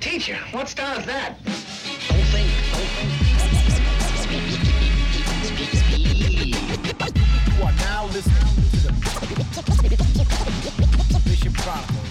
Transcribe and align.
Teacher, 0.00 0.38
what 0.52 0.68
style 0.68 0.96
is 1.00 1.06
that? 1.06 1.34
You 7.56 7.64
are 7.64 7.72
now 7.72 8.06
listening 8.06 8.36
to 8.70 8.86
the 8.86 8.92
Bishop 11.24 11.52
Chronicles. 11.56 12.08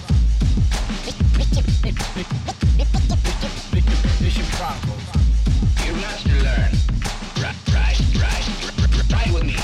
Bishop 4.20 4.46
Chronicles. 4.58 5.04
You 5.86 5.94
must 5.94 6.28
learn. 6.28 6.72
Right, 7.42 7.56
right, 7.72 8.00
right. 8.20 8.46
Try 9.08 9.32
with 9.34 9.46
me. 9.46 9.56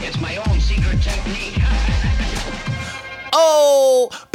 it's 0.00 0.18
my 0.22 0.36
own 0.36 0.58
secret 0.58 1.02
technique. 1.02 1.58
Oh, 3.32 3.89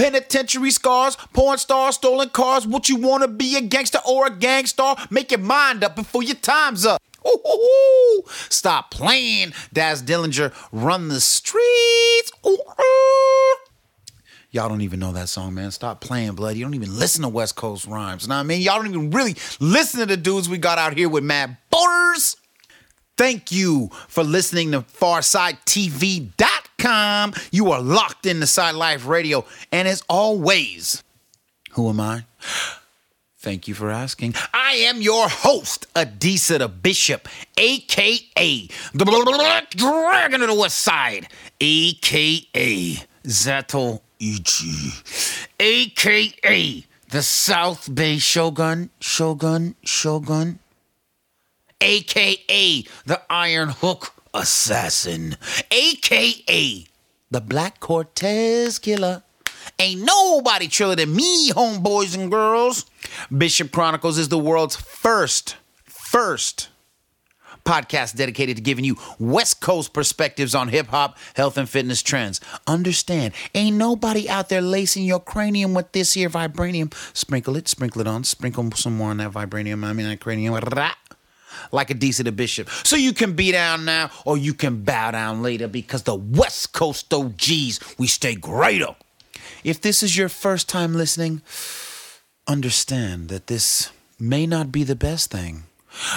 penitentiary 0.05 0.69
scars, 0.69 1.15
porn 1.33 1.57
stars, 1.57 1.95
stolen 1.95 2.29
cars. 2.29 2.67
What 2.67 2.89
you 2.89 2.95
wanna 2.97 3.27
be 3.27 3.57
a 3.57 3.61
gangster 3.61 3.97
or 4.07 4.27
a 4.27 4.29
gangstar? 4.29 5.09
Make 5.09 5.31
your 5.31 5.39
mind 5.39 5.83
up 5.83 5.95
before 5.95 6.21
your 6.21 6.35
time's 6.35 6.85
up. 6.85 7.01
Ooh, 7.27 8.21
Stop 8.49 8.91
playing, 8.91 9.53
Daz 9.73 10.03
Dillinger. 10.03 10.53
Run 10.71 11.07
the 11.07 11.19
streets. 11.19 12.31
Ooh. 12.45 12.57
Y'all 14.51 14.69
don't 14.69 14.81
even 14.81 14.99
know 14.99 15.11
that 15.11 15.27
song, 15.27 15.55
man. 15.55 15.71
Stop 15.71 16.01
playing, 16.01 16.33
blood. 16.33 16.55
You 16.55 16.63
don't 16.63 16.75
even 16.75 16.99
listen 16.99 17.23
to 17.23 17.29
West 17.29 17.55
Coast 17.55 17.87
rhymes. 17.87 18.23
You 18.23 18.29
Know 18.29 18.35
what 18.35 18.41
I 18.41 18.43
mean? 18.43 18.61
Y'all 18.61 18.77
don't 18.77 18.87
even 18.87 19.09
really 19.09 19.35
listen 19.59 20.01
to 20.01 20.05
the 20.05 20.17
dudes 20.17 20.47
we 20.47 20.59
got 20.59 20.77
out 20.77 20.95
here 20.95 21.09
with 21.09 21.23
Mad 21.23 21.57
Borders. 21.71 22.37
Thank 23.17 23.51
you 23.51 23.89
for 24.07 24.23
listening 24.23 24.71
to 24.71 24.81
FarsideTV.com. 24.81 27.33
You 27.51 27.71
are 27.71 27.81
locked 27.81 28.25
into 28.25 28.45
Side 28.45 28.75
Life 28.75 29.07
Radio. 29.07 29.45
And 29.71 29.87
as 29.87 30.03
always, 30.09 31.01
who 31.71 31.89
am 31.89 32.01
I? 32.01 32.25
Thank 33.37 33.67
you 33.67 33.73
for 33.75 33.89
asking. 33.91 34.33
I 34.53 34.73
am 34.87 35.01
your 35.01 35.29
host, 35.29 35.87
Adisa 35.93 36.57
the 36.59 36.67
Bishop, 36.67 37.29
aka 37.57 38.67
the 38.93 39.05
Black 39.05 39.69
Dragon 39.69 40.41
of 40.41 40.49
the 40.49 40.55
West 40.55 40.79
Side, 40.79 41.27
aka 41.61 42.95
Zato 43.23 44.01
Ichi, 44.19 44.89
aka 45.59 46.83
the 47.11 47.21
South 47.21 47.93
Bay 47.93 48.17
Shogun, 48.17 48.89
Shogun, 48.99 49.75
Shogun 49.83 50.57
aka 51.81 52.83
the 53.05 53.21
Iron 53.29 53.69
Hook 53.69 54.13
Assassin, 54.33 55.37
aka 55.71 56.85
the 57.31 57.41
Black 57.41 57.79
Cortez 57.79 58.79
Killer. 58.79 59.23
Ain't 59.79 60.01
nobody 60.03 60.67
triller 60.67 60.95
than 60.95 61.15
me, 61.15 61.51
homeboys 61.51 62.15
and 62.17 62.31
girls. 62.31 62.85
Bishop 63.35 63.71
Chronicles 63.71 64.17
is 64.17 64.29
the 64.29 64.37
world's 64.37 64.75
first, 64.75 65.57
first 65.85 66.69
podcast 67.65 68.15
dedicated 68.15 68.55
to 68.55 68.61
giving 68.61 68.85
you 68.85 68.95
West 69.19 69.59
Coast 69.59 69.91
perspectives 69.91 70.55
on 70.55 70.69
hip 70.69 70.87
hop, 70.87 71.17
health, 71.35 71.57
and 71.57 71.67
fitness 71.67 72.01
trends. 72.01 72.39
Understand, 72.67 73.33
ain't 73.53 73.75
nobody 73.75 74.29
out 74.29 74.49
there 74.49 74.61
lacing 74.61 75.03
your 75.03 75.19
cranium 75.19 75.73
with 75.73 75.91
this 75.91 76.13
here 76.13 76.29
vibranium. 76.29 76.93
Sprinkle 77.15 77.57
it, 77.57 77.67
sprinkle 77.67 78.01
it 78.01 78.07
on, 78.07 78.23
sprinkle 78.23 78.71
some 78.71 78.95
more 78.97 79.09
on 79.09 79.17
that 79.17 79.31
vibranium. 79.31 79.83
I 79.83 79.93
mean, 79.93 80.07
that 80.07 80.19
cranium. 80.19 80.53
Like 81.71 81.89
a 81.89 81.93
decent 81.93 82.35
bishop. 82.35 82.69
So 82.83 82.95
you 82.95 83.13
can 83.13 83.33
be 83.33 83.51
down 83.51 83.85
now 83.85 84.11
or 84.25 84.37
you 84.37 84.53
can 84.53 84.83
bow 84.83 85.11
down 85.11 85.41
later 85.41 85.67
because 85.67 86.03
the 86.03 86.15
West 86.15 86.73
Coast 86.73 87.13
OGs, 87.13 87.79
we 87.97 88.07
stay 88.07 88.35
greater. 88.35 88.95
If 89.63 89.81
this 89.81 90.03
is 90.03 90.17
your 90.17 90.29
first 90.29 90.69
time 90.69 90.93
listening, 90.93 91.41
understand 92.47 93.29
that 93.29 93.47
this 93.47 93.91
may 94.19 94.45
not 94.45 94.71
be 94.71 94.83
the 94.83 94.95
best 94.95 95.31
thing. 95.31 95.63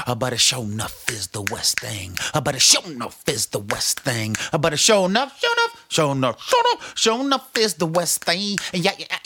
But 0.07 0.33
it 0.33 0.41
show 0.41 0.63
enough 0.63 1.09
is 1.11 1.29
the 1.29 1.43
West 1.43 1.81
thing. 1.81 2.17
But 2.33 2.55
it 2.55 2.63
show 2.63 2.83
enough 2.85 3.23
is 3.29 3.47
the 3.47 3.61
West 3.61 4.01
thing. 4.01 4.37
But 4.53 4.73
it 4.73 4.79
show 4.79 5.05
enough, 5.05 5.39
show 5.39 5.53
enough, 5.53 5.87
show 5.89 6.13
enough, 6.13 6.43
show 6.43 6.61
enough, 6.61 6.93
show 6.97 7.21
enough 7.21 7.57
is 7.57 7.75
the 7.75 7.87
West 7.87 8.25
thing. 8.25 8.59
Yeah, 8.73 8.93
yeah. 8.99 9.19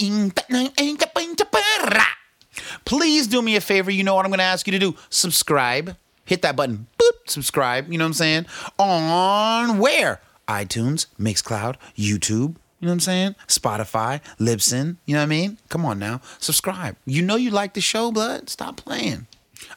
Please 2.84 3.26
do 3.26 3.42
me 3.42 3.56
a 3.56 3.60
favor. 3.60 3.90
You 3.90 4.04
know 4.04 4.14
what 4.14 4.24
I'm 4.24 4.30
going 4.30 4.38
to 4.38 4.44
ask 4.44 4.66
you 4.66 4.72
to 4.72 4.78
do? 4.78 4.96
Subscribe. 5.10 5.96
Hit 6.24 6.42
that 6.42 6.56
button. 6.56 6.86
Boop. 6.98 7.12
Subscribe. 7.26 7.90
You 7.90 7.98
know 7.98 8.04
what 8.04 8.08
I'm 8.08 8.14
saying? 8.14 8.46
On 8.78 9.78
where? 9.78 10.20
iTunes, 10.48 11.06
Mixcloud, 11.18 11.76
YouTube. 11.96 12.56
You 12.80 12.86
know 12.86 12.88
what 12.88 12.92
I'm 12.94 13.00
saying? 13.00 13.34
Spotify, 13.46 14.20
Libsyn. 14.40 14.96
You 15.06 15.14
know 15.14 15.20
what 15.20 15.24
I 15.24 15.26
mean? 15.26 15.58
Come 15.68 15.86
on 15.86 15.98
now. 15.98 16.20
Subscribe. 16.40 16.96
You 17.04 17.22
know 17.22 17.36
you 17.36 17.50
like 17.50 17.74
the 17.74 17.80
show, 17.80 18.10
blood. 18.10 18.50
Stop 18.50 18.76
playing. 18.76 19.28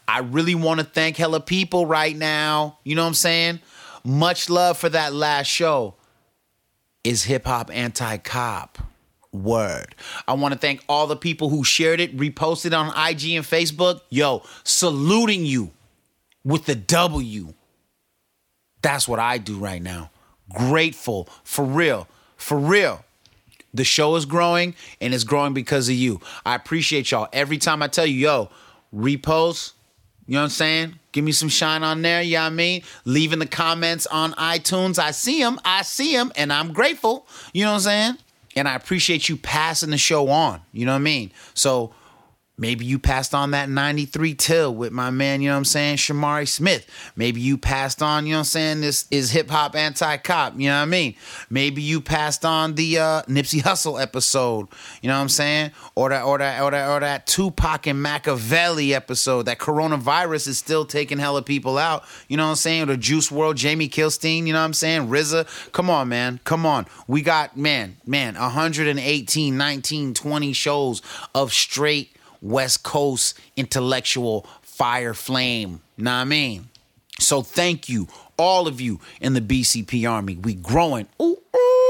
I 0.08 0.20
really 0.20 0.56
want 0.56 0.80
to 0.80 0.86
thank 0.86 1.18
hella 1.18 1.40
people 1.40 1.86
right 1.86 2.16
now. 2.16 2.80
You 2.84 2.96
know 2.96 3.04
what 3.04 3.10
I'm 3.10 3.14
saying? 3.14 3.60
Much 4.04 4.50
love 4.50 4.78
for 4.78 4.90
that 4.90 5.14
last 5.14 5.48
show. 5.48 5.96
Is 7.04 7.26
hip 7.26 7.46
hop 7.46 7.70
anti 7.72 8.18
cop? 8.18 8.80
Word. 9.44 9.96
I 10.28 10.34
want 10.34 10.54
to 10.54 10.60
thank 10.60 10.84
all 10.88 11.08
the 11.08 11.16
people 11.16 11.50
who 11.50 11.64
shared 11.64 12.00
it, 12.00 12.16
reposted 12.18 12.78
on 12.78 12.88
IG 12.90 13.32
and 13.36 13.46
Facebook. 13.46 14.02
Yo, 14.10 14.44
saluting 14.64 15.46
you 15.46 15.72
with 16.44 16.66
the 16.66 16.76
W. 16.76 17.54
That's 18.82 19.08
what 19.08 19.20
I 19.20 19.38
do 19.38 19.58
right 19.58 19.82
now. 19.82 20.12
Grateful 20.50 21.28
for 21.44 21.66
real. 21.66 22.08
For 22.38 22.58
real. 22.58 23.04
The 23.74 23.84
show 23.84 24.16
is 24.16 24.26
growing 24.26 24.74
and 25.02 25.14
it's 25.14 25.24
growing 25.24 25.54
because 25.54 25.90
of 25.90 25.96
you. 25.96 26.22
I 26.46 26.56
appreciate 26.56 27.12
y'all. 27.12 27.28
Every 27.34 27.58
time 27.58 27.82
I 27.82 27.88
tell 27.88 28.06
you, 28.06 28.16
yo, 28.16 28.50
repost, 28.96 29.74
you 30.28 30.34
know 30.34 30.40
what 30.40 30.44
I'm 30.46 30.50
saying? 30.50 31.00
Give 31.12 31.24
me 31.24 31.32
some 31.32 31.50
shine 31.50 31.84
on 31.84 32.02
there, 32.02 32.22
you 32.22 32.36
know 32.36 32.44
what 32.44 32.48
I 32.48 32.56
mean? 32.56 32.84
Leaving 33.06 33.40
the 33.40 33.46
comments 33.46 34.08
on 34.08 34.34
iTunes. 34.34 34.98
I 34.98 35.12
see 35.12 35.42
them. 35.42 35.60
I 35.66 35.82
see 35.82 36.16
them 36.16 36.32
and 36.36 36.52
I'm 36.52 36.74
grateful. 36.74 37.28
You 37.54 37.66
know 37.66 37.72
what 37.72 37.76
I'm 37.76 37.82
saying? 37.82 38.18
And 38.56 38.68
I 38.68 38.76
appreciate 38.76 39.28
you 39.28 39.38
passing 39.38 39.90
the 39.90 39.98
show 39.98 40.30
on. 40.30 40.62
You 40.72 40.86
know 40.86 40.94
what 40.94 41.00
I 41.00 41.02
mean? 41.02 41.32
So 41.54 41.94
Maybe 42.58 42.86
you 42.86 43.00
passed 43.00 43.36
on 43.36 43.52
that 43.52 43.70
93 43.70 44.34
till 44.36 44.74
with 44.74 44.94
my 44.94 45.10
man, 45.10 45.42
you 45.42 45.50
know 45.50 45.56
what 45.56 45.60
I'm 45.60 45.66
saying, 45.66 45.98
Shamari 45.98 46.48
Smith. 46.48 46.90
Maybe 47.18 47.42
you 47.42 47.58
passed 47.58 48.02
on, 48.02 48.26
you 48.26 48.32
know 48.32 48.38
what 48.38 48.42
I'm 48.42 48.46
saying, 48.46 48.82
this 48.82 49.08
is 49.12 49.32
hip 49.32 49.50
hop 49.50 49.76
anti 49.76 50.16
cop, 50.18 50.54
you 50.58 50.70
know 50.70 50.78
what 50.78 50.84
I 50.84 50.86
mean? 50.86 51.16
Maybe 51.50 51.82
you 51.82 52.00
passed 52.00 52.46
on 52.46 52.76
the 52.76 52.98
uh, 53.00 53.22
Nipsey 53.24 53.62
Hussle 53.62 54.02
episode, 54.02 54.68
you 55.02 55.10
know 55.10 55.16
what 55.16 55.22
I'm 55.24 55.30
saying? 55.30 55.72
Or 55.96 56.08
that 56.10 56.24
or 56.24 56.38
that 56.38 56.62
or 56.62 56.72
that 56.72 56.90
or 56.90 57.00
that 57.02 57.28
Tupac 57.28 57.88
and 57.88 58.02
Machiavelli 58.02 58.94
episode. 58.94 59.48
That 59.48 59.60
coronavirus 59.60 60.48
is 60.48 60.58
still 60.58 60.86
taking 60.86 61.18
hella 61.18 61.42
people 61.42 61.78
out, 61.78 62.06
you 62.30 62.38
know 62.38 62.46
what 62.46 62.52
I'm 62.52 62.56
saying? 62.56 62.84
Or 62.84 62.86
the 62.86 62.98
Juice 62.98 63.32
WRLD, 63.32 63.56
Jamie 63.56 63.90
Kilstein, 63.90 64.48
you 64.48 64.54
know 64.54 64.60
what 64.60 64.66
I'm 64.66 64.74
saying? 64.74 65.10
RZA. 65.10 65.72
Come 65.74 65.90
on, 65.90 66.08
man. 66.08 66.40
Come 66.46 66.66
on. 66.66 66.86
We 67.06 67.22
got 67.22 67.58
man, 67.58 67.98
man, 68.06 68.36
118, 68.36 69.58
19, 69.58 70.14
20 70.14 70.54
shows 70.54 71.02
of 71.34 71.52
straight 71.52 72.15
West 72.46 72.84
Coast 72.84 73.40
intellectual 73.56 74.46
fire 74.62 75.14
flame. 75.14 75.82
Know 75.98 76.12
what 76.12 76.18
I 76.18 76.24
mean? 76.26 76.70
So 77.20 77.42
thank 77.42 77.90
you, 77.90 78.08
all 78.38 78.68
of 78.68 78.80
you 78.80 79.00
in 79.22 79.34
the 79.34 79.42
BCP 79.42 80.10
Army. 80.10 80.36
We 80.36 80.54
growing. 80.54 81.08
Ooh, 81.22 81.38
ooh. 81.56 81.85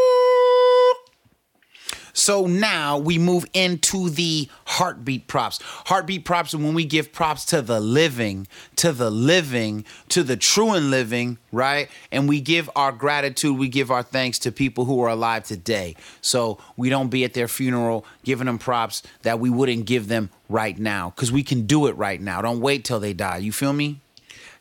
So 2.15 2.47
now 2.47 2.97
we 2.97 3.17
move 3.17 3.45
into 3.53 4.09
the 4.09 4.49
heartbeat 4.65 5.27
props. 5.27 5.59
Heartbeat 5.61 6.23
props 6.23 6.53
are 6.53 6.59
when 6.59 6.73
we 6.73 6.85
give 6.85 7.11
props 7.11 7.43
to 7.47 7.61
the 7.61 7.81
living, 7.81 8.47
to 8.77 8.93
the 8.93 9.11
living, 9.11 9.83
to 10.09 10.23
the 10.23 10.37
true 10.37 10.71
and 10.71 10.89
living, 10.89 11.37
right? 11.51 11.89
And 12.13 12.29
we 12.29 12.39
give 12.39 12.69
our 12.73 12.93
gratitude, 12.93 13.57
we 13.57 13.67
give 13.67 13.91
our 13.91 14.01
thanks 14.01 14.39
to 14.39 14.51
people 14.53 14.85
who 14.85 15.01
are 15.01 15.09
alive 15.09 15.43
today. 15.43 15.97
So 16.21 16.57
we 16.77 16.89
don't 16.89 17.09
be 17.09 17.25
at 17.25 17.33
their 17.33 17.49
funeral 17.49 18.05
giving 18.23 18.45
them 18.45 18.59
props 18.59 19.03
that 19.23 19.41
we 19.41 19.49
wouldn't 19.49 19.85
give 19.85 20.07
them 20.07 20.29
right 20.47 20.79
now 20.79 21.09
because 21.09 21.33
we 21.33 21.43
can 21.43 21.65
do 21.65 21.87
it 21.87 21.97
right 21.97 22.21
now. 22.21 22.41
Don't 22.41 22.61
wait 22.61 22.85
till 22.85 23.01
they 23.01 23.13
die. 23.13 23.37
You 23.37 23.51
feel 23.51 23.73
me? 23.73 23.99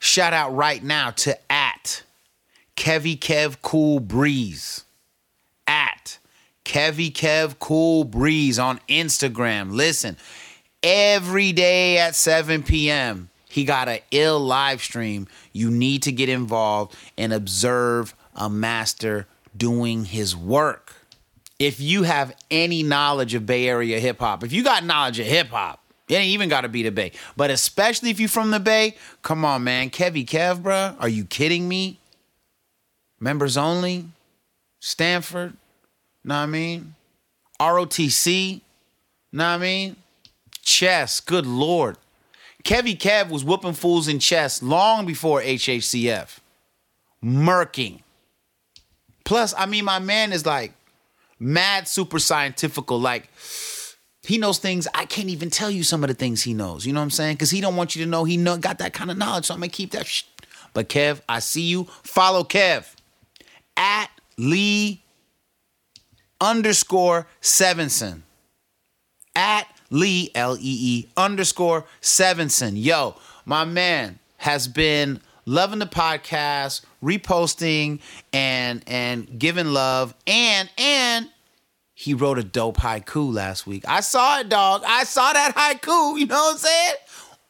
Shout 0.01 0.33
out 0.33 0.57
right 0.57 0.83
now 0.83 1.13
to 1.13 1.39
at 1.51 2.03
Kevy 2.77 3.17
Kev 3.17 3.59
Cool 3.63 4.01
Breeze. 4.01 4.85
At 5.69 6.19
Kevy 6.65 7.13
Kev 7.13 7.59
Cool 7.59 8.05
Breeze 8.05 8.59
on 8.59 8.81
Instagram. 8.89 9.73
Listen, 9.73 10.17
every 10.83 11.53
day 11.53 11.99
at 11.99 12.15
7 12.15 12.63
p.m., 12.63 13.29
he 13.49 13.65
got 13.65 13.89
an 13.89 14.01
ill 14.11 14.41
live 14.41 14.83
stream. 14.83 15.29
You 15.53 15.71
need 15.71 16.03
to 16.05 16.13
get 16.13 16.29
involved 16.29 16.97
and 17.17 17.33
observe 17.33 18.15
a 18.35 18.51
master 18.51 19.27
doing 19.57 20.07
his 20.07 20.35
work. 20.35 20.93
If 21.61 21.79
you 21.79 22.03
have 22.03 22.35
any 22.51 22.83
knowledge 22.83 23.35
of 23.35 23.47
Bay 23.47 23.69
Area 23.69 24.01
hip 24.01 24.19
hop, 24.19 24.43
if 24.43 24.53
you 24.53 24.65
got 24.65 24.85
knowledge 24.85 25.21
of 25.21 25.27
hip 25.27 25.49
hop, 25.49 25.81
it 26.09 26.15
ain't 26.15 26.33
even 26.33 26.49
got 26.49 26.63
to 26.63 26.69
be 26.69 26.83
the 26.83 26.91
Bay. 26.91 27.13
But 27.37 27.51
especially 27.51 28.11
if 28.11 28.19
you 28.19 28.27
from 28.27 28.51
the 28.51 28.61
Bay, 28.61 28.97
come 29.23 29.45
on, 29.45 29.65
man. 29.65 29.91
Kevy 29.91 30.27
Kev, 30.27 30.61
bruh. 30.61 30.97
Are 30.99 31.09
you 31.09 31.25
kidding 31.25 31.69
me? 31.69 32.01
Members 33.21 33.57
only? 33.57 34.07
Stanford? 34.81 35.57
Know 36.25 36.35
what 36.35 36.41
I 36.41 36.47
mean? 36.47 36.95
ROTC? 37.61 38.61
Know 39.33 39.45
what 39.45 39.51
I 39.51 39.59
mean? 39.59 39.97
Chess, 40.63 41.21
good 41.21 41.47
lord. 41.47 41.99
Kevy 42.65 42.97
Kev 42.97 43.29
was 43.29 43.45
whooping 43.45 43.75
fools 43.75 44.09
in 44.09 44.19
chess 44.19 44.63
long 44.63 45.05
before 45.05 45.43
HHCF. 45.43 46.39
Murking. 47.23 48.01
Plus, 49.25 49.55
I 49.57 49.67
mean, 49.67 49.85
my 49.85 49.99
man 49.99 50.33
is 50.33 50.47
like 50.47 50.73
mad 51.39 51.87
super 51.87 52.19
scientifical. 52.19 52.99
Like, 52.99 53.29
he 54.23 54.39
knows 54.39 54.59
things 54.59 54.89
I 54.95 55.05
can't 55.05 55.29
even 55.29 55.51
tell 55.51 55.71
you 55.71 55.83
some 55.83 56.03
of 56.03 56.09
the 56.09 56.15
things 56.15 56.43
he 56.43 56.55
knows. 56.55 56.87
You 56.87 56.95
know 56.95 57.01
what 57.01 57.05
I'm 57.05 57.11
saying? 57.11 57.35
Because 57.35 57.51
he 57.51 57.61
don't 57.61 57.77
want 57.77 57.95
you 57.95 58.05
to 58.05 58.11
know 58.11 58.25
he 58.25 58.39
know, 58.39 58.57
got 58.57 58.79
that 58.79 58.95
kind 58.95 59.11
of 59.11 59.19
knowledge. 59.19 59.47
So 59.47 59.55
I'm 59.55 59.61
gonna 59.61 59.69
keep 59.69 59.91
that. 59.93 60.07
Sh- 60.07 60.25
but 60.73 60.89
Kev, 60.89 61.21
I 61.29 61.41
see 61.41 61.63
you. 61.63 61.85
Follow 62.03 62.45
Kev 62.45 62.95
at 63.77 64.09
Lee 64.39 65.04
underscore 66.45 67.27
Sevenson. 67.41 68.23
At 69.35 69.67
Lee 69.91 70.31
L 70.35 70.57
E 70.57 70.61
E 70.63 71.09
underscore 71.17 71.85
Sevenson. 72.01 72.77
Yo, 72.77 73.17
my 73.47 73.65
man 73.65 74.21
has 74.37 74.69
been 74.69 75.21
loving 75.47 75.81
the 75.81 75.87
podcast, 75.87 76.83
reposting 77.03 77.99
and 78.33 78.85
and 78.87 79.39
giving 79.39 79.67
love, 79.69 80.15
and 80.27 80.71
and 80.79 81.29
he 81.95 82.15
wrote 82.15 82.39
a 82.39 82.45
dope 82.45 82.77
haiku 82.77 83.33
last 83.33 83.67
week. 83.67 83.85
I 83.89 84.01
saw 84.01 84.39
it, 84.39 84.49
dog. 84.49 84.83
I 84.87 85.03
saw 85.05 85.33
that 85.33 85.55
haiku. 85.57 86.19
You 86.19 86.27
know 86.27 86.35
what 86.37 86.53
I'm 86.53 86.59
saying? 86.59 86.95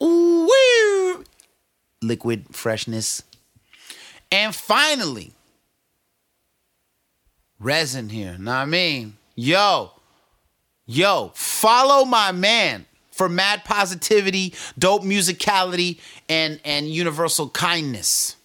Ooh, 0.03 0.49
wee. 1.19 1.25
liquid 2.03 2.47
freshness. 2.53 3.23
And 4.33 4.55
finally, 4.55 5.34
resin 7.65 8.11
here. 8.11 8.37
Know 8.39 8.53
what 8.53 8.59
I 8.59 8.65
mean? 8.67 9.17
Yo, 9.35 9.91
yo, 10.87 11.33
follow 11.35 12.05
my 12.05 12.31
man 12.31 12.87
for 13.11 13.29
mad 13.29 13.65
positivity, 13.65 14.55
dope 14.79 15.03
musicality, 15.03 15.99
and 16.29 16.61
and 16.65 16.89
universal 16.89 17.49
kindness. 17.49 18.37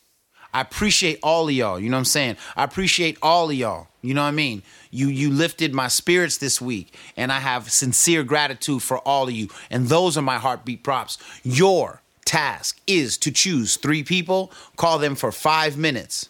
I 0.52 0.62
appreciate 0.62 1.20
all 1.22 1.48
of 1.48 1.54
y'all. 1.54 1.80
You 1.80 1.90
know 1.90 1.98
what 1.98 2.00
I'm 2.00 2.06
saying? 2.06 2.38
I 2.56 2.64
appreciate 2.64 3.18
all 3.22 3.52
of 3.52 3.56
y'all. 3.56 3.88
You 4.02 4.16
know 4.16 4.24
what 4.24 4.30
I 4.30 4.32
mean? 4.32 4.64
You 4.90 5.10
you 5.10 5.30
lifted 5.30 5.74
my 5.74 5.90
spirits 5.90 6.38
this 6.38 6.62
week, 6.62 6.96
and 7.18 7.32
I 7.32 7.40
have 7.40 7.72
sincere 7.72 8.24
gratitude 8.24 8.82
for 8.82 9.00
all 9.00 9.28
of 9.28 9.34
you. 9.34 9.50
And 9.70 9.88
those 9.88 10.18
are 10.18 10.24
my 10.24 10.38
heartbeat 10.38 10.82
props. 10.82 11.18
Your 11.44 12.02
task 12.26 12.80
is 12.88 13.18
to 13.18 13.32
choose 13.32 13.76
three 13.76 14.04
people, 14.04 14.52
call 14.78 14.98
them 14.98 15.16
for 15.16 15.32
five 15.32 15.78
minutes, 15.78 16.30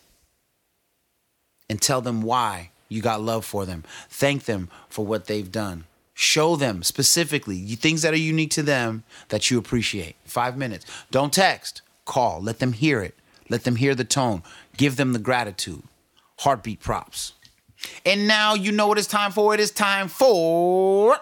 and 1.69 1.81
tell 1.81 2.01
them 2.01 2.21
why 2.21 2.71
you 2.89 3.01
got 3.01 3.21
love 3.21 3.45
for 3.45 3.65
them. 3.65 3.83
Thank 4.09 4.45
them 4.45 4.69
for 4.89 5.05
what 5.05 5.25
they've 5.25 5.51
done. 5.51 5.85
Show 6.13 6.57
them 6.57 6.83
specifically 6.83 7.63
things 7.75 8.01
that 8.01 8.13
are 8.13 8.17
unique 8.17 8.51
to 8.51 8.63
them 8.63 9.03
that 9.29 9.49
you 9.49 9.57
appreciate. 9.57 10.17
Five 10.25 10.57
minutes. 10.57 10.85
Don't 11.11 11.31
text. 11.31 11.81
Call. 12.03 12.41
Let 12.41 12.59
them 12.59 12.73
hear 12.73 13.01
it. 13.01 13.15
Let 13.49 13.63
them 13.63 13.77
hear 13.77 13.95
the 13.95 14.03
tone. 14.03 14.43
Give 14.75 14.97
them 14.97 15.13
the 15.13 15.19
gratitude. 15.19 15.83
Heartbeat 16.39 16.81
props. 16.81 17.33
And 18.05 18.27
now 18.27 18.53
you 18.53 18.71
know 18.71 18.87
what 18.87 18.97
it's 18.97 19.07
time 19.07 19.31
for. 19.31 19.53
It 19.53 19.59
is 19.59 19.71
time 19.71 20.09
for 20.09 21.17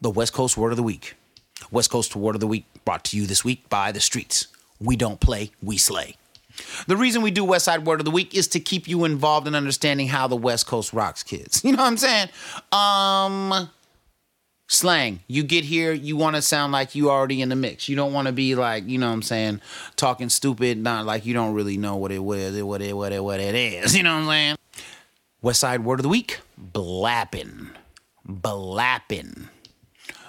the 0.00 0.10
West 0.10 0.32
Coast 0.32 0.56
Word 0.56 0.70
of 0.70 0.76
the 0.76 0.82
Week. 0.82 1.14
West 1.70 1.90
Coast 1.90 2.14
Word 2.14 2.36
of 2.36 2.40
the 2.40 2.46
Week 2.46 2.64
brought 2.84 3.02
to 3.04 3.16
you 3.16 3.26
this 3.26 3.44
week 3.44 3.68
by 3.68 3.90
the 3.90 4.00
streets. 4.00 4.46
We 4.80 4.94
don't 4.94 5.20
play, 5.20 5.50
we 5.62 5.78
slay. 5.78 6.16
The 6.86 6.96
reason 6.96 7.22
we 7.22 7.30
do 7.30 7.44
West 7.44 7.64
Side 7.64 7.86
Word 7.86 8.00
of 8.00 8.04
the 8.04 8.10
Week 8.10 8.34
is 8.34 8.48
to 8.48 8.60
keep 8.60 8.88
you 8.88 9.04
involved 9.04 9.46
in 9.46 9.54
understanding 9.54 10.08
how 10.08 10.26
the 10.26 10.36
West 10.36 10.66
Coast 10.66 10.92
rocks 10.92 11.22
kids. 11.22 11.62
You 11.66 11.72
know 11.72 11.82
what 11.82 11.88
I'm 11.88 11.96
saying? 11.96 12.28
Um 12.70 13.70
slang. 14.68 15.20
You 15.26 15.42
get 15.42 15.64
here, 15.64 15.92
you 15.92 16.16
want 16.16 16.36
to 16.36 16.42
sound 16.42 16.72
like 16.72 16.94
you 16.94 17.10
already 17.10 17.40
in 17.40 17.48
the 17.48 17.56
mix. 17.56 17.88
You 17.88 17.96
don't 17.96 18.12
want 18.12 18.26
to 18.26 18.32
be 18.32 18.54
like, 18.54 18.88
you 18.88 18.98
know 18.98 19.06
what 19.08 19.14
I'm 19.14 19.22
saying, 19.22 19.60
talking 19.96 20.28
stupid, 20.28 20.78
not 20.78 21.06
like 21.06 21.26
you 21.26 21.34
don't 21.34 21.54
really 21.54 21.76
know 21.76 21.96
what 21.96 22.12
it 22.12 22.18
was, 22.18 22.60
what 22.62 22.82
it 22.82 22.92
what 22.96 23.12
it 23.12 23.22
what 23.22 23.40
it 23.40 23.54
is. 23.54 23.96
You 23.96 24.02
know 24.02 24.14
what 24.14 24.22
I'm 24.22 24.28
saying? 24.28 24.56
West 25.42 25.60
Side 25.60 25.84
Word 25.84 26.00
of 26.00 26.02
the 26.04 26.08
Week, 26.08 26.40
blapping. 26.56 27.70
Blapping. 28.24 29.48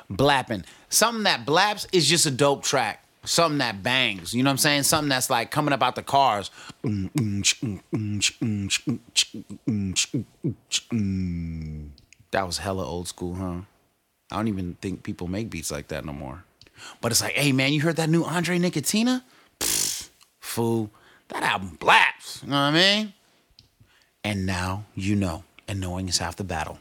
Blapping. 0.09 0.63
Something 0.89 1.23
that 1.23 1.45
blaps 1.45 1.87
is 1.91 2.07
just 2.07 2.25
a 2.25 2.31
dope 2.31 2.63
track. 2.63 3.03
Something 3.27 3.57
that 3.57 3.83
bangs. 3.83 4.33
You 4.33 4.41
know 4.41 4.47
what 4.49 4.53
I'm 4.53 4.57
saying? 4.57 4.83
Something 4.83 5.09
that's 5.09 5.29
like 5.29 5.51
coming 5.51 5.73
up 5.73 5.83
out 5.83 5.95
the 5.95 6.01
cars. 6.01 6.49
That 12.31 12.45
was 12.45 12.57
hella 12.57 12.85
old 12.85 13.07
school, 13.09 13.35
huh? 13.35 13.61
I 14.31 14.35
don't 14.37 14.47
even 14.47 14.75
think 14.81 15.03
people 15.03 15.27
make 15.27 15.49
beats 15.49 15.71
like 15.71 15.89
that 15.89 16.05
no 16.05 16.13
more. 16.13 16.45
But 17.01 17.11
it's 17.11 17.21
like, 17.21 17.33
hey 17.33 17.51
man, 17.51 17.73
you 17.73 17.81
heard 17.81 17.97
that 17.97 18.09
new 18.09 18.23
Andre 18.23 18.59
Nickatina? 18.59 19.23
Pfft, 19.59 20.09
fool, 20.39 20.89
that 21.27 21.43
album 21.43 21.77
blaps. 21.79 22.41
You 22.43 22.49
know 22.49 22.55
what 22.55 22.61
I 22.61 22.71
mean? 22.71 23.13
And 24.23 24.45
now 24.45 24.85
you 24.95 25.15
know, 25.15 25.43
and 25.67 25.81
knowing 25.81 26.07
is 26.07 26.19
half 26.19 26.37
the 26.37 26.43
battle. 26.43 26.79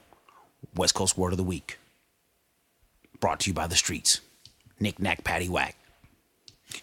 West 0.77 0.95
Coast 0.95 1.19
Word 1.19 1.33
of 1.33 1.39
the 1.39 1.45
Week. 1.45 1.79
Brought 3.19 3.41
to 3.41 3.51
you 3.51 3.55
by 3.55 3.67
the 3.67 3.75
streets. 3.75 4.21
Knick 4.79 5.01
knack 5.01 5.25
patty 5.25 5.49
whack. 5.49 5.77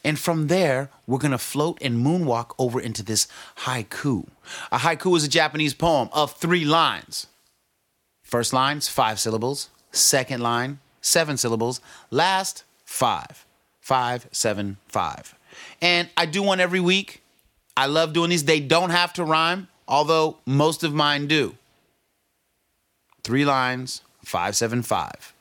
And 0.03 0.17
from 0.19 0.47
there, 0.47 0.89
we're 1.07 1.19
gonna 1.19 1.37
float 1.37 1.77
and 1.81 2.05
moonwalk 2.05 2.55
over 2.57 2.79
into 2.79 3.03
this 3.03 3.27
haiku. 3.59 4.27
A 4.71 4.79
haiku 4.79 5.15
is 5.17 5.23
a 5.23 5.29
Japanese 5.29 5.73
poem 5.73 6.09
of 6.13 6.33
three 6.33 6.65
lines. 6.65 7.27
First 8.23 8.53
line's 8.53 8.87
five 8.87 9.19
syllables. 9.19 9.69
Second 9.91 10.41
line, 10.41 10.79
seven 11.01 11.37
syllables. 11.37 11.81
Last, 12.09 12.63
five. 12.85 13.45
Five, 13.79 14.27
seven, 14.31 14.77
five. 14.87 15.35
And 15.81 16.09
I 16.15 16.25
do 16.25 16.41
one 16.41 16.59
every 16.59 16.79
week. 16.79 17.21
I 17.75 17.87
love 17.87 18.13
doing 18.13 18.29
these. 18.29 18.45
They 18.45 18.59
don't 18.59 18.91
have 18.91 19.13
to 19.13 19.23
rhyme, 19.23 19.67
although 19.87 20.37
most 20.45 20.83
of 20.83 20.93
mine 20.93 21.27
do. 21.27 21.57
Three 23.23 23.45
lines, 23.45 24.01
five, 24.23 24.55
seven, 24.55 24.81
five. 24.81 25.33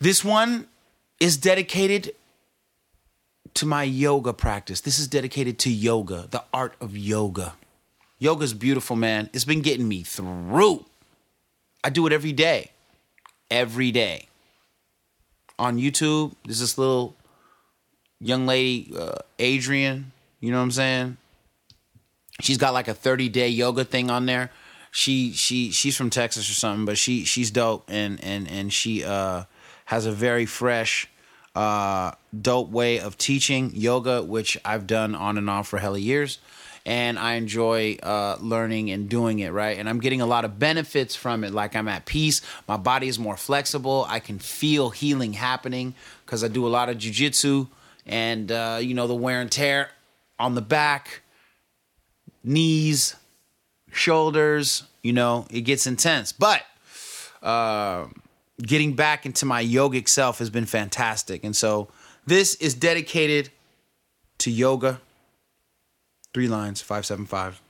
This 0.00 0.24
one 0.24 0.66
is 1.20 1.36
dedicated 1.36 2.12
to 3.54 3.66
my 3.66 3.82
yoga 3.82 4.32
practice. 4.32 4.80
This 4.80 4.98
is 4.98 5.08
dedicated 5.08 5.58
to 5.60 5.70
yoga, 5.70 6.26
the 6.30 6.44
art 6.52 6.74
of 6.80 6.96
yoga. 6.96 7.54
Yoga's 8.18 8.54
beautiful, 8.54 8.96
man. 8.96 9.28
It's 9.32 9.44
been 9.44 9.60
getting 9.60 9.88
me 9.88 10.02
through. 10.02 10.84
I 11.84 11.90
do 11.90 12.06
it 12.06 12.12
every 12.12 12.32
day. 12.32 12.70
Every 13.50 13.92
day. 13.92 14.28
On 15.58 15.78
YouTube, 15.78 16.34
there's 16.44 16.60
this 16.60 16.78
little 16.78 17.14
young 18.20 18.46
lady, 18.46 18.92
uh, 18.98 19.18
Adriene. 19.38 20.04
You 20.40 20.50
know 20.50 20.58
what 20.58 20.64
I'm 20.64 20.70
saying? 20.70 21.16
She's 22.40 22.58
got 22.58 22.74
like 22.74 22.88
a 22.88 22.94
30 22.94 23.28
day 23.28 23.48
yoga 23.48 23.84
thing 23.84 24.10
on 24.10 24.26
there. 24.26 24.50
She 24.90 25.32
she 25.32 25.70
she's 25.72 25.96
from 25.96 26.08
Texas 26.08 26.48
or 26.48 26.54
something, 26.54 26.86
but 26.86 26.96
she 26.96 27.24
she's 27.24 27.50
dope 27.50 27.84
and 27.88 28.22
and 28.24 28.48
and 28.48 28.72
she 28.72 29.04
uh 29.04 29.44
has 29.86 30.06
a 30.06 30.12
very 30.12 30.46
fresh 30.46 31.08
uh 31.56 32.12
dope 32.40 32.70
way 32.70 33.00
of 33.00 33.16
teaching 33.16 33.72
yoga, 33.74 34.22
which 34.22 34.58
I've 34.64 34.86
done 34.86 35.14
on 35.14 35.38
and 35.38 35.48
off 35.48 35.68
for 35.68 35.78
hella 35.78 35.98
years. 35.98 36.38
And 36.84 37.18
I 37.18 37.34
enjoy 37.34 37.96
uh, 38.00 38.36
learning 38.40 38.92
and 38.92 39.08
doing 39.08 39.40
it, 39.40 39.50
right? 39.50 39.76
And 39.76 39.88
I'm 39.88 39.98
getting 39.98 40.20
a 40.20 40.26
lot 40.26 40.44
of 40.44 40.60
benefits 40.60 41.16
from 41.16 41.42
it. 41.42 41.52
Like 41.52 41.74
I'm 41.74 41.88
at 41.88 42.04
peace. 42.06 42.42
My 42.68 42.76
body 42.76 43.08
is 43.08 43.18
more 43.18 43.36
flexible. 43.36 44.06
I 44.08 44.20
can 44.20 44.38
feel 44.38 44.90
healing 44.90 45.32
happening 45.32 45.94
because 46.24 46.44
I 46.44 46.48
do 46.48 46.64
a 46.64 46.68
lot 46.68 46.88
of 46.88 46.98
jujitsu 46.98 47.66
and, 48.06 48.52
uh, 48.52 48.78
you 48.80 48.94
know, 48.94 49.08
the 49.08 49.16
wear 49.16 49.40
and 49.40 49.50
tear 49.50 49.90
on 50.38 50.54
the 50.54 50.60
back, 50.62 51.22
knees, 52.44 53.16
shoulders, 53.90 54.84
you 55.02 55.12
know, 55.12 55.46
it 55.50 55.62
gets 55.62 55.88
intense. 55.88 56.30
But 56.30 56.62
uh, 57.42 58.06
getting 58.62 58.94
back 58.94 59.26
into 59.26 59.44
my 59.44 59.62
yogic 59.64 60.08
self 60.08 60.38
has 60.38 60.50
been 60.50 60.66
fantastic. 60.66 61.44
And 61.44 61.54
so 61.54 61.88
this 62.26 62.54
is 62.56 62.74
dedicated 62.74 63.50
to 64.38 64.50
yoga. 64.50 65.00
Three 66.32 66.48
lines, 66.48 66.80
575. 66.80 67.62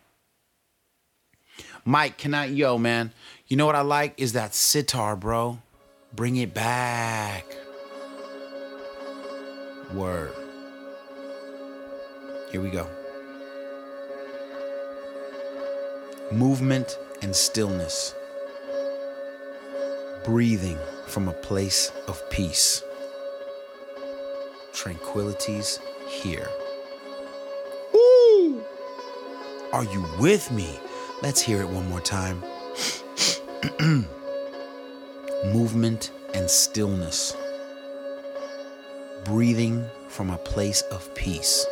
Mike, 1.85 2.19
can 2.19 2.35
I, 2.35 2.47
yo, 2.47 2.79
man, 2.79 3.13
you 3.47 3.57
know 3.57 3.67
what 3.67 3.77
I 3.77 3.83
like 3.83 4.15
is 4.17 4.33
that 4.33 4.55
sitar, 4.55 5.15
bro. 5.15 5.59
Bring 6.15 6.37
it 6.37 6.53
back. 6.53 7.45
Word. 9.93 10.33
Here 12.51 12.61
we 12.61 12.71
go. 12.71 12.89
Movement 16.33 16.99
and 17.23 17.37
stillness. 17.37 18.15
Breathing 20.27 20.79
from 21.07 21.29
a 21.29 21.33
place 21.33 21.93
of 22.09 22.29
peace. 22.31 22.83
Tranquility's 24.73 25.79
here. 26.09 26.49
Woo! 27.95 28.61
Are 29.73 29.85
you 29.85 30.05
with 30.19 30.51
me? 30.51 30.81
Let's 31.23 31.41
hear 31.41 31.63
it 31.63 31.69
one 31.69 31.89
more 31.89 32.01
time. 32.01 32.43
movement 35.53 36.11
and 36.35 36.51
stillness, 36.51 37.37
breathing 39.25 39.85
from 40.09 40.31
a 40.31 40.39
place 40.39 40.83
of 40.91 41.15
peace. 41.15 41.67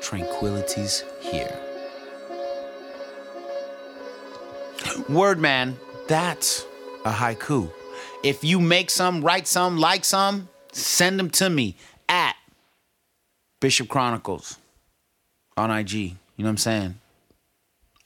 Tranquility's 0.00 1.04
here. 1.20 1.58
Word 5.08 5.38
man, 5.38 5.78
that's 6.06 6.64
a 7.04 7.12
haiku. 7.12 7.70
If 8.22 8.44
you 8.44 8.60
make 8.60 8.90
some, 8.90 9.22
write 9.22 9.46
some, 9.46 9.78
like 9.78 10.04
some, 10.04 10.48
send 10.72 11.18
them 11.18 11.30
to 11.30 11.48
me 11.48 11.76
at 12.08 12.36
Bishop 13.60 13.88
Chronicles 13.88 14.58
on 15.56 15.70
IG. 15.70 15.92
You 15.94 16.10
know 16.38 16.44
what 16.44 16.50
I'm 16.50 16.56
saying? 16.58 16.94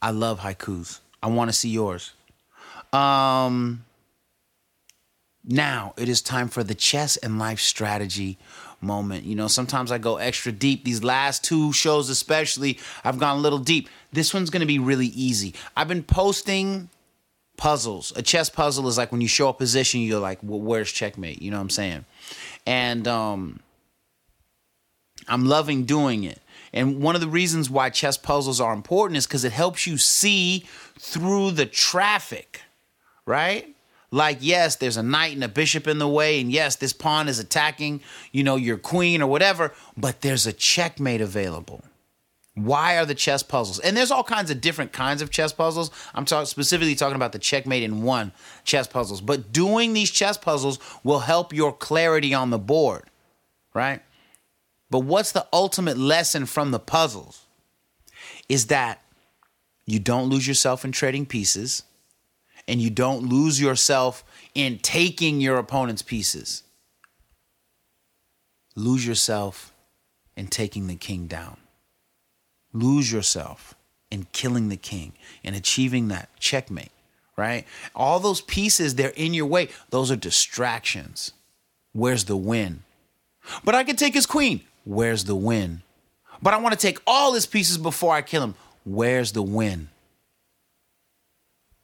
I 0.00 0.10
love 0.10 0.40
haikus. 0.40 1.00
I 1.22 1.28
want 1.28 1.50
to 1.50 1.52
see 1.52 1.68
yours. 1.68 2.12
Um 2.92 3.84
now 5.44 5.92
it 5.96 6.08
is 6.08 6.22
time 6.22 6.48
for 6.48 6.62
the 6.62 6.74
chess 6.74 7.16
and 7.16 7.38
life 7.38 7.58
strategy 7.58 8.38
moment. 8.80 9.24
You 9.24 9.34
know, 9.34 9.48
sometimes 9.48 9.92
I 9.92 9.98
go 9.98 10.16
extra 10.16 10.52
deep. 10.52 10.84
These 10.84 11.02
last 11.02 11.44
two 11.44 11.72
shows, 11.72 12.10
especially, 12.10 12.78
I've 13.04 13.18
gone 13.18 13.38
a 13.38 13.40
little 13.40 13.58
deep. 13.58 13.88
This 14.12 14.34
one's 14.34 14.50
gonna 14.50 14.66
be 14.66 14.78
really 14.78 15.06
easy. 15.06 15.54
I've 15.76 15.88
been 15.88 16.02
posting 16.02 16.90
puzzles. 17.62 18.12
A 18.16 18.22
chess 18.22 18.50
puzzle 18.50 18.88
is 18.88 18.98
like 18.98 19.12
when 19.12 19.20
you 19.20 19.28
show 19.28 19.48
a 19.48 19.54
position, 19.54 20.00
you're 20.00 20.18
like, 20.18 20.40
well, 20.42 20.60
where's 20.60 20.90
checkmate? 20.90 21.40
You 21.40 21.52
know 21.52 21.58
what 21.58 21.62
I'm 21.62 21.70
saying? 21.70 22.04
And 22.66 23.06
um 23.06 23.60
I'm 25.28 25.46
loving 25.46 25.84
doing 25.84 26.24
it. 26.24 26.40
And 26.72 27.00
one 27.00 27.14
of 27.14 27.20
the 27.20 27.28
reasons 27.28 27.70
why 27.70 27.90
chess 27.90 28.16
puzzles 28.16 28.60
are 28.60 28.72
important 28.72 29.16
is 29.16 29.28
because 29.28 29.44
it 29.44 29.52
helps 29.52 29.86
you 29.86 29.96
see 29.96 30.66
through 30.98 31.52
the 31.52 31.66
traffic, 31.66 32.62
right? 33.26 33.76
Like, 34.10 34.38
yes, 34.40 34.76
there's 34.76 34.96
a 34.96 35.02
knight 35.02 35.34
and 35.34 35.44
a 35.44 35.48
bishop 35.48 35.86
in 35.86 35.98
the 35.98 36.08
way, 36.08 36.40
and 36.40 36.50
yes, 36.50 36.76
this 36.76 36.92
pawn 36.92 37.28
is 37.28 37.38
attacking, 37.38 38.00
you 38.32 38.42
know, 38.42 38.56
your 38.56 38.76
queen 38.76 39.22
or 39.22 39.28
whatever, 39.28 39.72
but 39.96 40.20
there's 40.20 40.46
a 40.46 40.52
checkmate 40.52 41.20
available. 41.20 41.82
Why 42.54 42.98
are 42.98 43.06
the 43.06 43.14
chess 43.14 43.42
puzzles? 43.42 43.78
And 43.78 43.96
there's 43.96 44.10
all 44.10 44.24
kinds 44.24 44.50
of 44.50 44.60
different 44.60 44.92
kinds 44.92 45.22
of 45.22 45.30
chess 45.30 45.52
puzzles. 45.52 45.90
I'm 46.14 46.26
talking 46.26 46.46
specifically 46.46 46.94
talking 46.94 47.16
about 47.16 47.32
the 47.32 47.38
checkmate 47.38 47.82
in 47.82 48.02
one 48.02 48.32
chess 48.64 48.86
puzzles. 48.86 49.22
But 49.22 49.52
doing 49.52 49.94
these 49.94 50.10
chess 50.10 50.36
puzzles 50.36 50.78
will 51.02 51.20
help 51.20 51.52
your 51.54 51.72
clarity 51.72 52.34
on 52.34 52.50
the 52.50 52.58
board, 52.58 53.04
right? 53.72 54.02
But 54.90 55.00
what's 55.00 55.32
the 55.32 55.46
ultimate 55.52 55.96
lesson 55.96 56.44
from 56.44 56.70
the 56.70 56.78
puzzles? 56.78 57.46
Is 58.50 58.66
that 58.66 59.02
you 59.86 59.98
don't 59.98 60.28
lose 60.28 60.46
yourself 60.46 60.84
in 60.84 60.92
trading 60.92 61.24
pieces 61.24 61.84
and 62.68 62.80
you 62.80 62.90
don't 62.90 63.26
lose 63.26 63.60
yourself 63.60 64.24
in 64.54 64.78
taking 64.78 65.40
your 65.40 65.56
opponent's 65.56 66.02
pieces. 66.02 66.62
Lose 68.76 69.06
yourself 69.06 69.72
in 70.36 70.48
taking 70.48 70.86
the 70.86 70.94
king 70.94 71.26
down. 71.26 71.56
Lose 72.72 73.12
yourself 73.12 73.74
in 74.10 74.26
killing 74.32 74.68
the 74.68 74.76
king 74.76 75.12
and 75.44 75.56
achieving 75.56 76.08
that 76.08 76.28
checkmate, 76.38 76.92
right? 77.36 77.64
All 77.94 78.20
those 78.20 78.40
pieces, 78.40 78.94
they're 78.94 79.10
in 79.10 79.34
your 79.34 79.46
way. 79.46 79.68
Those 79.90 80.10
are 80.10 80.16
distractions. 80.16 81.32
Where's 81.92 82.24
the 82.24 82.36
win? 82.36 82.82
But 83.64 83.74
I 83.74 83.84
can 83.84 83.96
take 83.96 84.14
his 84.14 84.26
queen. 84.26 84.62
Where's 84.84 85.24
the 85.24 85.34
win? 85.34 85.82
But 86.40 86.54
I 86.54 86.58
want 86.58 86.72
to 86.72 86.78
take 86.78 86.98
all 87.06 87.34
his 87.34 87.46
pieces 87.46 87.78
before 87.78 88.14
I 88.14 88.22
kill 88.22 88.42
him. 88.42 88.54
Where's 88.84 89.32
the 89.32 89.42
win? 89.42 89.88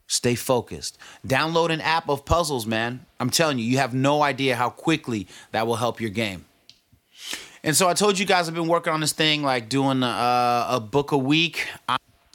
Stay 0.09 0.35
focused. 0.35 0.99
Download 1.27 1.71
an 1.71 1.83
app 1.83 2.09
of 2.09 2.25
puzzles, 2.25 2.67
man. 2.67 3.05
I'm 3.21 3.31
telling 3.31 3.59
you, 3.59 3.65
you 3.65 3.77
have 3.79 3.95
no 3.95 4.23
idea 4.23 4.57
how 4.57 4.71
quickly 4.71 5.27
that 5.53 5.67
will 5.67 5.77
help 5.77 6.01
your 6.01 6.11
game. 6.11 6.47
And 7.65 7.77
so 7.77 7.89
I 7.89 7.95
told 7.95 8.19
you 8.19 8.27
guys 8.27 8.49
I've 8.49 8.55
been 8.55 8.69
working 8.69 8.93
on 8.93 9.01
this 9.01 9.13
thing, 9.13 9.43
like 9.43 9.69
doing 9.69 10.03
a, 10.03 10.67
a 10.71 10.81
book 10.81 11.13
a 11.13 11.19
week. 11.19 11.69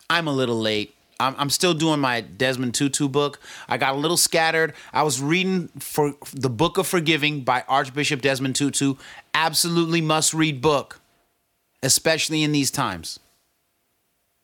I'm 0.10 0.28
a 0.28 0.34
little 0.34 0.60
late. 0.60 0.94
I'm, 1.20 1.36
I'm 1.38 1.50
still 1.50 1.74
doing 1.74 2.00
my 2.00 2.22
Desmond 2.22 2.76
Tutu 2.76 3.08
book. 3.08 3.40
I 3.70 3.78
got 3.78 3.94
a 3.94 3.98
little 3.98 4.18
scattered. 4.18 4.74
I 4.92 5.04
was 5.04 5.22
reading 5.22 5.70
for 5.80 6.16
the 6.34 6.50
Book 6.50 6.78
of 6.78 6.88
Forgiving 6.88 7.42
by 7.42 7.64
Archbishop 7.68 8.22
Desmond 8.22 8.56
Tutu. 8.56 8.96
Absolutely 9.34 10.02
must 10.02 10.34
read 10.34 10.62
book, 10.62 11.00
especially 11.82 12.44
in 12.44 12.52
these 12.52 12.72
times. 12.72 13.20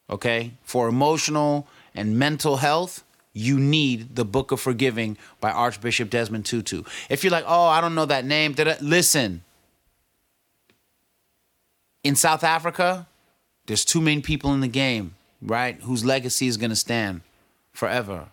Okay? 0.09 0.51
For 0.63 0.87
emotional 0.87 1.67
and 1.93 2.17
mental 2.17 2.57
health, 2.57 3.03
you 3.33 3.59
need 3.59 4.15
the 4.15 4.25
Book 4.25 4.51
of 4.51 4.59
Forgiving 4.59 5.17
by 5.41 5.51
Archbishop 5.51 6.09
Desmond 6.09 6.45
Tutu. 6.45 6.83
If 7.09 7.23
you're 7.23 7.31
like, 7.31 7.45
oh, 7.47 7.65
I 7.65 7.81
don't 7.81 7.95
know 7.95 8.05
that 8.05 8.25
name, 8.25 8.53
da-da," 8.53 8.75
listen. 8.81 9.43
In 12.03 12.15
South 12.15 12.43
Africa, 12.43 13.07
there's 13.65 13.85
two 13.85 14.01
main 14.01 14.21
people 14.21 14.53
in 14.53 14.61
the 14.61 14.67
game, 14.67 15.15
right? 15.41 15.79
Whose 15.81 16.05
legacy 16.05 16.47
is 16.47 16.57
going 16.57 16.69
to 16.69 16.75
stand 16.75 17.21
forever. 17.73 18.27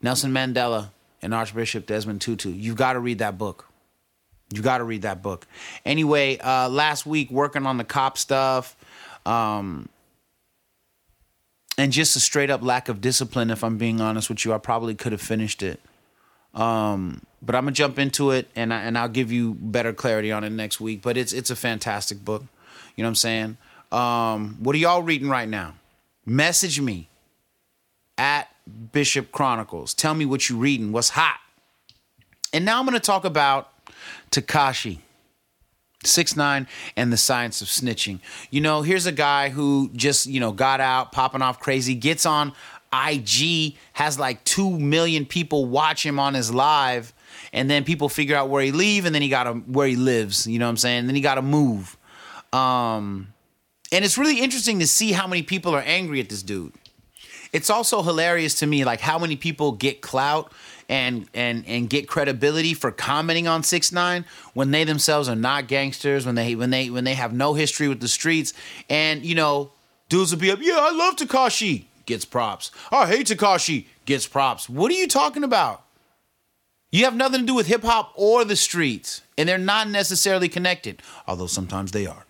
Nelson 0.00 0.32
Mandela 0.32 0.90
and 1.22 1.34
Archbishop 1.34 1.86
Desmond 1.86 2.20
Tutu. 2.20 2.50
You've 2.50 2.76
got 2.76 2.94
to 2.94 3.00
read 3.00 3.18
that 3.18 3.38
book. 3.38 3.66
You 4.52 4.62
got 4.62 4.78
to 4.78 4.84
read 4.84 5.02
that 5.02 5.22
book. 5.22 5.46
Anyway, 5.84 6.38
uh, 6.38 6.68
last 6.68 7.04
week 7.04 7.30
working 7.30 7.66
on 7.66 7.78
the 7.78 7.84
cop 7.84 8.16
stuff, 8.16 8.76
um, 9.24 9.88
and 11.78 11.92
just 11.92 12.16
a 12.16 12.20
straight 12.20 12.48
up 12.48 12.62
lack 12.62 12.88
of 12.88 13.00
discipline. 13.00 13.50
If 13.50 13.64
I'm 13.64 13.76
being 13.76 14.00
honest 14.00 14.28
with 14.28 14.44
you, 14.44 14.52
I 14.52 14.58
probably 14.58 14.94
could 14.94 15.12
have 15.12 15.20
finished 15.20 15.62
it. 15.62 15.80
Um, 16.56 17.22
but 17.42 17.54
I'm 17.54 17.64
gonna 17.64 17.72
jump 17.72 17.98
into 17.98 18.30
it, 18.30 18.48
and 18.56 18.72
I, 18.74 18.80
and 18.80 18.98
I'll 18.98 19.08
give 19.08 19.30
you 19.30 19.54
better 19.60 19.92
clarity 19.92 20.32
on 20.32 20.42
it 20.42 20.50
next 20.50 20.80
week. 20.80 21.02
But 21.02 21.16
it's 21.16 21.32
it's 21.32 21.50
a 21.50 21.56
fantastic 21.56 22.24
book. 22.24 22.42
You 22.96 23.02
know 23.02 23.08
what 23.08 23.10
I'm 23.10 23.14
saying? 23.14 23.56
Um, 23.92 24.56
what 24.60 24.74
are 24.74 24.78
y'all 24.78 25.02
reading 25.02 25.28
right 25.28 25.48
now? 25.48 25.74
Message 26.24 26.80
me 26.80 27.08
at 28.18 28.48
Bishop 28.92 29.30
Chronicles. 29.30 29.94
Tell 29.94 30.14
me 30.14 30.24
what 30.24 30.48
you're 30.48 30.58
reading. 30.58 30.90
What's 30.92 31.10
hot? 31.10 31.38
And 32.52 32.64
now 32.64 32.80
I'm 32.80 32.86
gonna 32.86 33.00
talk 33.00 33.24
about 33.24 33.70
Tekashi. 34.30 34.98
Six 36.04 36.36
nine 36.36 36.68
and 36.96 37.12
the 37.12 37.16
science 37.16 37.60
of 37.62 37.68
snitching. 37.68 38.20
You 38.50 38.60
know, 38.60 38.82
here's 38.82 39.06
a 39.06 39.12
guy 39.12 39.50
who 39.50 39.90
just 39.94 40.26
you 40.26 40.40
know 40.40 40.52
got 40.52 40.80
out, 40.80 41.12
popping 41.12 41.42
off 41.42 41.60
crazy, 41.60 41.94
gets 41.94 42.24
on 42.24 42.52
IG, 42.92 43.76
has 43.92 44.18
like 44.18 44.42
two 44.44 44.78
million 44.78 45.26
people 45.26 45.66
watch 45.66 46.04
him 46.04 46.18
on 46.18 46.34
his 46.34 46.52
live, 46.52 47.12
and 47.52 47.70
then 47.70 47.84
people 47.84 48.08
figure 48.08 48.36
out 48.36 48.48
where 48.48 48.62
he 48.62 48.72
leave, 48.72 49.04
and 49.04 49.14
then 49.14 49.22
he 49.22 49.28
got 49.28 49.68
where 49.68 49.86
he 49.86 49.96
lives. 49.96 50.46
You 50.46 50.58
know 50.58 50.66
what 50.66 50.70
I'm 50.70 50.76
saying? 50.76 51.00
And 51.00 51.08
then 51.08 51.16
he 51.16 51.22
got 51.22 51.36
to 51.36 51.42
move. 51.42 51.96
Um, 52.52 53.32
and 53.92 54.04
it's 54.04 54.18
really 54.18 54.40
interesting 54.40 54.78
to 54.80 54.86
see 54.86 55.12
how 55.12 55.26
many 55.26 55.42
people 55.42 55.74
are 55.74 55.82
angry 55.82 56.20
at 56.20 56.28
this 56.28 56.42
dude. 56.42 56.72
It's 57.52 57.70
also 57.70 58.02
hilarious 58.02 58.56
to 58.56 58.66
me, 58.66 58.84
like 58.84 59.00
how 59.00 59.18
many 59.18 59.36
people 59.36 59.72
get 59.72 60.00
clout 60.00 60.52
and 60.88 61.26
and 61.34 61.64
and 61.66 61.88
get 61.88 62.08
credibility 62.08 62.74
for 62.74 62.90
commenting 62.90 63.48
on 63.48 63.62
six 63.62 63.90
nine 63.92 64.24
when 64.54 64.70
they 64.70 64.84
themselves 64.84 65.28
are 65.28 65.36
not 65.36 65.68
gangsters, 65.68 66.26
when 66.26 66.34
they 66.34 66.54
when 66.54 66.70
they 66.70 66.90
when 66.90 67.04
they 67.04 67.14
have 67.14 67.32
no 67.32 67.54
history 67.54 67.88
with 67.88 68.00
the 68.00 68.08
streets, 68.08 68.52
and 68.88 69.24
you 69.24 69.34
know, 69.34 69.70
dudes 70.08 70.32
will 70.32 70.40
be 70.40 70.50
up, 70.50 70.58
yeah, 70.60 70.78
I 70.78 70.92
love 70.92 71.16
Tekashi, 71.16 71.84
gets 72.06 72.24
props. 72.24 72.70
Oh, 72.90 73.04
hate 73.04 73.26
Tekashi, 73.26 73.86
gets 74.04 74.26
props. 74.26 74.68
What 74.68 74.90
are 74.90 74.94
you 74.94 75.08
talking 75.08 75.44
about? 75.44 75.82
You 76.90 77.04
have 77.04 77.16
nothing 77.16 77.40
to 77.40 77.46
do 77.46 77.54
with 77.54 77.66
hip 77.66 77.82
hop 77.82 78.12
or 78.14 78.44
the 78.44 78.56
streets, 78.56 79.22
and 79.36 79.48
they're 79.48 79.58
not 79.58 79.88
necessarily 79.88 80.48
connected, 80.48 81.02
although 81.26 81.48
sometimes 81.48 81.92
they 81.92 82.06
are. 82.06 82.24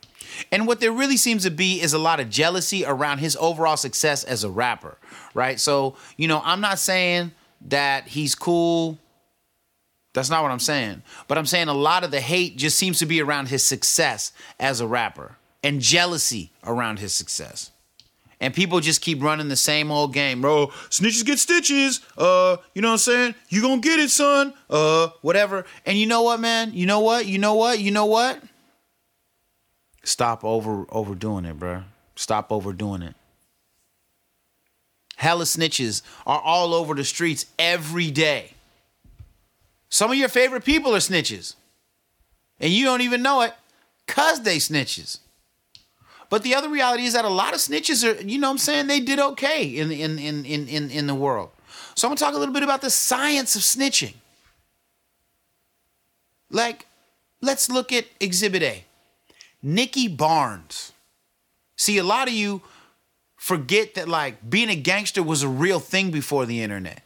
And 0.50 0.66
what 0.66 0.80
there 0.80 0.92
really 0.92 1.16
seems 1.16 1.44
to 1.44 1.50
be 1.50 1.80
is 1.80 1.92
a 1.92 1.98
lot 1.98 2.20
of 2.20 2.30
jealousy 2.30 2.84
around 2.84 3.18
his 3.18 3.36
overall 3.36 3.76
success 3.76 4.24
as 4.24 4.44
a 4.44 4.50
rapper, 4.50 4.98
right? 5.34 5.60
So, 5.60 5.96
you 6.16 6.28
know, 6.28 6.42
I'm 6.44 6.60
not 6.60 6.78
saying 6.78 7.32
that 7.68 8.08
he's 8.08 8.34
cool. 8.34 8.98
That's 10.14 10.30
not 10.30 10.42
what 10.42 10.50
I'm 10.50 10.60
saying. 10.60 11.02
But 11.28 11.38
I'm 11.38 11.46
saying 11.46 11.68
a 11.68 11.74
lot 11.74 12.04
of 12.04 12.10
the 12.10 12.20
hate 12.20 12.56
just 12.56 12.78
seems 12.78 12.98
to 12.98 13.06
be 13.06 13.20
around 13.20 13.48
his 13.48 13.62
success 13.62 14.32
as 14.58 14.80
a 14.80 14.86
rapper 14.86 15.36
and 15.62 15.80
jealousy 15.80 16.52
around 16.64 16.98
his 16.98 17.12
success. 17.12 17.70
And 18.40 18.52
people 18.52 18.80
just 18.80 19.00
keep 19.00 19.22
running 19.22 19.48
the 19.48 19.56
same 19.56 19.90
old 19.90 20.12
game, 20.12 20.42
bro. 20.42 20.66
Snitches 20.90 21.24
get 21.24 21.38
stitches. 21.38 22.00
Uh, 22.18 22.58
you 22.74 22.82
know 22.82 22.88
what 22.88 22.92
I'm 22.92 22.98
saying? 22.98 23.34
You 23.48 23.62
gonna 23.62 23.80
get 23.80 23.98
it, 23.98 24.10
son. 24.10 24.52
Uh, 24.68 25.08
whatever. 25.22 25.64
And 25.86 25.96
you 25.96 26.06
know 26.06 26.22
what, 26.22 26.40
man? 26.40 26.72
You 26.74 26.84
know 26.86 27.00
what? 27.00 27.26
You 27.26 27.38
know 27.38 27.54
what? 27.54 27.78
You 27.78 27.90
know 27.90 28.06
what? 28.06 28.42
Stop 30.04 30.44
over 30.44 30.86
overdoing 30.90 31.46
it, 31.46 31.58
bro. 31.58 31.82
Stop 32.14 32.52
overdoing 32.52 33.02
it. 33.02 33.14
Hella 35.16 35.44
snitches 35.44 36.02
are 36.26 36.40
all 36.40 36.74
over 36.74 36.94
the 36.94 37.04
streets 37.04 37.46
every 37.58 38.10
day. 38.10 38.52
Some 39.88 40.10
of 40.10 40.16
your 40.16 40.28
favorite 40.28 40.64
people 40.64 40.94
are 40.94 40.98
snitches. 40.98 41.54
And 42.60 42.70
you 42.70 42.84
don't 42.84 43.00
even 43.00 43.22
know 43.22 43.40
it 43.42 43.54
because 44.06 44.42
they 44.42 44.58
snitches. 44.58 45.20
But 46.28 46.42
the 46.42 46.54
other 46.54 46.68
reality 46.68 47.04
is 47.04 47.12
that 47.12 47.24
a 47.24 47.28
lot 47.30 47.54
of 47.54 47.60
snitches 47.60 48.04
are, 48.04 48.20
you 48.22 48.38
know 48.38 48.48
what 48.48 48.52
I'm 48.52 48.58
saying, 48.58 48.86
they 48.88 49.00
did 49.00 49.18
okay 49.18 49.64
in 49.64 49.90
in 49.92 50.18
in 50.18 50.44
in 50.44 50.90
in, 50.90 51.06
the 51.06 51.14
world. 51.14 51.50
So 51.94 52.08
I'm 52.08 52.10
gonna 52.10 52.18
talk 52.18 52.34
a 52.34 52.38
little 52.38 52.54
bit 52.54 52.62
about 52.62 52.80
the 52.80 52.90
science 52.90 53.54
of 53.54 53.62
snitching. 53.62 54.14
Like, 56.50 56.86
let's 57.40 57.70
look 57.70 57.92
at 57.92 58.06
Exhibit 58.20 58.62
A. 58.62 58.84
Nicky 59.62 60.08
Barnes. 60.08 60.92
See, 61.76 61.98
a 61.98 62.04
lot 62.04 62.28
of 62.28 62.34
you 62.34 62.62
forget 63.36 63.94
that 63.94 64.08
like 64.08 64.48
being 64.48 64.70
a 64.70 64.76
gangster 64.76 65.22
was 65.22 65.42
a 65.42 65.48
real 65.48 65.78
thing 65.80 66.10
before 66.10 66.46
the 66.46 66.62
internet. 66.62 67.02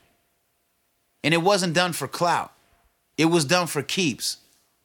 And 1.23 1.35
it 1.35 1.43
wasn't 1.43 1.75
done 1.75 1.93
for 1.93 2.09
clout. 2.09 2.53
It 3.19 3.27
was 3.27 3.45
done 3.45 3.67
for 3.67 3.83
keeps 3.83 4.39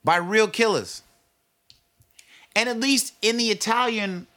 by 0.04 0.18
real 0.18 0.50
killers. 0.50 1.02
And 2.56 2.70
at 2.70 2.80
least 2.80 3.14
in 3.22 3.38
the 3.38 3.52
Italian 3.52 4.28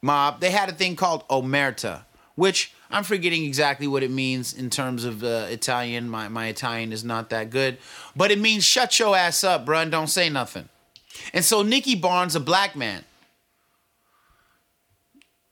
mob, 0.00 0.40
they 0.40 0.50
had 0.50 0.68
a 0.68 0.72
thing 0.72 0.96
called 0.96 1.28
omerta, 1.28 2.04
which 2.34 2.72
I'm 2.90 3.04
forgetting 3.04 3.44
exactly 3.44 3.86
what 3.86 4.02
it 4.02 4.10
means 4.10 4.52
in 4.54 4.70
terms 4.70 5.04
of 5.04 5.22
uh, 5.22 5.46
Italian. 5.50 6.08
My, 6.08 6.28
my 6.28 6.46
Italian 6.46 6.92
is 6.92 7.04
not 7.04 7.30
that 7.30 7.50
good, 7.50 7.78
but 8.16 8.30
it 8.30 8.38
means 8.38 8.64
shut 8.64 8.98
your 8.98 9.16
ass 9.16 9.44
up, 9.44 9.66
bruh, 9.66 9.82
and 9.82 9.90
don't 9.90 10.08
say 10.08 10.28
nothing. 10.28 10.68
And 11.32 11.44
so 11.44 11.62
Nicky 11.62 11.94
Barnes, 11.94 12.34
a 12.34 12.40
black 12.40 12.74
man, 12.74 13.04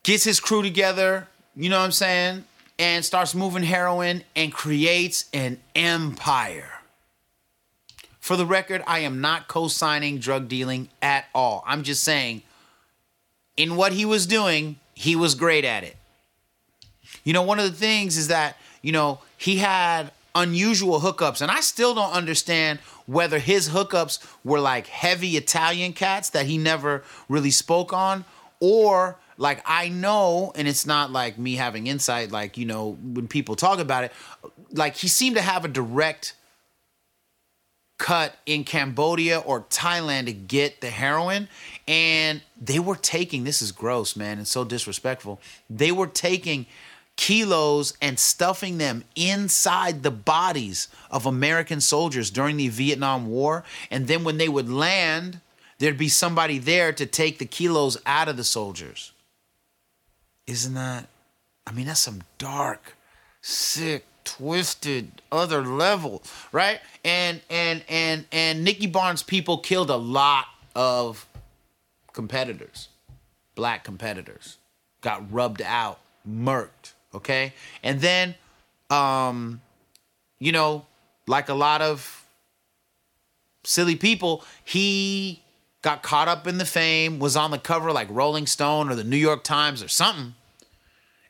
gets 0.03 0.25
his 0.25 0.41
crew 0.41 0.63
together, 0.63 1.29
you 1.55 1.69
know 1.69 1.79
what 1.79 1.85
I'm 1.85 1.93
saying, 1.93 2.45
and 2.79 3.05
starts 3.05 3.35
moving 3.35 3.63
heroin 3.63 4.25
and 4.35 4.53
creates 4.53 5.27
an 5.35 5.61
empire. 5.75 6.80
For 8.21 8.37
the 8.37 8.47
record, 8.47 8.83
I 8.87 9.01
am 9.01 9.21
not 9.21 9.49
co 9.49 9.69
signing 9.69 10.19
drug 10.19 10.47
dealing 10.47 10.91
at 11.03 11.25
all. 11.35 11.65
I'm 11.67 11.83
just 11.83 12.05
saying, 12.05 12.43
in 13.57 13.77
what 13.77 13.93
he 13.93 14.05
was 14.05 14.27
doing, 14.27 14.79
he 14.95 15.17
was 15.17 15.35
great 15.35 15.65
at 15.65 15.85
it. 15.85 15.97
You 17.25 17.33
know, 17.33 17.43
one 17.43 17.59
of 17.59 17.65
the 17.65 17.77
things 17.77 18.17
is 18.17 18.29
that, 18.29 18.57
you 18.83 18.93
know, 18.93 19.21
he 19.37 19.57
had 19.57 20.13
unusual 20.35 21.01
hookups, 21.01 21.41
and 21.41 21.51
I 21.51 21.61
still 21.61 21.95
don't 21.95 22.13
understand 22.13 22.79
whether 23.07 23.39
his 23.39 23.71
hookups 23.71 24.25
were 24.45 24.61
like 24.61 24.87
heavy 24.87 25.37
Italian 25.37 25.93
cats 25.93 26.31
that 26.31 26.47
he 26.47 26.59
never 26.59 27.03
really 27.29 27.51
spoke 27.51 27.93
on, 27.93 28.25
or 28.61 29.19
like 29.39 29.63
I 29.65 29.89
know, 29.89 30.53
and 30.55 30.69
it's 30.69 30.87
not 30.87 31.11
like 31.11 31.39
me 31.39 31.57
having 31.57 31.87
insight, 31.87 32.31
like, 32.31 32.59
you 32.59 32.67
know, 32.67 32.99
when 33.03 33.27
people 33.27 33.57
talk 33.57 33.79
about 33.79 34.05
it, 34.05 34.13
like 34.73 34.97
he 34.97 35.09
seemed 35.09 35.37
to 35.37 35.43
have 35.43 35.65
a 35.65 35.69
direct 35.69 36.35
cut 38.01 38.35
in 38.47 38.65
Cambodia 38.65 39.39
or 39.39 39.61
Thailand 39.61 40.25
to 40.25 40.33
get 40.33 40.81
the 40.81 40.89
heroin. 40.89 41.49
And 41.87 42.41
they 42.59 42.79
were 42.79 42.97
taking, 42.97 43.45
this 43.45 43.61
is 43.61 43.73
gross, 43.73 44.17
man, 44.17 44.39
and 44.39 44.49
so 44.49 44.65
disrespectful. 44.65 45.39
They 45.69 45.93
were 45.93 46.07
taking 46.07 46.65
kilos 47.17 47.93
and 48.01 48.19
stuffing 48.19 48.79
them 48.79 49.05
inside 49.15 50.03
the 50.03 50.11
bodies 50.11 50.89
of 51.11 51.27
American 51.27 51.83
soldiers 51.83 52.31
during 52.31 52.57
the 52.57 52.69
Vietnam 52.69 53.29
War. 53.29 53.65
And 53.91 54.09
then 54.09 54.25
when 54.25 54.39
they 54.39 54.49
would 54.49 54.71
land, 54.71 55.43
there'd 55.79 55.99
be 55.99 56.09
somebody 56.09 56.59
there 56.59 56.95
to 56.95 57.05
take 57.05 57.39
the 57.39 57.45
kilos 57.45 57.99
out 58.07 58.29
of 58.29 58.39
the 58.39 58.45
soldiers. 58.45 59.13
Isn't 60.47 60.73
that, 60.73 61.07
I 61.67 61.73
mean, 61.73 61.85
that's 61.85 62.01
some 62.01 62.23
dark, 62.39 62.97
sick, 63.43 64.07
twisted 64.25 65.23
other 65.31 65.65
level, 65.65 66.23
right? 66.53 66.81
And 67.05 67.41
and 67.51 67.83
and 67.89 68.25
and 68.33 68.65
Nicky 68.65 68.87
Barnes 68.87 69.23
people 69.23 69.59
killed 69.59 69.91
a 69.91 69.97
lot 69.97 70.47
of 70.75 71.27
competitors, 72.13 72.89
black 73.55 73.85
competitors, 73.85 74.57
got 75.01 75.33
rubbed 75.33 75.63
out, 75.63 76.01
murked, 76.29 76.93
okay? 77.15 77.53
And 77.83 78.01
then 78.01 78.35
um 78.91 79.61
you 80.39 80.53
know, 80.53 80.87
like 81.27 81.49
a 81.49 81.55
lot 81.55 81.83
of 81.83 82.27
silly 83.63 83.97
people, 83.97 84.45
he 84.65 85.43
got 85.83 86.03
caught 86.03 86.29
up 86.29 86.47
in 86.47 86.59
the 86.59 86.65
fame, 86.65 87.19
was 87.19 87.37
on 87.37 87.51
the 87.51 87.59
cover 87.59 87.93
like 87.93 88.09
Rolling 88.11 88.47
Stone 88.47 88.91
or 88.91 88.95
the 88.95 89.05
New 89.05 89.17
York 89.17 89.45
Times 89.45 89.83
or 89.83 89.89
something. 89.89 90.35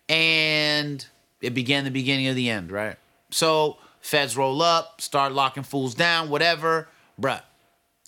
And 0.08 1.06
it 1.40 1.54
began 1.54 1.84
the 1.84 1.90
beginning 1.90 2.28
of 2.28 2.36
the 2.36 2.50
end, 2.50 2.70
right? 2.70 2.96
So 3.30 3.78
feds 4.00 4.36
roll 4.36 4.62
up, 4.62 5.00
start 5.00 5.32
locking 5.32 5.62
fools 5.62 5.94
down, 5.94 6.28
whatever. 6.28 6.88
Bruh, 7.20 7.42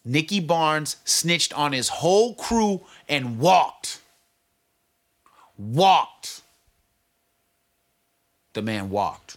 Nicky 0.05 0.41
Barnes 0.41 0.97
snitched 1.05 1.57
on 1.57 1.73
his 1.73 1.89
whole 1.89 2.35
crew 2.35 2.83
and 3.09 3.39
walked. 3.39 4.01
Walked. 5.57 6.43
The 8.55 8.63
man 8.63 8.91
walked. 8.91 9.37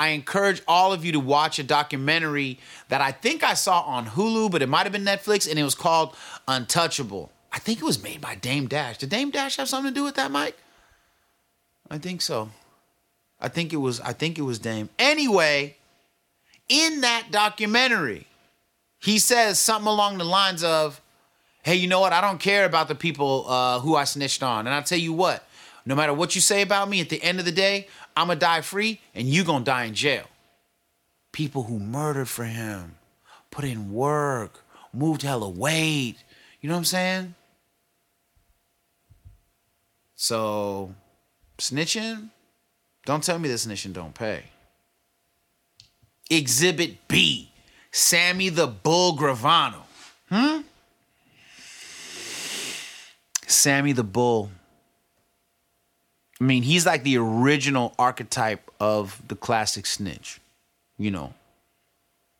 I 0.00 0.08
encourage 0.08 0.62
all 0.66 0.94
of 0.94 1.04
you 1.04 1.12
to 1.12 1.20
watch 1.20 1.58
a 1.58 1.62
documentary 1.62 2.58
that 2.88 3.02
I 3.02 3.12
think 3.12 3.44
I 3.44 3.52
saw 3.52 3.82
on 3.82 4.06
Hulu, 4.06 4.50
but 4.50 4.62
it 4.62 4.68
might 4.68 4.84
have 4.84 4.92
been 4.92 5.04
Netflix, 5.04 5.48
and 5.48 5.58
it 5.58 5.62
was 5.62 5.74
called 5.74 6.16
Untouchable. 6.48 7.30
I 7.52 7.58
think 7.58 7.80
it 7.80 7.84
was 7.84 8.02
made 8.02 8.20
by 8.20 8.34
Dame 8.34 8.66
Dash. 8.66 8.96
Did 8.96 9.10
Dame 9.10 9.30
Dash 9.30 9.56
have 9.56 9.68
something 9.68 9.92
to 9.92 9.94
do 9.94 10.04
with 10.04 10.14
that, 10.14 10.30
Mike? 10.30 10.56
I 11.90 11.98
think 11.98 12.22
so. 12.22 12.50
I 13.40 13.48
think 13.48 13.72
it 13.72 13.78
was 13.78 14.00
I 14.00 14.12
think 14.12 14.38
it 14.38 14.42
was 14.42 14.58
Dame. 14.58 14.88
Anyway, 14.98 15.76
in 16.68 17.00
that 17.00 17.28
documentary, 17.30 18.26
he 19.00 19.18
says 19.18 19.58
something 19.58 19.88
along 19.88 20.18
the 20.18 20.24
lines 20.24 20.62
of, 20.62 21.00
"Hey, 21.62 21.74
you 21.74 21.88
know 21.88 22.00
what? 22.00 22.12
I 22.12 22.20
don't 22.20 22.38
care 22.38 22.64
about 22.64 22.88
the 22.88 22.94
people 22.94 23.46
uh, 23.48 23.80
who 23.80 23.96
I 23.96 24.04
snitched 24.04 24.42
on, 24.42 24.66
and 24.66 24.74
I 24.74 24.82
tell 24.82 24.98
you 24.98 25.12
what, 25.12 25.46
no 25.84 25.94
matter 25.94 26.14
what 26.14 26.34
you 26.34 26.40
say 26.40 26.62
about 26.62 26.88
me, 26.88 27.00
at 27.00 27.08
the 27.08 27.22
end 27.22 27.38
of 27.38 27.44
the 27.44 27.52
day, 27.52 27.88
I'm 28.16 28.28
gonna 28.28 28.38
die 28.38 28.60
free, 28.60 29.00
and 29.14 29.26
you 29.26 29.42
gonna 29.42 29.64
die 29.64 29.84
in 29.84 29.94
jail." 29.94 30.26
People 31.32 31.64
who 31.64 31.78
murdered 31.78 32.28
for 32.28 32.44
him, 32.44 32.96
put 33.50 33.64
in 33.64 33.92
work, 33.92 34.64
moved 34.92 35.22
hella 35.22 35.48
weight. 35.48 36.16
You 36.60 36.68
know 36.68 36.74
what 36.74 36.80
I'm 36.80 36.84
saying? 36.84 37.34
So, 40.16 40.94
snitching 41.60 42.30
don't 43.06 43.24
tell 43.24 43.38
me 43.38 43.48
this 43.48 43.66
snitching 43.66 43.92
don't 43.92 44.14
pay. 44.14 44.44
Exhibit 46.30 47.08
B, 47.08 47.50
Sammy 47.90 48.48
the 48.48 48.66
Bull 48.66 49.16
Gravano. 49.16 49.82
Hmm? 50.28 50.60
Sammy 53.46 53.92
the 53.92 54.04
Bull. 54.04 54.50
I 56.40 56.44
mean, 56.44 56.62
he's 56.62 56.86
like 56.86 57.02
the 57.02 57.18
original 57.18 57.94
archetype 57.98 58.70
of 58.78 59.20
the 59.26 59.34
classic 59.34 59.86
snitch, 59.86 60.40
you 60.96 61.10
know. 61.10 61.34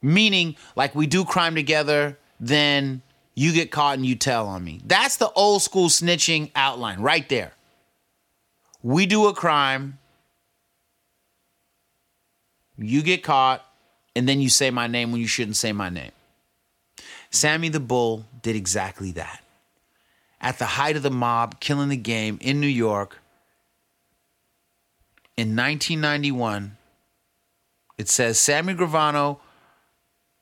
Meaning, 0.03 0.57
like, 0.77 0.95
we 0.95 1.07
do 1.07 1.25
crime 1.25 1.55
together, 1.55 2.17
then 2.39 3.03
you 3.35 3.53
get 3.53 3.71
caught 3.71 3.97
and 3.97 4.07
you 4.07 4.15
tell 4.15 4.47
on 4.47 4.65
me. 4.65 4.81
That's 4.87 5.17
the 5.17 5.31
old 5.33 5.63
school 5.63 5.89
snitching 5.89 6.51
outline 6.55 7.01
right 7.01 7.29
there. 7.29 7.53
We 8.83 9.07
do 9.07 9.27
a 9.27 9.35
crime, 9.35 9.99
you 12.79 13.03
get 13.03 13.23
caught, 13.23 13.65
and 14.17 14.29
then 14.29 14.41
you 14.41 14.49
say 14.49 14.71
my 14.71 14.87
name 14.87 15.13
when 15.13 15.21
you 15.21 15.27
shouldn't 15.27 15.57
say 15.57 15.73
my 15.73 15.91
name. 15.91 16.13
Sammy 17.31 17.69
the 17.69 17.81
Bull 17.81 18.25
did 18.43 18.57
exactly 18.57 19.13
that. 19.13 19.45
At 20.41 20.59
the 20.59 20.65
height 20.65 20.97
of 20.97 21.03
the 21.03 21.11
mob, 21.11 21.61
killing 21.61 21.91
the 21.91 21.97
game 21.97 22.39
in 22.41 22.61
New 22.61 22.67
York 22.67 23.19
in 25.37 25.57
1991, 25.57 26.77
it 27.99 28.09
says 28.09 28.39
Sammy 28.39 28.75
Gravano 28.75 29.39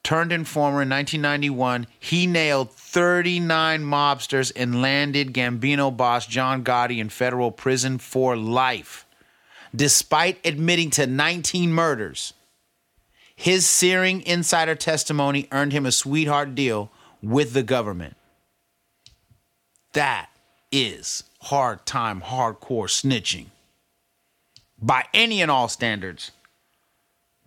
turned 0.08 0.32
informer 0.32 0.80
in 0.80 0.88
1991. 0.88 1.86
He 2.00 2.26
nailed 2.26 2.72
39 2.72 3.82
mobsters 3.82 4.50
and 4.56 4.80
landed 4.80 5.34
Gambino 5.34 5.94
boss 5.94 6.26
John 6.26 6.64
Gotti 6.64 6.96
in 6.96 7.10
federal 7.10 7.50
prison 7.50 7.98
for 7.98 8.34
life 8.34 9.04
despite 9.76 10.38
admitting 10.46 10.88
to 10.88 11.06
19 11.06 11.74
murders. 11.74 12.32
His 13.36 13.66
searing 13.66 14.22
insider 14.22 14.74
testimony 14.74 15.46
earned 15.52 15.74
him 15.74 15.84
a 15.84 15.92
sweetheart 15.92 16.54
deal 16.54 16.90
with 17.22 17.52
the 17.52 17.62
government. 17.62 18.16
That 19.92 20.30
is 20.72 21.22
hard 21.42 21.84
time, 21.84 22.22
hardcore 22.22 22.88
snitching 22.88 23.48
by 24.80 25.04
any 25.12 25.42
and 25.42 25.50
all 25.50 25.68
standards. 25.68 26.30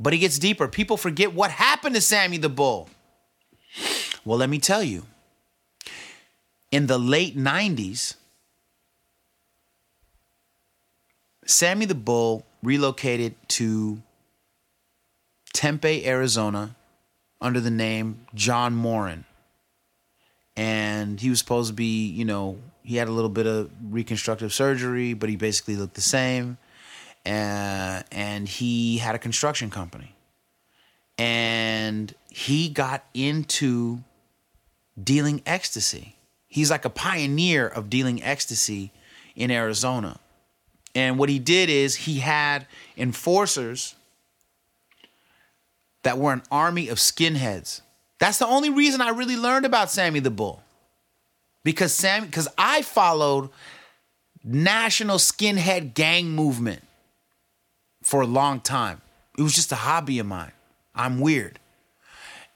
But 0.01 0.13
it 0.13 0.17
gets 0.17 0.39
deeper. 0.39 0.67
People 0.67 0.97
forget 0.97 1.33
what 1.33 1.51
happened 1.51 1.93
to 1.93 2.01
Sammy 2.01 2.37
the 2.37 2.49
Bull. 2.49 2.89
Well, 4.25 4.39
let 4.39 4.49
me 4.49 4.57
tell 4.57 4.83
you. 4.83 5.05
In 6.71 6.87
the 6.87 6.97
late 6.97 7.37
90s, 7.37 8.15
Sammy 11.45 11.85
the 11.85 11.95
Bull 11.95 12.45
relocated 12.63 13.35
to 13.49 14.01
Tempe, 15.53 16.07
Arizona, 16.07 16.75
under 17.39 17.59
the 17.59 17.71
name 17.71 18.25
John 18.33 18.73
Morin. 18.73 19.25
And 20.55 21.19
he 21.19 21.29
was 21.29 21.39
supposed 21.39 21.69
to 21.69 21.73
be, 21.73 22.07
you 22.07 22.25
know, 22.25 22.57
he 22.83 22.95
had 22.95 23.07
a 23.07 23.11
little 23.11 23.29
bit 23.29 23.45
of 23.45 23.69
reconstructive 23.89 24.53
surgery, 24.53 25.13
but 25.13 25.29
he 25.29 25.35
basically 25.35 25.75
looked 25.75 25.93
the 25.93 26.01
same. 26.01 26.57
Uh, 27.25 28.01
and 28.11 28.47
he 28.47 28.97
had 28.97 29.15
a 29.15 29.19
construction 29.19 29.69
company, 29.69 30.15
and 31.17 32.13
he 32.29 32.69
got 32.69 33.05
into 33.13 33.99
dealing 35.01 35.41
ecstasy. 35.45 36.15
He's 36.47 36.71
like 36.71 36.85
a 36.85 36.89
pioneer 36.89 37.67
of 37.67 37.89
dealing 37.89 38.23
ecstasy 38.23 38.91
in 39.35 39.51
Arizona. 39.51 40.19
And 40.93 41.17
what 41.17 41.29
he 41.29 41.39
did 41.39 41.69
is 41.69 41.95
he 41.95 42.19
had 42.19 42.67
enforcers 42.97 43.95
that 46.03 46.17
were 46.17 46.33
an 46.33 46.43
army 46.51 46.89
of 46.89 46.97
skinheads. 46.97 47.81
That's 48.19 48.37
the 48.37 48.47
only 48.47 48.69
reason 48.69 49.01
I 49.01 49.09
really 49.09 49.37
learned 49.37 49.65
about 49.65 49.89
Sammy 49.89 50.19
the 50.19 50.31
Bull. 50.31 50.61
Because 51.63 51.93
Sammy 51.93 52.25
because 52.25 52.47
I 52.57 52.81
followed 52.81 53.49
national 54.43 55.17
skinhead 55.17 55.93
gang 55.93 56.31
movement 56.31 56.83
for 58.01 58.21
a 58.21 58.27
long 58.27 58.59
time. 58.59 59.01
It 59.37 59.41
was 59.41 59.53
just 59.53 59.71
a 59.71 59.75
hobby 59.75 60.19
of 60.19 60.25
mine. 60.25 60.51
I'm 60.93 61.19
weird. 61.19 61.59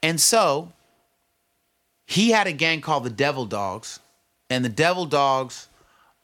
And 0.02 0.20
so 0.20 0.72
he 2.06 2.30
had 2.30 2.46
a 2.46 2.52
gang 2.52 2.80
called 2.80 3.04
the 3.04 3.10
Devil 3.10 3.46
Dogs, 3.46 4.00
and 4.48 4.64
the 4.64 4.68
Devil 4.68 5.06
Dogs 5.06 5.68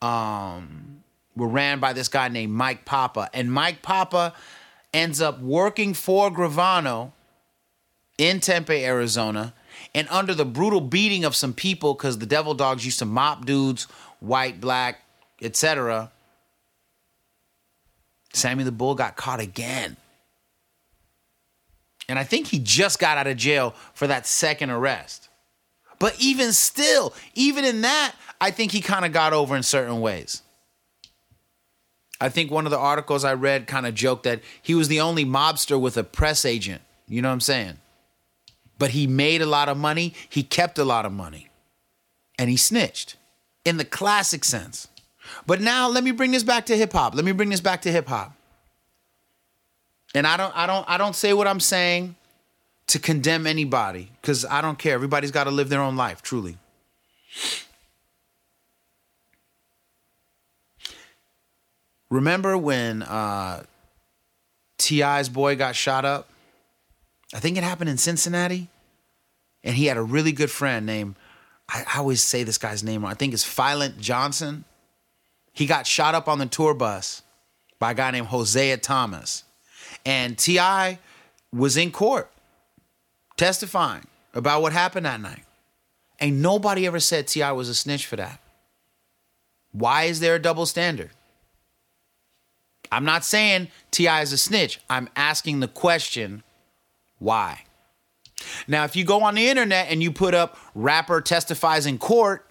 um, 0.01 1.03
were 1.35 1.49
ran 1.49 1.81
by 1.81 1.93
this 1.93 2.09
guy 2.09 2.29
named 2.29 2.53
Mike 2.53 2.85
Papa. 2.85 3.31
And 3.33 3.53
Mike 3.53 3.83
Papa 3.83 4.35
ends 4.95 5.21
up 5.21 5.41
working 5.41 5.95
for 5.95 6.31
Gravano 6.31 7.13
in 8.19 8.41
Tempe, 8.41 8.85
Arizona, 8.85 9.55
and 9.95 10.07
under 10.11 10.35
the 10.35 10.45
brutal 10.45 10.81
beating 10.81 11.25
of 11.25 11.35
some 11.35 11.55
people, 11.55 11.95
because 11.95 12.19
the 12.19 12.27
Devil 12.27 12.55
Dogs 12.55 12.85
used 12.85 12.99
to 13.01 13.05
mop 13.05 13.47
dudes, 13.47 13.85
white, 14.21 14.61
black, 14.61 15.03
etc. 15.41 16.13
Sammy 18.33 18.65
the 18.65 18.73
Bull 18.73 18.95
got 18.95 19.17
caught 19.17 19.41
again. 19.41 19.97
And 22.09 22.19
I 22.19 22.25
think 22.25 22.49
he 22.49 22.59
just 22.59 22.99
got 22.99 23.19
out 23.19 23.27
of 23.27 23.37
jail 23.37 23.75
for 23.95 24.07
that 24.07 24.27
second 24.27 24.71
arrest. 24.71 25.29
But 25.99 26.17
even 26.19 26.53
still, 26.53 27.15
even 27.35 27.65
in 27.65 27.83
that, 27.83 28.15
I 28.41 28.51
think 28.51 28.73
he 28.73 28.81
kind 28.81 29.05
of 29.05 29.13
got 29.13 29.33
over 29.33 29.57
in 29.57 29.63
certain 29.63 30.01
ways. 30.01 30.43
I 32.21 32.29
think 32.29 32.51
one 32.51 32.67
of 32.67 32.71
the 32.71 32.79
articles 32.79 33.25
I 33.25 33.35
read 33.35 33.67
kind 33.67 33.87
of 33.87 33.95
joked 33.95 34.25
that 34.25 34.41
he 34.63 34.75
was 34.75 34.89
the 34.89 35.01
only 35.01 35.25
mobster 35.25 35.81
with 35.81 35.97
a 35.97 36.05
press 36.05 36.45
agent. 36.45 36.83
You 37.09 37.23
know 37.23 37.29
what 37.29 37.35
I'm 37.35 37.41
saying? 37.41 37.79
But 38.79 38.91
he 38.91 39.07
made 39.07 39.43
a 39.43 39.47
lot 39.47 39.69
of 39.69 39.77
money, 39.77 40.15
he 40.29 40.43
kept 40.43 40.79
a 40.79 40.85
lot 40.85 41.05
of 41.05 41.13
money, 41.13 41.49
and 42.39 42.51
he 42.51 42.57
snitched 42.57 43.17
in 43.65 43.77
the 43.77 43.85
classic 43.85 44.45
sense. 44.45 44.89
But 45.47 45.61
now 45.61 45.89
let 45.89 46.05
me 46.05 46.11
bring 46.11 46.31
this 46.31 46.43
back 46.43 46.67
to 46.67 46.77
hip 46.77 46.93
hop. 46.93 47.15
Let 47.15 47.25
me 47.25 47.33
bring 47.33 47.51
this 47.51 47.61
back 47.61 47.83
to 47.83 47.93
hip 47.93 48.09
hop. 48.09 48.33
And 50.15 50.27
I 50.27 50.37
don't 50.37 50.57
I 50.57 50.67
don't 50.67 50.89
I 50.89 50.99
don't 50.99 51.17
say 51.17 51.33
what 51.33 51.47
I'm 51.47 51.61
saying 51.61 52.17
to 52.89 52.99
condemn 52.99 53.47
anybody 53.47 54.11
cuz 54.23 54.45
I 54.45 54.61
don't 54.61 54.79
care. 54.79 54.95
Everybody's 54.95 55.31
got 55.31 55.45
to 55.45 55.51
live 55.51 55.69
their 55.69 55.81
own 55.81 55.97
life, 55.97 56.23
truly. 56.23 56.59
Remember 62.11 62.59
when 62.59 63.03
uh 63.03 63.65
TI's 64.79 65.29
boy 65.29 65.57
got 65.57 65.75
shot 65.75 66.05
up? 66.05 66.29
I 67.35 67.41
think 67.41 67.57
it 67.57 67.65
happened 67.65 67.89
in 67.89 67.97
Cincinnati. 67.97 68.69
And 69.65 69.77
he 69.77 69.87
had 69.87 69.97
a 69.97 70.03
really 70.03 70.33
good 70.33 70.51
friend 70.51 70.85
named 70.85 71.15
I, 71.69 71.85
always 71.97 72.23
say 72.23 72.45
this 72.45 72.59
guy's 72.59 72.83
name. 72.83 73.05
I 73.05 73.15
think 73.15 73.33
it's 73.33 73.45
Philant 73.45 73.99
Johnson. 73.99 74.65
He 75.53 75.67
got 75.67 75.87
shot 75.87 76.15
up 76.15 76.29
on 76.29 76.39
the 76.39 76.47
tour 76.47 76.75
bus 76.75 77.23
by 77.79 77.93
a 77.93 77.95
guy 77.95 78.11
named 78.11 78.29
Hosea 78.29 78.79
Thomas. 78.79 79.45
And 80.05 80.39
T.I. 80.39 80.99
was 81.53 81.77
in 81.77 81.91
court 81.91 82.31
testifying 83.37 84.07
about 84.35 84.63
what 84.63 84.73
happened 84.73 85.07
that 85.07 85.21
night. 85.21 85.45
And 86.19 86.41
nobody 86.41 86.87
ever 86.87 87.01
said 87.01 87.27
T.I. 87.27 87.53
was 87.53 87.69
a 87.69 87.75
snitch 87.75 88.07
for 88.07 88.17
that. 88.17 88.41
Why 89.73 90.05
is 90.05 90.21
there 90.21 90.37
a 90.37 90.39
double 90.39 90.67
standard? 90.67 91.11
I'm 92.91 93.05
not 93.05 93.25
saying 93.25 93.69
T.I. 93.91 94.23
is 94.23 94.33
a 94.33 94.39
snitch. 94.39 94.81
I'm 94.89 95.09
asking 95.17 95.61
the 95.61 95.69
question, 95.69 96.43
why? 97.19 97.65
Now, 98.67 98.85
if 98.85 98.97
you 98.97 99.05
go 99.05 99.23
on 99.23 99.35
the 99.35 99.49
internet 99.49 99.89
and 99.89 100.03
you 100.03 100.13
put 100.13 100.35
up 100.35 100.59
rapper 100.75 101.21
testifies 101.21 101.87
in 101.87 101.99
court, 101.99 102.47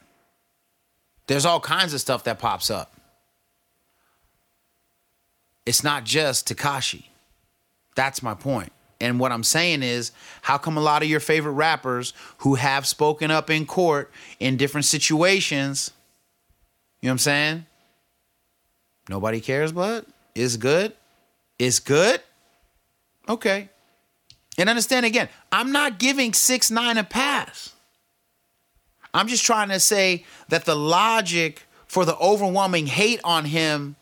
there's 1.28 1.46
all 1.46 1.60
kinds 1.60 1.94
of 1.94 2.02
stuff 2.02 2.24
that 2.26 2.40
pops 2.40 2.70
up. 2.70 2.94
It's 5.66 5.84
not 5.84 6.04
just 6.04 6.48
Tekashi. 6.48 7.06
That's 7.96 8.24
my 8.24 8.34
point. 8.34 8.72
And 9.00 9.20
what 9.20 9.32
I'm 9.32 9.44
saying 9.44 9.84
is, 9.84 10.12
how 10.44 10.58
come 10.58 10.78
a 10.78 10.82
lot 10.82 11.02
of 11.02 11.10
your 11.10 11.20
favorite 11.20 11.54
rappers 11.54 12.14
who 12.40 12.56
have 12.56 12.86
spoken 12.86 13.32
up 13.32 13.50
in 13.50 13.66
court 13.66 14.12
in 14.40 14.58
different 14.58 14.86
situations, 14.86 15.92
you 17.02 17.08
know 17.08 17.10
what 17.10 17.14
I'm 17.14 17.18
saying? 17.20 17.66
Nobody 19.10 19.42
cares, 19.42 19.72
but 19.72 20.06
it's 20.36 20.56
good. 20.56 20.94
It's 21.58 21.80
good. 21.80 22.22
Okay. 23.28 23.70
And 24.58 24.70
understand 24.70 25.06
again, 25.06 25.30
I'm 25.52 25.72
not 25.72 25.98
giving 25.98 26.34
six 26.34 26.70
nine 26.70 26.98
a 26.98 27.04
pass. 27.04 27.74
I'm 29.14 29.28
just 29.28 29.46
trying 29.46 29.70
to 29.70 29.80
say 29.80 30.26
that 30.50 30.66
the 30.66 30.76
logic 30.76 31.64
for 31.88 32.06
the 32.06 32.18
overwhelming 32.18 32.88
hate 32.88 33.20
on 33.24 33.46
him 33.46 33.96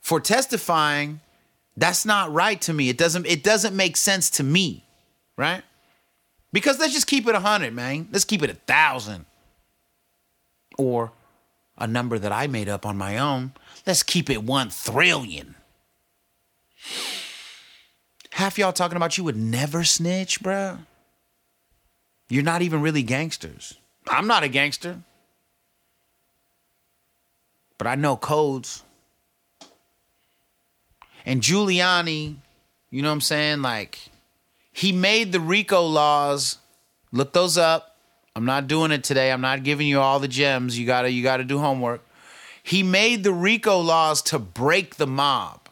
for 0.00 0.20
testifying, 0.20 1.20
that's 1.76 2.06
not 2.06 2.32
right 2.32 2.60
to 2.62 2.72
me. 2.72 2.88
It 2.88 2.98
doesn't 2.98 3.26
it 3.26 3.42
doesn't 3.44 3.76
make 3.76 3.96
sense 3.96 4.30
to 4.30 4.42
me, 4.42 4.84
right? 5.36 5.62
Because 6.52 6.78
let's 6.78 6.94
just 6.94 7.06
keep 7.06 7.28
it 7.28 7.34
a 7.34 7.40
hundred, 7.40 7.74
man. 7.74 8.08
Let's 8.10 8.24
keep 8.24 8.42
it 8.42 8.50
a 8.50 8.54
thousand. 8.54 9.26
Or 10.78 11.12
a 11.76 11.86
number 11.86 12.18
that 12.18 12.32
I 12.32 12.46
made 12.46 12.68
up 12.68 12.86
on 12.86 12.96
my 12.96 13.18
own. 13.18 13.52
Let's 13.86 14.02
keep 14.02 14.30
it 14.30 14.42
one 14.42 14.70
trillion. 14.70 15.54
Half 18.32 18.58
y'all 18.58 18.72
talking 18.72 18.96
about 18.96 19.18
you 19.18 19.24
would 19.24 19.36
never 19.36 19.84
snitch, 19.84 20.40
bruh. 20.40 20.78
You're 22.28 22.42
not 22.42 22.62
even 22.62 22.82
really 22.82 23.02
gangsters. 23.02 23.74
I'm 24.10 24.26
not 24.26 24.42
a 24.42 24.48
gangster. 24.48 24.98
But 27.76 27.86
I 27.86 27.94
know 27.94 28.16
codes. 28.16 28.82
And 31.24 31.40
Giuliani, 31.40 32.36
you 32.90 33.02
know 33.02 33.08
what 33.08 33.14
I'm 33.14 33.20
saying? 33.20 33.62
Like, 33.62 33.98
he 34.72 34.92
made 34.92 35.32
the 35.32 35.40
RICO 35.40 35.82
laws. 35.86 36.58
Look 37.12 37.32
those 37.32 37.58
up. 37.58 37.96
I'm 38.34 38.44
not 38.44 38.68
doing 38.68 38.92
it 38.92 39.02
today. 39.04 39.32
I'm 39.32 39.40
not 39.40 39.64
giving 39.64 39.88
you 39.88 40.00
all 40.00 40.20
the 40.20 40.28
gems. 40.28 40.78
You 40.78 40.86
gotta 40.86 41.10
you 41.10 41.22
gotta 41.22 41.44
do 41.44 41.58
homework. 41.58 42.06
He 42.62 42.82
made 42.82 43.24
the 43.24 43.32
RICO 43.32 43.80
laws 43.80 44.22
to 44.22 44.38
break 44.38 44.96
the 44.96 45.06
mob. 45.06 45.68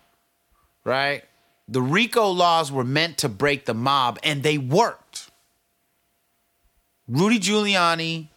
Right? 0.85 1.25
The 1.69 1.83
RICO 1.83 2.29
laws 2.31 2.73
were 2.73 2.85
meant 2.85 3.19
to 3.19 3.29
break 3.29 3.67
the 3.67 3.75
mob, 3.75 4.19
and 4.23 4.43
they 4.43 4.59
worked. 4.59 5.06
Rudy 7.09 7.39
Giuliani 7.39 8.29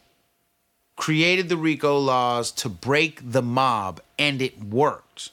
created 0.95 1.49
the 1.49 1.57
RICO 1.57 1.97
laws 1.97 2.51
to 2.51 2.69
break 2.69 3.31
the 3.31 3.41
mob, 3.41 4.01
and 4.19 4.41
it 4.41 4.63
worked. 4.63 5.31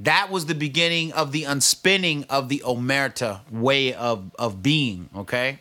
That 0.00 0.30
was 0.30 0.46
the 0.46 0.54
beginning 0.54 1.12
of 1.12 1.32
the 1.32 1.44
unspinning 1.44 2.26
of 2.28 2.48
the 2.48 2.62
Omerta 2.64 3.40
way 3.50 3.94
of, 3.94 4.30
of 4.38 4.62
being, 4.62 5.08
okay? 5.16 5.60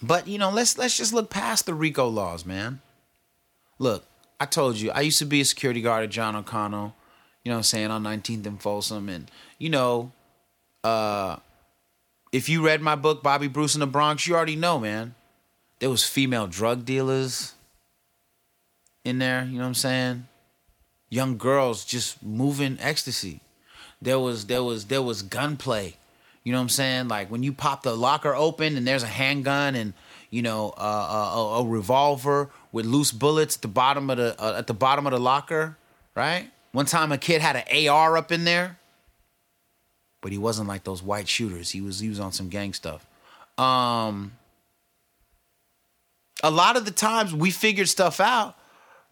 But 0.00 0.26
you 0.26 0.38
know, 0.38 0.50
let's 0.50 0.78
let's 0.78 0.96
just 0.96 1.12
look 1.12 1.30
past 1.30 1.66
the 1.66 1.74
RICO 1.74 2.08
laws, 2.08 2.44
man. 2.44 2.80
Look, 3.78 4.04
I 4.40 4.46
told 4.46 4.76
you, 4.76 4.90
I 4.90 5.02
used 5.02 5.18
to 5.20 5.24
be 5.24 5.40
a 5.40 5.44
security 5.44 5.80
guard 5.80 6.02
at 6.02 6.10
John 6.10 6.34
O'Connell, 6.34 6.94
you 7.44 7.50
know 7.50 7.56
what 7.56 7.58
I'm 7.58 7.64
saying, 7.64 7.90
on 7.90 8.02
19th 8.02 8.46
and 8.46 8.60
Folsom. 8.60 9.08
And, 9.08 9.30
you 9.58 9.70
know, 9.70 10.12
uh 10.82 11.36
if 12.32 12.48
you 12.48 12.64
read 12.64 12.80
my 12.80 12.96
book, 12.96 13.22
Bobby 13.22 13.46
Bruce 13.46 13.74
in 13.74 13.80
the 13.80 13.86
Bronx, 13.86 14.26
you 14.26 14.34
already 14.34 14.56
know, 14.56 14.80
man. 14.80 15.14
There 15.78 15.90
was 15.90 16.04
female 16.04 16.46
drug 16.46 16.84
dealers 16.84 17.54
in 19.04 19.18
there, 19.18 19.44
you 19.44 19.54
know 19.54 19.60
what 19.60 19.68
I'm 19.68 19.74
saying? 19.74 20.26
Young 21.10 21.36
girls 21.36 21.84
just 21.84 22.22
moving 22.22 22.78
ecstasy. 22.80 23.40
There 24.00 24.18
was 24.18 24.46
there 24.46 24.62
was 24.62 24.86
there 24.86 25.02
was 25.02 25.22
gunplay. 25.22 25.96
You 26.42 26.52
know 26.52 26.58
what 26.58 26.62
I'm 26.62 26.68
saying? 26.70 27.08
Like 27.08 27.30
when 27.30 27.42
you 27.42 27.52
pop 27.52 27.82
the 27.82 27.94
locker 27.94 28.34
open 28.34 28.76
and 28.76 28.86
there's 28.86 29.02
a 29.02 29.08
handgun 29.08 29.74
and 29.74 29.92
you 30.30 30.42
know 30.42 30.70
uh, 30.78 30.82
a, 31.34 31.38
a, 31.38 31.60
a 31.60 31.66
revolver 31.66 32.50
with 32.72 32.86
loose 32.86 33.12
bullets 33.12 33.56
at 33.56 33.62
the 33.62 33.68
bottom 33.68 34.08
of 34.08 34.16
the 34.16 34.40
uh, 34.42 34.56
at 34.58 34.66
the 34.66 34.74
bottom 34.74 35.06
of 35.06 35.12
the 35.12 35.20
locker, 35.20 35.76
right? 36.14 36.50
One 36.72 36.86
time 36.86 37.12
a 37.12 37.18
kid 37.18 37.42
had 37.42 37.56
an 37.56 37.88
AR 37.88 38.16
up 38.16 38.32
in 38.32 38.44
there, 38.44 38.78
but 40.22 40.32
he 40.32 40.38
wasn't 40.38 40.68
like 40.68 40.84
those 40.84 41.02
white 41.02 41.28
shooters. 41.28 41.70
He 41.70 41.82
was 41.82 41.98
he 42.00 42.08
was 42.08 42.18
on 42.18 42.32
some 42.32 42.48
gang 42.48 42.72
stuff. 42.72 43.06
Um, 43.58 44.32
a 46.42 46.50
lot 46.50 46.76
of 46.76 46.86
the 46.86 46.90
times 46.90 47.34
we 47.34 47.50
figured 47.50 47.88
stuff 47.88 48.20
out 48.20 48.56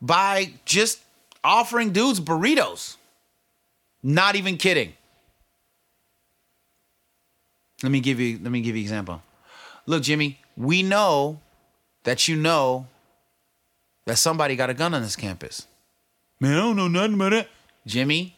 by 0.00 0.54
just 0.64 1.00
offering 1.44 1.92
dudes 1.92 2.20
burritos. 2.20 2.96
Not 4.02 4.36
even 4.36 4.56
kidding. 4.56 4.94
Let 7.82 7.92
me 7.92 8.00
give 8.00 8.18
you 8.20 8.38
let 8.42 8.50
me 8.50 8.62
give 8.62 8.76
you 8.76 8.80
an 8.80 8.84
example. 8.84 9.22
Look, 9.86 10.02
Jimmy, 10.02 10.38
we 10.56 10.82
know 10.82 11.40
that 12.04 12.28
you 12.28 12.36
know 12.36 12.86
that 14.06 14.16
somebody 14.16 14.56
got 14.56 14.70
a 14.70 14.74
gun 14.74 14.94
on 14.94 15.02
this 15.02 15.16
campus. 15.16 15.66
Man, 16.38 16.54
I 16.54 16.56
don't 16.56 16.76
know 16.76 16.88
nothing 16.88 17.14
about 17.14 17.32
it. 17.32 17.48
Jimmy, 17.86 18.36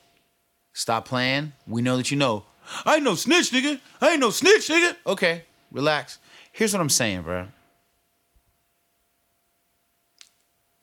stop 0.72 1.06
playing. 1.06 1.52
We 1.66 1.82
know 1.82 1.96
that 1.96 2.10
you 2.10 2.16
know. 2.16 2.44
I 2.84 2.96
ain't 2.96 3.04
no 3.04 3.14
snitch, 3.14 3.50
nigga. 3.50 3.80
I 4.00 4.10
ain't 4.10 4.20
no 4.20 4.30
snitch, 4.30 4.68
nigga. 4.68 4.96
Okay, 5.06 5.44
relax. 5.70 6.18
Here's 6.52 6.72
what 6.72 6.80
I'm 6.80 6.90
saying, 6.90 7.22
bro. 7.22 7.46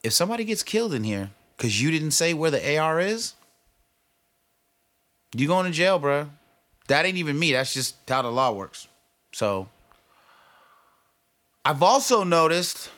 If 0.02 0.12
somebody 0.12 0.44
gets 0.44 0.62
killed 0.62 0.94
in 0.94 1.04
here 1.04 1.30
because 1.56 1.80
you 1.80 1.90
didn't 1.90 2.12
say 2.12 2.32
where 2.32 2.50
the 2.50 2.78
AR 2.78 3.00
is, 3.00 3.34
you 5.34 5.46
going 5.46 5.66
to 5.66 5.72
jail, 5.72 5.98
bro. 5.98 6.30
That 6.88 7.06
ain't 7.06 7.18
even 7.18 7.38
me. 7.38 7.52
That's 7.52 7.72
just 7.72 7.96
how 8.08 8.22
the 8.22 8.32
law 8.32 8.52
works. 8.52 8.88
So 9.32 9.68
I've 11.64 11.82
also 11.82 12.24
noticed 12.24 12.90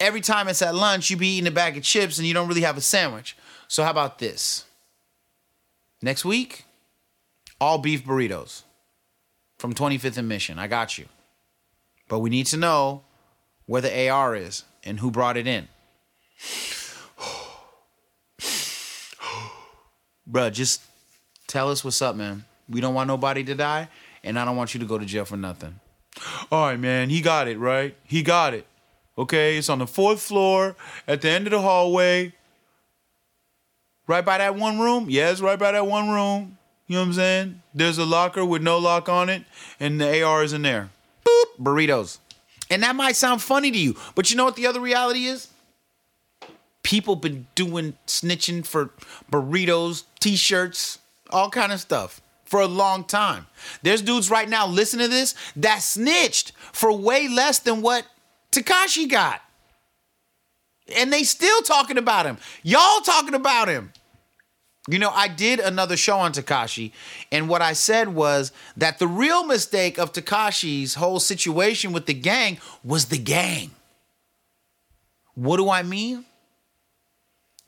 every 0.00 0.20
time 0.20 0.48
it's 0.48 0.62
at 0.62 0.74
lunch, 0.74 1.10
you 1.10 1.16
be 1.16 1.36
eating 1.36 1.48
a 1.48 1.50
bag 1.50 1.76
of 1.76 1.82
chips 1.82 2.18
and 2.18 2.26
you 2.26 2.34
don't 2.34 2.48
really 2.48 2.62
have 2.62 2.76
a 2.76 2.80
sandwich. 2.80 3.36
So 3.68 3.82
how 3.84 3.90
about 3.90 4.18
this? 4.18 4.64
Next 6.00 6.24
week, 6.24 6.64
all 7.62 7.78
beef 7.78 8.04
burritos 8.04 8.62
from 9.56 9.72
25th 9.72 10.18
and 10.18 10.28
Mission. 10.28 10.58
I 10.58 10.66
got 10.66 10.98
you. 10.98 11.06
But 12.08 12.18
we 12.18 12.28
need 12.28 12.46
to 12.46 12.56
know 12.56 13.02
where 13.66 13.80
the 13.80 14.08
AR 14.08 14.34
is 14.34 14.64
and 14.82 14.98
who 14.98 15.12
brought 15.12 15.36
it 15.36 15.46
in. 15.46 15.68
Bruh, 20.28 20.52
just 20.52 20.82
tell 21.46 21.70
us 21.70 21.84
what's 21.84 22.02
up, 22.02 22.16
man. 22.16 22.44
We 22.68 22.80
don't 22.80 22.94
want 22.94 23.06
nobody 23.06 23.44
to 23.44 23.54
die, 23.54 23.88
and 24.24 24.40
I 24.40 24.44
don't 24.44 24.56
want 24.56 24.74
you 24.74 24.80
to 24.80 24.86
go 24.86 24.98
to 24.98 25.06
jail 25.06 25.24
for 25.24 25.36
nothing. 25.36 25.78
All 26.50 26.66
right, 26.66 26.80
man. 26.80 27.10
He 27.10 27.20
got 27.20 27.46
it, 27.46 27.60
right? 27.60 27.96
He 28.02 28.24
got 28.24 28.54
it. 28.54 28.66
Okay, 29.16 29.56
it's 29.56 29.68
on 29.68 29.78
the 29.78 29.86
fourth 29.86 30.20
floor 30.20 30.74
at 31.06 31.20
the 31.20 31.30
end 31.30 31.46
of 31.46 31.52
the 31.52 31.60
hallway. 31.60 32.34
Right 34.08 34.24
by 34.24 34.38
that 34.38 34.56
one 34.56 34.80
room? 34.80 35.06
Yes, 35.08 35.40
right 35.40 35.60
by 35.60 35.70
that 35.70 35.86
one 35.86 36.10
room. 36.10 36.58
You 36.92 36.98
know 36.98 37.04
what 37.04 37.08
I'm 37.08 37.14
saying? 37.14 37.62
There's 37.72 37.96
a 37.96 38.04
locker 38.04 38.44
with 38.44 38.60
no 38.60 38.76
lock 38.76 39.08
on 39.08 39.30
it, 39.30 39.44
and 39.80 39.98
the 39.98 40.22
AR 40.22 40.44
is 40.44 40.52
in 40.52 40.60
there. 40.60 40.90
Boop, 41.24 41.44
burritos. 41.58 42.18
And 42.68 42.82
that 42.82 42.94
might 42.94 43.16
sound 43.16 43.40
funny 43.40 43.70
to 43.70 43.78
you, 43.78 43.96
but 44.14 44.30
you 44.30 44.36
know 44.36 44.44
what 44.44 44.56
the 44.56 44.66
other 44.66 44.78
reality 44.78 45.24
is? 45.24 45.48
People 46.82 47.16
been 47.16 47.46
doing 47.54 47.94
snitching 48.06 48.66
for 48.66 48.90
burritos, 49.30 50.04
t-shirts, 50.20 50.98
all 51.30 51.48
kind 51.48 51.72
of 51.72 51.80
stuff 51.80 52.20
for 52.44 52.60
a 52.60 52.66
long 52.66 53.04
time. 53.04 53.46
There's 53.82 54.02
dudes 54.02 54.28
right 54.28 54.46
now 54.46 54.66
listening 54.66 55.06
to 55.06 55.10
this 55.10 55.34
that 55.56 55.80
snitched 55.80 56.52
for 56.72 56.92
way 56.92 57.26
less 57.26 57.58
than 57.58 57.80
what 57.80 58.04
Tekashi 58.50 59.08
got. 59.08 59.40
And 60.94 61.10
they 61.10 61.22
still 61.22 61.62
talking 61.62 61.96
about 61.96 62.26
him. 62.26 62.36
Y'all 62.62 63.00
talking 63.00 63.32
about 63.32 63.68
him. 63.68 63.94
You 64.88 64.98
know, 64.98 65.10
I 65.10 65.28
did 65.28 65.60
another 65.60 65.96
show 65.96 66.18
on 66.18 66.32
Tekashi, 66.32 66.90
and 67.30 67.48
what 67.48 67.62
I 67.62 67.72
said 67.72 68.08
was 68.08 68.50
that 68.76 68.98
the 68.98 69.06
real 69.06 69.44
mistake 69.44 69.96
of 69.96 70.12
Tekashi's 70.12 70.94
whole 70.94 71.20
situation 71.20 71.92
with 71.92 72.06
the 72.06 72.14
gang 72.14 72.58
was 72.82 73.04
the 73.04 73.18
gang. 73.18 73.70
What 75.34 75.58
do 75.58 75.70
I 75.70 75.82
mean? 75.84 76.24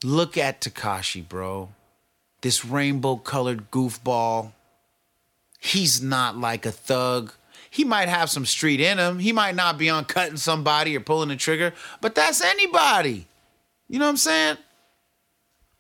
Look 0.03 0.37
at 0.37 0.61
Tekashi, 0.61 1.27
bro. 1.27 1.71
This 2.41 2.65
rainbow 2.65 3.17
colored 3.17 3.71
goofball. 3.71 4.53
He's 5.61 6.03
not 6.03 6.37
like 6.37 6.67
a 6.67 6.73
thug. 6.73 7.33
He 7.71 7.85
might 7.85 8.09
have 8.09 8.29
some 8.29 8.45
street 8.45 8.81
in 8.81 8.99
him. 8.99 9.19
He 9.19 9.33
might 9.33 9.55
not 9.55 9.79
be 9.79 9.89
on 9.89 10.05
cutting 10.05 10.37
somebody 10.37 10.97
or 10.97 11.01
pulling 11.01 11.29
the 11.29 11.37
trigger, 11.37 11.73
but 12.01 12.15
that's 12.15 12.43
anybody. 12.43 13.27
You 13.89 13.99
know 13.99 14.05
what 14.07 14.11
I'm 14.11 14.17
saying? 14.17 14.57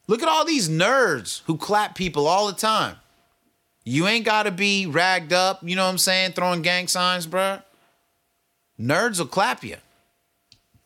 Look 0.06 0.22
at 0.22 0.28
all 0.28 0.44
these 0.44 0.68
nerds 0.68 1.42
who 1.46 1.56
clap 1.56 1.94
people 1.94 2.26
all 2.26 2.46
the 2.46 2.52
time. 2.52 2.96
You 3.84 4.06
ain't 4.06 4.24
got 4.24 4.44
to 4.44 4.50
be 4.50 4.86
ragged 4.86 5.32
up, 5.32 5.60
you 5.62 5.76
know 5.76 5.84
what 5.84 5.90
I'm 5.90 5.98
saying, 5.98 6.32
throwing 6.32 6.62
gang 6.62 6.88
signs, 6.88 7.26
bruh. 7.26 7.62
Nerds 8.80 9.18
will 9.18 9.26
clap 9.26 9.62
you. 9.62 9.76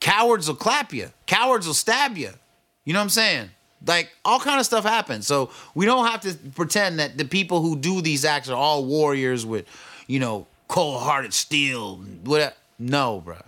Cowards 0.00 0.48
will 0.48 0.57
clap 0.57 0.92
you. 0.92 1.11
Cowards 1.26 1.66
will 1.66 1.74
stab 1.74 2.16
you. 2.16 2.31
You 2.85 2.92
know 2.92 2.98
what 2.98 3.04
I'm 3.04 3.11
saying? 3.11 3.50
Like 3.87 4.11
all 4.24 4.40
kind 4.40 4.61
of 4.61 4.66
stuff 4.66 4.85
happens. 4.85 5.26
So 5.26 5.50
we 5.74 5.87
don't 5.87 6.07
have 6.07 6.20
to 6.22 6.35
pretend 6.54 6.98
that 6.98 7.16
the 7.16 7.24
people 7.24 7.62
who 7.62 7.76
do 7.76 8.00
these 8.00 8.24
acts 8.24 8.48
are 8.48 8.57
all 8.57 8.85
warriors 8.85 9.46
with, 9.46 9.66
you 10.07 10.18
know, 10.18 10.46
cold-hearted 10.68 11.33
steel. 11.33 11.96
Whatever. 12.24 12.54
No, 12.78 13.22
bruh. 13.24 13.42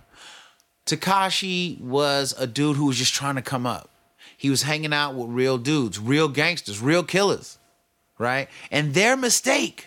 Tekashi 0.85 1.79
was 1.79 2.33
a 2.37 2.47
dude 2.47 2.77
who 2.77 2.85
was 2.85 2.97
just 2.97 3.13
trying 3.13 3.35
to 3.35 3.41
come 3.41 3.65
up. 3.65 3.90
He 4.41 4.49
was 4.49 4.63
hanging 4.63 4.91
out 4.91 5.13
with 5.13 5.29
real 5.29 5.59
dudes, 5.59 5.99
real 5.99 6.27
gangsters, 6.27 6.81
real 6.81 7.03
killers, 7.03 7.59
right? 8.17 8.49
And 8.71 8.95
their 8.95 9.15
mistake 9.15 9.85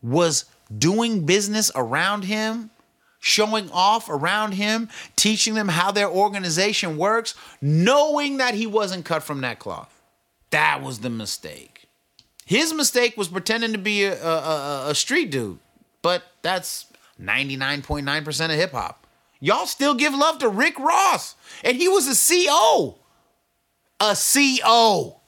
was 0.00 0.46
doing 0.74 1.26
business 1.26 1.70
around 1.74 2.22
him, 2.24 2.70
showing 3.18 3.70
off 3.72 4.08
around 4.08 4.52
him, 4.52 4.88
teaching 5.16 5.52
them 5.52 5.68
how 5.68 5.92
their 5.92 6.08
organization 6.08 6.96
works, 6.96 7.34
knowing 7.60 8.38
that 8.38 8.54
he 8.54 8.66
wasn't 8.66 9.04
cut 9.04 9.22
from 9.22 9.42
that 9.42 9.58
cloth. 9.58 10.00
That 10.48 10.80
was 10.82 11.00
the 11.00 11.10
mistake. 11.10 11.88
His 12.46 12.72
mistake 12.72 13.18
was 13.18 13.28
pretending 13.28 13.72
to 13.72 13.78
be 13.78 14.04
a, 14.04 14.18
a, 14.18 14.86
a, 14.88 14.94
street 14.94 15.30
dude, 15.30 15.58
but 16.00 16.22
that's 16.40 16.86
99.9% 17.20 18.44
of 18.46 18.50
hip 18.52 18.72
hop. 18.72 19.06
Y'all 19.40 19.66
still 19.66 19.94
give 19.94 20.14
love 20.14 20.38
to 20.38 20.48
Rick 20.48 20.78
Ross, 20.78 21.34
and 21.62 21.76
he 21.76 21.86
was 21.86 22.08
a 22.08 22.46
CO. 22.48 22.96
A 24.00 24.16
CO. 24.16 25.20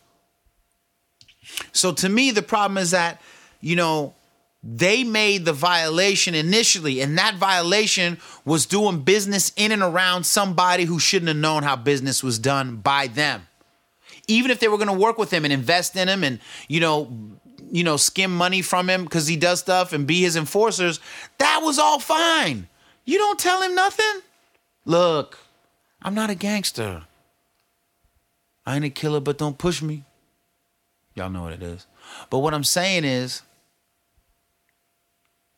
So 1.72 1.92
to 1.92 2.08
me, 2.08 2.30
the 2.30 2.42
problem 2.42 2.78
is 2.78 2.90
that, 2.90 3.20
you 3.60 3.76
know, 3.76 4.14
they 4.62 5.04
made 5.04 5.44
the 5.44 5.52
violation 5.52 6.34
initially, 6.34 7.00
and 7.00 7.16
that 7.16 7.36
violation 7.36 8.18
was 8.44 8.66
doing 8.66 9.02
business 9.02 9.52
in 9.56 9.72
and 9.72 9.82
around 9.82 10.24
somebody 10.24 10.84
who 10.84 10.98
shouldn't 10.98 11.28
have 11.28 11.36
known 11.36 11.62
how 11.62 11.76
business 11.76 12.22
was 12.22 12.38
done 12.38 12.76
by 12.76 13.06
them. 13.06 13.46
Even 14.26 14.50
if 14.50 14.58
they 14.58 14.68
were 14.68 14.76
going 14.76 14.88
to 14.88 14.92
work 14.92 15.16
with 15.16 15.32
him 15.32 15.44
and 15.44 15.52
invest 15.52 15.96
in 15.96 16.08
him 16.08 16.22
and, 16.24 16.40
you 16.68 16.80
know, 16.80 17.10
you 17.70 17.84
know, 17.84 17.96
skim 17.96 18.34
money 18.34 18.62
from 18.62 18.90
him 18.90 19.04
because 19.04 19.26
he 19.26 19.36
does 19.36 19.60
stuff 19.60 19.92
and 19.92 20.06
be 20.06 20.20
his 20.20 20.36
enforcers, 20.36 21.00
that 21.38 21.60
was 21.62 21.78
all 21.78 21.98
fine. 21.98 22.68
You 23.04 23.18
don't 23.18 23.38
tell 23.38 23.62
him 23.62 23.74
nothing? 23.74 24.22
Look, 24.84 25.38
I'm 26.02 26.14
not 26.14 26.30
a 26.30 26.34
gangster. 26.34 27.04
I 28.68 28.76
ain't 28.76 28.84
a 28.84 28.90
killer, 28.90 29.20
but 29.20 29.38
don't 29.38 29.56
push 29.56 29.80
me. 29.80 30.04
Y'all 31.14 31.30
know 31.30 31.40
what 31.40 31.54
it 31.54 31.62
is. 31.62 31.86
But 32.28 32.40
what 32.40 32.52
I'm 32.52 32.64
saying 32.64 33.06
is, 33.06 33.40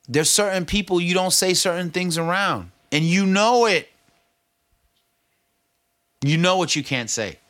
there's 0.06 0.30
certain 0.30 0.64
people 0.64 1.00
you 1.00 1.12
don't 1.12 1.32
say 1.32 1.52
certain 1.54 1.90
things 1.90 2.16
around, 2.16 2.70
and 2.92 3.04
you 3.04 3.26
know 3.26 3.66
it. 3.66 3.88
You 6.24 6.36
know 6.36 6.56
what 6.56 6.76
you 6.76 6.84
can't 6.84 7.10
say. 7.10 7.40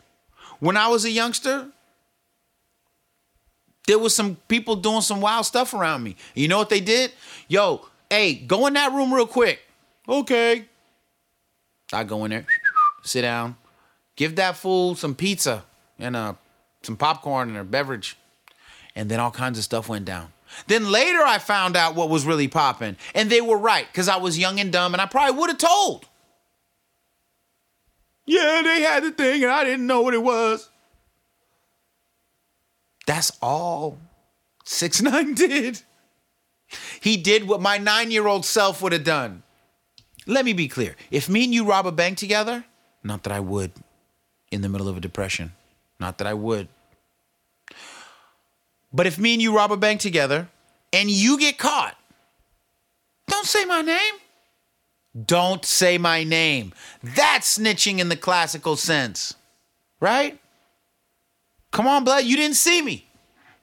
When 0.60 0.78
I 0.78 0.88
was 0.88 1.04
a 1.04 1.10
youngster, 1.10 1.66
there 3.86 3.98
was 3.98 4.16
some 4.16 4.36
people 4.48 4.76
doing 4.76 5.02
some 5.02 5.20
wild 5.20 5.44
stuff 5.44 5.74
around 5.74 6.02
me. 6.02 6.16
You 6.34 6.48
know 6.48 6.56
what 6.56 6.70
they 6.70 6.80
did? 6.80 7.12
Yo, 7.48 7.86
hey, 8.08 8.32
go 8.32 8.66
in 8.66 8.72
that 8.72 8.92
room 8.92 9.12
real 9.12 9.26
quick. 9.26 9.60
Okay. 10.08 10.64
I 11.92 12.04
go 12.04 12.24
in 12.24 12.30
there, 12.30 12.46
sit 13.02 13.20
down, 13.20 13.56
give 14.20 14.36
that 14.36 14.54
fool 14.54 14.94
some 14.94 15.14
pizza 15.14 15.64
and 15.98 16.14
uh, 16.14 16.34
some 16.82 16.94
popcorn 16.94 17.48
and 17.48 17.56
a 17.56 17.64
beverage. 17.64 18.18
And 18.94 19.10
then 19.10 19.18
all 19.18 19.30
kinds 19.30 19.56
of 19.56 19.64
stuff 19.64 19.88
went 19.88 20.04
down. 20.04 20.30
Then 20.66 20.92
later 20.92 21.20
I 21.22 21.38
found 21.38 21.74
out 21.74 21.94
what 21.94 22.10
was 22.10 22.26
really 22.26 22.46
popping. 22.46 22.98
And 23.14 23.30
they 23.30 23.40
were 23.40 23.56
right 23.56 23.86
because 23.90 24.10
I 24.10 24.18
was 24.18 24.38
young 24.38 24.60
and 24.60 24.70
dumb 24.70 24.92
and 24.92 25.00
I 25.00 25.06
probably 25.06 25.38
would 25.38 25.48
have 25.48 25.56
told. 25.58 26.04
Yeah, 28.26 28.60
they 28.62 28.82
had 28.82 29.04
the 29.04 29.10
thing 29.10 29.42
and 29.42 29.50
I 29.50 29.64
didn't 29.64 29.86
know 29.86 30.02
what 30.02 30.12
it 30.12 30.22
was. 30.22 30.68
That's 33.06 33.32
all 33.40 33.96
Six 34.64 35.00
Nine 35.10 35.32
did. 35.32 35.80
He 37.00 37.16
did 37.16 37.48
what 37.48 37.62
my 37.62 37.78
nine 37.78 38.10
year 38.10 38.26
old 38.26 38.44
self 38.44 38.82
would 38.82 38.92
have 38.92 39.04
done. 39.04 39.44
Let 40.26 40.44
me 40.44 40.52
be 40.52 40.68
clear. 40.68 40.94
If 41.10 41.26
me 41.26 41.44
and 41.44 41.54
you 41.54 41.64
rob 41.64 41.86
a 41.86 41.92
bank 41.92 42.18
together, 42.18 42.66
not 43.02 43.22
that 43.22 43.32
I 43.32 43.40
would 43.40 43.72
in 44.50 44.62
the 44.62 44.68
middle 44.68 44.88
of 44.88 44.96
a 44.96 45.00
depression, 45.00 45.52
not 45.98 46.18
that 46.18 46.26
I 46.26 46.34
would. 46.34 46.68
But 48.92 49.06
if 49.06 49.18
me 49.18 49.34
and 49.34 49.42
you 49.42 49.54
rob 49.54 49.70
a 49.70 49.76
bank 49.76 50.00
together 50.00 50.48
and 50.92 51.10
you 51.10 51.38
get 51.38 51.58
caught, 51.58 51.96
don't 53.28 53.46
say 53.46 53.64
my 53.64 53.82
name. 53.82 54.14
Don't 55.26 55.64
say 55.64 55.98
my 55.98 56.24
name. 56.24 56.72
That's 57.02 57.58
snitching 57.58 57.98
in 57.98 58.08
the 58.08 58.16
classical 58.16 58.76
sense, 58.76 59.34
right? 60.00 60.38
Come 61.70 61.86
on, 61.86 62.04
blood. 62.04 62.24
You 62.24 62.36
didn't 62.36 62.56
see 62.56 62.82
me. 62.82 63.08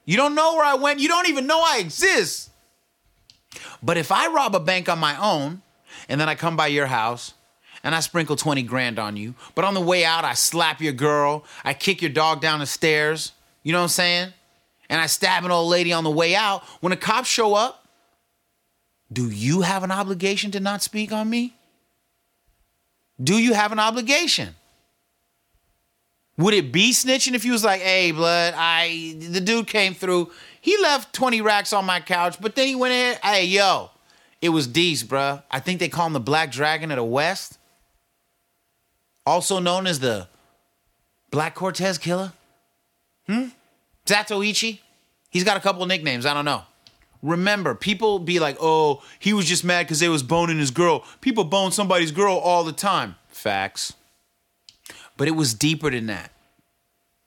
You 0.06 0.16
don't 0.16 0.36
know 0.36 0.56
where 0.56 0.66
I 0.66 0.76
went. 0.76 1.00
You 1.00 1.10
don't 1.10 1.28
even 1.28 1.48
know 1.48 1.62
I 1.62 1.80
exist. 1.80 2.50
But 3.84 3.98
if 3.98 4.12
I 4.12 4.28
rob 4.28 4.56
a 4.56 4.60
bank 4.60 4.88
on 4.88 5.00
my 5.00 5.18
own 5.22 5.62
and 6.08 6.20
then 6.20 6.30
I 6.30 6.36
come 6.36 6.56
by 6.56 6.68
your 6.68 6.88
house 6.88 7.34
and 7.88 7.96
I 7.96 8.02
sprinkle 8.02 8.36
20 8.36 8.64
grand 8.64 9.00
on 9.00 9.16
you, 9.16 9.34
but 9.56 9.64
on 9.64 9.74
the 9.74 9.80
way 9.80 10.04
out, 10.04 10.26
I 10.26 10.34
slap 10.34 10.82
your 10.82 10.92
girl, 10.92 11.46
I 11.64 11.74
kick 11.74 12.02
your 12.02 12.12
dog 12.12 12.42
down 12.42 12.60
the 12.60 12.66
stairs, 12.66 13.32
you 13.64 13.72
know 13.72 13.80
what 13.80 13.84
I'm 13.84 13.90
saying? 13.90 14.34
And 14.90 15.00
I 15.00 15.06
stab 15.06 15.46
an 15.46 15.52
old 15.52 15.70
lady 15.70 15.94
on 15.94 16.04
the 16.04 16.12
way 16.12 16.36
out, 16.36 16.66
when 16.82 16.90
the 16.90 16.98
cops 16.98 17.30
show 17.30 17.54
up, 17.54 17.88
do 19.10 19.30
you 19.30 19.62
have 19.62 19.86
an 19.86 19.92
obligation 19.92 20.52
to 20.52 20.60
not 20.60 20.82
speak 20.82 21.14
on 21.14 21.30
me? 21.30 21.56
Do 23.24 23.38
you 23.38 23.54
have 23.54 23.72
an 23.72 23.80
obligation? 23.80 24.56
Would 26.38 26.56
it 26.56 26.74
be 26.74 26.92
snitching 26.92 27.36
if 27.36 27.46
you 27.46 27.54
was 27.54 27.64
like, 27.64 27.80
hey, 27.80 28.12
blood, 28.12 28.54
I 28.58 29.16
the 29.18 29.40
dude 29.40 29.68
came 29.68 29.94
through, 29.94 30.30
he 30.60 30.78
left 30.82 31.14
20 31.14 31.40
racks 31.40 31.72
on 31.72 31.86
my 31.86 32.02
couch, 32.02 32.36
but 32.42 32.54
then 32.54 32.68
he 32.68 32.76
went 32.76 32.92
ahead, 32.92 33.20
hey, 33.24 33.46
yo, 33.46 33.92
it 34.42 34.50
was 34.50 34.68
Deez, 34.68 35.06
bruh. 35.06 35.42
I 35.50 35.62
think 35.62 35.80
they 35.80 35.88
call 35.88 36.08
him 36.08 36.12
the 36.12 36.20
Black 36.20 36.52
Dragon 36.52 36.92
of 36.92 36.98
the 36.98 37.06
West. 37.06 37.58
Also 39.28 39.60
known 39.60 39.88
as 39.88 40.00
the 40.00 40.30
Black 41.32 41.54
Cortez 41.54 41.98
Killer. 41.98 42.32
Hmm? 43.28 43.50
Zatoichi? 44.06 44.80
He's 45.30 45.44
got 45.44 45.58
a 45.58 45.60
couple 45.60 45.86
nicknames, 45.86 46.26
I 46.26 46.34
don't 46.34 46.46
know. 46.46 46.64
Remember, 47.22 47.76
people 47.76 48.20
be 48.20 48.40
like, 48.40 48.56
oh, 48.62 49.04
he 49.20 49.34
was 49.34 49.46
just 49.46 49.66
mad 49.66 49.86
because 49.86 50.00
they 50.00 50.08
was 50.08 50.24
boning 50.24 50.60
his 50.60 50.72
girl. 50.72 51.04
People 51.20 51.44
bone 51.44 51.74
somebody's 51.74 52.12
girl 52.12 52.38
all 52.38 52.64
the 52.64 52.72
time. 52.72 53.16
Facts. 53.28 53.94
But 55.18 55.28
it 55.28 55.32
was 55.32 55.54
deeper 55.54 55.92
than 55.92 56.06
that. 56.06 56.32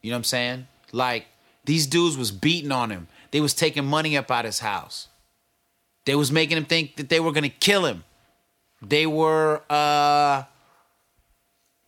You 0.00 0.10
know 0.10 0.14
what 0.14 0.20
I'm 0.20 0.24
saying? 0.24 0.66
Like, 0.92 1.26
these 1.66 1.86
dudes 1.86 2.16
was 2.16 2.30
beating 2.30 2.72
on 2.72 2.88
him. 2.88 3.08
They 3.30 3.42
was 3.42 3.52
taking 3.52 3.84
money 3.84 4.16
up 4.16 4.30
out 4.30 4.46
his 4.46 4.60
house. 4.60 5.08
They 6.06 6.14
was 6.14 6.32
making 6.32 6.56
him 6.56 6.64
think 6.64 6.96
that 6.96 7.10
they 7.10 7.20
were 7.20 7.32
gonna 7.32 7.50
kill 7.50 7.84
him. 7.84 8.04
They 8.80 9.06
were 9.06 9.62
uh 9.68 10.44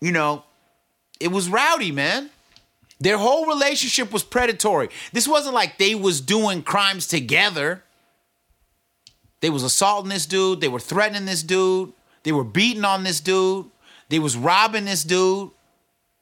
you 0.02 0.10
know, 0.10 0.42
it 1.20 1.28
was 1.28 1.48
rowdy, 1.48 1.92
man. 1.92 2.28
Their 2.98 3.18
whole 3.18 3.46
relationship 3.46 4.12
was 4.12 4.24
predatory. 4.24 4.88
This 5.12 5.28
wasn't 5.28 5.54
like 5.54 5.78
they 5.78 5.94
was 5.94 6.20
doing 6.20 6.62
crimes 6.62 7.06
together. 7.06 7.84
They 9.40 9.48
was 9.48 9.62
assaulting 9.62 10.10
this 10.10 10.26
dude, 10.26 10.60
they 10.60 10.68
were 10.68 10.80
threatening 10.80 11.24
this 11.24 11.42
dude, 11.42 11.92
they 12.22 12.30
were 12.30 12.44
beating 12.44 12.84
on 12.84 13.02
this 13.02 13.18
dude, 13.20 13.66
they 14.08 14.20
was 14.20 14.36
robbing 14.36 14.84
this 14.84 15.02
dude, 15.02 15.50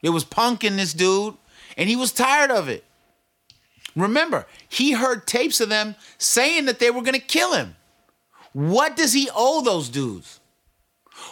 they 0.03 0.09
was 0.09 0.25
punking 0.25 0.77
this 0.77 0.95
dude, 0.95 1.35
and 1.77 1.89
he 1.89 1.97
was 1.97 2.13
tired 2.13 2.51
of 2.51 2.69
it. 2.71 2.83
Remember, 3.95 4.47
he 4.69 4.93
heard 4.93 5.27
tapes 5.27 5.61
of 5.61 5.69
them 5.69 5.97
saying 6.17 6.65
that 6.65 6.79
they 6.79 6.91
were 6.91 7.03
gonna 7.03 7.19
kill 7.19 7.53
him. 7.53 7.77
What 8.53 8.97
does 8.97 9.13
he 9.13 9.29
owe 9.35 9.61
those 9.63 9.91
dudes? 9.91 10.40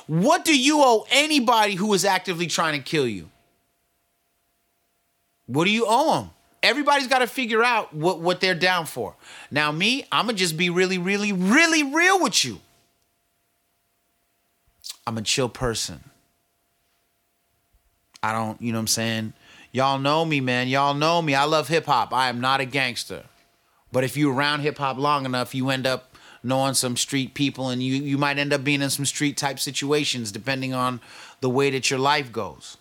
What 0.09 0.47
do 0.47 0.59
you 0.59 0.81
owe 0.81 1.07
anybody 1.11 1.75
who 1.75 1.93
is 1.93 2.05
actively 2.07 2.47
trying 2.47 2.73
to 2.73 2.83
kill 2.83 3.07
you? 3.07 3.31
What 5.47 5.65
do 5.65 5.71
you 5.71 5.85
owe 5.87 6.21
them? 6.21 6.31
Everybody's 6.63 7.07
got 7.07 7.19
to 7.19 7.27
figure 7.27 7.63
out 7.63 7.95
what, 7.95 8.19
what 8.19 8.41
they're 8.41 8.55
down 8.55 8.87
for. 8.87 9.15
Now, 9.51 9.71
me, 9.71 10.07
I'm 10.11 10.25
going 10.25 10.35
to 10.35 10.41
just 10.41 10.57
be 10.57 10.71
really, 10.71 10.97
really, 10.97 11.33
really 11.33 11.83
real 11.83 12.23
with 12.23 12.43
you. 12.43 12.59
I'm 15.07 15.19
a 15.19 15.23
chill 15.23 15.51
person. 15.51 16.01
I 18.23 18.33
don't, 18.33 18.61
you 18.63 18.73
know 18.73 18.79
what 18.79 18.83
I'm 18.83 18.87
saying? 18.89 19.33
Y'all 19.73 19.99
know 19.99 20.25
me, 20.25 20.41
man. 20.41 20.69
Y'all 20.69 20.95
know 20.95 21.21
me. 21.21 21.35
I 21.35 21.45
love 21.45 21.69
hip 21.69 21.85
hop. 21.85 22.15
I 22.15 22.31
am 22.31 22.41
not 22.41 22.61
a 22.61 22.65
gangster. 22.65 23.25
But 23.93 24.05
if 24.05 24.17
you're 24.17 24.35
around 24.35 24.61
hip 24.61 24.79
hop 24.79 24.97
long 24.97 25.27
enough, 25.27 25.55
you 25.55 25.69
end 25.69 25.87
up 25.87 26.08
knowing 26.43 26.75
some 26.75 26.97
street 26.97 27.35
people 27.35 27.69
and 27.69 27.83
you, 27.83 27.95
you 27.95 28.19
might 28.19 28.39
end 28.39 28.53
up 28.53 28.65
being 28.65 28.83
in 28.83 28.91
some 28.91 29.05
street 29.05 29.37
type 29.37 29.59
situations 29.59 30.33
depending 30.33 30.75
on 30.75 31.01
the 31.41 31.51
way 31.51 31.71
that 31.71 31.91
your 31.91 31.99
life 31.99 32.33
goes. 32.33 32.77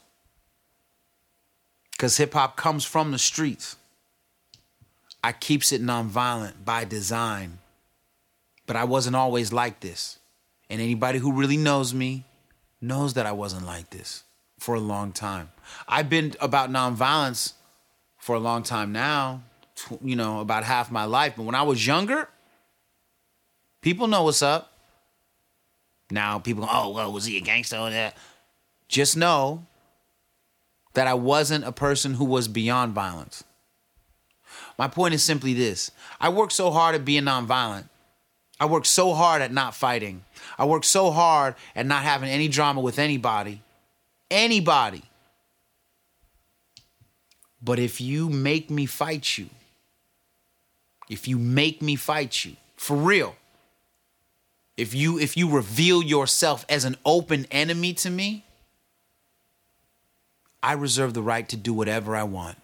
Because 1.91 2.17
hip 2.17 2.33
hop 2.33 2.55
comes 2.55 2.85
from 2.85 3.11
the 3.11 3.17
streets. 3.17 3.75
I 5.23 5.31
keeps 5.31 5.71
it 5.71 5.81
nonviolent 5.81 6.63
by 6.63 6.85
design. 6.85 7.57
But 8.67 8.75
I 8.75 8.83
wasn't 8.83 9.15
always 9.15 9.51
like 9.51 9.79
this. 9.79 10.19
And 10.69 10.81
anybody 10.81 11.19
who 11.19 11.31
really 11.31 11.57
knows 11.57 11.93
me 11.93 12.25
knows 12.81 13.15
that 13.15 13.25
I 13.25 13.31
wasn't 13.31 13.65
like 13.65 13.89
this 13.89 14.23
for 14.59 14.75
a 14.75 14.79
long 14.79 15.11
time. 15.11 15.49
I've 15.87 16.09
been 16.09 16.35
about 16.39 16.69
nonviolence 16.69 17.53
for 18.17 18.35
a 18.35 18.39
long 18.39 18.63
time 18.63 18.91
now, 18.91 19.41
you 20.03 20.15
know, 20.15 20.41
about 20.41 20.63
half 20.63 20.91
my 20.91 21.05
life. 21.05 21.33
But 21.37 21.43
when 21.43 21.55
I 21.55 21.63
was 21.63 21.85
younger, 21.85 22.29
people 23.81 24.07
know 24.07 24.23
what's 24.23 24.41
up. 24.41 24.73
Now 26.09 26.39
people 26.39 26.63
go, 26.63 26.69
oh, 26.71 26.89
well, 26.91 27.11
was 27.11 27.25
he 27.25 27.37
a 27.37 27.41
gangster 27.41 27.77
oh, 27.77 27.87
or 27.87 27.89
that? 27.89 28.15
Just 28.87 29.17
know 29.17 29.65
that 30.93 31.07
I 31.07 31.13
wasn't 31.13 31.65
a 31.65 31.71
person 31.71 32.15
who 32.15 32.25
was 32.25 32.47
beyond 32.47 32.93
violence. 32.93 33.43
My 34.77 34.87
point 34.87 35.13
is 35.13 35.23
simply 35.23 35.53
this 35.53 35.91
I 36.19 36.29
worked 36.29 36.53
so 36.53 36.71
hard 36.71 36.95
at 36.95 37.05
being 37.05 37.23
nonviolent. 37.23 37.89
I 38.59 38.65
worked 38.65 38.87
so 38.87 39.13
hard 39.13 39.41
at 39.41 39.51
not 39.51 39.75
fighting. 39.75 40.23
I 40.57 40.65
worked 40.65 40.85
so 40.85 41.11
hard 41.11 41.55
at 41.75 41.85
not 41.85 42.03
having 42.03 42.29
any 42.29 42.47
drama 42.47 42.81
with 42.81 42.97
anybody. 42.97 43.61
Anybody. 44.31 45.03
But 47.61 47.79
if 47.79 48.01
you 48.01 48.29
make 48.29 48.69
me 48.69 48.85
fight 48.85 49.37
you, 49.37 49.49
if 51.09 51.27
you 51.27 51.37
make 51.37 51.81
me 51.81 51.95
fight 51.95 52.45
you, 52.45 52.55
for 52.75 52.97
real, 52.97 53.35
if 54.77 54.93
you 54.93 55.17
if 55.17 55.35
you 55.35 55.49
reveal 55.49 56.03
yourself 56.03 56.63
as 56.69 56.85
an 56.85 56.95
open 57.03 57.47
enemy 57.49 57.93
to 57.95 58.11
me, 58.11 58.45
I 60.61 60.73
reserve 60.73 61.15
the 61.15 61.23
right 61.23 61.49
to 61.49 61.57
do 61.57 61.73
whatever 61.73 62.15
I 62.15 62.23
want. 62.23 62.57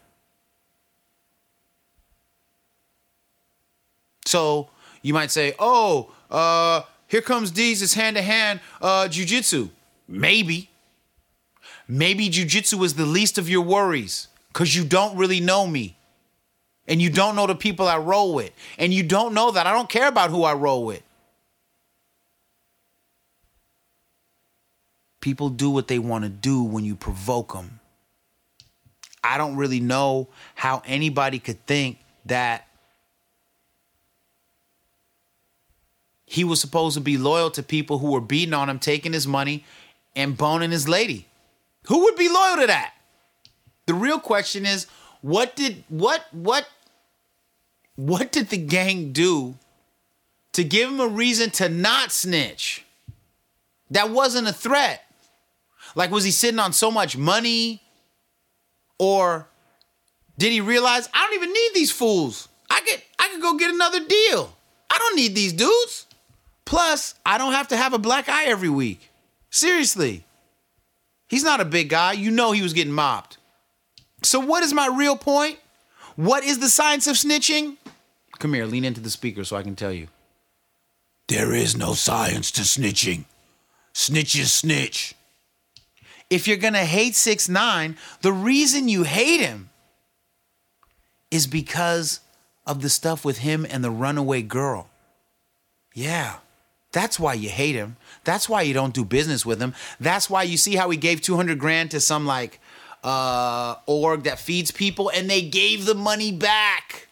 So 4.25 4.69
you 5.01 5.13
might 5.13 5.31
say, 5.31 5.55
"Oh, 5.57 6.11
uh, 6.29 6.83
here 7.07 7.21
comes 7.21 7.51
Deez. 7.51 7.81
It's 7.81 7.95
hand 7.95 8.15
to 8.15 8.21
hand 8.21 8.59
uh, 8.79 9.07
jujitsu." 9.09 9.69
Maybe, 10.07 10.69
maybe 11.87 12.29
jujitsu 12.29 12.83
is 12.83 12.93
the 12.93 13.05
least 13.05 13.37
of 13.37 13.49
your 13.49 13.61
worries 13.61 14.27
because 14.49 14.75
you 14.75 14.83
don't 14.83 15.17
really 15.17 15.39
know 15.39 15.65
me, 15.65 15.95
and 16.87 17.01
you 17.01 17.09
don't 17.09 17.35
know 17.35 17.47
the 17.47 17.55
people 17.55 17.87
I 17.87 17.97
roll 17.97 18.35
with, 18.35 18.51
and 18.77 18.93
you 18.93 19.01
don't 19.01 19.33
know 19.33 19.49
that 19.49 19.65
I 19.65 19.71
don't 19.71 19.89
care 19.89 20.07
about 20.07 20.29
who 20.29 20.43
I 20.43 20.53
roll 20.53 20.85
with. 20.85 21.01
People 25.23 25.47
do 25.47 25.69
what 25.69 25.87
they 25.87 25.99
want 25.99 26.25
to 26.25 26.29
do 26.29 26.61
when 26.61 26.83
you 26.83 26.97
provoke 26.97 27.53
them. 27.53 27.79
I 29.23 29.37
don't 29.37 29.55
really 29.55 29.79
know 29.79 30.27
how 30.53 30.83
anybody 30.85 31.39
could 31.39 31.65
think 31.65 31.99
that 32.25 32.67
he 36.25 36.43
was 36.43 36.59
supposed 36.59 36.95
to 36.95 36.99
be 36.99 37.17
loyal 37.17 37.49
to 37.51 37.63
people 37.63 37.99
who 37.99 38.11
were 38.11 38.19
beating 38.19 38.53
on 38.53 38.69
him, 38.69 38.79
taking 38.79 39.13
his 39.13 39.25
money, 39.25 39.63
and 40.13 40.35
boning 40.35 40.71
his 40.71 40.89
lady. 40.89 41.25
Who 41.87 42.03
would 42.03 42.17
be 42.17 42.27
loyal 42.27 42.57
to 42.57 42.67
that? 42.67 42.93
The 43.85 43.93
real 43.93 44.19
question 44.19 44.65
is, 44.65 44.87
what 45.21 45.55
did 45.55 45.85
what 45.87 46.25
what 46.33 46.67
what 47.95 48.33
did 48.33 48.49
the 48.49 48.57
gang 48.57 49.13
do 49.13 49.55
to 50.51 50.65
give 50.65 50.89
him 50.89 50.99
a 50.99 51.07
reason 51.07 51.49
to 51.51 51.69
not 51.69 52.11
snitch? 52.11 52.83
That 53.89 54.09
wasn't 54.09 54.49
a 54.49 54.53
threat. 54.53 54.99
Like, 55.95 56.11
was 56.11 56.23
he 56.23 56.31
sitting 56.31 56.59
on 56.59 56.73
so 56.73 56.89
much 56.91 57.17
money? 57.17 57.81
Or 58.99 59.47
did 60.37 60.51
he 60.51 60.61
realize 60.61 61.09
I 61.13 61.25
don't 61.25 61.35
even 61.35 61.53
need 61.53 61.71
these 61.73 61.91
fools? 61.91 62.47
I 62.69 62.81
could 62.81 63.01
I 63.19 63.29
could 63.29 63.41
go 63.41 63.57
get 63.57 63.73
another 63.73 64.05
deal. 64.05 64.55
I 64.89 64.97
don't 64.97 65.15
need 65.15 65.35
these 65.35 65.53
dudes. 65.53 66.07
Plus, 66.65 67.15
I 67.25 67.37
don't 67.37 67.53
have 67.53 67.67
to 67.69 67.77
have 67.77 67.93
a 67.93 67.97
black 67.99 68.29
eye 68.29 68.45
every 68.45 68.69
week. 68.69 69.09
Seriously. 69.49 70.25
He's 71.27 71.43
not 71.43 71.61
a 71.61 71.65
big 71.65 71.89
guy. 71.89 72.13
You 72.13 72.31
know 72.31 72.51
he 72.51 72.61
was 72.61 72.73
getting 72.73 72.93
mobbed. 72.93 73.37
So 74.23 74.39
what 74.39 74.63
is 74.63 74.73
my 74.73 74.87
real 74.87 75.15
point? 75.15 75.59
What 76.15 76.43
is 76.43 76.59
the 76.59 76.69
science 76.69 77.07
of 77.07 77.15
snitching? 77.15 77.77
Come 78.39 78.53
here, 78.53 78.65
lean 78.65 78.85
into 78.85 79.01
the 79.01 79.09
speaker 79.09 79.43
so 79.43 79.55
I 79.55 79.63
can 79.63 79.75
tell 79.75 79.91
you. 79.91 80.07
There 81.27 81.53
is 81.53 81.75
no 81.75 81.93
science 81.93 82.51
to 82.51 82.61
snitching. 82.61 83.25
Snitch 83.93 84.35
is 84.35 84.51
snitch. 84.51 85.15
If 86.33 86.47
you're 86.47 86.57
gonna 86.57 86.85
hate 86.85 87.15
six 87.15 87.47
nine, 87.47 87.95
the 88.21 88.33
reason 88.33 88.89
you 88.89 89.03
hate 89.03 89.39
him 89.39 89.69
is 91.29 91.45
because 91.45 92.21
of 92.65 92.81
the 92.81 92.89
stuff 92.89 93.23
with 93.23 93.39
him 93.39 93.67
and 93.69 93.83
the 93.83 93.91
runaway 93.91 94.41
girl. 94.41 94.89
Yeah. 95.93 96.37
That's 96.91 97.19
why 97.19 97.35
you 97.35 97.49
hate 97.49 97.75
him. 97.75 97.97
That's 98.23 98.49
why 98.49 98.63
you 98.63 98.73
don't 98.73 98.93
do 98.93 99.05
business 99.05 99.45
with 99.45 99.61
him. 99.61 99.75
That's 99.99 100.27
why 100.27 100.43
you 100.43 100.57
see 100.57 100.75
how 100.75 100.89
he 100.89 100.97
gave 100.97 101.21
200 101.21 101.59
grand 101.59 101.91
to 101.91 101.99
some 101.99 102.25
like 102.25 102.59
uh, 103.03 103.75
org 103.85 104.23
that 104.23 104.39
feeds 104.39 104.71
people, 104.71 105.09
and 105.09 105.29
they 105.29 105.41
gave 105.41 105.85
the 105.85 105.95
money 105.95 106.31
back. 106.31 107.09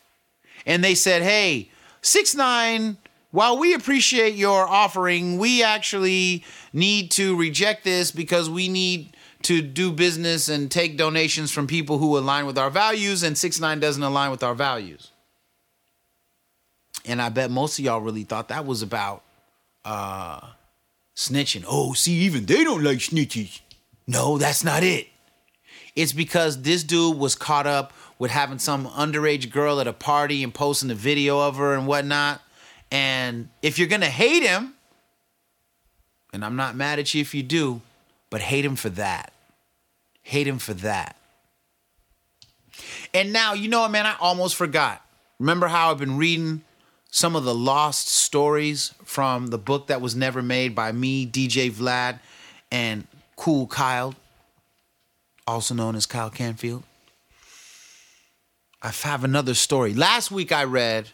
And 0.65 0.83
they 0.83 0.95
said, 0.95 1.21
"Hey, 1.21 1.69
six 2.01 2.33
nine. 2.33 2.97
While 3.31 3.57
we 3.57 3.73
appreciate 3.73 4.35
your 4.35 4.67
offering, 4.67 5.37
we 5.37 5.63
actually 5.63 6.43
need 6.73 7.11
to 7.11 7.35
reject 7.37 7.83
this 7.83 8.11
because 8.11 8.49
we 8.49 8.67
need 8.67 9.15
to 9.43 9.61
do 9.61 9.91
business 9.91 10.49
and 10.49 10.69
take 10.69 10.97
donations 10.97 11.49
from 11.49 11.65
people 11.65 11.97
who 11.97 12.17
align 12.17 12.45
with 12.45 12.57
our 12.57 12.69
values, 12.69 13.23
and 13.23 13.37
six 13.37 13.59
nine 13.59 13.79
doesn't 13.79 14.03
align 14.03 14.31
with 14.31 14.43
our 14.43 14.53
values." 14.53 15.11
And 17.05 17.21
I 17.21 17.29
bet 17.29 17.49
most 17.49 17.79
of 17.79 17.85
y'all 17.85 18.01
really 18.01 18.23
thought 18.23 18.49
that 18.49 18.65
was 18.65 18.81
about 18.83 19.23
uh, 19.85 20.41
snitching. 21.15 21.63
Oh, 21.67 21.93
see, 21.93 22.13
even 22.13 22.45
they 22.45 22.63
don't 22.63 22.83
like 22.83 22.99
snitches. 22.99 23.61
No, 24.05 24.37
that's 24.37 24.63
not 24.63 24.83
it. 24.83 25.07
It's 25.95 26.13
because 26.13 26.61
this 26.61 26.83
dude 26.83 27.17
was 27.17 27.35
caught 27.35 27.65
up 27.65 27.93
with 28.19 28.31
having 28.31 28.59
some 28.59 28.85
underage 28.87 29.51
girl 29.51 29.79
at 29.79 29.87
a 29.87 29.93
party 29.93 30.43
and 30.43 30.53
posting 30.53 30.91
a 30.91 30.95
video 30.95 31.39
of 31.39 31.55
her 31.57 31.73
and 31.73 31.87
whatnot. 31.87 32.41
And 32.91 33.49
if 33.61 33.79
you're 33.79 33.87
gonna 33.87 34.05
hate 34.05 34.43
him, 34.43 34.73
and 36.33 36.45
I'm 36.45 36.55
not 36.55 36.75
mad 36.75 36.99
at 36.99 37.13
you 37.13 37.21
if 37.21 37.33
you 37.33 37.43
do, 37.43 37.81
but 38.29 38.41
hate 38.41 38.65
him 38.65 38.75
for 38.75 38.89
that. 38.89 39.33
Hate 40.21 40.47
him 40.47 40.59
for 40.59 40.73
that. 40.75 41.15
And 43.13 43.33
now, 43.33 43.53
you 43.53 43.67
know 43.67 43.81
what, 43.81 43.91
man? 43.91 44.05
I 44.05 44.15
almost 44.19 44.55
forgot. 44.55 45.03
Remember 45.39 45.67
how 45.67 45.91
I've 45.91 45.97
been 45.97 46.17
reading 46.17 46.63
some 47.09 47.35
of 47.35 47.43
the 47.43 47.53
lost 47.53 48.07
stories 48.07 48.93
from 49.03 49.47
the 49.47 49.57
book 49.57 49.87
that 49.87 49.99
was 49.99 50.15
never 50.15 50.41
made 50.41 50.73
by 50.73 50.91
me, 50.91 51.25
DJ 51.27 51.69
Vlad, 51.71 52.19
and 52.71 53.05
Cool 53.35 53.67
Kyle, 53.67 54.15
also 55.45 55.73
known 55.73 55.95
as 55.95 56.05
Kyle 56.05 56.29
Canfield? 56.29 56.83
I 58.81 58.89
have 58.89 59.23
another 59.23 59.53
story. 59.53 59.93
Last 59.93 60.31
week 60.31 60.51
I 60.51 60.63
read 60.63 61.09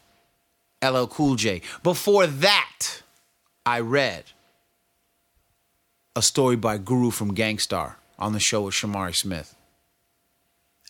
LL 0.83 1.05
Cool 1.05 1.35
J. 1.35 1.61
Before 1.83 2.27
that, 2.27 3.01
I 3.65 3.79
read 3.79 4.25
a 6.15 6.21
story 6.21 6.55
by 6.55 6.77
Guru 6.77 7.11
from 7.11 7.33
Gang 7.33 7.59
Starr 7.59 7.97
on 8.17 8.33
the 8.33 8.39
show 8.39 8.63
with 8.63 8.73
Shamari 8.73 9.15
Smith. 9.15 9.55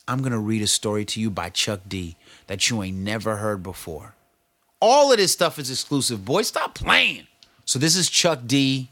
I'm 0.08 0.20
going 0.20 0.32
to 0.32 0.40
read 0.40 0.62
a 0.62 0.68
story 0.68 1.04
to 1.06 1.20
you 1.20 1.30
by 1.30 1.50
Chuck 1.50 1.82
D 1.88 2.16
that 2.48 2.70
you 2.70 2.82
ain't 2.82 2.98
never 2.98 3.38
heard 3.38 3.62
before. 3.62 4.16
All 4.80 5.12
of 5.12 5.18
this 5.18 5.34
stuff 5.34 5.60
is 5.60 5.70
exclusive. 5.70 6.24
Boy, 6.24 6.44
stop 6.44 6.76
playing. 6.76 7.28
So 7.66 7.80
this 7.80 7.96
is 7.96 8.10
Chuck 8.10 8.42
D. 8.46 8.90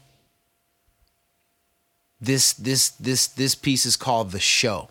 This 2.20 2.52
this 2.54 2.90
this 2.90 3.26
this 3.28 3.54
piece 3.54 3.86
is 3.86 3.96
called 3.96 4.30
The 4.30 4.40
Show. 4.40 4.88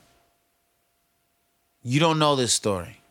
You 1.84 2.00
don't 2.00 2.18
know 2.18 2.36
this 2.36 2.54
story. 2.54 3.02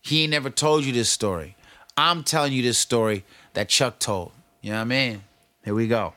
He 0.00 0.22
ain't 0.22 0.30
never 0.30 0.50
told 0.50 0.84
you 0.84 0.92
this 0.92 1.10
story. 1.10 1.56
I'm 1.96 2.24
telling 2.24 2.52
you 2.52 2.62
this 2.62 2.78
story 2.78 3.24
that 3.54 3.68
Chuck 3.68 3.98
told. 3.98 4.32
You 4.60 4.70
know 4.70 4.76
what 4.76 4.82
I 4.82 4.84
mean? 4.84 5.22
Here 5.64 5.74
we 5.74 5.86
go. 5.86 6.14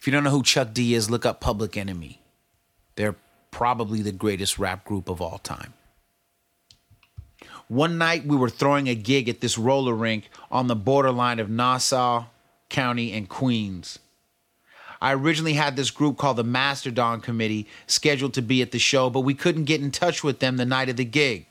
If 0.00 0.06
you 0.06 0.12
don't 0.12 0.24
know 0.24 0.30
who 0.30 0.42
Chuck 0.42 0.72
D 0.72 0.94
is, 0.94 1.10
look 1.10 1.26
up 1.26 1.40
Public 1.40 1.76
Enemy. 1.76 2.20
They're 2.96 3.16
probably 3.50 4.02
the 4.02 4.12
greatest 4.12 4.58
rap 4.58 4.84
group 4.84 5.08
of 5.08 5.20
all 5.20 5.38
time. 5.38 5.72
One 7.68 7.98
night 7.98 8.24
we 8.24 8.36
were 8.36 8.48
throwing 8.48 8.88
a 8.88 8.94
gig 8.94 9.28
at 9.28 9.40
this 9.40 9.58
roller 9.58 9.94
rink 9.94 10.30
on 10.50 10.68
the 10.68 10.76
borderline 10.76 11.38
of 11.38 11.50
Nassau 11.50 12.26
County 12.68 13.12
and 13.12 13.28
Queens. 13.28 13.98
I 15.00 15.12
originally 15.12 15.52
had 15.52 15.76
this 15.76 15.90
group 15.90 16.16
called 16.16 16.38
the 16.38 16.44
Mastodon 16.44 17.20
Committee 17.20 17.68
scheduled 17.86 18.34
to 18.34 18.42
be 18.42 18.62
at 18.62 18.72
the 18.72 18.78
show, 18.78 19.10
but 19.10 19.20
we 19.20 19.34
couldn't 19.34 19.64
get 19.64 19.80
in 19.80 19.90
touch 19.90 20.24
with 20.24 20.40
them 20.40 20.56
the 20.56 20.64
night 20.64 20.88
of 20.88 20.96
the 20.96 21.04
gig. 21.04 21.46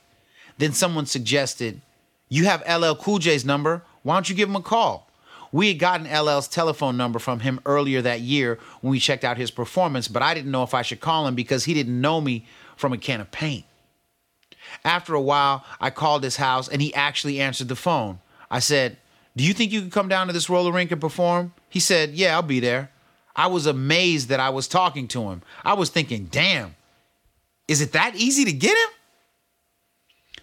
Then 0.57 0.73
someone 0.73 1.05
suggested, 1.05 1.81
You 2.29 2.45
have 2.45 2.63
LL 2.67 2.95
Cool 2.95 3.19
J's 3.19 3.45
number. 3.45 3.83
Why 4.03 4.15
don't 4.15 4.29
you 4.29 4.35
give 4.35 4.49
him 4.49 4.55
a 4.55 4.61
call? 4.61 5.09
We 5.51 5.69
had 5.69 5.79
gotten 5.79 6.07
LL's 6.07 6.47
telephone 6.47 6.97
number 6.97 7.19
from 7.19 7.39
him 7.39 7.59
earlier 7.65 8.01
that 8.01 8.19
year 8.19 8.59
when 8.81 8.91
we 8.91 8.99
checked 8.99 9.23
out 9.23 9.37
his 9.37 9.51
performance, 9.51 10.07
but 10.07 10.21
I 10.21 10.33
didn't 10.33 10.51
know 10.51 10.63
if 10.63 10.73
I 10.73 10.81
should 10.81 10.99
call 10.99 11.25
him 11.27 11.35
because 11.35 11.63
he 11.63 11.73
didn't 11.73 11.99
know 11.99 12.19
me 12.19 12.45
from 12.75 12.93
a 12.93 12.97
can 12.97 13.21
of 13.21 13.31
paint. 13.31 13.65
After 14.83 15.13
a 15.13 15.21
while, 15.21 15.63
I 15.79 15.89
called 15.89 16.23
his 16.23 16.35
house 16.35 16.67
and 16.67 16.81
he 16.81 16.93
actually 16.93 17.39
answered 17.39 17.69
the 17.69 17.75
phone. 17.75 18.19
I 18.51 18.59
said, 18.59 18.97
Do 19.35 19.43
you 19.43 19.53
think 19.53 19.71
you 19.71 19.81
could 19.81 19.91
come 19.91 20.09
down 20.09 20.27
to 20.27 20.33
this 20.33 20.49
roller 20.49 20.71
rink 20.71 20.91
and 20.91 20.99
perform? 20.99 21.53
He 21.69 21.79
said, 21.79 22.11
Yeah, 22.11 22.35
I'll 22.35 22.41
be 22.41 22.59
there. 22.59 22.91
I 23.35 23.47
was 23.47 23.65
amazed 23.65 24.29
that 24.29 24.39
I 24.39 24.49
was 24.49 24.67
talking 24.67 25.07
to 25.09 25.29
him. 25.29 25.41
I 25.63 25.73
was 25.73 25.89
thinking, 25.89 26.25
Damn, 26.25 26.75
is 27.67 27.81
it 27.81 27.93
that 27.93 28.15
easy 28.15 28.43
to 28.45 28.53
get 28.53 28.77
him? 28.77 28.96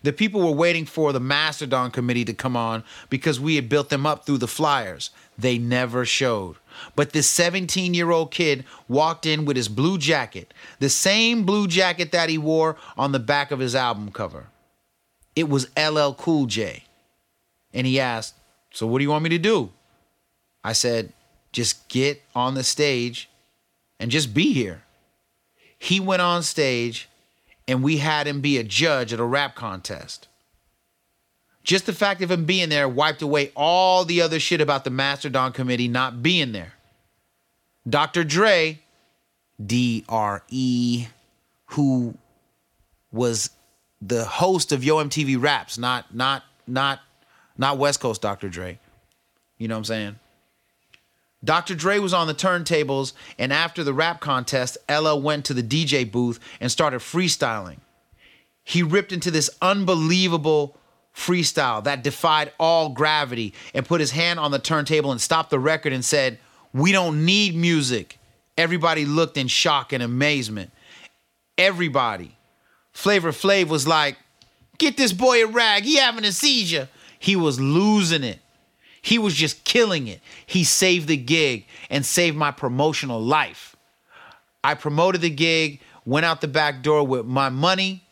The 0.05 0.13
people 0.13 0.43
were 0.43 0.53
waiting 0.53 0.85
for 0.85 1.15
the 1.15 1.19
Mastodon 1.19 1.91
committee 1.91 2.27
to 2.27 2.35
come 2.35 2.59
on 2.59 2.85
because 3.09 3.41
we 3.41 3.57
had 3.57 3.71
built 3.71 3.89
them 3.89 4.05
up 4.05 4.27
through 4.27 4.37
the 4.37 4.47
flyers. 4.47 5.09
They 5.39 5.57
never 5.57 6.05
showed. 6.05 6.57
But 6.95 7.13
this 7.13 7.27
17 7.27 7.95
year 7.95 8.11
old 8.11 8.31
kid 8.31 8.67
walked 8.87 9.25
in 9.25 9.47
with 9.47 9.57
his 9.57 9.69
blue 9.69 9.97
jacket, 9.97 10.53
the 10.79 10.91
same 10.91 11.45
blue 11.45 11.67
jacket 11.67 12.13
that 12.13 12.29
he 12.29 12.37
wore 12.37 12.77
on 12.99 13.13
the 13.13 13.19
back 13.19 13.51
of 13.51 13.61
his 13.61 13.75
album 13.75 14.11
cover. 14.11 14.49
It 15.35 15.49
was 15.49 15.71
LL 15.75 16.13
Cool 16.13 16.45
J. 16.47 16.85
And 17.73 17.87
he 17.87 17.99
asked, 17.99 18.35
So 18.75 18.87
what 18.87 18.99
do 18.99 19.05
you 19.05 19.11
want 19.11 19.25
me 19.25 19.31
to 19.31 19.39
do? 19.39 19.71
I 20.63 20.75
said, 20.75 21.15
Just 21.51 21.89
get 21.89 22.21
on 22.35 22.53
the 22.53 22.63
stage 22.63 23.31
and 23.99 24.11
just 24.11 24.35
be 24.35 24.53
here. 24.53 24.83
He 25.79 25.99
went 25.99 26.21
on 26.21 26.43
stage 26.43 27.09
and 27.67 27.83
we 27.83 27.99
had 27.99 28.27
him 28.27 28.41
be 28.41 28.59
a 28.59 28.65
judge 28.65 29.13
at 29.13 29.21
a 29.21 29.25
rap 29.25 29.55
contest. 29.55 30.29
Just 31.63 31.87
the 31.87 31.95
fact 31.95 32.21
of 32.21 32.31
him 32.31 32.45
being 32.45 32.69
there 32.69 32.89
wiped 32.89 33.23
away 33.23 33.51
all 33.57 34.05
the 34.05 34.21
other 34.21 34.39
shit 34.39 34.61
about 34.61 34.85
the 34.85 34.91
Mastodon 34.91 35.53
committee 35.53 35.89
not 35.89 36.23
being 36.23 36.53
there. 36.53 36.75
Dr. 37.89 38.23
Dre, 38.23 38.81
D 39.65 40.05
R 40.09 40.43
E, 40.49 41.07
who 41.67 42.15
was 43.13 43.51
the 44.03 44.25
host 44.25 44.73
of 44.73 44.85
Yo 44.85 44.97
MTV 44.97 45.41
Raps, 45.41 45.79
not 45.79 46.15
not 46.15 46.43
not 46.67 47.01
not 47.57 47.79
West 47.79 48.01
Coast 48.01 48.21
Dr. 48.21 48.49
Dre. 48.49 48.79
You 49.57 49.69
know 49.69 49.77
what 49.77 49.79
I'm 49.79 49.85
saying? 49.85 50.19
Dr. 51.45 51.75
Dre 51.75 51.99
was 51.99 52.15
on 52.15 52.27
the 52.27 52.35
turntables, 52.35 53.13
and 53.39 53.53
after 53.53 53.85
the 53.85 53.93
rap 53.93 54.21
contest, 54.21 54.79
LL 54.89 55.21
went 55.21 55.45
to 55.45 55.55
the 55.55 55.63
DJ 55.63 56.11
booth 56.11 56.41
and 56.61 56.73
started 56.73 57.01
freestyling. 57.01 57.79
He 58.65 58.83
ripped 58.83 59.13
into 59.13 59.31
this 59.31 59.51
unbelievable 59.61 60.79
freestyle 61.15 61.85
that 61.85 62.03
defied 62.03 62.53
all 62.59 62.89
gravity 62.89 63.53
and 63.75 63.87
put 63.87 64.01
his 64.01 64.11
hand 64.11 64.41
on 64.41 64.51
the 64.51 64.59
turntable 64.59 65.13
and 65.13 65.21
stopped 65.21 65.51
the 65.51 65.59
record 65.59 65.93
and 65.93 66.05
said, 66.05 66.39
We 66.73 66.93
don't 66.93 67.25
need 67.25 67.55
music. 67.55 68.19
Everybody 68.57 69.05
looked 69.05 69.37
in 69.37 69.49
shock 69.49 69.93
and 69.93 70.03
amazement. 70.03 70.71
Everybody. 71.59 72.37
Flavor 72.93 73.33
Flav 73.33 73.69
was 73.69 73.87
like, 73.87 74.17
Get 74.79 74.97
this 74.97 75.13
boy 75.13 75.45
a 75.45 75.47
rag. 75.47 75.85
He 75.85 75.97
having 75.97 76.25
a 76.25 76.33
seizure. 76.33 76.89
He 77.19 77.37
was 77.37 77.61
losing 77.61 78.25
it. 78.25 78.41
He 79.05 79.19
was 79.19 79.35
just 79.35 79.65
killing 79.65 80.09
it. 80.09 80.23
He 80.47 80.65
saved 80.65 81.09
the 81.09 81.19
gig 81.19 81.67
and 81.91 82.07
saved 82.07 82.39
my 82.39 82.51
promotional 82.51 83.21
life. 83.21 83.77
I 84.65 84.73
promoted 84.73 85.21
the 85.21 85.29
gig, 85.29 85.81
went 86.07 86.25
out 86.25 86.41
the 86.41 86.49
back 86.49 86.83
door 86.83 87.07
with 87.07 87.27
my 87.27 87.51
money 87.51 88.03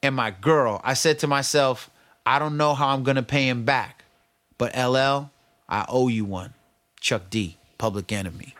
and 0.00 0.14
my 0.14 0.30
girl. 0.30 0.80
I 0.84 0.94
said 0.94 1.18
to 1.18 1.26
myself, 1.26 1.90
I 2.24 2.38
don't 2.38 2.56
know 2.56 2.74
how 2.74 2.90
I'm 2.90 3.02
going 3.02 3.16
to 3.16 3.22
pay 3.24 3.48
him 3.48 3.64
back, 3.64 4.04
but 4.58 4.76
LL, 4.76 5.32
I 5.68 5.84
owe 5.88 6.06
you 6.06 6.24
one. 6.24 6.54
Chuck 7.00 7.30
D, 7.30 7.56
Public 7.76 8.12
Enemy. 8.12 8.54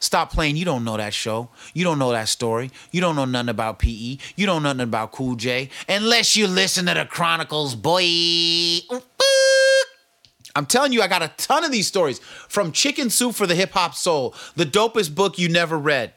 Stop 0.00 0.32
playing. 0.32 0.56
You 0.56 0.64
don't 0.64 0.82
know 0.82 0.96
that 0.96 1.14
show. 1.14 1.48
You 1.74 1.84
don't 1.84 2.00
know 2.00 2.10
that 2.10 2.26
story. 2.26 2.72
You 2.90 3.00
don't 3.00 3.14
know 3.14 3.24
nothing 3.24 3.50
about 3.50 3.78
PE. 3.78 4.18
You 4.34 4.46
don't 4.46 4.64
know 4.64 4.72
nothing 4.72 4.88
about 4.88 5.12
Cool 5.12 5.36
J. 5.36 5.70
Unless 5.88 6.34
you 6.34 6.48
listen 6.48 6.86
to 6.86 6.94
the 6.94 7.04
Chronicles, 7.04 7.76
boy. 7.76 8.02
I'm 10.56 10.66
telling 10.66 10.92
you, 10.92 11.02
I 11.02 11.08
got 11.08 11.22
a 11.22 11.32
ton 11.36 11.64
of 11.64 11.72
these 11.72 11.86
stories 11.86 12.20
from 12.48 12.70
Chicken 12.72 13.10
Soup 13.10 13.34
for 13.34 13.46
the 13.46 13.54
Hip 13.54 13.72
Hop 13.72 13.94
Soul, 13.94 14.34
the 14.54 14.64
dopest 14.64 15.14
book 15.14 15.38
you 15.38 15.48
never 15.48 15.78
read. 15.78 16.12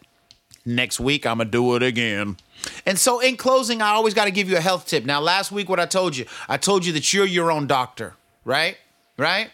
Next 0.65 0.99
week, 0.99 1.25
I'm 1.25 1.37
going 1.37 1.47
to 1.47 1.51
do 1.51 1.75
it 1.75 1.83
again. 1.83 2.37
And 2.85 2.99
so, 2.99 3.19
in 3.19 3.37
closing, 3.37 3.81
I 3.81 3.89
always 3.89 4.13
got 4.13 4.25
to 4.25 4.31
give 4.31 4.49
you 4.49 4.57
a 4.57 4.61
health 4.61 4.85
tip. 4.85 5.05
Now, 5.05 5.21
last 5.21 5.51
week, 5.51 5.69
what 5.69 5.79
I 5.79 5.85
told 5.85 6.17
you, 6.17 6.25
I 6.49 6.57
told 6.57 6.85
you 6.85 6.93
that 6.93 7.13
you're 7.13 7.25
your 7.25 7.51
own 7.51 7.67
doctor, 7.67 8.15
right? 8.43 8.77
Right? 9.17 9.49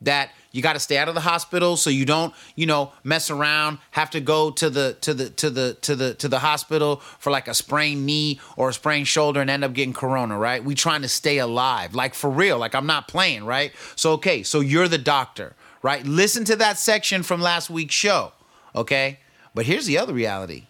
That 0.00 0.30
you 0.54 0.62
got 0.62 0.74
to 0.74 0.80
stay 0.80 0.96
out 0.96 1.08
of 1.08 1.14
the 1.14 1.20
hospital 1.20 1.76
so 1.76 1.90
you 1.90 2.04
don't, 2.04 2.32
you 2.54 2.64
know, 2.64 2.92
mess 3.02 3.28
around, 3.28 3.78
have 3.90 4.08
to 4.10 4.20
go 4.20 4.52
to 4.52 4.70
the 4.70 4.96
to 5.00 5.12
the 5.12 5.30
to 5.30 5.50
the 5.50 5.74
to 5.82 5.96
the 5.96 6.14
to 6.14 6.28
the 6.28 6.38
hospital 6.38 6.98
for 7.18 7.30
like 7.30 7.48
a 7.48 7.54
sprained 7.54 8.06
knee 8.06 8.40
or 8.56 8.68
a 8.68 8.72
sprained 8.72 9.08
shoulder 9.08 9.40
and 9.40 9.50
end 9.50 9.64
up 9.64 9.72
getting 9.72 9.92
corona, 9.92 10.38
right? 10.38 10.64
We 10.64 10.76
trying 10.76 11.02
to 11.02 11.08
stay 11.08 11.38
alive. 11.38 11.94
Like 11.94 12.14
for 12.14 12.30
real, 12.30 12.56
like 12.56 12.74
I'm 12.76 12.86
not 12.86 13.08
playing, 13.08 13.44
right? 13.44 13.72
So 13.96 14.12
okay, 14.12 14.44
so 14.44 14.60
you're 14.60 14.86
the 14.86 14.96
doctor, 14.96 15.56
right? 15.82 16.06
Listen 16.06 16.44
to 16.44 16.56
that 16.56 16.78
section 16.78 17.24
from 17.24 17.40
last 17.40 17.68
week's 17.68 17.96
show, 17.96 18.32
okay? 18.76 19.18
But 19.54 19.66
here's 19.66 19.86
the 19.86 19.98
other 19.98 20.12
reality. 20.14 20.66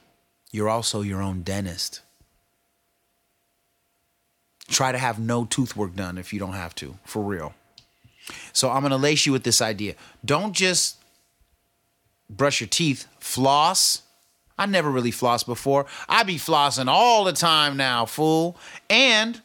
you're 0.50 0.70
also 0.70 1.02
your 1.02 1.20
own 1.20 1.42
dentist. 1.42 2.00
Try 4.68 4.92
to 4.92 4.98
have 4.98 5.18
no 5.18 5.44
tooth 5.44 5.76
work 5.76 5.94
done 5.94 6.16
if 6.16 6.32
you 6.32 6.38
don't 6.40 6.54
have 6.54 6.74
to, 6.76 6.96
for 7.04 7.22
real. 7.22 7.54
So 8.52 8.70
I'm 8.70 8.82
gonna 8.82 8.96
lace 8.96 9.26
you 9.26 9.32
with 9.32 9.44
this 9.44 9.60
idea. 9.60 9.94
Don't 10.24 10.52
just 10.52 10.96
brush 12.28 12.60
your 12.60 12.68
teeth, 12.68 13.06
floss. 13.18 14.02
I 14.58 14.66
never 14.66 14.90
really 14.90 15.10
flossed 15.10 15.46
before. 15.46 15.86
I 16.08 16.22
be 16.22 16.36
flossing 16.36 16.86
all 16.86 17.24
the 17.24 17.32
time 17.32 17.76
now, 17.76 18.06
fool. 18.06 18.56
And 18.88 19.40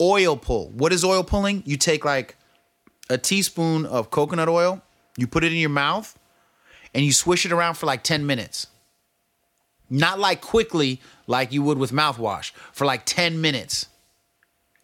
oil 0.00 0.36
pull. 0.36 0.68
What 0.70 0.92
is 0.92 1.04
oil 1.04 1.24
pulling? 1.24 1.62
You 1.66 1.76
take 1.76 2.04
like 2.04 2.36
a 3.10 3.18
teaspoon 3.18 3.86
of 3.86 4.10
coconut 4.10 4.48
oil, 4.48 4.82
you 5.16 5.26
put 5.26 5.44
it 5.44 5.52
in 5.52 5.58
your 5.58 5.70
mouth, 5.70 6.18
and 6.94 7.04
you 7.04 7.12
swish 7.12 7.44
it 7.44 7.52
around 7.52 7.74
for 7.74 7.86
like 7.86 8.02
10 8.02 8.26
minutes. 8.26 8.68
Not 9.90 10.18
like 10.18 10.40
quickly 10.40 11.00
like 11.26 11.52
you 11.52 11.62
would 11.62 11.78
with 11.78 11.92
mouthwash, 11.92 12.52
for 12.72 12.84
like 12.84 13.04
10 13.04 13.40
minutes. 13.40 13.86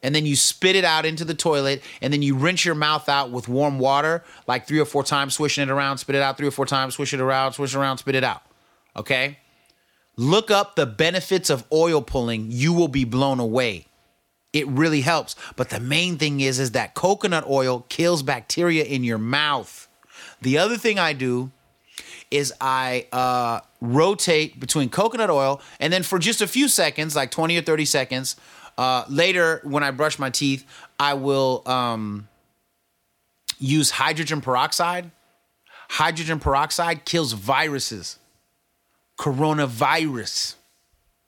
And 0.02 0.14
then 0.14 0.24
you 0.24 0.34
spit 0.34 0.76
it 0.76 0.84
out 0.84 1.04
into 1.04 1.24
the 1.24 1.34
toilet, 1.34 1.82
and 2.00 2.12
then 2.12 2.22
you 2.22 2.34
rinse 2.34 2.64
your 2.64 2.74
mouth 2.74 3.08
out 3.08 3.30
with 3.30 3.48
warm 3.48 3.78
water, 3.78 4.24
like 4.46 4.66
three 4.66 4.78
or 4.78 4.86
four 4.86 5.04
times, 5.04 5.34
swishing 5.34 5.62
it 5.62 5.70
around, 5.70 5.98
spit 5.98 6.16
it 6.16 6.22
out 6.22 6.38
three 6.38 6.48
or 6.48 6.52
four 6.52 6.66
times, 6.66 6.94
swish 6.94 7.12
it 7.12 7.20
around, 7.20 7.52
swish 7.52 7.74
it 7.74 7.78
around, 7.78 7.98
spit 7.98 8.14
it 8.14 8.24
out. 8.24 8.42
Okay? 8.96 9.38
Look 10.16 10.50
up 10.50 10.76
the 10.76 10.86
benefits 10.86 11.50
of 11.50 11.64
oil 11.72 12.02
pulling. 12.02 12.46
You 12.50 12.72
will 12.72 12.88
be 12.88 13.04
blown 13.04 13.40
away. 13.40 13.86
It 14.52 14.66
really 14.68 15.02
helps. 15.02 15.36
But 15.56 15.70
the 15.70 15.80
main 15.80 16.18
thing 16.18 16.40
is, 16.40 16.58
is 16.58 16.72
that 16.72 16.94
coconut 16.94 17.48
oil 17.48 17.86
kills 17.88 18.22
bacteria 18.22 18.84
in 18.84 19.04
your 19.04 19.18
mouth. 19.18 19.88
The 20.42 20.58
other 20.58 20.76
thing 20.76 20.98
I 20.98 21.12
do 21.12 21.50
is 22.30 22.52
I 22.60 23.06
uh, 23.12 23.60
rotate 23.80 24.60
between 24.60 24.88
coconut 24.88 25.30
oil 25.30 25.60
and 25.78 25.92
then 25.92 26.02
for 26.02 26.18
just 26.18 26.40
a 26.40 26.46
few 26.46 26.68
seconds, 26.68 27.16
like 27.16 27.30
20 27.30 27.58
or 27.58 27.62
30 27.62 27.84
seconds, 27.84 28.36
uh, 28.78 29.04
later 29.08 29.60
when 29.64 29.82
I 29.82 29.90
brush 29.90 30.18
my 30.18 30.30
teeth, 30.30 30.64
I 30.98 31.14
will 31.14 31.62
um, 31.66 32.28
use 33.58 33.90
hydrogen 33.90 34.40
peroxide. 34.40 35.10
Hydrogen 35.90 36.38
peroxide 36.38 37.04
kills 37.04 37.32
viruses, 37.32 38.18
coronavirus, 39.18 40.54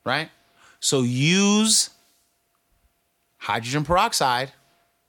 right? 0.04 0.30
So 0.78 1.02
use 1.02 1.90
hydrogen 3.38 3.84
peroxide, 3.84 4.52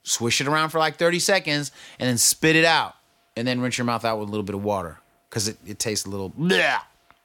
swish 0.02 0.42
it 0.42 0.48
around 0.48 0.70
for 0.70 0.80
like 0.80 0.96
30 0.96 1.20
seconds, 1.20 1.72
and 2.00 2.10
then 2.10 2.18
spit 2.18 2.56
it 2.56 2.66
out. 2.66 2.96
And 3.36 3.48
then 3.48 3.62
rinse 3.62 3.78
your 3.78 3.86
mouth 3.86 4.06
out 4.06 4.20
with 4.20 4.28
a 4.28 4.32
little 4.32 4.44
bit 4.44 4.54
of 4.54 4.64
water 4.64 5.00
because 5.30 5.48
it, 5.48 5.58
it 5.66 5.80
tastes 5.80 6.06
a 6.06 6.10
little, 6.10 6.30
bleh. 6.30 6.80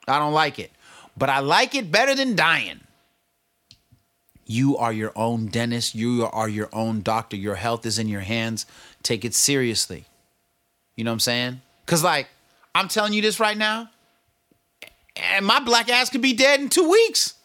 I 0.07 0.19
don't 0.19 0.33
like 0.33 0.57
it. 0.57 0.71
But 1.15 1.29
I 1.29 1.39
like 1.39 1.75
it 1.75 1.91
better 1.91 2.15
than 2.15 2.35
dying. 2.35 2.79
You 4.51 4.77
are 4.77 4.91
your 4.91 5.11
own 5.15 5.45
dentist. 5.45 5.93
You 5.93 6.27
are 6.33 6.49
your 6.49 6.69
own 6.73 7.01
doctor. 7.01 7.37
Your 7.37 7.53
health 7.53 7.85
is 7.85 7.99
in 7.99 8.07
your 8.07 8.21
hands. 8.21 8.65
Take 9.03 9.23
it 9.23 9.35
seriously. 9.35 10.05
You 10.95 11.03
know 11.03 11.11
what 11.11 11.17
I'm 11.17 11.19
saying? 11.19 11.61
Because, 11.85 12.03
like, 12.03 12.27
I'm 12.73 12.87
telling 12.87 13.13
you 13.13 13.21
this 13.21 13.39
right 13.39 13.55
now, 13.55 13.91
and 15.15 15.45
my 15.45 15.59
black 15.59 15.87
ass 15.87 16.09
could 16.09 16.23
be 16.23 16.33
dead 16.33 16.61
in 16.61 16.69
two 16.69 16.89
weeks 16.89 17.35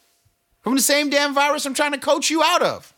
from 0.63 0.77
the 0.77 0.81
same 0.81 1.11
damn 1.11 1.35
virus 1.35 1.67
I'm 1.67 1.75
trying 1.75 1.93
to 1.93 1.99
coach 1.99 2.31
you 2.31 2.43
out 2.43 2.63
of. 2.63 2.95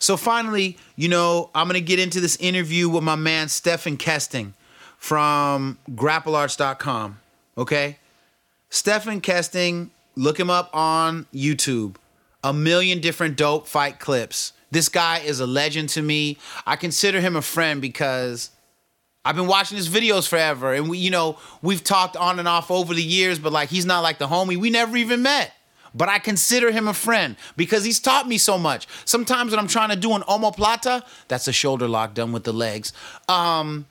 So 0.00 0.16
finally, 0.16 0.76
you 0.96 1.08
know, 1.08 1.50
I'm 1.54 1.68
gonna 1.68 1.80
get 1.80 2.00
into 2.00 2.18
this 2.18 2.34
interview 2.38 2.88
with 2.88 3.04
my 3.04 3.14
man 3.14 3.48
Stephan 3.48 3.96
Kesting 3.96 4.54
from 4.98 5.78
grapplearts.com. 5.92 7.20
Okay? 7.56 7.98
Stephan 8.70 9.20
Kesting, 9.20 9.90
look 10.16 10.38
him 10.38 10.50
up 10.50 10.70
on 10.72 11.26
YouTube. 11.32 11.96
A 12.44 12.52
million 12.52 13.00
different 13.00 13.36
dope 13.36 13.66
fight 13.66 14.00
clips. 14.00 14.52
This 14.70 14.88
guy 14.88 15.18
is 15.18 15.40
a 15.40 15.46
legend 15.46 15.90
to 15.90 16.02
me. 16.02 16.38
I 16.66 16.76
consider 16.76 17.20
him 17.20 17.36
a 17.36 17.42
friend 17.42 17.80
because 17.80 18.50
I've 19.24 19.36
been 19.36 19.46
watching 19.46 19.76
his 19.76 19.88
videos 19.88 20.28
forever. 20.28 20.72
And 20.72 20.88
we, 20.88 20.98
you 20.98 21.10
know, 21.10 21.38
we've 21.60 21.84
talked 21.84 22.16
on 22.16 22.38
and 22.38 22.48
off 22.48 22.70
over 22.70 22.94
the 22.94 23.02
years, 23.02 23.38
but 23.38 23.52
like 23.52 23.68
he's 23.68 23.86
not 23.86 24.00
like 24.00 24.18
the 24.18 24.26
homie. 24.26 24.56
We 24.56 24.70
never 24.70 24.96
even 24.96 25.22
met 25.22 25.52
but 25.94 26.08
I 26.08 26.18
consider 26.18 26.70
him 26.70 26.88
a 26.88 26.94
friend 26.94 27.36
because 27.56 27.84
he's 27.84 28.00
taught 28.00 28.26
me 28.26 28.38
so 28.38 28.58
much. 28.58 28.86
Sometimes 29.04 29.50
when 29.50 29.58
I'm 29.58 29.68
trying 29.68 29.90
to 29.90 29.96
do 29.96 30.14
an 30.14 30.22
omoplata, 30.22 31.04
that's 31.28 31.48
a 31.48 31.52
shoulder 31.52 31.88
lock 31.88 32.14
done 32.14 32.32
with 32.32 32.44
the 32.44 32.52
legs. 32.52 32.92
Um, 33.28 33.86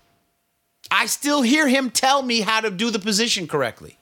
I 0.90 1.06
still 1.06 1.42
hear 1.42 1.68
him 1.68 1.90
tell 1.90 2.22
me 2.22 2.42
how 2.42 2.62
to 2.62 2.72
do 2.72 2.90
the 2.90 3.00
position 3.00 3.48
correctly. 3.48 3.98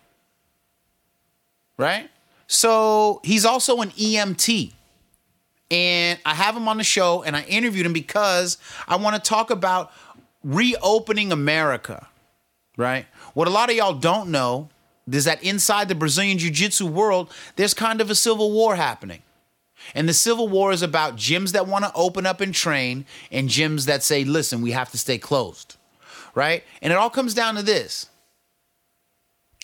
Right? 1.80 2.09
So 2.47 3.21
he's 3.23 3.45
also 3.45 3.77
an 3.77 3.91
EMT. 3.91 4.73
And 5.71 6.19
I 6.25 6.34
have 6.34 6.57
him 6.57 6.67
on 6.67 6.77
the 6.77 6.84
show 6.84 7.23
and 7.23 7.38
I 7.38 7.43
interviewed 7.43 7.86
him 7.86 7.93
because 7.93 8.57
I 8.88 8.97
want 8.97 9.15
to 9.15 9.21
talk 9.21 9.49
about 9.49 9.91
reopening 10.43 11.32
America. 11.32 12.07
Right? 12.75 13.05
What 13.34 13.47
a 13.47 13.51
lot 13.51 13.69
of 13.69 13.77
y'all 13.77 13.93
don't 13.93 14.30
know 14.30 14.69
is 15.09 15.23
that 15.23 15.41
inside 15.41 15.88
the 15.88 15.95
Brazilian 15.95 16.38
Jiu 16.38 16.51
Jitsu 16.51 16.86
world, 16.86 17.32
there's 17.55 17.73
kind 17.73 18.01
of 18.01 18.09
a 18.09 18.15
civil 18.15 18.51
war 18.51 18.75
happening. 18.75 19.21
And 19.95 20.09
the 20.09 20.13
civil 20.13 20.49
war 20.49 20.73
is 20.73 20.82
about 20.82 21.15
gyms 21.15 21.53
that 21.53 21.65
want 21.65 21.86
to 21.86 21.91
open 21.95 22.25
up 22.25 22.41
and 22.41 22.53
train 22.53 23.05
and 23.32 23.47
gyms 23.47 23.86
that 23.86 24.03
say, 24.03 24.25
listen, 24.25 24.61
we 24.61 24.71
have 24.71 24.91
to 24.91 24.97
stay 24.97 25.17
closed. 25.17 25.77
Right? 26.36 26.65
And 26.82 26.91
it 26.91 26.97
all 26.97 27.09
comes 27.09 27.34
down 27.34 27.55
to 27.55 27.63
this. 27.63 28.07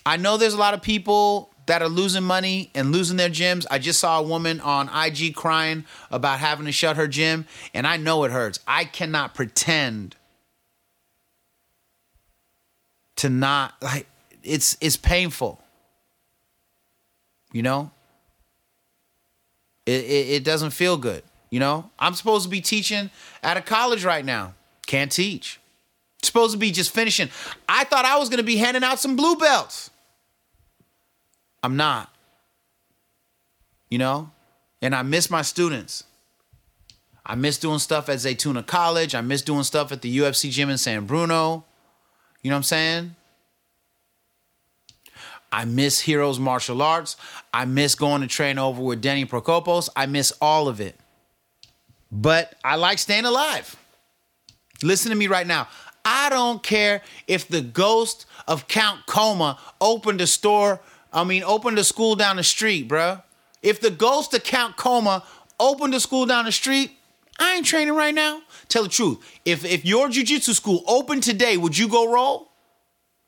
I 0.05 0.15
know 0.17 0.37
there's 0.37 0.53
a 0.53 0.57
lot 0.57 0.73
of 0.73 0.81
people 0.81 1.51
that 1.65 1.81
are 1.81 1.89
losing 1.89 2.23
money 2.23 2.69
and 2.75 2.91
losing 2.91 3.17
their 3.17 3.29
gyms. 3.29 3.65
I 3.71 3.79
just 3.79 3.99
saw 3.99 4.19
a 4.19 4.23
woman 4.23 4.59
on 4.61 4.89
IG 4.89 5.35
crying 5.35 5.85
about 6.11 6.39
having 6.39 6.65
to 6.65 6.71
shut 6.71 6.97
her 6.97 7.07
gym, 7.07 7.45
and 7.73 7.87
I 7.87 7.97
know 7.97 8.23
it 8.23 8.31
hurts. 8.31 8.59
I 8.67 8.85
cannot 8.85 9.33
pretend 9.33 10.15
to 13.17 13.29
not 13.29 13.73
like 13.81 14.07
it's 14.43 14.77
it's 14.81 14.97
painful. 14.97 15.61
You 17.51 17.63
know? 17.63 17.91
It, 19.85 20.03
it, 20.03 20.29
it 20.29 20.43
doesn't 20.43 20.71
feel 20.71 20.97
good. 20.97 21.23
You 21.49 21.59
know? 21.59 21.89
I'm 21.97 22.13
supposed 22.13 22.43
to 22.43 22.49
be 22.49 22.59
teaching 22.59 23.09
at 23.41 23.55
a 23.55 23.61
college 23.61 24.03
right 24.03 24.25
now. 24.25 24.55
Can't 24.87 25.11
teach. 25.11 25.59
Supposed 26.21 26.53
to 26.53 26.57
be 26.57 26.71
just 26.71 26.91
finishing. 26.93 27.29
I 27.69 27.85
thought 27.85 28.03
I 28.03 28.17
was 28.17 28.29
gonna 28.29 28.43
be 28.43 28.57
handing 28.57 28.83
out 28.83 28.99
some 28.99 29.15
blue 29.15 29.35
belts. 29.37 29.89
I'm 31.65 31.75
not. 31.75 32.13
You 33.89 33.97
know? 33.97 34.29
And 34.83 34.93
I 34.93 35.01
miss 35.01 35.31
my 35.31 35.41
students. 35.41 36.03
I 37.25 37.33
miss 37.33 37.57
doing 37.57 37.79
stuff 37.79 38.07
at 38.07 38.17
Zaytuna 38.17 38.67
College. 38.67 39.15
I 39.15 39.21
miss 39.21 39.41
doing 39.41 39.63
stuff 39.63 39.91
at 39.91 40.03
the 40.03 40.19
UFC 40.19 40.51
gym 40.51 40.69
in 40.69 40.77
San 40.77 41.05
Bruno. 41.05 41.65
You 42.43 42.51
know 42.51 42.55
what 42.55 42.59
I'm 42.59 42.63
saying? 42.63 43.15
I 45.51 45.65
miss 45.65 46.01
Heroes 46.01 46.37
Martial 46.37 46.83
Arts. 46.83 47.17
I 47.51 47.65
miss 47.65 47.95
going 47.95 48.21
to 48.21 48.27
train 48.27 48.59
over 48.59 48.83
with 48.83 49.01
Denny 49.01 49.25
Prokopos. 49.25 49.89
I 49.95 50.05
miss 50.05 50.31
all 50.39 50.67
of 50.67 50.79
it. 50.79 50.99
But 52.11 52.53
I 52.63 52.75
like 52.75 52.99
staying 52.99 53.25
alive. 53.25 53.75
Listen 54.83 55.09
to 55.09 55.15
me 55.15 55.25
right 55.25 55.47
now. 55.47 55.67
I 56.03 56.29
don't 56.29 56.61
care 56.61 57.01
if 57.25 57.47
the 57.47 57.61
ghost 57.61 58.27
of 58.47 58.67
Count 58.67 59.07
Koma 59.07 59.57
opened 59.81 60.21
a 60.21 60.27
store, 60.27 60.79
I 61.13 61.23
mean, 61.23 61.43
open 61.43 61.75
the 61.75 61.83
school 61.83 62.15
down 62.15 62.35
the 62.35 62.43
street, 62.43 62.89
bruh. 62.89 63.23
If 63.61 63.81
the 63.81 63.89
ghost 63.89 64.33
of 64.33 64.43
Count 64.43 64.77
Koma 64.77 65.23
opened 65.59 65.93
the 65.93 65.99
school 65.99 66.25
down 66.25 66.45
the 66.45 66.51
street, 66.51 66.91
I 67.39 67.55
ain't 67.55 67.65
training 67.65 67.95
right 67.95 68.13
now. 68.13 68.41
Tell 68.69 68.83
the 68.83 68.89
truth. 68.89 69.17
If 69.43 69.65
if 69.65 69.85
your 69.85 70.09
jiu-jitsu 70.09 70.53
school 70.53 70.83
opened 70.87 71.23
today, 71.23 71.57
would 71.57 71.77
you 71.77 71.87
go 71.87 72.11
roll? 72.11 72.51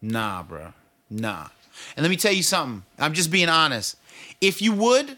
Nah, 0.01 0.43
bruh. 0.43 0.73
Nah. 1.09 1.47
And 1.95 2.03
let 2.03 2.09
me 2.09 2.17
tell 2.17 2.33
you 2.33 2.43
something. 2.43 2.83
I'm 2.99 3.13
just 3.13 3.31
being 3.31 3.49
honest. 3.49 3.97
If 4.41 4.61
you 4.61 4.73
would, 4.73 5.17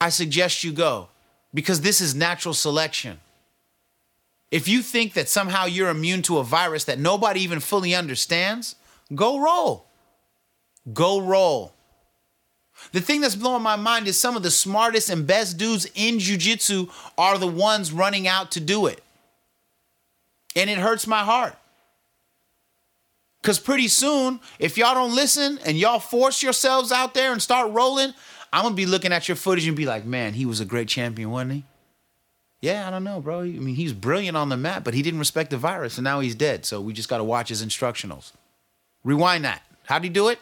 I 0.00 0.08
suggest 0.08 0.64
you 0.64 0.72
go 0.72 1.08
because 1.54 1.80
this 1.80 2.00
is 2.00 2.14
natural 2.14 2.54
selection. 2.54 3.20
If 4.50 4.68
you 4.68 4.82
think 4.82 5.14
that 5.14 5.28
somehow 5.28 5.64
you're 5.64 5.88
immune 5.88 6.22
to 6.22 6.38
a 6.38 6.44
virus 6.44 6.84
that 6.84 6.98
nobody 6.98 7.40
even 7.40 7.60
fully 7.60 7.94
understands, 7.94 8.76
go 9.14 9.38
roll. 9.38 9.86
Go 10.92 11.20
roll. 11.20 11.72
The 12.90 13.00
thing 13.00 13.20
that's 13.20 13.36
blowing 13.36 13.62
my 13.62 13.76
mind 13.76 14.08
is 14.08 14.18
some 14.18 14.36
of 14.36 14.42
the 14.42 14.50
smartest 14.50 15.08
and 15.10 15.26
best 15.26 15.56
dudes 15.56 15.86
in 15.94 16.18
jujitsu 16.18 16.90
are 17.16 17.38
the 17.38 17.46
ones 17.46 17.92
running 17.92 18.26
out 18.26 18.50
to 18.52 18.60
do 18.60 18.86
it. 18.86 19.02
And 20.56 20.68
it 20.68 20.78
hurts 20.78 21.06
my 21.06 21.20
heart. 21.20 21.56
Because 23.40 23.58
pretty 23.58 23.88
soon, 23.88 24.40
if 24.58 24.76
y'all 24.76 24.94
don't 24.94 25.14
listen 25.14 25.58
and 25.64 25.76
y'all 25.76 25.98
force 25.98 26.42
yourselves 26.42 26.92
out 26.92 27.14
there 27.14 27.32
and 27.32 27.42
start 27.42 27.72
rolling, 27.72 28.14
I'm 28.52 28.62
going 28.62 28.74
to 28.74 28.76
be 28.76 28.86
looking 28.86 29.12
at 29.12 29.28
your 29.28 29.36
footage 29.36 29.66
and 29.66 29.76
be 29.76 29.86
like, 29.86 30.04
man, 30.04 30.34
he 30.34 30.46
was 30.46 30.60
a 30.60 30.64
great 30.64 30.88
champion, 30.88 31.30
wasn't 31.30 31.52
he? 31.52 31.64
Yeah, 32.60 32.86
I 32.86 32.90
don't 32.90 33.02
know, 33.02 33.20
bro. 33.20 33.40
I 33.40 33.48
mean, 33.48 33.74
he's 33.74 33.92
brilliant 33.92 34.36
on 34.36 34.48
the 34.48 34.56
mat, 34.56 34.84
but 34.84 34.94
he 34.94 35.02
didn't 35.02 35.18
respect 35.18 35.50
the 35.50 35.56
virus, 35.56 35.98
and 35.98 36.04
now 36.04 36.20
he's 36.20 36.36
dead. 36.36 36.64
So 36.64 36.80
we 36.80 36.92
just 36.92 37.08
got 37.08 37.18
to 37.18 37.24
watch 37.24 37.48
his 37.48 37.64
instructionals. 37.64 38.30
Rewind 39.02 39.44
that. 39.44 39.62
How'd 39.86 40.04
he 40.04 40.10
do 40.10 40.28
it? 40.28 40.38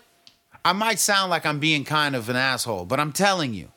I 0.65 0.73
might 0.73 0.99
sound 0.99 1.31
like 1.31 1.47
I'm 1.47 1.59
being 1.59 1.85
kind 1.85 2.15
of 2.15 2.29
an 2.29 2.37
asshole, 2.37 2.85
but 2.85 3.01
I'm 3.01 3.13
telling 3.13 3.55
you, 3.55 3.69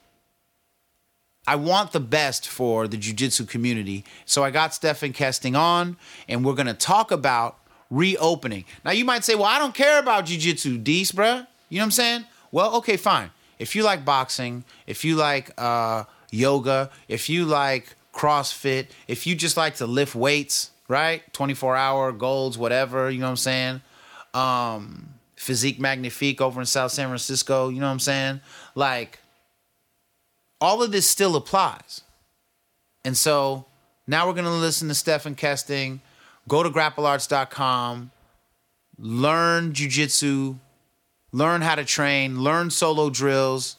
I 1.45 1.55
want 1.55 1.91
the 1.91 1.99
best 1.99 2.47
for 2.47 2.87
the 2.87 2.97
jujitsu 2.97 3.47
community. 3.47 4.05
So 4.25 4.43
I 4.43 4.51
got 4.51 4.73
Stephan 4.73 5.13
Kesting 5.13 5.57
on, 5.57 5.97
and 6.27 6.45
we're 6.45 6.53
gonna 6.53 6.73
talk 6.73 7.11
about 7.11 7.57
reopening. 7.89 8.65
Now 8.85 8.91
you 8.91 9.05
might 9.05 9.23
say, 9.23 9.35
"Well, 9.35 9.45
I 9.45 9.59
don't 9.59 9.75
care 9.75 9.99
about 9.99 10.25
jujitsu, 10.25 10.83
Dees, 10.83 11.11
bruh." 11.11 11.47
You 11.69 11.77
know 11.77 11.83
what 11.83 11.85
I'm 11.85 11.91
saying? 11.91 12.25
Well, 12.51 12.75
okay, 12.77 12.97
fine. 12.97 13.31
If 13.59 13.75
you 13.75 13.83
like 13.83 14.05
boxing, 14.05 14.63
if 14.87 15.03
you 15.03 15.15
like 15.15 15.51
uh, 15.57 16.03
yoga, 16.31 16.91
if 17.07 17.29
you 17.29 17.45
like 17.45 17.95
CrossFit, 18.13 18.87
if 19.07 19.25
you 19.27 19.35
just 19.35 19.57
like 19.57 19.75
to 19.75 19.87
lift 19.87 20.15
weights, 20.15 20.71
right? 20.87 21.21
24 21.33 21.75
hour 21.75 22.11
golds, 22.11 22.57
whatever. 22.57 23.09
You 23.09 23.19
know 23.19 23.25
what 23.25 23.31
I'm 23.31 23.37
saying? 23.37 23.81
Um, 24.33 25.12
Physique 25.43 25.79
Magnifique 25.79 26.39
over 26.41 26.59
in 26.59 26.65
South 26.65 26.91
San 26.91 27.07
Francisco. 27.07 27.69
You 27.69 27.79
know 27.81 27.87
what 27.87 27.91
I'm 27.93 27.99
saying? 27.99 28.41
Like 28.75 29.19
all 30.61 30.81
of 30.81 30.91
this 30.91 31.09
still 31.09 31.35
applies. 31.35 32.01
And 33.03 33.17
so 33.17 33.65
now 34.07 34.25
we're 34.27 34.33
going 34.33 34.45
to 34.45 34.51
listen 34.51 34.87
to 34.87 34.95
Stephan 34.95 35.35
Kesting. 35.35 35.99
Go 36.47 36.63
to 36.63 36.69
grapplearts.com, 36.69 38.11
learn 38.97 39.71
jujitsu, 39.73 40.57
learn 41.31 41.61
how 41.61 41.75
to 41.75 41.85
train, 41.85 42.41
learn 42.41 42.69
solo 42.69 43.09
drills, 43.09 43.77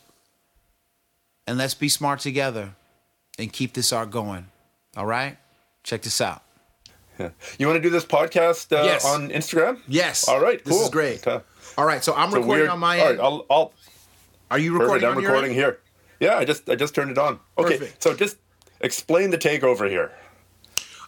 and 1.46 1.58
let's 1.58 1.74
be 1.74 1.88
smart 1.90 2.20
together 2.20 2.74
and 3.38 3.52
keep 3.52 3.74
this 3.74 3.92
art 3.92 4.10
going. 4.10 4.46
All 4.96 5.04
right? 5.06 5.36
Check 5.82 6.02
this 6.02 6.20
out. 6.20 6.42
You 7.58 7.66
want 7.68 7.76
to 7.76 7.80
do 7.80 7.90
this 7.90 8.04
podcast 8.04 8.76
uh, 8.76 8.82
Yes. 8.84 9.04
on 9.04 9.28
Instagram? 9.28 9.78
Yes. 9.86 10.26
All 10.28 10.40
right. 10.40 10.62
This 10.64 10.74
Cool. 10.74 10.82
is 10.84 10.90
great. 10.90 11.24
Okay. 11.26 11.44
All 11.76 11.84
right, 11.84 12.02
so 12.04 12.14
I'm 12.14 12.30
So 12.30 12.38
recording 12.38 12.62
we're- 12.64 12.68
on 12.72 12.78
my 12.78 13.00
all 13.00 13.08
end. 13.08 13.18
right, 13.18 13.24
I'll, 13.24 13.46
I'll 13.50 13.72
Are 14.50 14.58
you 14.58 14.72
perfect. 14.72 14.82
recording 14.82 15.08
I'm 15.08 15.16
on 15.16 15.22
your 15.22 15.32
recording 15.32 15.54
here. 15.54 15.78
Yeah, 16.20 16.36
I 16.36 16.44
just 16.44 16.68
I 16.70 16.74
just 16.76 16.94
turned 16.94 17.10
it 17.10 17.18
on. 17.18 17.40
Okay. 17.58 17.78
Perfect. 17.78 18.02
So 18.02 18.14
just 18.14 18.36
explain 18.80 19.30
the 19.30 19.38
takeover 19.38 19.88
here. 19.88 20.12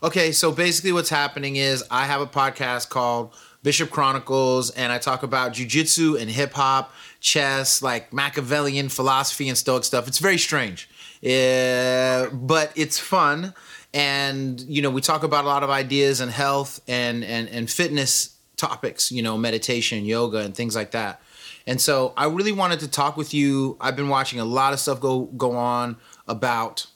Okay, 0.03 0.33
so 0.33 0.53
basically 0.53 0.93
what's 0.93 1.09
happening 1.09 1.57
is 1.57 1.83
I 1.91 2.05
have 2.07 2.21
a 2.21 2.27
podcast 2.27 2.91
called 2.91 3.33
Bishop 3.62 3.91
Chronicles, 3.91 4.71
and 4.71 4.93
I 4.93 4.99
talk 4.99 5.23
about 5.23 5.53
jujitsu 5.53 6.21
and 6.21 6.29
hip 6.31 6.53
hop, 6.53 6.93
chess, 7.21 7.83
like 7.83 8.12
Machiavellian 8.12 8.89
philosophy 8.91 9.49
and 9.49 9.57
Stoic 9.57 9.85
stuff. 9.85 10.07
It's 10.07 10.19
very 10.19 10.37
strange, 10.39 10.89
uh, 11.25 12.27
but 12.33 12.73
it's 12.77 12.99
fun. 12.99 13.55
And 13.95 14.61
you 14.62 14.83
know, 14.83 14.91
we 14.91 15.01
talk 15.01 15.23
about 15.23 15.45
a 15.45 15.49
lot 15.49 15.62
of 15.62 15.71
ideas 15.71 16.21
and 16.21 16.31
health 16.31 16.81
and 16.89 17.25
and 17.25 17.49
and 17.49 17.71
fitness 17.71 18.36
topics. 18.57 19.11
You 19.13 19.23
know, 19.23 19.37
meditation, 19.37 20.05
yoga, 20.05 20.39
and 20.39 20.55
things 20.55 20.75
like 20.75 20.93
that. 20.93 21.21
And 21.67 21.81
so 21.81 22.13
I 22.17 22.27
really 22.27 22.53
wanted 22.53 22.81
to 22.81 22.89
talk 22.89 23.17
with 23.17 23.35
you. 23.35 23.77
I've 23.81 23.97
been 23.97 24.09
watching 24.09 24.39
a 24.39 24.45
lot 24.45 24.73
of 24.73 24.81
stuff 24.81 25.01
go 25.01 25.25
go 25.37 25.57
on 25.57 25.97
about 26.29 26.87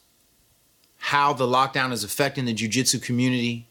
how 0.99 1.33
the 1.33 1.47
lockdown 1.47 1.93
is 1.93 2.05
affecting 2.05 2.45
the 2.45 2.55
jujitsu 2.55 3.03
community. 3.03 3.67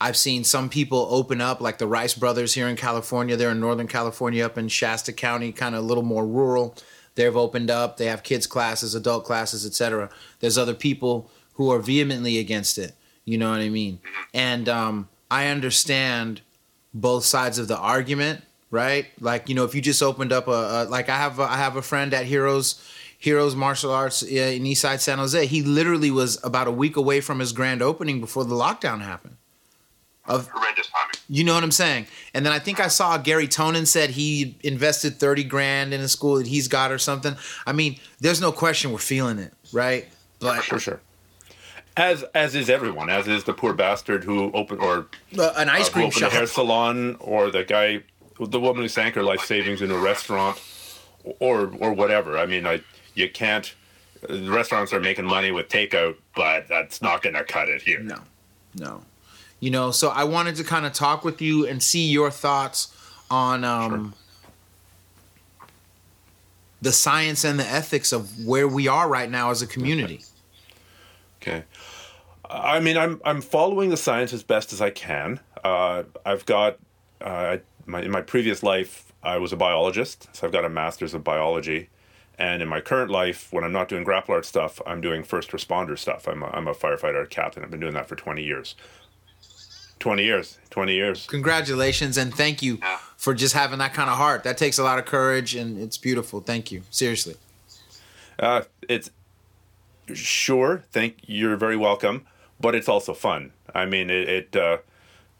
I've 0.00 0.16
seen 0.16 0.44
some 0.44 0.70
people 0.70 1.06
open 1.10 1.42
up, 1.42 1.60
like 1.60 1.76
the 1.76 1.86
Rice 1.86 2.14
brothers 2.14 2.54
here 2.54 2.66
in 2.68 2.76
California. 2.76 3.36
They're 3.36 3.50
in 3.50 3.60
Northern 3.60 3.86
California, 3.86 4.46
up 4.46 4.56
in 4.56 4.68
Shasta 4.68 5.12
County, 5.12 5.52
kind 5.52 5.74
of 5.74 5.84
a 5.84 5.86
little 5.86 6.02
more 6.02 6.26
rural. 6.26 6.74
They've 7.16 7.36
opened 7.36 7.70
up. 7.70 7.98
They 7.98 8.06
have 8.06 8.22
kids 8.22 8.46
classes, 8.46 8.94
adult 8.94 9.24
classes, 9.24 9.66
etc. 9.66 10.08
There's 10.40 10.56
other 10.56 10.72
people 10.72 11.30
who 11.54 11.70
are 11.70 11.78
vehemently 11.78 12.38
against 12.38 12.78
it. 12.78 12.94
You 13.26 13.36
know 13.36 13.50
what 13.50 13.60
I 13.60 13.68
mean? 13.68 14.00
And 14.32 14.70
um, 14.70 15.10
I 15.30 15.48
understand 15.48 16.40
both 16.92 17.24
sides 17.24 17.58
of 17.58 17.68
the 17.68 17.78
argument, 17.78 18.42
right? 18.70 19.06
Like 19.20 19.48
you 19.48 19.54
know, 19.54 19.64
if 19.64 19.74
you 19.74 19.80
just 19.80 20.02
opened 20.02 20.32
up 20.32 20.48
a, 20.48 20.50
a 20.50 20.84
like 20.88 21.08
I 21.08 21.16
have 21.16 21.38
a, 21.38 21.42
I 21.44 21.56
have 21.56 21.76
a 21.76 21.82
friend 21.82 22.12
at 22.14 22.26
Heroes 22.26 22.82
Heroes 23.18 23.54
Martial 23.54 23.92
Arts 23.92 24.22
uh, 24.22 24.26
in 24.26 24.64
Eastside 24.64 25.00
San 25.00 25.18
Jose. 25.18 25.46
He 25.46 25.62
literally 25.62 26.10
was 26.10 26.42
about 26.42 26.66
a 26.66 26.72
week 26.72 26.96
away 26.96 27.20
from 27.20 27.38
his 27.38 27.52
grand 27.52 27.82
opening 27.82 28.20
before 28.20 28.44
the 28.44 28.54
lockdown 28.54 29.02
happened. 29.02 29.36
Of 30.26 30.48
horrendous 30.48 30.86
timing. 30.86 31.16
you 31.28 31.44
know 31.44 31.54
what 31.54 31.64
I'm 31.64 31.70
saying? 31.72 32.06
And 32.34 32.46
then 32.46 32.52
I 32.52 32.58
think 32.58 32.78
I 32.78 32.88
saw 32.88 33.18
Garry 33.18 33.48
Tonon 33.48 33.86
said 33.86 34.10
he 34.10 34.56
invested 34.62 35.18
30 35.18 35.44
grand 35.44 35.92
in 35.92 36.00
a 36.00 36.08
school 36.08 36.36
that 36.36 36.46
he's 36.46 36.68
got 36.68 36.92
or 36.92 36.98
something. 36.98 37.34
I 37.66 37.72
mean, 37.72 37.98
there's 38.20 38.40
no 38.40 38.52
question 38.52 38.92
we're 38.92 38.98
feeling 38.98 39.38
it, 39.38 39.52
right? 39.72 40.08
But 40.38 40.62
For 40.62 40.78
sure. 40.78 41.00
As 41.96 42.22
as 42.34 42.54
is 42.54 42.70
everyone, 42.70 43.10
as 43.10 43.26
is 43.26 43.44
the 43.44 43.52
poor 43.52 43.72
bastard 43.72 44.24
who 44.24 44.52
opened 44.52 44.80
or 44.80 45.06
uh, 45.38 45.52
an 45.56 45.68
ice 45.68 45.88
uh, 45.88 45.92
cream 45.92 46.06
opened 46.06 46.22
a 46.22 46.30
hair 46.30 46.46
salon, 46.46 47.16
or 47.18 47.50
the 47.50 47.64
guy, 47.64 48.02
the 48.38 48.60
woman 48.60 48.82
who 48.82 48.88
sank 48.88 49.16
her 49.16 49.22
life 49.22 49.40
savings 49.40 49.82
in 49.82 49.90
a 49.90 49.98
restaurant, 49.98 50.60
or 51.40 51.72
or 51.78 51.92
whatever. 51.92 52.38
I 52.38 52.46
mean, 52.46 52.66
I 52.66 52.80
you 53.14 53.28
can't. 53.28 53.74
The 54.22 54.50
restaurants 54.50 54.92
are 54.92 55.00
making 55.00 55.24
money 55.24 55.50
with 55.50 55.68
takeout, 55.68 56.16
but 56.36 56.68
that's 56.68 57.00
not 57.02 57.22
going 57.22 57.34
to 57.34 57.44
cut 57.44 57.68
it 57.68 57.82
here. 57.82 58.00
No, 58.00 58.18
no. 58.74 59.02
You 59.60 59.70
know, 59.70 59.90
so 59.90 60.08
I 60.08 60.24
wanted 60.24 60.56
to 60.56 60.64
kind 60.64 60.86
of 60.86 60.92
talk 60.92 61.24
with 61.24 61.42
you 61.42 61.66
and 61.66 61.82
see 61.82 62.06
your 62.08 62.30
thoughts 62.30 62.94
on 63.30 63.64
um, 63.64 64.14
the 66.80 66.92
science 66.92 67.44
and 67.44 67.58
the 67.58 67.66
ethics 67.66 68.12
of 68.12 68.44
where 68.46 68.66
we 68.66 68.88
are 68.88 69.08
right 69.08 69.30
now 69.30 69.50
as 69.50 69.60
a 69.62 69.66
community. 69.66 70.14
Okay. 70.14 70.24
I 72.50 72.80
mean, 72.80 72.96
I'm 72.96 73.20
I'm 73.24 73.40
following 73.40 73.90
the 73.90 73.96
science 73.96 74.32
as 74.32 74.42
best 74.42 74.72
as 74.72 74.80
I 74.80 74.90
can. 74.90 75.40
Uh, 75.62 76.02
I've 76.26 76.44
got 76.46 76.78
uh, 77.20 77.58
my 77.86 78.02
in 78.02 78.10
my 78.10 78.22
previous 78.22 78.62
life 78.62 79.12
I 79.22 79.38
was 79.38 79.52
a 79.52 79.56
biologist, 79.56 80.28
so 80.34 80.46
I've 80.46 80.52
got 80.52 80.64
a 80.64 80.68
master's 80.68 81.14
of 81.14 81.22
biology, 81.22 81.90
and 82.38 82.62
in 82.62 82.68
my 82.68 82.80
current 82.80 83.10
life, 83.10 83.52
when 83.52 83.64
I'm 83.64 83.72
not 83.72 83.88
doing 83.88 84.02
grapple 84.02 84.34
art 84.34 84.46
stuff, 84.46 84.80
I'm 84.86 85.00
doing 85.00 85.22
first 85.22 85.50
responder 85.50 85.98
stuff. 85.98 86.26
I'm 86.26 86.42
a, 86.42 86.46
I'm 86.46 86.66
a 86.66 86.74
firefighter 86.74 87.28
captain. 87.28 87.62
I've 87.62 87.70
been 87.70 87.80
doing 87.80 87.94
that 87.94 88.08
for 88.08 88.16
20 88.16 88.42
years. 88.42 88.74
20 89.98 90.24
years. 90.24 90.58
20 90.70 90.94
years. 90.94 91.26
Congratulations 91.26 92.16
and 92.16 92.34
thank 92.34 92.62
you 92.62 92.78
for 93.18 93.34
just 93.34 93.54
having 93.54 93.78
that 93.78 93.92
kind 93.92 94.08
of 94.08 94.16
heart. 94.16 94.42
That 94.44 94.56
takes 94.56 94.78
a 94.78 94.82
lot 94.82 94.98
of 94.98 95.04
courage 95.04 95.54
and 95.54 95.78
it's 95.78 95.98
beautiful. 95.98 96.40
Thank 96.40 96.72
you. 96.72 96.82
Seriously. 96.90 97.36
Uh, 98.38 98.62
it's 98.88 99.10
sure. 100.14 100.82
Thank 100.90 101.18
you. 101.26 101.48
you're 101.48 101.56
very 101.56 101.76
welcome, 101.76 102.26
but 102.60 102.74
it's 102.74 102.88
also 102.88 103.14
fun. 103.14 103.52
I 103.74 103.86
mean, 103.86 104.10
it. 104.10 104.28
it 104.28 104.56
uh, 104.56 104.78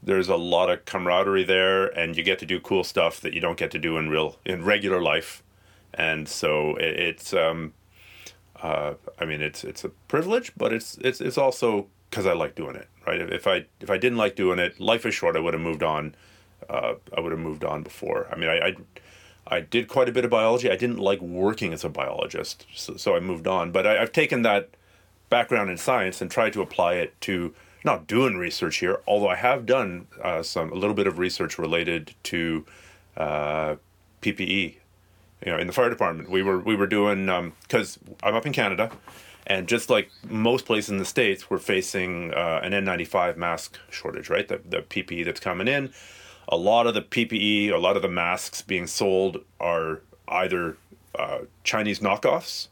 there's 0.02 0.30
a 0.30 0.36
lot 0.36 0.70
of 0.70 0.86
camaraderie 0.86 1.44
there, 1.44 1.86
and 1.86 2.16
you 2.16 2.22
get 2.22 2.38
to 2.38 2.46
do 2.46 2.58
cool 2.58 2.84
stuff 2.84 3.20
that 3.20 3.34
you 3.34 3.40
don't 3.40 3.58
get 3.58 3.70
to 3.72 3.78
do 3.78 3.98
in 3.98 4.08
real 4.08 4.38
in 4.46 4.64
regular 4.64 5.00
life, 5.00 5.42
and 5.94 6.28
so 6.28 6.76
it, 6.76 6.98
it's. 6.98 7.34
Um, 7.34 7.74
uh, 8.62 8.94
I 9.18 9.24
mean, 9.24 9.40
it's 9.40 9.64
it's 9.64 9.84
a 9.84 9.88
privilege, 10.08 10.52
but 10.56 10.72
it's 10.72 10.96
it's 10.98 11.20
it's 11.20 11.38
also 11.38 11.86
because 12.08 12.26
I 12.26 12.32
like 12.32 12.54
doing 12.54 12.76
it. 12.76 12.88
Right? 13.06 13.20
If, 13.20 13.46
I 13.46 13.66
if 13.80 13.90
I 13.90 13.96
didn't 13.96 14.18
like 14.18 14.36
doing 14.36 14.58
it, 14.58 14.78
life 14.78 15.06
is 15.06 15.14
short. 15.14 15.36
I 15.36 15.40
would 15.40 15.54
have 15.54 15.62
moved 15.62 15.82
on. 15.82 16.14
Uh, 16.68 16.94
I 17.16 17.20
would 17.20 17.32
have 17.32 17.40
moved 17.40 17.64
on 17.64 17.82
before. 17.82 18.28
I 18.30 18.36
mean, 18.36 18.50
I, 18.50 18.68
I 18.68 18.76
I 19.46 19.60
did 19.60 19.88
quite 19.88 20.08
a 20.08 20.12
bit 20.12 20.24
of 20.24 20.30
biology. 20.30 20.70
I 20.70 20.76
didn't 20.76 20.98
like 20.98 21.20
working 21.20 21.72
as 21.72 21.84
a 21.84 21.88
biologist, 21.88 22.66
so, 22.74 22.96
so 22.96 23.16
I 23.16 23.20
moved 23.20 23.46
on. 23.46 23.72
But 23.72 23.86
I, 23.86 24.02
I've 24.02 24.12
taken 24.12 24.42
that 24.42 24.70
background 25.30 25.70
in 25.70 25.76
science 25.76 26.20
and 26.20 26.30
tried 26.30 26.52
to 26.52 26.62
apply 26.62 26.94
it 26.94 27.18
to 27.22 27.54
not 27.84 28.06
doing 28.06 28.36
research 28.36 28.76
here, 28.78 29.00
although 29.06 29.28
I 29.28 29.36
have 29.36 29.64
done 29.64 30.06
uh, 30.22 30.42
some 30.42 30.70
a 30.70 30.74
little 30.74 30.94
bit 30.94 31.06
of 31.06 31.18
research 31.18 31.58
related 31.58 32.14
to 32.24 32.66
uh, 33.16 33.76
PPE. 34.20 34.76
You 35.46 35.52
know, 35.52 35.58
in 35.58 35.66
the 35.66 35.72
fire 35.72 35.88
department, 35.88 36.28
we 36.28 36.42
were 36.42 36.58
we 36.58 36.76
were 36.76 36.86
doing 36.86 37.54
because 37.62 37.98
I'm 38.22 38.34
up 38.34 38.44
in 38.44 38.52
Canada, 38.52 38.90
and 39.46 39.66
just 39.66 39.88
like 39.88 40.10
most 40.28 40.66
places 40.66 40.90
in 40.90 40.98
the 40.98 41.06
states, 41.06 41.48
we're 41.48 41.58
facing 41.58 42.34
uh, 42.34 42.60
an 42.62 42.72
N95 42.72 43.38
mask 43.38 43.78
shortage. 43.88 44.28
Right, 44.28 44.46
the 44.46 44.60
the 44.68 44.82
PPE 44.82 45.24
that's 45.24 45.40
coming 45.40 45.66
in 45.66 45.94
a 46.50 46.56
lot 46.56 46.86
of 46.86 46.94
the 46.94 47.02
PPE, 47.02 47.70
a 47.70 47.78
lot 47.78 47.96
of 47.96 48.02
the 48.02 48.08
masks 48.08 48.60
being 48.60 48.86
sold 48.86 49.38
are 49.60 50.00
either 50.28 50.76
uh, 51.16 51.38
Chinese 51.64 52.00
knockoffs. 52.00 52.68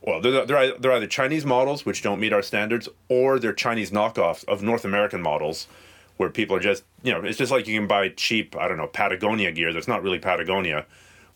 Well, 0.00 0.20
they're, 0.20 0.46
they're, 0.46 0.78
they're 0.78 0.92
either 0.92 1.06
Chinese 1.06 1.44
models, 1.44 1.84
which 1.84 2.02
don't 2.02 2.20
meet 2.20 2.32
our 2.32 2.42
standards, 2.42 2.88
or 3.08 3.38
they're 3.38 3.52
Chinese 3.52 3.90
knockoffs 3.90 4.44
of 4.44 4.62
North 4.62 4.84
American 4.84 5.20
models, 5.20 5.66
where 6.16 6.30
people 6.30 6.56
are 6.56 6.60
just, 6.60 6.84
you 7.02 7.12
know, 7.12 7.20
it's 7.22 7.38
just 7.38 7.52
like 7.52 7.66
you 7.66 7.78
can 7.78 7.88
buy 7.88 8.08
cheap, 8.10 8.56
I 8.56 8.68
don't 8.68 8.76
know, 8.76 8.86
Patagonia 8.86 9.52
gear 9.52 9.72
that's 9.72 9.88
not 9.88 10.02
really 10.02 10.18
Patagonia. 10.18 10.86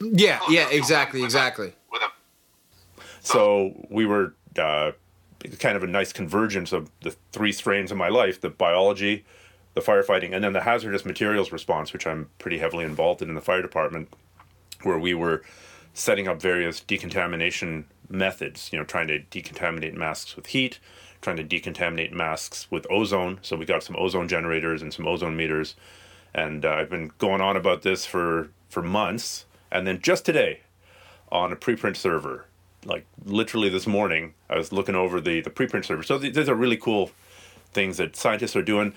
Yeah, 0.00 0.40
yeah, 0.48 0.68
exactly, 0.70 1.22
exactly. 1.22 1.74
So 3.20 3.86
we 3.88 4.04
were 4.04 4.34
uh, 4.58 4.92
kind 5.60 5.76
of 5.76 5.84
a 5.84 5.86
nice 5.86 6.12
convergence 6.12 6.72
of 6.72 6.90
the 7.02 7.14
three 7.30 7.52
strains 7.52 7.90
of 7.90 7.96
my 7.96 8.08
life 8.08 8.40
the 8.40 8.50
biology, 8.50 9.24
the 9.74 9.80
firefighting, 9.80 10.34
and 10.34 10.42
then 10.42 10.52
the 10.52 10.62
hazardous 10.62 11.04
materials 11.04 11.52
response, 11.52 11.92
which 11.92 12.06
I'm 12.06 12.28
pretty 12.38 12.58
heavily 12.58 12.84
involved 12.84 13.22
in 13.22 13.28
in 13.28 13.34
the 13.34 13.40
fire 13.40 13.62
department, 13.62 14.12
where 14.82 14.98
we 14.98 15.14
were 15.14 15.42
setting 15.94 16.28
up 16.28 16.40
various 16.40 16.80
decontamination 16.80 17.84
methods, 18.08 18.70
you 18.72 18.78
know, 18.78 18.84
trying 18.84 19.08
to 19.08 19.20
decontaminate 19.20 19.94
masks 19.94 20.36
with 20.36 20.46
heat, 20.46 20.78
trying 21.20 21.36
to 21.36 21.44
decontaminate 21.44 22.12
masks 22.12 22.66
with 22.70 22.86
ozone. 22.90 23.38
So 23.42 23.56
we 23.56 23.64
got 23.64 23.82
some 23.82 23.96
ozone 23.96 24.28
generators 24.28 24.82
and 24.82 24.92
some 24.92 25.06
ozone 25.06 25.36
meters. 25.36 25.74
and 26.34 26.64
uh, 26.64 26.70
I've 26.70 26.90
been 26.90 27.12
going 27.18 27.40
on 27.40 27.56
about 27.56 27.82
this 27.82 28.06
for 28.06 28.50
for 28.68 28.82
months. 28.82 29.44
And 29.70 29.86
then 29.86 30.00
just 30.00 30.24
today, 30.24 30.60
on 31.30 31.52
a 31.52 31.56
preprint 31.56 31.96
server, 31.96 32.46
like 32.84 33.06
literally 33.24 33.68
this 33.68 33.86
morning, 33.86 34.34
I 34.48 34.56
was 34.56 34.72
looking 34.72 34.94
over 34.94 35.20
the 35.20 35.40
the 35.40 35.50
preprint 35.50 35.84
server. 35.84 36.02
So 36.02 36.18
th- 36.18 36.34
these 36.34 36.48
are 36.48 36.54
really 36.54 36.76
cool 36.76 37.10
things 37.72 37.96
that 37.98 38.16
scientists 38.16 38.56
are 38.56 38.62
doing. 38.62 38.94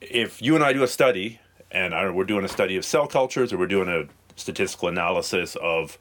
If 0.00 0.42
you 0.42 0.54
and 0.54 0.64
I 0.64 0.72
do 0.72 0.82
a 0.82 0.88
study, 0.88 1.40
and 1.70 1.94
I, 1.94 2.10
we're 2.10 2.24
doing 2.24 2.44
a 2.44 2.48
study 2.48 2.76
of 2.76 2.84
cell 2.84 3.06
cultures, 3.06 3.52
or 3.52 3.58
we're 3.58 3.66
doing 3.66 3.88
a 3.88 4.08
statistical 4.36 4.88
analysis 4.88 5.56
of 5.56 5.98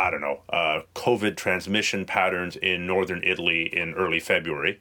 I 0.00 0.10
don't 0.10 0.22
know, 0.22 0.40
uh, 0.48 0.80
COVID 0.94 1.36
transmission 1.36 2.06
patterns 2.06 2.56
in 2.56 2.86
northern 2.86 3.22
Italy 3.22 3.64
in 3.64 3.92
early 3.94 4.18
February. 4.18 4.80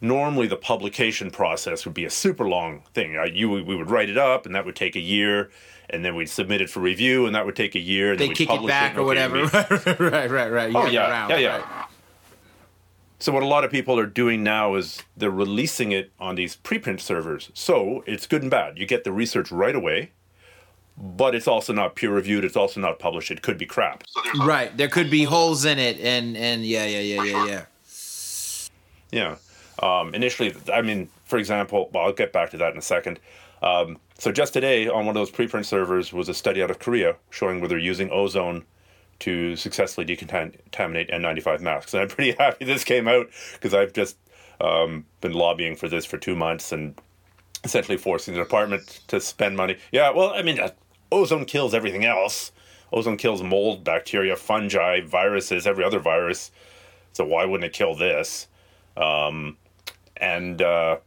Normally, 0.00 0.48
the 0.48 0.56
publication 0.56 1.30
process 1.30 1.84
would 1.84 1.94
be 1.94 2.04
a 2.04 2.10
super 2.10 2.48
long 2.48 2.82
thing. 2.94 3.16
Uh, 3.16 3.24
you, 3.24 3.48
we 3.48 3.76
would 3.76 3.90
write 3.90 4.10
it 4.10 4.18
up, 4.18 4.44
and 4.44 4.54
that 4.56 4.64
would 4.64 4.76
take 4.76 4.96
a 4.96 5.00
year, 5.00 5.50
and 5.90 6.04
then 6.04 6.16
we'd 6.16 6.28
submit 6.28 6.60
it 6.60 6.68
for 6.68 6.80
review, 6.80 7.26
and 7.26 7.34
that 7.34 7.46
would 7.46 7.56
take 7.56 7.74
a 7.76 7.80
year. 7.80 8.10
And 8.12 8.20
They 8.20 8.28
kick 8.28 8.50
it 8.50 8.66
back 8.66 8.96
and 8.96 9.00
or 9.00 9.12
okay, 9.12 9.28
whatever. 9.28 10.04
right, 10.10 10.30
right, 10.30 10.50
right. 10.50 10.74
Oh 10.74 10.82
You're 10.82 10.92
yeah, 10.92 11.10
around, 11.10 11.30
yeah, 11.30 11.38
yeah. 11.38 11.56
right. 11.58 11.86
So 13.20 13.32
what 13.32 13.42
a 13.42 13.46
lot 13.46 13.64
of 13.64 13.72
people 13.72 13.98
are 13.98 14.06
doing 14.06 14.44
now 14.44 14.76
is 14.76 15.02
they're 15.16 15.30
releasing 15.30 15.90
it 15.90 16.12
on 16.20 16.36
these 16.36 16.56
preprint 16.56 17.00
servers. 17.00 17.50
So 17.52 18.04
it's 18.06 18.26
good 18.26 18.42
and 18.42 18.50
bad. 18.50 18.78
You 18.78 18.86
get 18.86 19.02
the 19.02 19.10
research 19.12 19.50
right 19.50 19.74
away, 19.74 20.12
but 21.00 21.34
it's 21.34 21.46
also 21.46 21.72
not 21.72 21.94
peer 21.94 22.10
reviewed. 22.10 22.44
It's 22.44 22.56
also 22.56 22.80
not 22.80 22.98
published. 22.98 23.30
It 23.30 23.42
could 23.42 23.58
be 23.58 23.66
crap. 23.66 24.04
Right. 24.40 24.76
There 24.76 24.88
could 24.88 25.10
be 25.10 25.24
holes 25.24 25.64
in 25.64 25.78
it, 25.78 25.98
and 26.00 26.36
and 26.36 26.64
yeah, 26.64 26.86
yeah, 26.86 27.00
yeah, 27.00 27.22
yeah, 27.22 27.46
yeah. 27.46 27.64
Yeah. 29.10 29.36
Um, 29.80 30.14
initially, 30.14 30.54
I 30.72 30.82
mean, 30.82 31.08
for 31.24 31.38
example, 31.38 31.88
well, 31.92 32.04
I'll 32.04 32.12
get 32.12 32.32
back 32.32 32.50
to 32.50 32.56
that 32.58 32.72
in 32.72 32.78
a 32.78 32.82
second. 32.82 33.20
Um, 33.62 33.98
so 34.18 34.32
just 34.32 34.52
today 34.52 34.88
on 34.88 35.06
one 35.06 35.08
of 35.08 35.14
those 35.14 35.30
preprint 35.30 35.64
servers 35.64 36.12
was 36.12 36.28
a 36.28 36.34
study 36.34 36.62
out 36.62 36.70
of 36.70 36.80
Korea 36.80 37.16
showing 37.30 37.60
where 37.60 37.68
they're 37.68 37.78
using 37.78 38.10
ozone 38.10 38.64
to 39.20 39.56
successfully 39.56 40.06
decontaminate 40.06 41.12
N95 41.12 41.60
masks. 41.60 41.94
And 41.94 42.02
I'm 42.02 42.08
pretty 42.08 42.32
happy 42.38 42.64
this 42.64 42.84
came 42.84 43.08
out 43.08 43.28
because 43.54 43.74
I've 43.74 43.92
just 43.92 44.16
um, 44.60 45.04
been 45.20 45.32
lobbying 45.32 45.76
for 45.76 45.88
this 45.88 46.04
for 46.04 46.18
two 46.18 46.34
months 46.34 46.72
and 46.72 46.98
essentially 47.64 47.96
forcing 47.96 48.34
the 48.34 48.40
department 48.40 49.00
to 49.08 49.20
spend 49.20 49.56
money. 49.56 49.76
Yeah, 49.92 50.10
well, 50.10 50.30
I 50.30 50.42
mean, 50.42 50.60
uh, 50.60 50.70
ozone 51.10 51.44
kills 51.44 51.74
everything 51.74 52.04
else. 52.04 52.52
Ozone 52.92 53.16
kills 53.16 53.42
mold, 53.42 53.84
bacteria, 53.84 54.36
fungi, 54.36 55.00
viruses, 55.02 55.66
every 55.66 55.84
other 55.84 55.98
virus. 55.98 56.50
So 57.12 57.24
why 57.24 57.44
wouldn't 57.44 57.66
it 57.66 57.72
kill 57.72 57.94
this? 57.94 58.46
Um, 58.96 59.56
and 60.16 60.60
uh, 60.62 60.98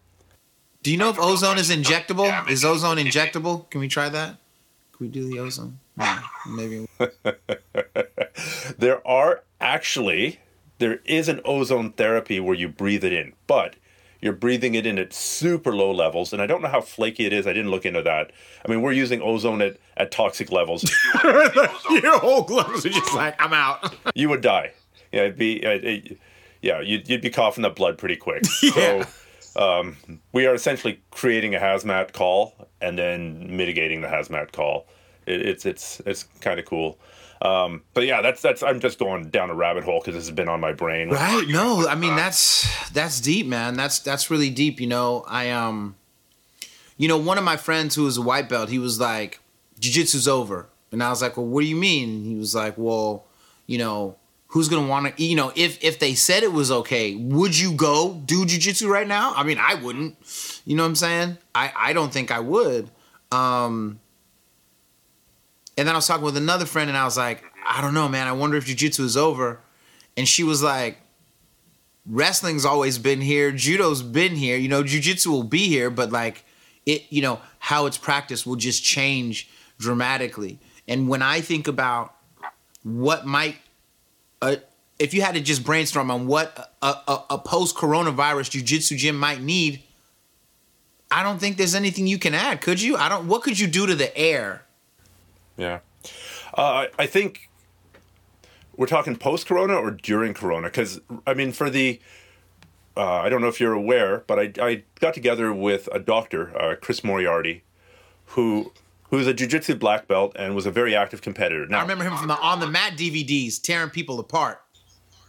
Do 0.84 0.92
you 0.92 0.98
know 0.98 1.10
if 1.10 1.20
ozone 1.20 1.58
is 1.58 1.70
injectable? 1.70 2.50
Is 2.50 2.64
ozone 2.64 2.98
injectable? 2.98 3.70
Can 3.70 3.82
we 3.82 3.88
try 3.88 4.10
that? 4.10 4.38
Can 4.94 5.08
we 5.08 5.08
do 5.08 5.28
the 5.28 5.40
ozone? 5.40 5.80
Yeah, 5.98 6.22
maybe. 6.48 6.88
there 8.78 9.06
are 9.08 9.44
actually 9.60 10.40
there 10.80 11.00
is 11.06 11.30
an 11.30 11.42
ozone 11.46 11.92
therapy 11.92 12.40
where 12.40 12.56
you 12.56 12.68
breathe 12.68 13.04
it 13.04 13.14
in, 13.14 13.34
but 13.48 13.76
you're 14.22 14.34
breathing 14.34 14.76
it 14.76 14.86
in 14.86 15.00
at 15.00 15.14
super 15.14 15.76
low 15.76 15.92
levels, 15.92 16.32
and 16.32 16.42
I 16.42 16.46
don't 16.46 16.62
know 16.62 16.68
how 16.70 16.82
flaky 16.82 17.26
it 17.26 17.34
is. 17.34 17.48
I 17.48 17.54
didn't 17.54 17.72
look 17.72 17.86
into 17.86 18.04
that. 18.04 18.32
I 18.64 18.70
mean, 18.70 18.82
we're 18.82 18.92
using 18.92 19.22
ozone 19.22 19.62
at, 19.62 19.78
at 19.98 20.12
toxic 20.12 20.52
levels. 20.52 20.84
Your 21.24 22.20
whole 22.20 22.44
gloves 22.44 22.86
are 22.86 22.90
just 22.90 23.14
like, 23.16 23.42
I'm 23.42 23.54
out. 23.54 23.96
you 24.16 24.30
would 24.30 24.42
die. 24.42 24.74
Yeah, 25.12 25.22
it'd 25.22 25.38
be, 25.38 25.66
uh, 25.66 25.72
it, 25.72 26.18
yeah, 26.62 26.82
you'd, 26.82 27.10
you'd 27.10 27.22
be 27.22 27.32
coughing 27.32 27.66
up 27.66 27.76
blood 27.76 27.98
pretty 27.98 28.16
quick. 28.16 28.44
Yeah. 28.64 29.06
So 29.06 29.80
um, 29.80 29.98
we 30.32 30.46
are 30.46 30.54
essentially 30.54 31.02
creating 31.10 31.56
a 31.56 31.60
hazmat 31.60 32.14
call 32.14 32.54
and 32.80 32.98
then 32.98 33.58
mitigating 33.58 34.02
the 34.02 34.08
hazmat 34.08 34.54
call. 34.54 34.86
It, 35.26 35.42
it's 35.42 35.66
it's 35.66 36.02
it's 36.06 36.24
kind 36.40 36.60
of 36.60 36.66
cool. 36.66 36.98
Um, 37.42 37.82
but 37.96 38.06
yeah, 38.06 38.22
that's 38.22 38.42
that's. 38.42 38.62
I'm 38.62 38.80
just 38.80 39.00
going 39.00 39.30
down 39.30 39.50
a 39.50 39.56
rabbit 39.56 39.84
hole 39.84 40.00
because 40.00 40.14
this 40.14 40.28
has 40.28 40.36
been 40.36 40.48
on 40.48 40.60
my 40.60 40.74
brain. 40.74 41.10
Right? 41.10 41.48
No, 41.48 41.88
I 41.88 41.96
mean 41.96 42.16
that's 42.16 42.92
that's 42.92 43.20
deep, 43.20 43.48
man. 43.48 43.76
That's 43.76 44.00
that's 44.00 44.30
really 44.30 44.52
deep. 44.52 44.80
You 44.80 44.88
know, 44.88 45.26
I 45.28 45.50
um, 45.50 45.96
you 46.98 47.08
know, 47.08 47.18
one 47.18 47.40
of 47.40 47.44
my 47.44 47.58
friends 47.58 47.96
who 47.96 48.04
was 48.04 48.18
a 48.18 48.22
white 48.22 48.48
belt, 48.48 48.70
he 48.70 48.78
was 48.78 49.00
like, 49.00 49.40
"Jiu-jitsu's 49.80 50.28
over," 50.28 50.70
and 50.92 51.02
I 51.02 51.10
was 51.10 51.24
like, 51.24 51.36
"Well, 51.36 51.48
what 51.48 51.62
do 51.62 51.68
you 51.68 51.76
mean?" 51.76 52.24
He 52.24 52.36
was 52.36 52.54
like, 52.54 52.76
"Well, 52.78 53.26
you 53.68 53.78
know." 53.78 54.18
Who's 54.54 54.68
gonna 54.68 54.86
want 54.86 55.16
to? 55.16 55.24
You 55.24 55.38
know, 55.38 55.54
if 55.56 55.82
if 55.82 56.00
they 56.00 56.14
said 56.14 56.44
it 56.44 56.52
was 56.52 56.72
okay, 56.72 57.16
would 57.16 57.58
you 57.58 57.72
go 57.72 58.22
do 58.26 58.44
jujitsu 58.44 58.90
right 58.90 59.08
now? 59.08 59.34
I 59.34 59.44
mean, 59.44 59.58
I 59.58 59.76
wouldn't. 59.76 60.18
You 60.66 60.76
know 60.76 60.84
what 60.84 60.90
I'm 60.90 60.96
saying? 60.96 61.38
I 61.56 61.72
I 61.74 61.94
don't 61.94 62.12
think 62.12 62.32
I 62.32 62.42
would. 62.42 62.92
Um, 63.32 64.01
and 65.78 65.88
then 65.88 65.96
I 65.96 65.98
was 65.98 66.08
talking 66.08 66.26
with 66.26 66.38
another 66.38 66.66
friend, 66.66 66.90
and 66.90 66.98
I 66.98 67.06
was 67.06 67.18
like, 67.18 67.44
I 67.66 67.82
don't 67.82 67.94
know, 67.94 68.08
man. 68.10 68.28
I 68.28 68.32
wonder 68.32 68.58
if 68.58 68.66
jujitsu 68.66 69.02
is 69.02 69.16
over. 69.16 69.60
And 70.18 70.28
she 70.28 70.44
was 70.44 70.62
like, 70.62 70.98
wrestling's 72.06 72.66
always 72.66 72.98
been 72.98 73.22
here, 73.22 73.52
judo's 73.52 74.02
been 74.02 74.36
here, 74.36 74.58
you 74.58 74.68
know, 74.68 74.84
jujitsu 74.84 75.28
will 75.28 75.44
be 75.44 75.68
here, 75.68 75.90
but 75.90 76.12
like 76.12 76.44
it, 76.86 77.04
you 77.10 77.22
know, 77.22 77.40
how 77.60 77.86
it's 77.86 77.98
practiced 77.98 78.46
will 78.46 78.56
just 78.56 78.84
change 78.84 79.50
dramatically. 79.78 80.60
And 80.88 81.08
when 81.08 81.22
I 81.22 81.42
think 81.42 81.68
about 81.68 82.16
what 82.84 83.26
might, 83.26 83.58
uh, 84.42 84.58
if 85.00 85.14
you 85.14 85.22
had 85.22 85.36
to 85.36 85.42
just 85.42 85.64
brainstorm 85.64 86.12
on 86.12 86.28
what 86.28 86.74
a, 86.82 86.88
a, 87.08 87.24
a 87.32 87.38
post 87.38 87.76
coronavirus 87.76 88.62
jujitsu 88.62 88.98
gym 88.98 89.18
might 89.18 89.42
need, 89.42 89.84
I 91.10 91.24
don't 91.24 91.40
think 91.40 91.58
there's 91.58 91.76
anything 91.76 92.08
you 92.08 92.18
can 92.18 92.34
add. 92.34 92.62
Could 92.62 92.82
you? 92.82 92.96
I 92.96 93.10
don't. 93.10 93.28
What 93.28 93.44
could 93.44 93.60
you 93.60 93.68
do 93.68 93.86
to 93.86 93.96
the 93.96 94.16
air? 94.18 94.64
Yeah. 95.58 95.80
Uh, 96.54 96.88
I, 96.98 97.06
think 97.06 97.50
we're 98.76 98.88
talking 98.88 99.16
post 99.16 99.46
Corona 99.46 99.76
or 99.76 99.92
during 99.92 100.34
Corona. 100.34 100.68
Because, 100.68 101.00
I 101.28 101.34
mean, 101.34 101.52
for 101.52 101.70
the, 101.70 102.00
uh, 102.98 103.20
I 103.20 103.30
don't 103.30 103.42
know 103.42 103.48
if 103.48 103.60
you're 103.60 103.74
aware, 103.74 104.24
but 104.28 104.40
I, 104.40 104.54
I 104.62 104.84
got 105.00 105.14
together 105.14 105.54
with 105.54 105.88
a 105.92 106.00
doctor, 106.00 106.58
uh, 106.60 106.76
Chris 106.76 107.04
Moriarty, 107.04 107.64
who 108.28 108.72
who's 109.12 109.28
a 109.28 109.34
jiu-jitsu 109.34 109.76
black 109.76 110.08
belt 110.08 110.34
and 110.38 110.56
was 110.56 110.66
a 110.66 110.72
very 110.72 110.96
active 110.96 111.22
competitor. 111.22 111.68
Now, 111.68 111.80
I 111.80 111.82
remember 111.82 112.06
him 112.06 112.16
from 112.16 112.28
the 112.28 112.38
on 112.38 112.60
the 112.60 112.68
mat 112.68 112.94
DVDs 112.94 113.62
tearing 113.62 113.90
people 113.90 114.20
apart. 114.20 114.62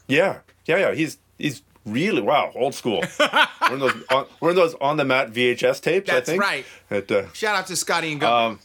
Yeah, 0.07 0.39
yeah, 0.67 0.79
yeah. 0.79 0.95
He's 0.95 1.19
he's 1.39 1.63
really 1.85 2.23
wow, 2.23 2.53
old 2.55 2.75
school. 2.75 3.03
we're 3.19 3.75
in 3.75 3.81
those 3.81 3.95
on, 4.11 4.27
we're 4.41 4.51
in 4.51 4.57
those 4.57 4.75
on 4.81 4.97
the 4.97 5.05
mat 5.05 5.33
VHS 5.33 5.81
tapes. 5.81 6.09
That's 6.09 6.29
I 6.29 6.33
think. 6.33 6.43
right. 6.43 6.65
At, 6.91 7.11
uh, 7.11 7.33
Shout 7.33 7.57
out 7.57 7.67
to 7.67 7.77
Scotty 7.77 8.13
and 8.13 8.21
Gunner. 8.21 8.59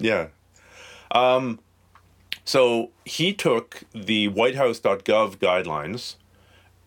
Yeah. 0.00 0.28
Um, 1.12 1.60
so 2.44 2.90
he 3.04 3.32
took 3.32 3.82
the 3.92 4.28
whitehouse.gov 4.28 5.36
guidelines 5.36 6.16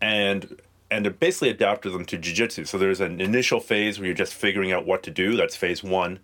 and 0.02 0.60
and 0.92 1.20
basically 1.20 1.50
adapted 1.50 1.92
them 1.92 2.06
to 2.06 2.20
jiu-jitsu. 2.20 2.66
So 2.66 2.78
there's 2.78 3.02
an 3.02 3.20
initial 3.20 3.60
phase 3.60 3.98
where 3.98 4.06
you're 4.06 4.16
just 4.16 4.36
figuring 4.36 4.72
out 4.72 4.86
what 4.86 5.02
to 5.04 5.12
do. 5.12 5.36
That's 5.36 5.56
phase 5.56 5.84
one. 5.84 6.20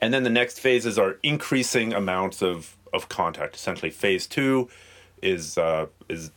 And 0.00 0.14
then 0.14 0.22
the 0.22 0.30
next 0.30 0.60
phases 0.60 0.98
are 0.98 1.18
increasing 1.24 1.92
amounts 1.92 2.40
of, 2.40 2.76
of 2.92 3.08
contact. 3.08 3.56
Essentially, 3.56 3.90
phase 3.90 4.26
two 4.28 4.68
is 5.20 5.58
uh, 5.58 5.86
is 6.08 6.30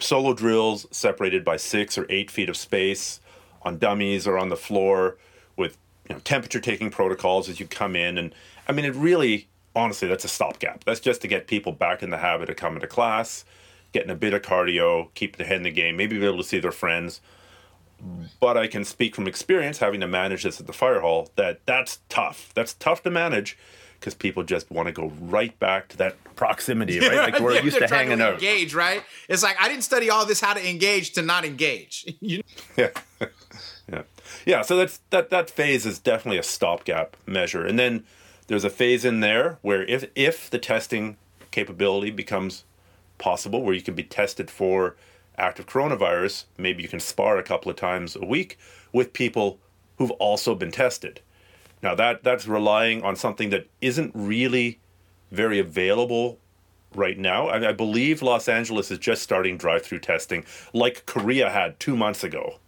solo 0.00 0.34
drills 0.34 0.86
separated 0.90 1.44
by 1.44 1.56
six 1.56 1.96
or 1.96 2.06
eight 2.10 2.30
feet 2.30 2.48
of 2.48 2.56
space 2.56 3.20
on 3.62 3.78
dummies 3.78 4.26
or 4.26 4.36
on 4.36 4.48
the 4.48 4.56
floor 4.56 5.16
with 5.56 5.78
you 6.08 6.16
know, 6.16 6.20
temperature 6.24 6.60
taking 6.60 6.90
protocols 6.90 7.48
as 7.48 7.60
you 7.60 7.66
come 7.66 7.96
in. 7.96 8.18
And 8.18 8.34
I 8.68 8.72
mean, 8.72 8.84
it 8.84 8.94
really, 8.94 9.48
honestly, 9.74 10.08
that's 10.08 10.24
a 10.24 10.28
stopgap. 10.28 10.84
That's 10.84 11.00
just 11.00 11.20
to 11.22 11.28
get 11.28 11.46
people 11.46 11.72
back 11.72 12.02
in 12.02 12.10
the 12.10 12.18
habit 12.18 12.50
of 12.50 12.56
coming 12.56 12.80
to 12.80 12.86
class, 12.86 13.44
getting 13.92 14.10
a 14.10 14.14
bit 14.14 14.34
of 14.34 14.42
cardio, 14.42 15.08
keep 15.14 15.36
their 15.36 15.46
head 15.46 15.58
in 15.58 15.62
the 15.64 15.70
game, 15.70 15.96
maybe 15.96 16.18
be 16.18 16.26
able 16.26 16.38
to 16.38 16.44
see 16.44 16.58
their 16.58 16.72
friends. 16.72 17.20
But 18.40 18.56
I 18.56 18.66
can 18.66 18.84
speak 18.84 19.14
from 19.14 19.26
experience, 19.26 19.78
having 19.78 20.00
to 20.00 20.06
manage 20.08 20.42
this 20.42 20.60
at 20.60 20.66
the 20.66 20.72
fire 20.72 21.00
hall, 21.00 21.30
that 21.36 21.60
that's 21.64 22.00
tough. 22.08 22.50
That's 22.54 22.74
tough 22.74 23.02
to 23.04 23.10
manage 23.10 23.56
because 23.98 24.14
people 24.14 24.42
just 24.42 24.70
want 24.70 24.86
to 24.86 24.92
go 24.92 25.10
right 25.20 25.58
back 25.58 25.88
to 25.88 25.96
that 25.96 26.16
proximity, 26.36 27.00
right? 27.00 27.32
Like 27.32 27.40
we're 27.40 27.52
Yeah, 27.54 27.62
used 27.62 27.76
to 27.76 27.80
they're 27.80 27.88
trying 27.88 28.20
out. 28.20 28.34
Engage, 28.34 28.74
right? 28.74 29.02
It's 29.28 29.42
like 29.42 29.56
I 29.58 29.68
didn't 29.68 29.84
study 29.84 30.10
all 30.10 30.26
this 30.26 30.40
how 30.40 30.52
to 30.52 30.68
engage 30.68 31.12
to 31.12 31.22
not 31.22 31.44
engage. 31.44 32.04
You 32.20 32.38
know? 32.38 32.44
yeah 32.76 33.28
yeah 33.90 34.02
yeah 34.46 34.62
so 34.62 34.76
that's 34.76 35.00
that 35.10 35.30
that 35.30 35.50
phase 35.50 35.84
is 35.86 35.98
definitely 35.98 36.38
a 36.38 36.42
stopgap 36.42 37.16
measure 37.26 37.66
and 37.66 37.78
then 37.78 38.04
there's 38.46 38.64
a 38.64 38.70
phase 38.70 39.04
in 39.04 39.20
there 39.20 39.58
where 39.62 39.84
if 39.84 40.10
if 40.14 40.50
the 40.50 40.58
testing 40.58 41.16
capability 41.50 42.10
becomes 42.10 42.64
possible 43.18 43.62
where 43.62 43.74
you 43.74 43.82
can 43.82 43.94
be 43.94 44.02
tested 44.02 44.50
for 44.50 44.96
active 45.36 45.66
coronavirus 45.66 46.44
maybe 46.58 46.82
you 46.82 46.88
can 46.88 47.00
spar 47.00 47.38
a 47.38 47.42
couple 47.42 47.70
of 47.70 47.76
times 47.76 48.16
a 48.16 48.24
week 48.24 48.58
with 48.92 49.12
people 49.12 49.58
who've 49.98 50.10
also 50.12 50.54
been 50.54 50.70
tested 50.70 51.20
now 51.82 51.94
that 51.94 52.22
that's 52.22 52.46
relying 52.46 53.02
on 53.02 53.16
something 53.16 53.50
that 53.50 53.68
isn't 53.80 54.12
really 54.14 54.80
very 55.30 55.58
available 55.58 56.38
right 56.94 57.18
now. 57.18 57.48
I, 57.48 57.70
I 57.70 57.72
believe 57.72 58.22
Los 58.22 58.48
Angeles 58.48 58.90
is 58.90 58.98
just 58.98 59.22
starting 59.22 59.56
drive-through 59.56 60.00
testing, 60.00 60.44
like 60.72 61.06
Korea 61.06 61.50
had 61.50 61.78
two 61.78 61.96
months 61.96 62.24
ago. 62.24 62.58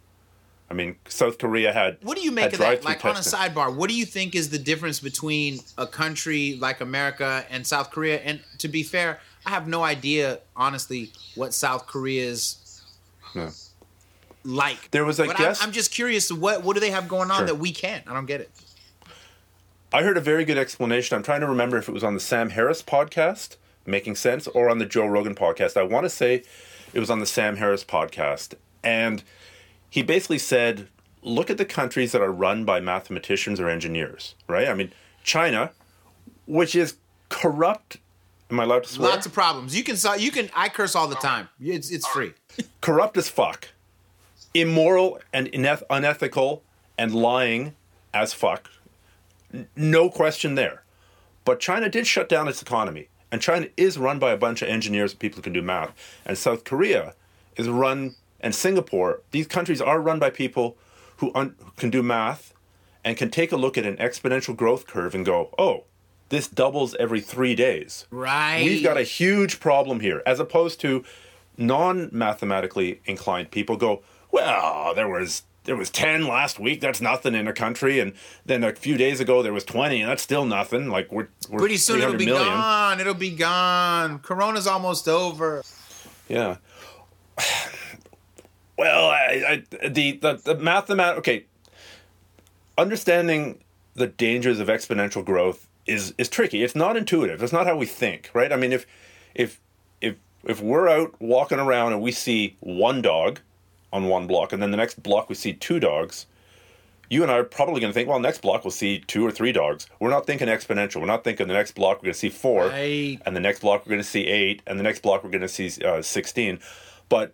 I 0.69 0.73
mean, 0.73 0.95
South 1.07 1.37
Korea 1.37 1.71
had. 1.71 1.97
What 2.01 2.17
do 2.17 2.23
you 2.23 2.31
make 2.31 2.51
of 2.53 2.59
that? 2.59 2.83
Like 2.83 3.03
on 3.05 3.15
a 3.15 3.19
sidebar, 3.19 3.73
what 3.73 3.89
do 3.89 3.95
you 3.95 4.05
think 4.05 4.35
is 4.35 4.49
the 4.49 4.59
difference 4.59 4.99
between 4.99 5.59
a 5.77 5.87
country 5.87 6.57
like 6.59 6.81
America 6.81 7.45
and 7.49 7.65
South 7.65 7.89
Korea? 7.91 8.19
And 8.19 8.41
to 8.57 8.67
be 8.67 8.83
fair, 8.83 9.19
I 9.45 9.51
have 9.51 9.67
no 9.67 9.83
idea, 9.83 10.39
honestly, 10.57 11.11
what 11.35 11.53
South 11.53 11.87
Korea's 11.87 12.81
Yeah. 13.33 13.51
like. 14.43 14.91
There 14.91 15.05
was 15.05 15.19
a 15.21 15.25
but 15.27 15.37
guest- 15.37 15.61
I'm, 15.63 15.69
I'm 15.69 15.73
just 15.73 15.91
curious. 15.91 16.31
What 16.31 16.63
what 16.63 16.73
do 16.73 16.79
they 16.81 16.91
have 16.91 17.07
going 17.07 17.31
on 17.31 17.37
Sure. 17.39 17.45
that 17.47 17.55
we 17.55 17.71
can't? 17.71 18.03
I 18.07 18.13
don't 18.13 18.25
get 18.25 18.41
it. 18.41 18.51
I 19.93 20.03
heard 20.03 20.17
a 20.17 20.21
very 20.21 20.43
good 20.43 20.57
explanation. 20.57 21.15
I'm 21.15 21.23
trying 21.23 21.39
to 21.41 21.47
remember 21.47 21.77
if 21.77 21.87
it 21.87 21.93
was 21.93 22.03
on 22.03 22.13
the 22.13 22.19
Sam 22.19 22.49
Harris 22.49 22.83
podcast, 22.83 23.55
Making 23.85 24.15
Sense, 24.17 24.45
or 24.47 24.69
on 24.69 24.79
the 24.79 24.85
Joe 24.85 25.07
Rogan 25.07 25.33
podcast. 25.33 25.77
I 25.77 25.83
want 25.83 26.03
to 26.03 26.09
say 26.09 26.43
it 26.93 26.99
was 26.99 27.09
on 27.09 27.19
the 27.19 27.25
Sam 27.25 27.55
Harris 27.55 27.85
podcast. 27.85 28.55
And 28.83 29.23
he 29.89 30.01
basically 30.01 30.39
said, 30.39 30.87
look 31.21 31.49
at 31.49 31.57
the 31.57 31.65
countries 31.65 32.11
that 32.11 32.21
are 32.21 32.31
run 32.31 32.65
by 32.65 32.79
mathematicians 32.79 33.59
or 33.59 33.69
engineers, 33.69 34.35
right? 34.47 34.67
I 34.67 34.73
mean, 34.73 34.91
China, 35.23 35.71
which 36.45 36.75
is 36.75 36.95
corrupt. 37.29 37.97
Am 38.49 38.59
I 38.59 38.63
allowed 38.63 38.83
to 38.85 38.89
swear? 38.89 39.09
Lots 39.09 39.25
of 39.25 39.33
problems. 39.33 39.75
You 39.75 39.83
can 39.83 39.97
you 40.19 40.31
can. 40.31 40.49
I 40.55 40.69
curse 40.69 40.95
all 40.95 41.07
the 41.07 41.15
time. 41.15 41.49
It's 41.59 41.91
it's 41.91 42.07
free. 42.07 42.33
corrupt 42.81 43.17
as 43.17 43.27
fuck, 43.27 43.69
immoral 44.53 45.19
and 45.33 45.51
ineth- 45.51 45.83
unethical, 45.89 46.63
and 46.97 47.13
lying 47.13 47.75
as 48.13 48.33
fuck. 48.33 48.69
No 49.75 50.09
question 50.09 50.55
there. 50.55 50.83
But 51.43 51.59
China 51.59 51.89
did 51.89 52.07
shut 52.07 52.27
down 52.29 52.47
its 52.47 52.61
economy, 52.61 53.09
and 53.31 53.41
China 53.41 53.67
is 53.77 53.97
run 53.97 54.19
by 54.19 54.31
a 54.31 54.37
bunch 54.37 54.61
of 54.61 54.69
engineers 54.69 55.11
and 55.11 55.19
people 55.19 55.37
who 55.37 55.43
can 55.43 55.53
do 55.53 55.61
math. 55.61 55.93
And 56.25 56.37
South 56.37 56.63
Korea 56.63 57.13
is 57.55 57.67
run, 57.67 58.15
and 58.39 58.53
Singapore. 58.55 59.21
These 59.31 59.47
countries 59.47 59.81
are 59.81 59.99
run 60.01 60.19
by 60.19 60.29
people 60.29 60.77
who, 61.17 61.31
un- 61.35 61.55
who 61.63 61.71
can 61.77 61.89
do 61.89 62.03
math 62.03 62.53
and 63.03 63.17
can 63.17 63.29
take 63.29 63.51
a 63.51 63.57
look 63.57 63.77
at 63.77 63.85
an 63.85 63.97
exponential 63.97 64.55
growth 64.55 64.85
curve 64.87 65.15
and 65.15 65.25
go, 65.25 65.53
"Oh, 65.57 65.85
this 66.29 66.47
doubles 66.47 66.95
every 66.99 67.21
three 67.21 67.55
days." 67.55 68.05
Right. 68.11 68.61
We've 68.63 68.83
got 68.83 68.97
a 68.97 69.03
huge 69.03 69.59
problem 69.59 69.99
here, 70.01 70.21
as 70.25 70.39
opposed 70.39 70.79
to 70.81 71.03
non-mathematically 71.57 73.01
inclined 73.05 73.49
people 73.51 73.77
go, 73.77 74.01
well, 74.31 74.93
there 74.93 75.07
was 75.07 75.43
there 75.63 75.75
was 75.75 75.89
ten 75.89 76.27
last 76.27 76.59
week. 76.59 76.79
That's 76.81 77.01
nothing 77.01 77.33
in 77.35 77.47
a 77.47 77.53
country, 77.53 77.99
and 77.99 78.13
then 78.45 78.63
a 78.63 78.73
few 78.75 78.95
days 78.97 79.19
ago 79.19 79.41
there 79.41 79.53
was 79.53 79.63
twenty, 79.63 80.01
and 80.01 80.09
that's 80.09 80.21
still 80.23 80.45
nothing. 80.45 80.89
Like 80.89 81.11
we're, 81.11 81.27
we're 81.49 81.59
Pretty 81.59 81.77
soon 81.77 82.01
it'll 82.01 82.13
be 82.15 82.25
million. 82.25 82.45
gone. 82.47 82.99
It'll 82.99 83.13
be 83.13 83.31
gone. 83.31 84.19
Corona's 84.19 84.67
almost 84.67 85.07
over. 85.07 85.63
Yeah. 86.29 86.57
Well, 88.77 89.07
I, 89.09 89.63
I, 89.81 89.87
the 89.87 90.13
the 90.13 90.33
the 90.35 90.55
mathemat. 90.55 91.17
Okay, 91.17 91.45
understanding 92.77 93.59
the 93.95 94.07
dangers 94.07 94.59
of 94.59 94.67
exponential 94.67 95.23
growth 95.25 95.67
is 95.85 96.13
is 96.17 96.29
tricky. 96.29 96.63
It's 96.63 96.75
not 96.75 96.95
intuitive. 96.97 97.41
It's 97.41 97.53
not 97.53 97.65
how 97.67 97.75
we 97.75 97.85
think, 97.85 98.29
right? 98.33 98.51
I 98.51 98.55
mean, 98.55 98.71
if 98.71 98.85
if 99.35 99.59
if 100.01 100.15
if 100.43 100.61
we're 100.61 100.87
out 100.89 101.15
walking 101.19 101.59
around 101.59 101.93
and 101.93 102.01
we 102.01 102.11
see 102.11 102.55
one 102.59 103.01
dog 103.01 103.39
on 103.91 104.05
one 104.07 104.27
block, 104.27 104.53
and 104.53 104.61
then 104.61 104.71
the 104.71 104.77
next 104.77 105.01
block 105.01 105.29
we 105.29 105.35
see 105.35 105.53
two 105.53 105.79
dogs, 105.79 106.25
you 107.09 107.23
and 107.23 107.31
I 107.31 107.37
are 107.37 107.43
probably 107.43 107.79
going 107.79 107.91
to 107.91 107.93
think, 107.93 108.09
well, 108.09 108.19
next 108.19 108.41
block 108.41 108.63
we'll 108.65 108.71
see 108.71 108.99
two 108.99 109.25
or 109.25 109.31
three 109.31 109.53
dogs. 109.53 109.87
We're 109.99 110.09
not 110.09 110.27
thinking 110.27 110.49
exponential. 110.49 110.97
We're 110.99 111.07
not 111.07 111.23
thinking 111.23 111.47
the 111.47 111.53
next 111.53 111.71
block 111.73 111.97
we're 111.97 112.07
going 112.07 112.13
to 112.13 112.19
see 112.19 112.29
four, 112.29 112.67
Right. 112.67 113.17
and 113.25 113.35
the 113.35 113.39
next 113.39 113.61
block 113.61 113.85
we're 113.85 113.91
going 113.91 114.01
to 114.03 114.07
see 114.07 114.25
eight, 114.27 114.61
and 114.67 114.77
the 114.77 114.83
next 114.83 115.01
block 115.01 115.23
we're 115.23 115.29
going 115.31 115.41
to 115.41 115.47
see 115.47 115.71
uh, 115.83 116.01
sixteen. 116.01 116.59
But 117.09 117.33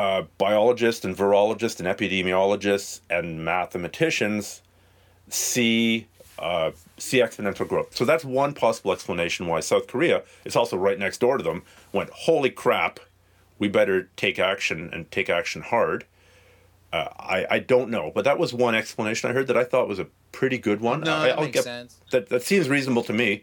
uh, 0.00 0.22
biologists 0.38 1.04
and 1.04 1.14
virologists 1.14 1.78
and 1.78 1.86
epidemiologists 1.86 3.00
and 3.10 3.44
mathematicians 3.44 4.62
see 5.28 6.06
uh, 6.38 6.70
see 6.96 7.18
exponential 7.18 7.68
growth. 7.68 7.94
So 7.94 8.06
that's 8.06 8.24
one 8.24 8.54
possible 8.54 8.92
explanation 8.92 9.46
why 9.46 9.60
South 9.60 9.86
Korea 9.86 10.22
is 10.46 10.56
also 10.56 10.78
right 10.78 10.98
next 10.98 11.18
door 11.18 11.36
to 11.36 11.44
them. 11.44 11.62
Went, 11.92 12.08
holy 12.10 12.48
crap, 12.48 12.98
we 13.58 13.68
better 13.68 14.08
take 14.16 14.38
action 14.38 14.88
and 14.90 15.10
take 15.10 15.28
action 15.28 15.60
hard. 15.60 16.06
Uh, 16.94 17.08
I 17.18 17.46
I 17.50 17.58
don't 17.58 17.90
know, 17.90 18.10
but 18.14 18.24
that 18.24 18.38
was 18.38 18.54
one 18.54 18.74
explanation 18.74 19.28
I 19.28 19.34
heard 19.34 19.48
that 19.48 19.56
I 19.58 19.64
thought 19.64 19.86
was 19.86 19.98
a 19.98 20.06
pretty 20.32 20.56
good 20.56 20.80
one. 20.80 21.00
No, 21.02 21.14
I, 21.14 21.26
that 21.26 21.38
I'll 21.38 21.44
makes 21.44 21.56
get- 21.58 21.64
sense. 21.64 22.00
That 22.10 22.30
that 22.30 22.42
seems 22.42 22.70
reasonable 22.70 23.02
to 23.04 23.12
me. 23.12 23.42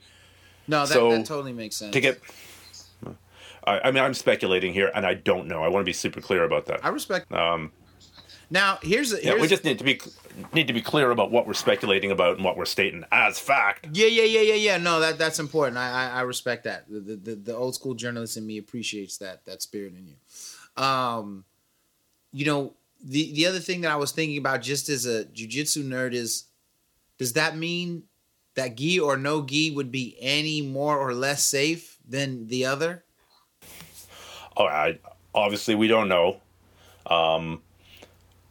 No, 0.68 0.80
that, 0.88 0.94
So, 0.94 1.12
that 1.12 1.26
totally 1.28 1.54
makes 1.54 1.76
sense. 1.78 1.94
To 1.94 2.02
get, 2.02 2.20
I, 3.68 3.88
I 3.88 3.92
mean, 3.92 4.04
I'm 4.04 4.14
speculating 4.14 4.74
here, 4.74 4.92
and 4.96 5.06
I 5.06 5.14
don't 5.14 5.48
know. 5.48 5.64
I 5.64 5.68
want 5.68 5.82
to 5.82 5.86
be 5.86 5.94
super 5.94 6.22
clear 6.22 6.44
about 6.44 6.66
that. 6.68 6.84
I 6.84 6.90
respect. 6.90 7.32
Um. 7.32 7.72
Now 8.50 8.80
here's 8.82 9.12
a, 9.12 9.22
Yeah, 9.22 9.36
we 9.36 9.48
just 9.48 9.66
need 9.66 9.78
to 9.80 9.84
be 9.84 10.00
need 10.54 10.68
to 10.68 10.74
be 10.74 10.82
clear 10.82 11.12
about 11.12 11.32
what 11.32 11.46
we're 11.46 11.54
speculating 11.54 12.12
about 12.12 12.38
and 12.38 12.46
what 12.46 12.56
we're 12.56 12.64
stating 12.66 13.04
as 13.12 13.40
fact. 13.40 13.90
Yeah, 13.92 14.08
yeah, 14.08 14.24
yeah, 14.24 14.40
yeah, 14.40 14.54
yeah. 14.54 14.78
No, 14.78 15.02
that 15.02 15.18
that's 15.18 15.40
important. 15.40 15.78
I 15.78 15.90
I, 15.90 16.20
I 16.20 16.22
respect 16.22 16.64
that. 16.64 16.90
The, 16.90 17.00
the 17.00 17.16
the 17.16 17.36
the 17.36 17.56
old 17.56 17.76
school 17.76 17.94
journalist 17.94 18.38
in 18.38 18.48
me 18.48 18.58
appreciates 18.58 19.18
that 19.18 19.44
that 19.46 19.62
spirit 19.62 19.94
in 19.98 20.08
you. 20.08 20.82
Um, 20.82 21.44
you 22.32 22.46
know 22.46 22.74
the 23.04 23.34
the 23.34 23.46
other 23.48 23.60
thing 23.60 23.82
that 23.82 23.92
I 23.92 23.98
was 23.98 24.12
thinking 24.14 24.38
about 24.38 24.62
just 24.62 24.88
as 24.88 25.06
a 25.06 25.26
jujitsu 25.26 25.84
nerd 25.84 26.14
is, 26.14 26.46
does 27.18 27.34
that 27.34 27.58
mean 27.58 28.04
that 28.56 28.76
gi 28.76 29.00
or 29.00 29.18
no 29.18 29.46
gi 29.46 29.72
would 29.72 29.92
be 29.92 30.16
any 30.22 30.62
more 30.62 30.98
or 30.98 31.14
less 31.14 31.44
safe 31.44 31.98
than 32.08 32.48
the 32.48 32.66
other? 32.66 33.04
Oh, 34.60 34.66
I, 34.66 35.00
obviously 35.36 35.76
we 35.76 35.88
don't 35.88 36.08
know. 36.10 36.42
Um, 37.06 37.62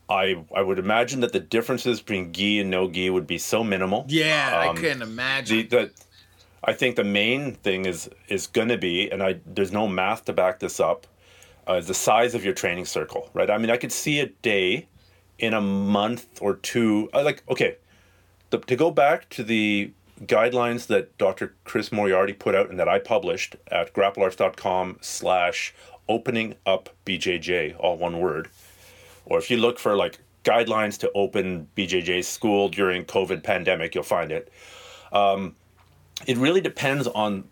I 0.09 0.44
I 0.54 0.62
would 0.62 0.78
imagine 0.78 1.20
that 1.20 1.32
the 1.32 1.40
differences 1.40 2.00
between 2.00 2.32
gi 2.32 2.61
and 2.61 2.70
no 2.70 2.88
gi 2.88 3.11
would 3.11 3.26
be 3.26 3.38
so 3.38 3.64
minimal. 3.64 4.04
Yeah, 4.09 4.61
Um, 4.68 4.76
I 4.76 4.80
couldn't 4.80 5.00
The 5.00 5.04
imagine. 5.04 5.68
the 5.68 5.90
I 6.64 6.72
think 6.72 6.96
the 6.96 7.04
main 7.04 7.52
thing 7.54 7.86
is 7.86 8.09
is 8.28 8.46
going 8.46 8.68
to 8.68 8.78
be, 8.78 9.11
and 9.11 9.22
I 9.22 9.40
there's 9.46 9.72
no 9.72 9.86
math 9.88 10.24
to 10.26 10.32
back 10.32 10.61
this 10.61 10.78
up, 10.80 11.07
uh, 11.68 11.74
is 11.74 11.86
the 11.86 11.94
size 11.94 12.34
of 12.34 12.44
your 12.44 12.54
training 12.54 12.86
circle, 12.86 13.30
right? 13.34 13.50
I 13.50 13.59
mean, 13.59 13.70
I 13.70 13.76
could 13.76 13.92
see 13.92 14.20
a 14.20 14.26
day 14.26 14.86
in 15.38 15.52
a 15.54 15.61
month 15.61 16.26
or 16.40 16.54
two. 16.54 17.11
uh, 17.12 17.22
Like, 17.22 17.42
okay, 17.48 17.76
the, 18.50 18.59
to 18.59 18.76
go 18.76 18.90
back 18.90 19.28
to 19.30 19.42
the 19.42 19.90
guidelines 20.24 20.86
that 20.86 21.18
Dr. 21.18 21.54
Chris 21.64 21.92
Moriarty 21.92 22.32
put 22.32 22.54
out 22.54 22.70
and 22.70 22.78
that 22.78 22.88
I 22.88 22.98
published 23.00 23.57
at 23.70 23.92
grapplearts.com 23.92 24.98
slash 25.02 25.74
opening 26.09 26.54
up 26.64 26.90
BJJ, 27.04 27.76
all 27.78 27.96
one 27.96 28.20
word. 28.20 28.48
Or 29.24 29.38
if 29.38 29.50
you 29.50 29.57
look 29.57 29.78
for 29.78 29.96
like 29.96 30.18
guidelines 30.44 30.98
to 30.98 31.11
open 31.12 31.68
BJJ 31.76 32.24
school 32.24 32.68
during 32.68 33.04
COVID 33.04 33.42
pandemic, 33.42 33.94
you'll 33.94 34.04
find 34.04 34.30
it. 34.30 34.52
Um, 35.12 35.57
it 36.26 36.36
really 36.36 36.61
depends 36.61 37.07
on 37.09 37.48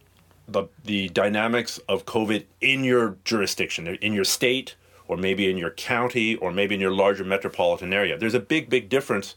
the 0.47 0.65
the 0.85 1.09
dynamics 1.09 1.79
of 1.89 2.07
COVID 2.07 2.45
in 2.61 2.85
your 2.85 3.17
jurisdiction, 3.25 3.87
in 3.87 4.13
your 4.13 4.25
state, 4.25 4.77
or 5.09 5.17
maybe 5.17 5.51
in 5.51 5.57
your 5.57 5.71
county, 5.71 6.37
or 6.37 6.53
maybe 6.53 6.75
in 6.75 6.81
your 6.81 6.93
larger 6.93 7.25
metropolitan 7.25 7.93
area. 7.93 8.17
There's 8.19 8.35
a 8.35 8.41
big, 8.41 8.71
big 8.71 8.89
difference 8.89 9.35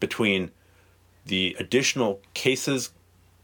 between 0.00 0.50
the 1.24 1.56
additional 1.58 2.20
cases 2.34 2.90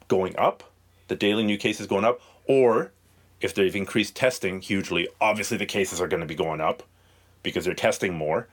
going 0.08 0.36
up, 0.36 0.64
the 1.08 1.16
daily 1.16 1.44
new 1.44 1.56
cases 1.56 1.86
going 1.86 2.04
up, 2.04 2.20
or 2.46 2.92
if 3.43 3.55
they've 3.55 3.74
increased 3.74 4.14
testing 4.14 4.61
hugely, 4.61 5.09
obviously 5.20 5.57
the 5.57 5.66
cases 5.66 6.01
are 6.01 6.09
going 6.09 6.20
to 6.20 6.26
be 6.26 6.34
going 6.34 6.61
up 6.61 6.82
because 7.43 7.64
they're 7.64 7.74
testing 7.74 8.14
more. 8.14 8.49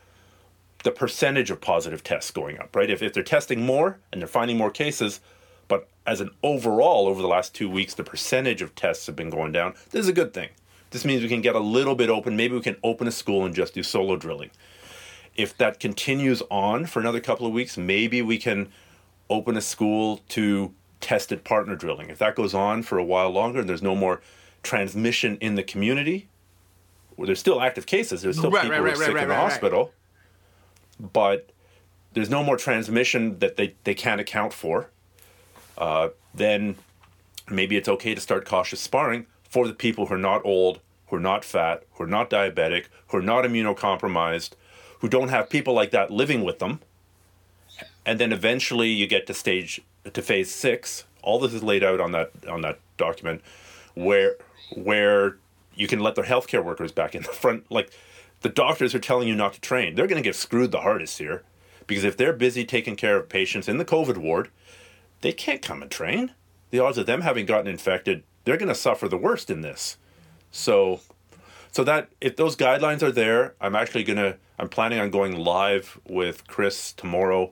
The 0.84 0.92
percentage 0.92 1.52
of 1.52 1.62
positive 1.62 2.04
tests 2.04 2.32
going 2.32 2.58
up, 2.58 2.76
right? 2.76 2.90
If, 2.90 3.02
if 3.02 3.14
they're 3.14 3.24
testing 3.24 3.66
more 3.66 4.00
and 4.12 4.22
they're 4.22 4.28
finding 4.28 4.58
more 4.58 4.72
cases, 4.72 5.20
but 5.68 5.88
as 6.06 6.22
an 6.22 6.32
overall 6.42 7.08
over 7.08 7.22
the 7.22 7.28
last 7.28 7.54
two 7.54 7.70
weeks, 7.70 7.94
the 7.94 8.04
percentage 8.04 8.62
of 8.62 8.76
tests 8.76 9.06
have 9.06 9.16
been 9.16 9.30
going 9.30 9.52
down, 9.52 9.76
this 9.92 10.02
is 10.02 10.08
a 10.08 10.14
good 10.14 10.34
thing. 10.34 10.50
This 10.92 11.06
means 11.06 11.22
we 11.22 11.30
can 11.30 11.42
get 11.42 11.56
a 11.56 11.60
little 11.60 11.96
bit 11.96 12.10
open. 12.10 12.36
Maybe 12.36 12.56
we 12.56 12.62
can 12.62 12.78
open 12.84 13.08
a 13.08 13.12
school 13.12 13.46
and 13.46 13.54
just 13.54 13.74
do 13.76 13.84
solo 13.84 14.16
drilling. 14.16 14.50
If 15.36 15.56
that 15.58 15.80
continues 15.80 16.42
on 16.50 16.86
for 16.86 17.00
another 17.00 17.20
couple 17.20 17.46
of 17.46 17.54
weeks, 17.54 17.78
maybe 17.78 18.22
we 18.22 18.38
can 18.38 18.70
open 19.30 19.56
a 19.56 19.62
school 19.62 20.22
to 20.30 20.74
tested 21.00 21.44
partner 21.44 21.76
drilling. 21.76 22.10
If 22.10 22.18
that 22.20 22.36
goes 22.36 22.54
on 22.54 22.84
for 22.84 22.98
a 22.98 23.04
while 23.04 23.30
longer 23.30 23.60
and 23.60 23.70
there's 23.70 23.84
no 23.84 23.96
more 23.96 24.22
transmission 24.64 25.38
in 25.41 25.55
the 25.55 25.64
community, 25.64 26.30
well, 27.18 27.26
there's 27.26 27.39
still 27.39 27.62
active 27.62 27.86
cases. 27.86 28.22
There's 28.22 28.38
still 28.38 28.51
Right, 28.51 28.64
people 28.64 28.80
right, 28.80 28.95
who 28.95 29.01
are 29.01 29.05
sick 29.05 29.18
in 29.18 29.28
the 29.28 29.36
hospital, 29.36 29.93
but 30.99 31.51
there's 32.14 32.30
no 32.30 32.43
more 32.43 32.57
transmission 32.57 33.39
that 33.39 33.57
they, 33.57 33.76
they 33.84 33.93
can't 33.93 34.22
account 34.22 34.53
for. 34.53 34.89
Uh, 35.78 36.10
then 36.34 36.76
maybe 37.49 37.78
it's 37.78 37.89
okay 37.89 38.16
to 38.16 38.22
start 38.22 38.45
cautious 38.45 38.80
sparring 38.80 39.26
for 39.49 39.68
the 39.68 39.74
people 39.74 40.07
who 40.07 40.14
are 40.14 40.18
not 40.18 40.45
old, 40.45 40.80
who 41.07 41.16
are 41.16 41.22
not 41.22 41.43
fat, 41.43 41.84
who 41.93 42.03
are 42.03 42.07
not 42.07 42.30
diabetic, 42.30 42.86
who 43.07 43.18
are 43.18 43.22
not 43.22 43.43
immunocompromised, 43.45 44.51
who 44.99 45.10
don't 45.10 45.30
have 45.30 45.49
people 45.49 45.74
like 45.74 45.91
that 45.91 46.12
living 46.12 46.43
with 46.43 46.60
them. 46.60 46.80
And 48.05 48.20
then 48.20 48.32
eventually 48.32 48.89
you 48.89 49.07
get 49.07 49.28
to 49.28 49.34
stage 49.34 49.82
to 50.14 50.22
phase 50.22 50.53
six. 50.53 51.05
All 51.22 51.39
this 51.39 51.53
is 51.53 51.64
laid 51.64 51.84
out 51.84 51.99
on 51.99 52.12
that 52.14 52.32
on 52.47 52.62
that 52.62 52.80
document, 52.97 53.41
where 53.96 54.36
where 54.76 55.38
you 55.76 55.88
can 55.88 56.00
let 56.00 56.16
the 56.16 56.22
healthcare 56.24 56.64
workers 56.64 56.92
back 56.92 57.16
in 57.16 57.24
the 57.24 57.30
front. 57.30 57.72
Like 57.72 57.92
the 58.42 58.50
doctors 58.50 58.94
are 58.94 59.00
telling 59.00 59.28
you 59.28 59.36
not 59.36 59.54
to 59.54 59.62
train. 59.62 59.96
They're 59.96 60.08
going 60.08 60.22
to 60.22 60.28
get 60.28 60.36
screwed 60.36 60.72
the 60.72 60.82
hardest 60.82 61.18
here 61.18 61.44
because 61.88 62.04
if 62.04 62.18
they're 62.18 62.34
busy 62.34 62.66
taking 62.66 62.96
care 62.96 63.18
of 63.18 63.30
patients 63.30 63.68
in 63.68 63.78
the 63.78 63.86
COVID 63.86 64.18
ward, 64.18 64.50
they 65.22 65.32
can't 65.32 65.62
come 65.62 65.82
and 65.82 65.90
train. 65.90 66.34
The 66.70 66.80
odds 66.80 66.98
of 66.98 67.06
them 67.06 67.22
having 67.22 67.46
gotten 67.46 67.68
infected, 67.68 68.24
they're 68.44 68.58
going 68.58 68.70
to 68.70 68.76
suffer 68.76 69.08
the 69.08 69.18
worst 69.18 69.50
in 69.50 69.62
this. 69.62 69.98
So, 70.52 71.02
so 71.72 71.84
that 71.84 72.10
if 72.22 72.36
those 72.36 72.56
guidelines 72.56 73.02
are 73.02 73.12
there, 73.12 73.56
I'm 73.60 73.76
actually 73.76 74.04
going 74.04 74.18
to, 74.18 74.38
I'm 74.58 74.70
planning 74.70 75.00
on 75.00 75.10
going 75.10 75.36
live 75.36 76.00
with 76.08 76.48
Chris 76.48 76.94
tomorrow. 76.94 77.52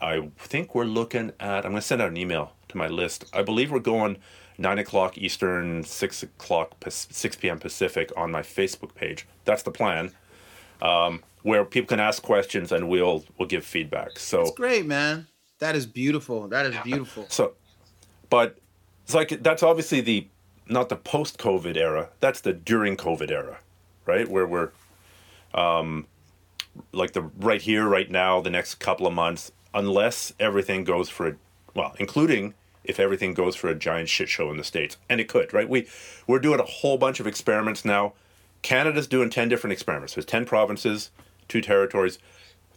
I 0.00 0.28
think 0.38 0.74
we're 0.74 0.84
looking 0.84 1.32
at, 1.40 1.64
I'm 1.64 1.72
going 1.72 1.76
to 1.76 1.82
send 1.82 2.02
out 2.02 2.08
an 2.08 2.16
email 2.16 2.52
to 2.68 2.76
my 2.76 2.88
list. 2.88 3.24
I 3.32 3.42
believe 3.42 3.70
we're 3.70 3.80
going 3.80 4.18
nine 4.62 4.78
o'clock 4.78 5.18
Eastern, 5.18 5.82
six 5.84 6.22
o'clock, 6.22 6.74
six 6.88 7.36
p.m. 7.36 7.58
Pacific 7.58 8.10
on 8.16 8.30
my 8.30 8.40
Facebook 8.42 8.94
page. 8.94 9.26
That's 9.44 9.62
the 9.62 9.70
plan, 9.70 10.12
um, 10.80 11.22
where 11.42 11.64
people 11.64 11.88
can 11.88 12.00
ask 12.00 12.22
questions 12.22 12.72
and 12.72 12.88
we'll 12.88 13.24
we'll 13.36 13.48
give 13.48 13.64
feedback. 13.64 14.18
So 14.18 14.42
It's 14.42 14.52
great, 14.52 14.86
man. 14.86 15.26
That 15.58 15.76
is 15.76 15.86
beautiful. 15.86 16.48
That 16.48 16.66
is 16.66 16.76
beautiful. 16.82 17.26
so, 17.28 17.52
but 18.30 18.58
it's 19.04 19.14
like 19.14 19.42
that's 19.42 19.62
obviously 19.62 20.00
the 20.00 20.26
not 20.68 20.88
the 20.88 20.96
post 20.96 21.38
COVID 21.38 21.76
era. 21.76 22.08
That's 22.20 22.40
the 22.40 22.52
during 22.52 22.96
COVID 22.96 23.30
era, 23.30 23.58
right? 24.06 24.28
Where 24.28 24.46
we're, 24.46 24.70
um, 25.54 26.06
like 26.92 27.12
the 27.12 27.22
right 27.38 27.60
here, 27.60 27.86
right 27.86 28.10
now, 28.10 28.40
the 28.40 28.50
next 28.50 28.76
couple 28.76 29.06
of 29.06 29.12
months, 29.12 29.52
unless 29.74 30.32
everything 30.40 30.84
goes 30.84 31.08
for 31.08 31.28
a 31.28 31.36
well, 31.74 31.94
including 31.98 32.54
if 32.84 32.98
everything 33.00 33.34
goes 33.34 33.54
for 33.56 33.68
a 33.68 33.74
giant 33.74 34.08
shit 34.08 34.28
show 34.28 34.50
in 34.50 34.56
the 34.56 34.64
states, 34.64 34.96
and 35.08 35.20
it 35.20 35.28
could, 35.28 35.52
right? 35.52 35.68
We 35.68 35.86
we're 36.26 36.38
doing 36.38 36.60
a 36.60 36.64
whole 36.64 36.98
bunch 36.98 37.20
of 37.20 37.26
experiments 37.26 37.84
now. 37.84 38.14
Canada's 38.62 39.06
doing 39.06 39.30
ten 39.30 39.48
different 39.48 39.72
experiments. 39.72 40.14
There's 40.14 40.24
ten 40.26 40.44
provinces, 40.44 41.10
two 41.48 41.60
territories, 41.60 42.18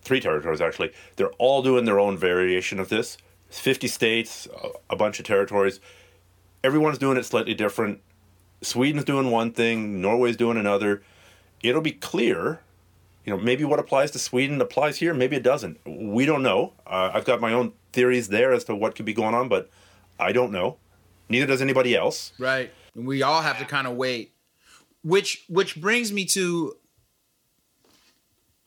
three 0.02 0.20
territories 0.20 0.62
actually. 0.62 0.92
They're 1.16 1.32
all 1.34 1.62
doing 1.62 1.86
their 1.86 2.00
own 2.00 2.18
variation 2.18 2.80
of 2.80 2.90
this. 2.90 3.18
50 3.50 3.88
states, 3.88 4.48
a- 4.64 4.94
a 4.94 4.96
bunch 4.96 5.20
of 5.20 5.26
territories. 5.26 5.80
Everyone's 6.64 6.98
doing 6.98 7.16
it 7.18 7.26
slightly 7.26 7.54
different. 7.54 8.02
Sweden's 8.62 9.06
doing 9.06 9.30
one 9.30 9.52
thing, 9.52 10.02
Norway's 10.02 10.36
doing 10.36 10.58
another. 10.58 11.04
It'll 11.62 11.82
be 11.82 11.92
clear, 11.92 12.60
you 13.24 13.32
know, 13.32 13.38
maybe 13.42 13.64
what 13.64 13.80
applies 13.80 14.12
to 14.12 14.20
Sweden 14.20 14.60
applies 14.60 14.98
here, 14.98 15.14
maybe 15.14 15.36
it 15.36 15.44
doesn't. 15.44 15.80
We 15.86 16.26
don't 16.26 16.42
know. 16.44 16.74
Uh, 16.88 17.12
I've 17.14 17.26
got 17.26 17.40
my 17.40 17.54
own 17.54 17.74
theories 17.94 18.30
there 18.30 18.52
as 18.52 18.64
to 18.66 18.76
what 18.76 18.96
could 18.96 19.06
be 19.06 19.14
going 19.14 19.36
on, 19.36 19.48
but 19.48 19.70
I 20.20 20.32
don't 20.32 20.52
know. 20.52 20.78
Neither 21.30 21.48
does 21.48 21.62
anybody 21.62 21.96
else. 21.96 22.32
Right. 22.40 22.72
We 22.96 23.24
all 23.24 23.42
have 23.42 23.60
to 23.60 23.66
kind 23.66 23.88
of 23.88 23.96
wait. 23.96 24.34
Which 25.04 25.46
which 25.50 25.80
brings 25.80 26.12
me 26.12 26.26
to 26.26 26.78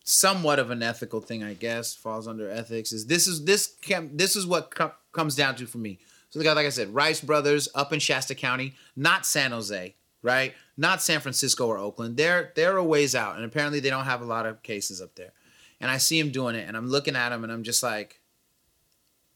somewhat 0.05 0.59
of 0.59 0.70
an 0.70 0.82
ethical 0.82 1.20
thing, 1.20 1.42
I 1.44 1.55
guess, 1.55 1.94
falls 1.94 2.26
under 2.26 2.51
ethics. 2.51 2.92
Is 2.92 3.07
this 3.07 3.26
is 3.26 3.44
this 3.44 3.74
can, 3.80 4.16
this 4.16 4.36
is 4.36 4.46
what 4.46 4.74
com- 4.74 4.92
comes 5.12 5.34
down 5.34 5.57
to 5.57 5.66
for 5.66 5.78
me. 5.78 5.99
So, 6.30 6.40
like 6.40 6.59
I 6.59 6.68
said, 6.68 6.94
Rice 6.94 7.20
Brothers 7.20 7.68
up 7.74 7.92
in 7.92 8.01
Shasta 8.01 8.34
County, 8.34 8.74
not 8.94 9.24
San 9.24 9.51
Jose, 9.51 9.94
right? 10.22 10.55
Not 10.76 11.03
San 11.03 11.20
Francisco 11.20 11.66
or 11.66 11.78
Oakland. 11.78 12.16
They're 12.16 12.53
they're 12.55 12.76
a 12.76 12.84
ways 12.84 13.14
out, 13.14 13.36
and 13.36 13.44
apparently 13.44 13.80
they 13.80 13.90
don't 13.90 14.05
have 14.05 14.20
a 14.20 14.26
lot 14.26 14.46
of 14.46 14.62
cases 14.62 15.01
up 15.01 15.14
there. 15.14 15.32
And 15.80 15.90
I 15.90 15.99
see 15.99 16.18
him 16.18 16.30
doing 16.30 16.57
it, 16.57 16.66
and 16.66 16.76
I'm 16.76 16.88
looking 16.88 17.16
at 17.16 17.32
him, 17.32 17.44
and 17.44 17.53
I'm 17.53 17.62
just 17.62 17.82
like, 17.82 18.20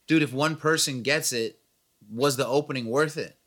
dude, 0.07 0.23
if 0.23 0.33
one 0.33 0.55
person 0.55 1.01
gets 1.01 1.31
it, 1.33 1.59
was 2.09 2.37
the 2.37 2.47
opening 2.47 2.87
worth 2.87 3.17
it? 3.17 3.37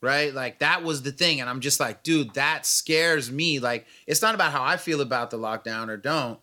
right? 0.00 0.32
Like 0.32 0.60
that 0.60 0.82
was 0.82 1.02
the 1.02 1.12
thing. 1.12 1.40
And 1.40 1.50
I'm 1.50 1.60
just 1.60 1.80
like, 1.80 2.02
dude, 2.02 2.34
that 2.34 2.66
scares 2.66 3.30
me. 3.30 3.58
Like, 3.58 3.86
it's 4.06 4.22
not 4.22 4.34
about 4.34 4.52
how 4.52 4.62
I 4.62 4.76
feel 4.76 5.00
about 5.00 5.30
the 5.30 5.38
lockdown 5.38 5.88
or 5.88 5.96
don't, 5.96 6.38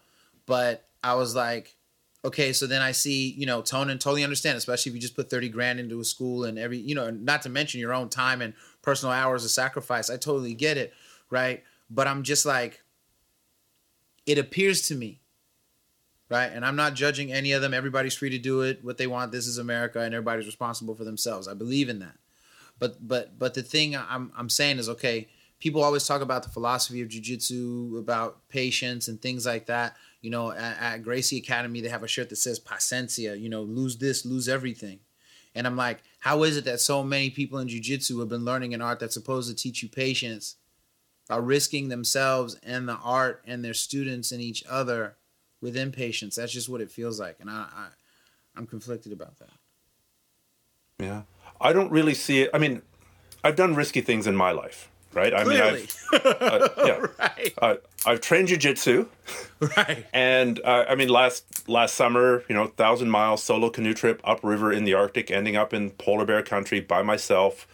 but 0.45 0.85
I 1.03 1.15
was 1.15 1.35
like, 1.35 1.75
okay, 2.25 2.51
so 2.51 2.67
then 2.67 2.81
I 2.81 2.91
see, 2.91 3.31
you 3.31 3.45
know, 3.45 3.61
tone 3.61 3.89
and 3.89 4.01
totally 4.01 4.23
understand, 4.23 4.57
especially 4.57 4.91
if 4.91 4.95
you 4.95 5.01
just 5.01 5.15
put 5.15 5.29
30 5.29 5.49
grand 5.49 5.79
into 5.79 5.99
a 5.99 6.03
school 6.03 6.43
and 6.43 6.59
every, 6.59 6.77
you 6.77 6.95
know, 6.95 7.09
not 7.09 7.43
to 7.43 7.49
mention 7.49 7.79
your 7.79 7.93
own 7.93 8.09
time 8.09 8.41
and 8.41 8.53
personal 8.81 9.13
hours 9.13 9.45
of 9.45 9.51
sacrifice. 9.51 10.09
I 10.09 10.17
totally 10.17 10.53
get 10.53 10.77
it, 10.77 10.93
right? 11.29 11.63
But 11.89 12.07
I'm 12.07 12.23
just 12.23 12.45
like, 12.45 12.81
it 14.25 14.37
appears 14.37 14.81
to 14.89 14.95
me, 14.95 15.21
right? 16.29 16.51
And 16.51 16.65
I'm 16.65 16.75
not 16.75 16.93
judging 16.93 17.31
any 17.31 17.51
of 17.51 17.61
them. 17.61 17.73
Everybody's 17.73 18.15
free 18.15 18.29
to 18.29 18.37
do 18.37 18.61
it, 18.61 18.83
what 18.83 18.97
they 18.97 19.07
want. 19.07 19.31
This 19.31 19.47
is 19.47 19.57
America, 19.57 19.99
and 19.99 20.13
everybody's 20.13 20.45
responsible 20.45 20.95
for 20.95 21.03
themselves. 21.03 21.47
I 21.47 21.53
believe 21.53 21.89
in 21.89 21.99
that. 21.99 22.17
But 22.79 23.07
but 23.07 23.39
but 23.39 23.53
the 23.53 23.63
thing 23.63 23.95
I'm 23.95 24.31
I'm 24.37 24.49
saying 24.49 24.79
is 24.79 24.89
okay. 24.89 25.27
People 25.59 25.83
always 25.83 26.05
talk 26.05 26.21
about 26.21 26.43
the 26.43 26.49
philosophy 26.49 27.01
of 27.01 27.09
jujitsu, 27.09 27.97
about 27.97 28.47
patience 28.47 29.07
and 29.07 29.19
things 29.19 29.45
like 29.45 29.65
that. 29.65 29.95
You 30.21 30.29
know, 30.29 30.51
at, 30.51 30.77
at 30.79 30.97
Gracie 31.03 31.37
Academy, 31.37 31.81
they 31.81 31.89
have 31.89 32.03
a 32.03 32.07
shirt 32.07 32.29
that 32.29 32.35
says 32.35 32.59
"Paciencia." 32.59 33.39
You 33.39 33.49
know, 33.49 33.63
lose 33.63 33.97
this, 33.97 34.25
lose 34.25 34.47
everything. 34.47 34.99
And 35.55 35.65
I'm 35.65 35.75
like, 35.75 36.03
how 36.19 36.43
is 36.43 36.55
it 36.55 36.65
that 36.65 36.79
so 36.79 37.03
many 37.03 37.31
people 37.31 37.57
in 37.57 37.67
jujitsu 37.67 38.19
have 38.19 38.29
been 38.29 38.45
learning 38.45 38.75
an 38.75 38.81
art 38.81 38.99
that's 38.99 39.15
supposed 39.15 39.49
to 39.49 39.55
teach 39.55 39.81
you 39.81 39.89
patience, 39.89 40.57
are 41.31 41.41
risking 41.41 41.89
themselves 41.89 42.59
and 42.61 42.87
the 42.87 42.97
art 42.97 43.43
and 43.47 43.65
their 43.65 43.73
students 43.73 44.31
and 44.31 44.39
each 44.39 44.63
other 44.69 45.15
with 45.61 45.75
impatience? 45.75 46.35
That's 46.35 46.51
just 46.51 46.69
what 46.69 46.81
it 46.81 46.91
feels 46.91 47.19
like, 47.19 47.37
and 47.39 47.49
I, 47.49 47.67
I 47.73 47.87
I'm 48.55 48.67
conflicted 48.67 49.11
about 49.11 49.37
that. 49.39 49.49
Yeah. 50.99 51.21
I 51.61 51.73
don't 51.73 51.91
really 51.91 52.13
see 52.13 52.41
it. 52.41 52.49
I 52.53 52.57
mean, 52.57 52.81
I've 53.43 53.55
done 53.55 53.75
risky 53.75 54.01
things 54.01 54.27
in 54.27 54.35
my 54.35 54.51
life, 54.51 54.89
right? 55.13 55.33
I 55.33 55.43
mean, 55.43 55.61
I've, 55.61 55.95
uh, 56.13 56.69
yeah. 56.85 57.05
right, 57.19 57.53
uh, 57.61 57.75
I've 58.05 58.21
trained 58.21 58.49
jujitsu, 58.49 59.07
right. 59.77 60.05
and 60.13 60.59
uh, 60.63 60.85
I 60.89 60.95
mean, 60.95 61.09
last 61.09 61.67
last 61.67 61.95
summer, 61.95 62.43
you 62.49 62.55
know, 62.55 62.67
thousand 62.67 63.09
mile 63.09 63.37
solo 63.37 63.69
canoe 63.69 63.93
trip 63.93 64.21
upriver 64.23 64.71
in 64.71 64.83
the 64.83 64.93
Arctic, 64.93 65.31
ending 65.31 65.55
up 65.55 65.73
in 65.73 65.91
polar 65.91 66.25
bear 66.25 66.43
country 66.43 66.79
by 66.79 67.01
myself. 67.01 67.67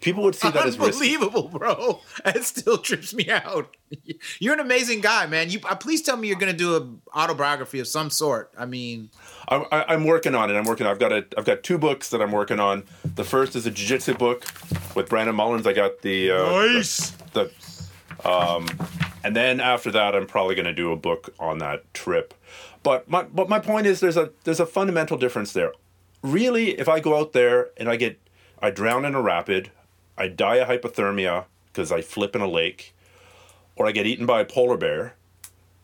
People 0.00 0.22
would 0.24 0.34
see 0.34 0.50
that 0.50 0.66
as. 0.66 0.78
Unbelievable, 0.78 1.48
bro. 1.48 2.00
It 2.26 2.44
still 2.44 2.78
trips 2.78 3.14
me 3.14 3.28
out. 3.30 3.74
You're 4.38 4.54
an 4.54 4.60
amazing 4.60 5.00
guy, 5.00 5.26
man. 5.26 5.50
You 5.50 5.60
uh, 5.64 5.74
please 5.76 6.02
tell 6.02 6.16
me 6.16 6.28
you're 6.28 6.38
gonna 6.38 6.52
do 6.52 6.76
a 6.76 7.18
autobiography 7.18 7.80
of 7.80 7.88
some 7.88 8.10
sort. 8.10 8.50
I 8.58 8.66
mean, 8.66 9.10
I'm, 9.48 9.64
I- 9.72 9.84
I'm 9.88 10.04
working 10.04 10.34
on 10.34 10.50
it. 10.50 10.54
I'm 10.54 10.64
working. 10.64 10.86
I've 10.86 10.98
got 10.98 11.12
a. 11.12 11.24
I've 11.36 11.44
got 11.44 11.62
two 11.62 11.78
books 11.78 12.10
that 12.10 12.20
I'm 12.20 12.32
working 12.32 12.60
on. 12.60 12.84
The 13.14 13.24
first 13.24 13.56
is 13.56 13.66
a 13.66 13.70
jiu-jitsu 13.70 14.14
book 14.14 14.44
with 14.94 15.08
Brandon 15.08 15.34
Mullins. 15.34 15.66
I 15.66 15.72
got 15.72 16.02
the 16.02 16.30
uh, 16.32 16.50
Nice. 16.72 17.10
the, 17.32 17.50
the 18.22 18.28
um, 18.30 18.68
and 19.24 19.34
then 19.34 19.60
after 19.60 19.90
that, 19.92 20.14
I'm 20.14 20.26
probably 20.26 20.54
going 20.54 20.66
to 20.66 20.72
do 20.74 20.92
a 20.92 20.96
book 20.96 21.32
on 21.38 21.58
that 21.58 21.92
trip. 21.94 22.34
But 22.82 23.08
my 23.08 23.22
but 23.22 23.48
my 23.48 23.58
point 23.58 23.86
is, 23.86 24.00
there's 24.00 24.16
a 24.16 24.30
there's 24.44 24.60
a 24.60 24.66
fundamental 24.66 25.16
difference 25.16 25.52
there. 25.52 25.72
Really, 26.22 26.70
if 26.78 26.88
I 26.88 27.00
go 27.00 27.18
out 27.18 27.32
there 27.32 27.70
and 27.76 27.88
I 27.88 27.96
get 27.96 28.20
I 28.60 28.70
drown 28.70 29.04
in 29.04 29.14
a 29.14 29.20
rapid, 29.22 29.70
I 30.18 30.28
die 30.28 30.56
of 30.56 30.68
hypothermia 30.68 31.44
because 31.66 31.92
I 31.92 32.02
flip 32.02 32.34
in 32.34 32.42
a 32.42 32.48
lake, 32.48 32.94
or 33.76 33.86
I 33.86 33.92
get 33.92 34.06
eaten 34.06 34.26
by 34.26 34.40
a 34.40 34.44
polar 34.44 34.76
bear. 34.76 35.14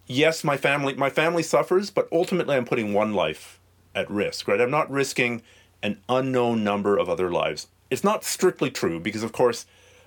Yes, 0.07 0.45
my 0.45 0.57
family 0.57 0.95
my 0.95 1.09
family 1.09 1.43
suffers, 1.43 1.91
but 1.91 2.09
ultimately 2.13 2.57
I'm 2.57 2.67
putting 2.67 2.93
one 2.93 3.15
life 3.15 3.61
at 3.95 4.11
risk, 4.11 4.49
right? 4.49 4.61
I'm 4.61 4.71
not 4.71 4.91
risking 4.91 5.43
an 5.83 6.01
unknown 6.09 6.65
number 6.65 6.99
of 6.99 7.09
other 7.09 7.31
lives. 7.31 7.69
It's 7.91 8.05
not 8.05 8.25
strictly 8.25 8.71
true 8.71 8.99
because 8.99 9.23
of 9.23 9.33
course 9.33 9.67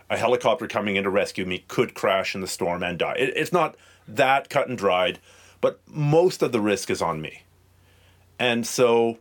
a 0.10 0.18
helicopter 0.18 0.68
coming 0.68 0.96
in 0.96 1.04
to 1.04 1.10
rescue 1.10 1.46
me 1.46 1.64
could 1.68 1.94
crash 1.94 2.36
in 2.36 2.42
the 2.42 2.48
storm 2.48 2.84
and 2.84 3.00
die. 3.00 3.16
It, 3.18 3.34
it's 3.36 3.54
not 3.54 3.76
that 4.08 4.50
cut 4.50 4.68
and 4.68 4.78
dried, 4.78 5.20
but 5.62 5.80
most 5.88 6.42
of 6.42 6.52
the 6.52 6.62
risk 6.62 6.90
is 6.90 7.02
on 7.02 7.22
me. 7.22 7.44
And 8.40 8.66
so 8.66 9.20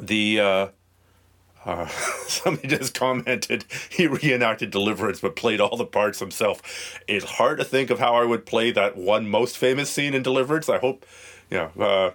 the 0.00 0.40
uh, 0.40 0.68
uh, 1.64 1.86
somebody 2.26 2.68
just 2.68 2.94
commented 2.94 3.64
he 3.88 4.06
reenacted 4.06 4.70
Deliverance 4.70 5.20
but 5.20 5.36
played 5.36 5.60
all 5.60 5.76
the 5.76 5.86
parts 5.86 6.18
himself. 6.18 7.00
It's 7.06 7.24
hard 7.24 7.58
to 7.58 7.64
think 7.64 7.90
of 7.90 7.98
how 7.98 8.14
I 8.14 8.24
would 8.24 8.46
play 8.46 8.70
that 8.72 8.96
one 8.96 9.28
most 9.28 9.56
famous 9.56 9.90
scene 9.90 10.14
in 10.14 10.22
Deliverance. 10.22 10.68
I 10.68 10.78
hope, 10.78 11.06
yeah. 11.50 11.70
Uh, 11.78 12.12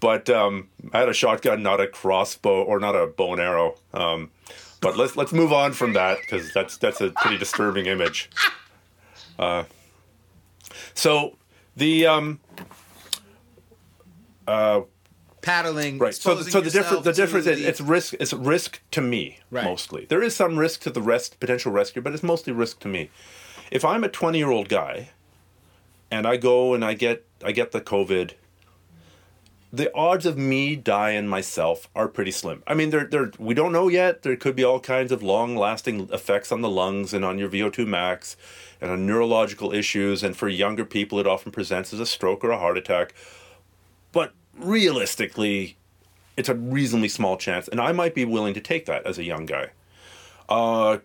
but 0.00 0.30
um, 0.30 0.68
I 0.92 1.00
had 1.00 1.08
a 1.08 1.14
shotgun, 1.14 1.62
not 1.62 1.80
a 1.80 1.86
crossbow 1.86 2.62
or 2.62 2.80
not 2.80 2.96
a 2.96 3.06
bow 3.06 3.32
and 3.32 3.40
arrow. 3.40 3.76
Um, 3.92 4.30
but 4.80 4.96
let's 4.96 5.16
let's 5.16 5.32
move 5.32 5.52
on 5.52 5.72
from 5.72 5.92
that 5.92 6.18
because 6.20 6.52
that's 6.52 6.76
that's 6.78 7.00
a 7.00 7.10
pretty 7.10 7.36
disturbing 7.36 7.86
image. 7.86 8.30
Uh, 9.38 9.64
so 10.94 11.36
the 11.76 12.06
um, 12.06 12.40
paddling. 15.42 15.98
right 15.98 16.14
so 16.14 16.34
the, 16.34 16.50
so 16.50 16.60
the 16.60 16.70
difference 16.70 17.04
the 17.04 17.12
difference 17.12 17.46
is 17.46 17.60
it's 17.60 17.80
risk 17.80 18.14
it's 18.20 18.32
risk 18.32 18.80
to 18.90 19.00
me 19.00 19.38
Right. 19.50 19.64
mostly 19.64 20.04
there 20.06 20.22
is 20.22 20.34
some 20.36 20.58
risk 20.58 20.80
to 20.82 20.90
the 20.90 21.02
rest 21.02 21.40
potential 21.40 21.72
rescue 21.72 22.02
but 22.02 22.12
it's 22.12 22.22
mostly 22.22 22.52
risk 22.52 22.80
to 22.80 22.88
me 22.88 23.10
if 23.70 23.84
i'm 23.84 24.04
a 24.04 24.08
20 24.08 24.38
year 24.38 24.50
old 24.50 24.68
guy 24.68 25.10
and 26.10 26.26
i 26.26 26.36
go 26.36 26.74
and 26.74 26.84
i 26.84 26.94
get 26.94 27.24
i 27.44 27.52
get 27.52 27.72
the 27.72 27.80
covid 27.80 28.32
the 29.72 29.94
odds 29.94 30.26
of 30.26 30.36
me 30.36 30.74
dying 30.74 31.28
myself 31.28 31.88
are 31.94 32.08
pretty 32.08 32.32
slim. 32.32 32.64
I 32.66 32.74
mean, 32.74 32.90
they're, 32.90 33.04
they're, 33.04 33.30
we 33.38 33.54
don't 33.54 33.70
know 33.70 33.86
yet. 33.86 34.22
There 34.22 34.34
could 34.34 34.56
be 34.56 34.64
all 34.64 34.80
kinds 34.80 35.12
of 35.12 35.22
long 35.22 35.54
lasting 35.56 36.08
effects 36.12 36.50
on 36.50 36.60
the 36.60 36.68
lungs 36.68 37.14
and 37.14 37.24
on 37.24 37.38
your 37.38 37.48
VO2 37.48 37.86
max 37.86 38.36
and 38.80 38.90
on 38.90 39.06
neurological 39.06 39.72
issues. 39.72 40.24
And 40.24 40.36
for 40.36 40.48
younger 40.48 40.84
people, 40.84 41.20
it 41.20 41.26
often 41.28 41.52
presents 41.52 41.92
as 41.92 42.00
a 42.00 42.06
stroke 42.06 42.42
or 42.44 42.50
a 42.50 42.58
heart 42.58 42.76
attack. 42.78 43.14
But 44.10 44.32
realistically, 44.62 45.76
it's 46.36 46.48
a 46.48 46.54
reasonably 46.54 47.08
small 47.08 47.36
chance. 47.36 47.68
And 47.68 47.80
I 47.80 47.92
might 47.92 48.14
be 48.14 48.24
willing 48.24 48.54
to 48.54 48.60
take 48.60 48.86
that 48.86 49.06
as 49.06 49.18
a 49.18 49.24
young 49.24 49.46
guy. 49.46 49.70
Uh, 50.48 50.98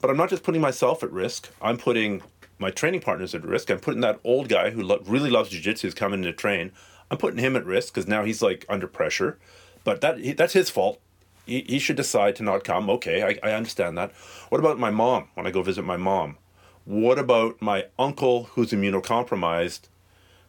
but 0.00 0.10
I'm 0.10 0.16
not 0.16 0.30
just 0.30 0.42
putting 0.42 0.60
myself 0.60 1.02
at 1.02 1.10
risk, 1.12 1.50
I'm 1.60 1.76
putting 1.76 2.22
my 2.58 2.70
training 2.70 3.00
partners 3.00 3.34
at 3.34 3.44
risk. 3.44 3.70
I'm 3.70 3.78
putting 3.78 4.00
that 4.00 4.18
old 4.24 4.48
guy 4.48 4.70
who 4.70 4.82
lo- 4.82 5.02
really 5.06 5.30
loves 5.30 5.50
jiu-jitsu 5.50 5.86
who's 5.86 5.94
coming 5.94 6.22
to 6.22 6.32
train. 6.32 6.72
I'm 7.10 7.18
putting 7.18 7.38
him 7.38 7.56
at 7.56 7.64
risk 7.64 7.94
because 7.94 8.08
now 8.08 8.24
he's 8.24 8.42
like 8.42 8.66
under 8.68 8.86
pressure. 8.86 9.38
But 9.84 10.00
that 10.00 10.36
that's 10.36 10.52
his 10.52 10.68
fault. 10.68 11.00
He, 11.46 11.64
he 11.66 11.78
should 11.78 11.96
decide 11.96 12.36
to 12.36 12.42
not 12.42 12.64
come. 12.64 12.90
Okay, 12.90 13.22
I, 13.22 13.48
I 13.48 13.52
understand 13.54 13.96
that. 13.96 14.12
What 14.50 14.58
about 14.58 14.78
my 14.78 14.90
mom 14.90 15.28
when 15.34 15.46
I 15.46 15.50
go 15.50 15.62
visit 15.62 15.84
my 15.84 15.96
mom? 15.96 16.36
What 16.84 17.18
about 17.18 17.62
my 17.62 17.86
uncle 17.98 18.44
who's 18.44 18.72
immunocompromised? 18.72 19.82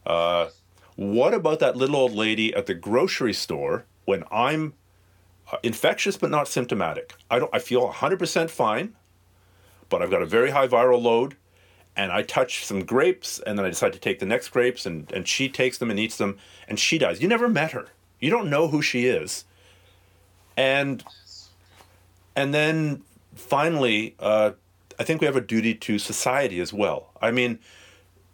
Uh, 0.06 0.48
what 1.00 1.34
about 1.34 1.60
that 1.60 1.78
little 1.78 1.96
old 1.96 2.12
lady 2.12 2.54
at 2.54 2.66
the 2.66 2.74
grocery 2.74 3.32
store 3.32 3.86
when 4.04 4.26
I'm 4.30 4.74
uh, 5.50 5.56
infectious 5.64 6.18
but 6.18 6.30
not 6.30 6.50
symptomatic? 6.50 7.14
I 7.32 7.40
don't. 7.40 7.56
I 7.56 7.60
feel 7.60 7.88
100% 7.88 8.50
fine, 8.50 8.98
but 9.88 10.02
I've 10.02 10.12
got 10.12 10.22
a 10.22 10.26
very 10.26 10.52
high 10.52 10.68
viral 10.68 11.02
load 11.02 11.38
and 11.96 12.12
I 12.12 12.22
touch 12.22 12.66
some 12.66 12.84
grapes, 12.84 13.40
and 13.40 13.58
then 13.58 13.66
I 13.66 13.70
decide 13.70 13.94
to 13.94 14.00
take 14.00 14.20
the 14.20 14.26
next 14.26 14.50
grapes, 14.50 14.86
and, 14.86 15.10
and 15.14 15.26
she 15.28 15.48
takes 15.48 15.78
them 15.78 15.90
and 15.90 15.98
eats 15.98 16.18
them, 16.18 16.38
and 16.68 16.78
she 16.78 16.98
dies. 16.98 17.22
You 17.22 17.30
never 17.30 17.48
met 17.48 17.72
her. 17.72 17.88
You 18.20 18.30
don't 18.30 18.50
know 18.50 18.68
who 18.68 18.82
she 18.82 19.06
is. 19.06 19.46
And 20.58 21.02
and 22.36 22.54
then 22.54 23.04
finally, 23.36 24.16
uh, 24.20 24.52
I 25.00 25.04
think 25.04 25.22
we 25.22 25.28
have 25.28 25.38
a 25.38 25.42
duty 25.42 25.76
to 25.76 25.98
society 25.98 26.60
as 26.60 26.74
well. 26.74 27.12
I 27.22 27.32
mean, 27.32 27.60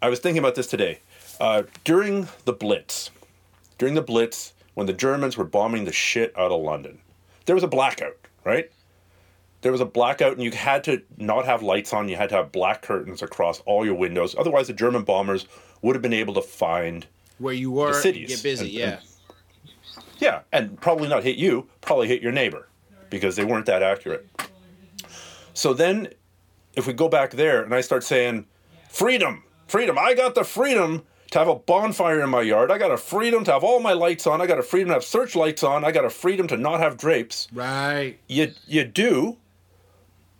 I 0.02 0.08
was 0.08 0.18
thinking 0.18 0.40
about 0.40 0.56
this 0.56 0.66
today. 0.66 1.00
Uh, 1.40 1.64
during 1.84 2.28
the 2.44 2.52
Blitz, 2.52 3.10
during 3.78 3.94
the 3.94 4.02
Blitz, 4.02 4.54
when 4.74 4.86
the 4.86 4.92
Germans 4.92 5.36
were 5.36 5.44
bombing 5.44 5.84
the 5.84 5.92
shit 5.92 6.32
out 6.36 6.50
of 6.50 6.60
London, 6.62 6.98
there 7.46 7.54
was 7.54 7.64
a 7.64 7.68
blackout, 7.68 8.16
right? 8.44 8.70
there 9.62 9.72
was 9.72 9.80
a 9.80 9.86
blackout 9.86 10.32
and 10.34 10.42
you 10.42 10.50
had 10.52 10.84
to 10.84 11.02
not 11.16 11.44
have 11.44 11.60
lights 11.60 11.92
on 11.92 12.08
you 12.08 12.14
had 12.14 12.28
to 12.28 12.36
have 12.36 12.52
black 12.52 12.82
curtains 12.82 13.20
across 13.20 13.60
all 13.60 13.84
your 13.84 13.94
windows 13.94 14.36
otherwise 14.38 14.68
the 14.68 14.72
german 14.72 15.02
bombers 15.02 15.46
would 15.82 15.96
have 15.96 16.02
been 16.02 16.12
able 16.12 16.34
to 16.34 16.42
find 16.42 17.06
Where 17.38 17.54
you 17.54 17.72
were, 17.72 17.88
The 17.88 17.94
cities. 18.00 18.28
get 18.28 18.42
busy. 18.44 18.66
And- 18.66 18.72
yeah. 18.74 18.90
and- 18.90 19.00
yeah 20.18 20.40
and 20.52 20.80
probably 20.80 21.08
not 21.08 21.24
hit 21.24 21.36
you 21.36 21.66
probably 21.80 22.06
hit 22.06 22.22
your 22.22 22.30
neighbor 22.30 22.68
because 23.10 23.34
they 23.34 23.44
weren't 23.44 23.66
that 23.66 23.82
accurate 23.82 24.28
so 25.52 25.72
then 25.72 26.08
if 26.76 26.86
we 26.86 26.92
go 26.92 27.08
back 27.08 27.32
there 27.32 27.62
and 27.64 27.74
i 27.74 27.80
start 27.80 28.04
saying 28.04 28.46
freedom 28.88 29.42
freedom 29.66 29.98
i 29.98 30.14
got 30.14 30.36
the 30.36 30.44
freedom 30.44 31.02
to 31.30 31.38
have 31.38 31.48
a 31.48 31.54
bonfire 31.54 32.22
in 32.22 32.30
my 32.30 32.42
yard 32.42 32.70
i 32.70 32.78
got 32.78 32.90
a 32.90 32.96
freedom 32.96 33.44
to 33.44 33.52
have 33.52 33.64
all 33.64 33.80
my 33.80 33.92
lights 33.92 34.26
on 34.26 34.40
i 34.40 34.46
got 34.46 34.58
a 34.58 34.62
freedom 34.62 34.88
to 34.88 34.94
have 34.94 35.04
searchlights 35.04 35.62
on 35.62 35.84
i 35.84 35.90
got 35.90 36.04
a 36.04 36.10
freedom 36.10 36.46
to 36.46 36.56
not 36.56 36.80
have 36.80 36.96
drapes 36.96 37.48
right. 37.52 38.18
you 38.28 38.52
you 38.66 38.84
do, 38.84 39.36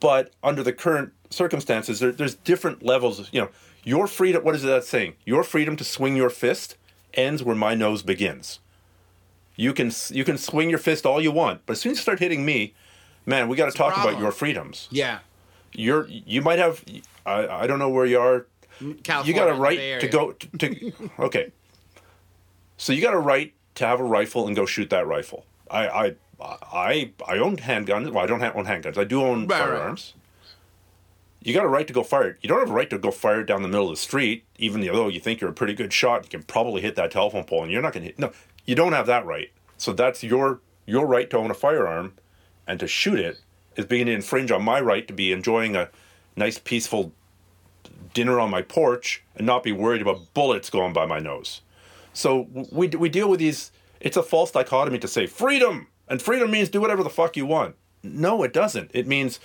but 0.00 0.32
under 0.42 0.62
the 0.62 0.72
current 0.72 1.12
circumstances, 1.30 2.00
there, 2.00 2.12
there's 2.12 2.34
different 2.34 2.82
levels. 2.82 3.28
You 3.32 3.42
know, 3.42 3.48
your 3.84 4.06
freedom. 4.06 4.44
What 4.44 4.54
is 4.54 4.62
that 4.62 4.84
saying? 4.84 5.14
Your 5.24 5.42
freedom 5.42 5.76
to 5.76 5.84
swing 5.84 6.16
your 6.16 6.30
fist 6.30 6.76
ends 7.14 7.42
where 7.42 7.56
my 7.56 7.74
nose 7.74 8.02
begins. 8.02 8.60
You 9.56 9.72
can 9.72 9.90
you 10.10 10.24
can 10.24 10.38
swing 10.38 10.70
your 10.70 10.78
fist 10.78 11.06
all 11.06 11.20
you 11.20 11.30
want, 11.30 11.62
but 11.66 11.72
as 11.72 11.80
soon 11.80 11.92
as 11.92 11.98
you 11.98 12.02
start 12.02 12.18
hitting 12.18 12.44
me, 12.44 12.74
man, 13.24 13.48
we 13.48 13.56
got 13.56 13.70
to 13.70 13.76
talk 13.76 13.96
about 13.96 14.18
your 14.18 14.32
freedoms. 14.32 14.88
Yeah. 14.90 15.20
You're 15.72 16.06
you 16.08 16.42
might 16.42 16.58
have. 16.58 16.84
I 17.24 17.46
I 17.48 17.66
don't 17.66 17.78
know 17.78 17.88
where 17.88 18.06
you 18.06 18.18
are 18.18 18.46
California. 19.02 19.24
you 19.24 19.34
got 19.34 19.48
a 19.48 19.54
right 19.54 20.00
to 20.00 20.08
go 20.08 20.32
to, 20.32 20.58
to 20.58 20.92
okay. 21.20 21.52
So 22.76 22.92
you 22.92 23.00
got 23.02 23.14
a 23.14 23.18
right 23.18 23.52
to 23.76 23.86
have 23.86 24.00
a 24.00 24.04
rifle 24.04 24.46
and 24.46 24.54
go 24.56 24.66
shoot 24.66 24.90
that 24.90 25.06
rifle. 25.06 25.46
I 25.70 25.88
i 25.88 26.14
i 26.72 27.10
i 27.26 27.38
own 27.38 27.56
handguns. 27.56 28.10
Well 28.12 28.22
i 28.22 28.26
don't 28.26 28.42
own 28.42 28.66
handguns. 28.66 28.98
I 28.98 29.04
do 29.04 29.22
own 29.22 29.46
Right, 29.46 29.60
right. 29.60 29.68
firearms. 29.68 30.14
You 31.42 31.54
got 31.54 31.64
a 31.64 31.68
right 31.68 31.86
to 31.86 31.92
go 31.92 32.02
fire. 32.02 32.30
It 32.30 32.38
you 32.42 32.48
don't 32.48 32.58
have 32.60 32.70
a 32.70 32.74
right 32.74 32.90
to 32.90 32.98
go 32.98 33.10
fire 33.10 33.40
it 33.40 33.46
down 33.46 33.62
the 33.62 33.68
middle 33.68 33.88
of 33.88 33.92
the 33.92 34.00
street 34.00 34.44
even 34.58 34.80
though 34.80 35.08
you 35.08 35.20
think 35.20 35.40
you're 35.40 35.50
a 35.50 35.54
pretty 35.54 35.74
good 35.74 35.92
shot. 35.92 36.24
You 36.24 36.30
can 36.30 36.42
probably 36.42 36.82
hit 36.82 36.96
that 36.96 37.10
telephone 37.10 37.44
pole 37.44 37.62
and 37.62 37.70
you're 37.72 37.82
not 37.82 37.92
going 37.92 38.02
to 38.02 38.08
hit 38.08 38.18
no 38.18 38.32
you 38.64 38.74
don't 38.74 38.92
have 38.92 39.06
that 39.06 39.24
right. 39.24 39.50
So 39.78 39.92
that's 39.92 40.22
your 40.22 40.60
your 40.86 41.06
right 41.06 41.28
to 41.30 41.38
own 41.38 41.50
a 41.50 41.54
firearm 41.54 42.14
and 42.66 42.78
to 42.80 42.86
shoot 42.86 43.18
it 43.18 43.38
is 43.76 43.84
being 43.86 44.06
to 44.06 44.12
infringe 44.12 44.50
on 44.50 44.62
my 44.62 44.80
right 44.80 45.06
to 45.08 45.12
be 45.14 45.32
enjoying 45.32 45.76
a 45.76 45.88
nice 46.36 46.58
peaceful 46.58 47.12
dinner 48.16 48.40
on 48.40 48.48
my 48.48 48.62
porch 48.62 49.22
and 49.36 49.46
not 49.46 49.62
be 49.62 49.72
worried 49.72 50.00
about 50.00 50.32
bullets 50.32 50.70
going 50.70 50.94
by 50.94 51.04
my 51.04 51.18
nose. 51.18 51.60
So 52.14 52.48
we, 52.72 52.88
we 52.88 53.10
deal 53.10 53.28
with 53.28 53.38
these, 53.38 53.70
it's 54.00 54.16
a 54.16 54.22
false 54.22 54.50
dichotomy 54.50 54.98
to 55.00 55.06
say 55.06 55.26
freedom, 55.26 55.88
and 56.08 56.22
freedom 56.22 56.50
means 56.50 56.70
do 56.70 56.80
whatever 56.80 57.02
the 57.02 57.10
fuck 57.10 57.36
you 57.36 57.44
want. 57.44 57.76
No, 58.02 58.42
it 58.42 58.54
doesn't. 58.54 58.90
It 58.94 59.06
means 59.06 59.38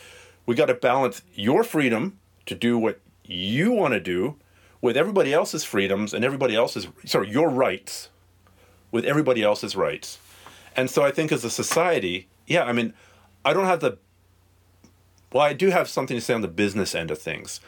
we 0.46 0.56
got 0.56 0.68
to 0.68 0.74
balance 0.74 1.22
your 1.36 1.66
freedom 1.66 2.18
to 2.46 2.56
do 2.56 2.78
what 2.78 3.02
you 3.26 3.74
want 3.74 3.94
to 3.94 4.00
do 4.00 4.38
with 4.80 4.96
everybody 4.96 5.34
else's 5.34 5.66
freedoms 5.66 6.14
and 6.14 6.24
everybody 6.24 6.56
else's, 6.56 6.88
sorry, 7.06 7.30
your 7.30 7.50
rights 7.50 8.08
with 8.90 9.04
everybody 9.04 9.44
else's 9.44 9.76
rights. 9.76 10.18
And 10.78 10.90
so 10.90 11.04
I 11.04 11.12
think 11.12 11.34
as 11.34 11.44
a 11.44 11.50
society, 11.50 12.30
yeah, 12.48 12.64
I 12.64 12.72
mean, 12.72 12.94
I 13.44 13.52
don't 13.52 13.66
have 13.66 13.82
the, 13.82 13.98
well, 15.34 15.44
I 15.44 15.52
do 15.52 15.72
have 15.72 15.90
something 15.90 16.16
to 16.16 16.22
say 16.22 16.34
on 16.34 16.42
the 16.42 16.48
business 16.48 16.96
end 16.96 17.12
of 17.12 17.20
things 17.20 17.60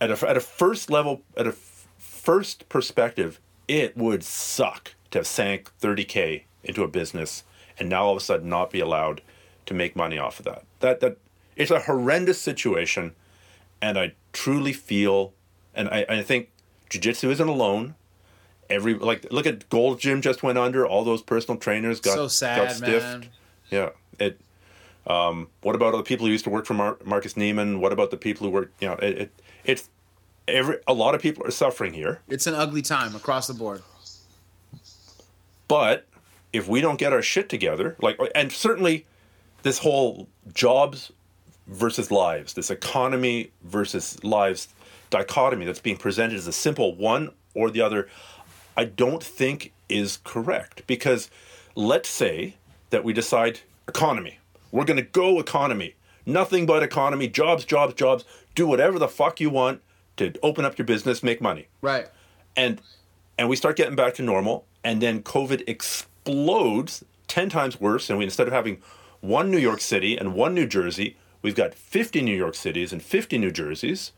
at 0.00 0.10
a, 0.10 0.28
at 0.28 0.36
a 0.36 0.40
first 0.40 0.90
level, 0.90 1.22
at 1.36 1.46
a 1.46 1.50
f- 1.50 1.86
first 1.98 2.68
perspective, 2.68 3.40
it 3.66 3.96
would 3.96 4.22
suck 4.24 4.94
to 5.10 5.18
have 5.20 5.26
sank 5.26 5.70
30k 5.80 6.42
into 6.64 6.82
a 6.82 6.88
business 6.88 7.44
and 7.78 7.88
now 7.88 8.04
all 8.04 8.12
of 8.12 8.16
a 8.16 8.20
sudden 8.20 8.48
not 8.48 8.70
be 8.70 8.80
allowed 8.80 9.22
to 9.66 9.74
make 9.74 9.94
money 9.94 10.18
off 10.18 10.38
of 10.38 10.44
that. 10.46 10.64
That 10.80 11.00
that 11.00 11.16
it's 11.56 11.70
a 11.70 11.80
horrendous 11.80 12.40
situation, 12.40 13.12
and 13.80 13.98
I 13.98 14.12
truly 14.32 14.72
feel, 14.72 15.32
and 15.74 15.88
I, 15.88 16.04
I 16.08 16.22
think 16.22 16.50
jiu-jitsu 16.90 17.30
isn't 17.30 17.48
alone. 17.48 17.94
Every 18.70 18.94
like 18.94 19.30
look 19.32 19.46
at 19.46 19.68
Gold 19.68 20.00
Gym 20.00 20.20
just 20.22 20.42
went 20.42 20.58
under. 20.58 20.86
All 20.86 21.04
those 21.04 21.22
personal 21.22 21.58
trainers 21.58 22.00
got 22.00 22.14
So 22.14 22.28
sad, 22.28 22.66
got 22.68 22.76
stiffed. 22.76 23.04
man. 23.04 23.26
Yeah. 23.70 23.90
It. 24.18 24.40
Um, 25.06 25.48
what 25.62 25.74
about 25.74 25.92
all 25.94 25.98
the 25.98 26.04
people 26.04 26.26
who 26.26 26.32
used 26.32 26.44
to 26.44 26.50
work 26.50 26.66
for 26.66 26.74
Mar- 26.74 26.98
Marcus 27.04 27.34
Neiman? 27.34 27.78
What 27.80 27.92
about 27.92 28.10
the 28.10 28.16
people 28.18 28.46
who 28.46 28.52
work? 28.52 28.72
You 28.80 28.88
know, 28.88 28.94
it, 28.94 29.18
it 29.18 29.32
it's 29.68 29.88
every 30.48 30.78
a 30.88 30.92
lot 30.92 31.14
of 31.14 31.22
people 31.22 31.46
are 31.46 31.52
suffering 31.52 31.92
here. 31.92 32.20
It's 32.28 32.48
an 32.48 32.54
ugly 32.54 32.82
time 32.82 33.14
across 33.14 33.46
the 33.46 33.54
board. 33.54 33.82
But 35.68 36.06
if 36.52 36.66
we 36.66 36.80
don't 36.80 36.98
get 36.98 37.12
our 37.12 37.22
shit 37.22 37.48
together, 37.48 37.94
like, 38.00 38.18
and 38.34 38.50
certainly 38.50 39.06
this 39.62 39.78
whole 39.78 40.26
jobs 40.54 41.12
versus 41.66 42.10
lives, 42.10 42.54
this 42.54 42.70
economy 42.70 43.50
versus 43.62 44.22
lives 44.24 44.68
dichotomy 45.10 45.66
that's 45.66 45.80
being 45.80 45.96
presented 45.98 46.36
as 46.36 46.46
a 46.46 46.52
simple 46.52 46.94
one 46.94 47.30
or 47.54 47.70
the 47.70 47.82
other, 47.82 48.08
I 48.76 48.86
don't 48.86 49.22
think 49.22 49.72
is 49.90 50.18
correct. 50.24 50.86
Because 50.86 51.30
let's 51.74 52.08
say 52.08 52.56
that 52.90 53.04
we 53.04 53.12
decide 53.12 53.60
economy, 53.86 54.38
we're 54.72 54.86
going 54.86 54.96
to 54.96 55.02
go 55.02 55.38
economy, 55.38 55.94
nothing 56.24 56.64
but 56.64 56.82
economy, 56.82 57.28
jobs, 57.28 57.66
jobs, 57.66 57.92
jobs, 57.92 58.24
do 58.58 58.66
whatever 58.66 58.98
the 58.98 59.08
fuck 59.08 59.40
you 59.40 59.48
want 59.50 59.80
to 60.16 60.34
open 60.42 60.64
up 60.64 60.76
your 60.76 60.84
business, 60.84 61.22
make 61.22 61.40
money 61.40 61.68
Right. 61.80 62.08
and 62.56 62.80
and 63.38 63.48
we 63.48 63.54
start 63.54 63.76
getting 63.76 63.94
back 63.94 64.14
to 64.14 64.22
normal 64.22 64.66
and 64.82 65.00
then 65.00 65.22
covid 65.22 65.62
explodes 65.68 67.04
10 67.28 67.48
times 67.50 67.80
worse 67.80 68.10
and 68.10 68.18
we 68.18 68.24
instead 68.24 68.48
of 68.48 68.52
having 68.52 68.82
one 69.20 69.48
new 69.50 69.58
york 69.58 69.80
city 69.80 70.16
and 70.18 70.34
one 70.34 70.54
new 70.54 70.66
jersey 70.66 71.16
we've 71.40 71.54
got 71.54 71.72
50 71.72 72.20
new 72.22 72.36
york 72.36 72.54
cities 72.56 72.92
and 72.92 73.00
50 73.00 73.38
new 73.38 73.50
jerseys 73.52 74.10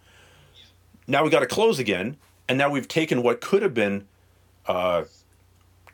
now 1.06 1.22
we 1.22 1.28
got 1.30 1.40
to 1.40 1.46
close 1.46 1.78
again 1.78 2.16
and 2.48 2.56
now 2.56 2.70
we've 2.70 2.88
taken 2.88 3.22
what 3.22 3.40
could 3.42 3.60
have 3.62 3.74
been 3.74 4.06
uh, 4.66 5.04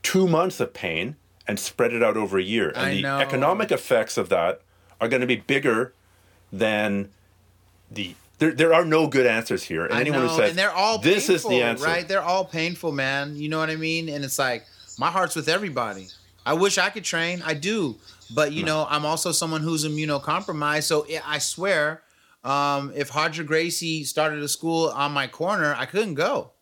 two 0.03 0.27
months 0.29 0.61
of 0.61 0.73
pain 0.73 1.17
and 1.49 1.59
spread 1.59 1.93
it 1.93 2.03
out 2.03 2.17
over 2.17 2.39
a 2.39 2.43
year 2.43 2.69
and 2.69 2.79
I 2.79 2.95
the 2.95 3.03
know. 3.03 3.19
economic 3.19 3.73
effects 3.73 4.17
of 4.17 4.29
that 4.29 4.61
are 5.01 5.09
going 5.09 5.21
to 5.21 5.27
be 5.27 5.37
bigger 5.37 5.93
than 6.53 7.09
the 7.91 8.15
there, 8.39 8.53
there 8.53 8.75
are 8.75 8.85
no 8.85 9.07
good 9.07 9.27
answers 9.27 9.63
here 9.63 9.85
and 9.87 9.95
I 9.95 10.01
anyone 10.01 10.21
know, 10.23 10.29
who 10.29 10.37
says 10.37 10.51
and 10.51 10.59
they're 10.59 10.71
all 10.73 10.99
this 10.99 11.27
painful, 11.29 11.51
is 11.51 11.57
the 11.59 11.63
answer 11.63 11.85
right? 11.85 12.07
They're 12.07 12.23
all 12.23 12.45
painful, 12.45 12.93
man. 12.93 13.37
You 13.37 13.49
know 13.49 13.59
what 13.59 13.71
I 13.71 13.77
mean? 13.77 14.09
And 14.09 14.25
it's 14.25 14.39
like 14.39 14.65
my 14.99 15.11
heart's 15.11 15.35
with 15.37 15.49
everybody. 15.49 16.09
I 16.45 16.53
wish 16.55 16.79
I 16.79 16.91
could 16.91 17.05
train. 17.05 17.43
I 17.45 17.55
do, 17.55 17.97
but 18.35 18.53
you 18.53 18.63
know, 18.65 18.87
I'm 18.89 19.05
also 19.07 19.33
someone 19.33 19.63
who's 19.63 19.85
immunocompromised. 19.85 20.85
So 20.85 21.07
I- 21.11 21.23
I 21.37 21.39
swear, 21.39 22.03
um, 22.45 22.93
if 22.95 23.15
Roger 23.15 23.43
Gracie 23.43 24.05
started 24.05 24.41
a 24.43 24.49
school 24.49 24.89
on 24.91 25.13
my 25.13 25.27
corner, 25.27 25.75
I 25.77 25.87
couldn't 25.87 26.15
go. 26.15 26.53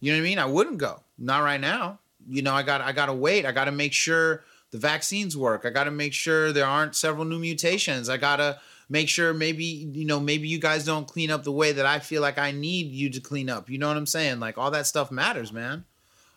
You 0.00 0.12
know 0.12 0.18
what 0.18 0.22
I 0.26 0.28
mean? 0.28 0.38
I 0.40 0.46
wouldn't 0.46 0.78
go. 0.78 1.02
Not 1.18 1.40
right 1.44 1.60
now. 1.60 1.98
you 2.28 2.40
know, 2.40 2.54
I 2.54 2.62
got 2.62 2.80
I 2.80 2.92
got 2.92 3.06
to 3.06 3.12
wait. 3.12 3.44
I 3.44 3.50
got 3.52 3.64
to 3.64 3.72
make 3.72 3.92
sure 3.92 4.44
the 4.70 4.78
vaccines 4.78 5.36
work. 5.36 5.64
I 5.64 5.70
got 5.70 5.84
to 5.84 5.90
make 5.90 6.12
sure 6.12 6.52
there 6.52 6.64
aren't 6.66 6.94
several 6.94 7.24
new 7.24 7.38
mutations. 7.38 8.08
I 8.08 8.16
got 8.16 8.36
to 8.36 8.60
make 8.92 9.08
sure 9.08 9.32
maybe 9.32 9.64
you 9.64 10.04
know 10.04 10.20
maybe 10.20 10.46
you 10.46 10.58
guys 10.58 10.84
don't 10.84 11.08
clean 11.08 11.30
up 11.30 11.44
the 11.44 11.50
way 11.50 11.72
that 11.72 11.86
I 11.86 11.98
feel 11.98 12.20
like 12.20 12.36
I 12.36 12.52
need 12.52 12.92
you 12.92 13.08
to 13.10 13.20
clean 13.20 13.48
up. 13.48 13.70
You 13.70 13.78
know 13.78 13.88
what 13.88 13.96
I'm 13.96 14.06
saying? 14.06 14.38
Like 14.38 14.58
all 14.58 14.70
that 14.70 14.86
stuff 14.86 15.10
matters, 15.10 15.50
man. 15.50 15.86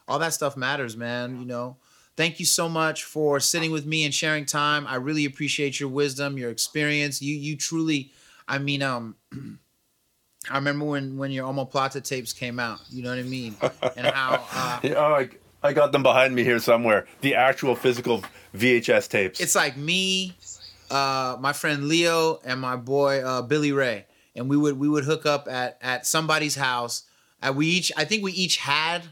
All 0.08 0.20
that 0.20 0.34
stuff 0.34 0.56
matters, 0.56 0.96
man. 0.96 1.40
You 1.40 1.46
know. 1.46 1.78
Thank 2.16 2.40
you 2.40 2.46
so 2.46 2.70
much 2.70 3.04
for 3.04 3.42
sitting 3.42 3.72
with 3.72 3.86
me 3.86 4.06
and 4.06 4.14
sharing 4.14 4.46
time. 4.46 4.88
I 4.88 4.96
really 4.96 5.26
appreciate 5.26 5.82
your 5.82 5.90
wisdom, 5.90 6.38
your 6.38 6.50
experience. 6.50 7.22
You 7.22 7.36
you 7.36 7.58
truly, 7.58 8.14
I 8.48 8.58
mean, 8.58 8.82
um, 8.82 9.18
I 10.50 10.56
remember 10.56 10.86
when 10.86 11.18
when 11.18 11.32
your 11.32 11.52
omoplata 11.52 12.02
tapes 12.02 12.32
came 12.32 12.58
out. 12.58 12.80
You 12.90 13.04
know 13.04 13.10
what 13.10 13.20
I 13.20 13.24
mean? 13.24 13.58
And 13.98 14.08
how 14.08 14.46
uh, 14.54 14.80
Yeah, 14.82 14.94
oh, 14.94 15.16
I, 15.16 15.30
I 15.62 15.74
got 15.74 15.92
them 15.92 16.04
behind 16.04 16.34
me 16.34 16.46
here 16.46 16.60
somewhere. 16.60 17.06
The 17.20 17.36
actual 17.36 17.76
physical 17.76 18.24
VHS 18.56 19.10
tapes. 19.10 19.42
it's 19.42 19.56
like 19.56 19.76
me, 19.76 20.38
uh, 20.92 21.38
my 21.40 21.54
friend 21.54 21.88
Leo, 21.88 22.40
and 22.44 22.60
my 22.60 22.76
boy 22.76 23.22
uh, 23.24 23.42
Billy 23.42 23.72
Ray, 23.72 24.06
and 24.36 24.50
we 24.50 24.58
would 24.58 24.78
we 24.80 24.88
would 24.90 25.04
hook 25.06 25.26
up 25.26 25.48
at 25.50 25.78
at 25.82 26.06
somebody's 26.06 26.56
house. 26.56 27.04
And 27.42 27.56
we 27.56 27.68
each, 27.68 27.92
I 27.98 28.06
think 28.06 28.24
we 28.24 28.32
each 28.32 28.58
had 28.58 29.04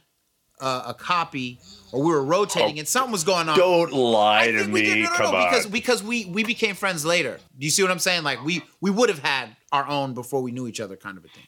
uh, 0.59 0.83
a 0.87 0.93
copy, 0.93 1.59
or 1.91 2.01
we 2.03 2.09
were 2.11 2.23
rotating, 2.23 2.77
Oh, 2.77 2.79
and 2.79 2.87
something 2.87 3.11
was 3.11 3.23
going 3.23 3.49
on. 3.49 3.57
Don't 3.57 3.91
lie 3.91 4.49
to 4.51 4.65
me. 4.67 4.81
did. 4.81 5.03
No, 5.03 5.09
no, 5.09 5.15
Come 5.17 5.31
no, 5.33 5.37
on. 5.39 5.49
because 5.49 5.65
because 5.67 6.03
we 6.03 6.25
we 6.25 6.43
became 6.43 6.73
friends 6.75 7.05
later. 7.05 7.39
Do 7.59 7.65
you 7.65 7.71
see 7.71 7.81
what 7.83 7.91
I'm 7.91 7.99
saying? 7.99 8.23
Like 8.23 8.43
we 8.43 8.63
we 8.81 8.89
would 8.89 9.09
have 9.09 9.19
had 9.19 9.55
our 9.71 9.87
own 9.87 10.13
before 10.13 10.41
we 10.41 10.51
knew 10.51 10.67
each 10.67 10.79
other, 10.79 10.95
kind 10.95 11.17
of 11.17 11.25
a 11.25 11.27
thing. 11.27 11.43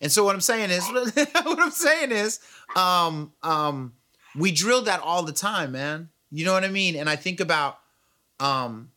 And 0.00 0.10
so 0.12 0.24
what 0.24 0.34
I'm 0.34 0.40
saying 0.40 0.70
is, 0.70 0.84
what 0.90 1.58
I'm 1.60 1.70
saying 1.70 2.12
is, 2.12 2.40
um, 2.76 3.32
um, 3.42 3.94
we 4.36 4.52
drilled 4.52 4.86
that 4.86 5.00
all 5.00 5.22
the 5.22 5.32
time, 5.32 5.72
man. 5.72 6.08
You 6.30 6.44
know 6.44 6.52
what 6.52 6.64
I 6.64 6.68
mean? 6.68 6.96
And 6.96 7.08
I 7.10 7.16
think 7.16 7.40
about, 7.40 7.78
um, 8.40 8.90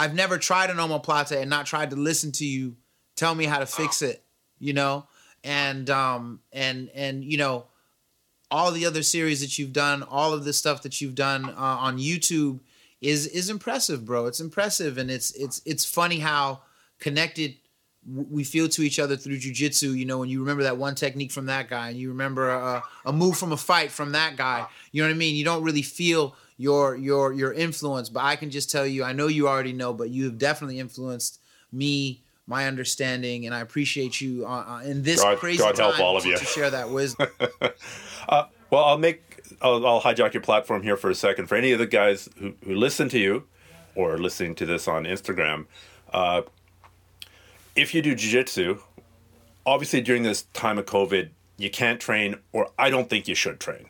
I've 0.00 0.14
never 0.14 0.38
tried 0.38 0.70
an 0.70 0.78
omoplata 0.78 1.38
and 1.38 1.50
not 1.50 1.66
tried 1.66 1.90
to 1.90 1.96
listen 1.96 2.32
to 2.32 2.46
you 2.46 2.76
tell 3.16 3.34
me 3.34 3.44
how 3.44 3.58
to 3.58 3.66
fix 3.66 4.00
it. 4.00 4.24
You 4.58 4.72
know, 4.72 5.06
and 5.44 5.88
um, 5.90 6.40
and 6.52 6.90
and 6.94 7.22
you 7.22 7.36
know, 7.36 7.66
all 8.50 8.72
the 8.72 8.86
other 8.86 9.02
series 9.02 9.42
that 9.42 9.58
you've 9.58 9.74
done, 9.74 10.02
all 10.02 10.32
of 10.32 10.44
the 10.44 10.54
stuff 10.54 10.82
that 10.82 11.02
you've 11.02 11.14
done 11.14 11.44
uh, 11.44 11.52
on 11.56 11.98
YouTube 11.98 12.60
is 13.02 13.26
is 13.26 13.50
impressive, 13.50 14.06
bro. 14.06 14.24
It's 14.26 14.40
impressive, 14.40 14.96
and 14.96 15.10
it's 15.10 15.32
it's 15.32 15.60
it's 15.66 15.84
funny 15.84 16.18
how 16.18 16.62
connected 16.98 17.56
we 18.06 18.44
feel 18.44 18.68
to 18.70 18.82
each 18.82 18.98
other 18.98 19.16
through 19.16 19.38
jujitsu. 19.38 19.96
You 19.96 20.06
know, 20.06 20.18
when 20.18 20.30
you 20.30 20.40
remember 20.40 20.62
that 20.62 20.78
one 20.78 20.94
technique 20.94 21.32
from 21.32 21.46
that 21.46 21.68
guy, 21.68 21.90
and 21.90 21.98
you 21.98 22.08
remember 22.08 22.50
a, 22.50 22.82
a 23.04 23.12
move 23.12 23.36
from 23.36 23.52
a 23.52 23.56
fight 23.56 23.90
from 23.90 24.12
that 24.12 24.36
guy. 24.36 24.66
You 24.92 25.02
know 25.02 25.08
what 25.08 25.14
I 25.14 25.18
mean? 25.18 25.36
You 25.36 25.44
don't 25.44 25.62
really 25.62 25.82
feel 25.82 26.36
your 26.60 26.94
your 26.96 27.32
your 27.32 27.52
influence, 27.54 28.08
but 28.10 28.22
I 28.22 28.36
can 28.36 28.50
just 28.50 28.70
tell 28.70 28.86
you, 28.86 29.02
I 29.02 29.12
know 29.12 29.28
you 29.28 29.48
already 29.48 29.72
know, 29.72 29.92
but 29.94 30.10
you 30.10 30.24
have 30.24 30.36
definitely 30.38 30.78
influenced 30.78 31.40
me. 31.72 32.22
My 32.46 32.66
understanding, 32.66 33.46
and 33.46 33.54
I 33.54 33.60
appreciate 33.60 34.20
you 34.20 34.44
uh, 34.44 34.64
uh, 34.66 34.80
in 34.84 35.04
this 35.04 35.22
God- 35.22 35.38
crazy 35.38 35.58
God 35.58 35.78
help 35.78 35.94
time 35.94 36.04
all 36.04 36.16
of 36.16 36.24
to- 36.24 36.30
you. 36.30 36.36
to 36.36 36.44
share 36.44 36.68
that 36.70 36.90
wisdom. 36.90 37.28
Well, 38.70 38.84
I'll 38.84 38.98
make 38.98 39.22
I'll, 39.60 39.84
I'll 39.86 40.00
hijack 40.00 40.32
your 40.32 40.42
platform 40.42 40.82
here 40.82 40.96
for 40.96 41.10
a 41.10 41.14
second. 41.14 41.46
For 41.46 41.56
any 41.56 41.72
of 41.72 41.78
the 41.80 41.86
guys 41.86 42.28
who, 42.38 42.54
who 42.64 42.74
listen 42.74 43.08
to 43.10 43.18
you 43.18 43.44
or 43.96 44.16
listening 44.18 44.54
to 44.56 44.66
this 44.66 44.86
on 44.86 45.04
Instagram, 45.04 45.66
uh, 46.12 46.42
if 47.74 47.92
you 47.94 48.00
do 48.02 48.14
jiu-jitsu, 48.14 48.78
obviously 49.66 50.00
during 50.00 50.22
this 50.22 50.42
time 50.52 50.78
of 50.78 50.86
COVID, 50.86 51.30
you 51.56 51.68
can't 51.70 52.00
train, 52.00 52.36
or 52.52 52.70
I 52.78 52.90
don't 52.90 53.10
think 53.10 53.26
you 53.26 53.34
should 53.34 53.58
train. 53.58 53.86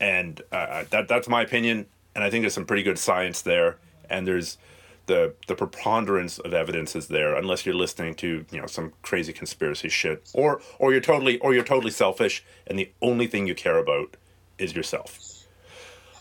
And 0.00 0.40
uh, 0.52 0.84
that 0.90 1.08
that's 1.08 1.28
my 1.28 1.42
opinion. 1.42 1.86
And 2.14 2.24
I 2.24 2.30
think 2.30 2.42
there's 2.42 2.54
some 2.54 2.66
pretty 2.66 2.82
good 2.82 2.98
science 2.98 3.42
there. 3.42 3.78
And 4.08 4.26
there's 4.26 4.58
the 5.06 5.34
the 5.46 5.54
preponderance 5.54 6.38
of 6.38 6.52
evidence 6.52 6.94
is 6.94 7.08
there, 7.08 7.34
unless 7.34 7.64
you're 7.64 7.74
listening 7.74 8.14
to 8.16 8.44
you 8.50 8.60
know 8.60 8.66
some 8.66 8.92
crazy 9.02 9.32
conspiracy 9.32 9.88
shit, 9.88 10.28
or 10.34 10.60
or 10.78 10.92
you're 10.92 11.00
totally 11.00 11.38
or 11.38 11.54
you're 11.54 11.64
totally 11.64 11.92
selfish, 11.92 12.44
and 12.66 12.78
the 12.78 12.90
only 13.00 13.26
thing 13.26 13.46
you 13.46 13.54
care 13.54 13.78
about 13.78 14.16
is 14.58 14.74
yourself. 14.74 15.46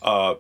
Uh, 0.02 0.36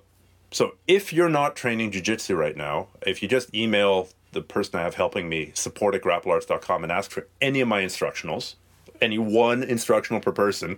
so 0.51 0.75
if 0.87 1.11
you're 1.11 1.29
not 1.29 1.55
training 1.55 1.91
jujitsu 1.91 2.37
right 2.37 2.55
now, 2.55 2.87
if 3.05 3.21
you 3.21 3.27
just 3.27 3.53
email 3.53 4.09
the 4.31 4.41
person 4.41 4.79
I 4.79 4.83
have 4.83 4.95
helping 4.95 5.27
me, 5.27 5.51
support 5.53 5.95
at 5.95 6.01
grapplearts.com, 6.01 6.83
and 6.83 6.91
ask 6.91 7.11
for 7.11 7.27
any 7.41 7.61
of 7.61 7.67
my 7.67 7.81
instructionals, 7.81 8.55
any 9.01 9.17
one 9.17 9.63
instructional 9.63 10.21
per 10.21 10.31
person, 10.31 10.77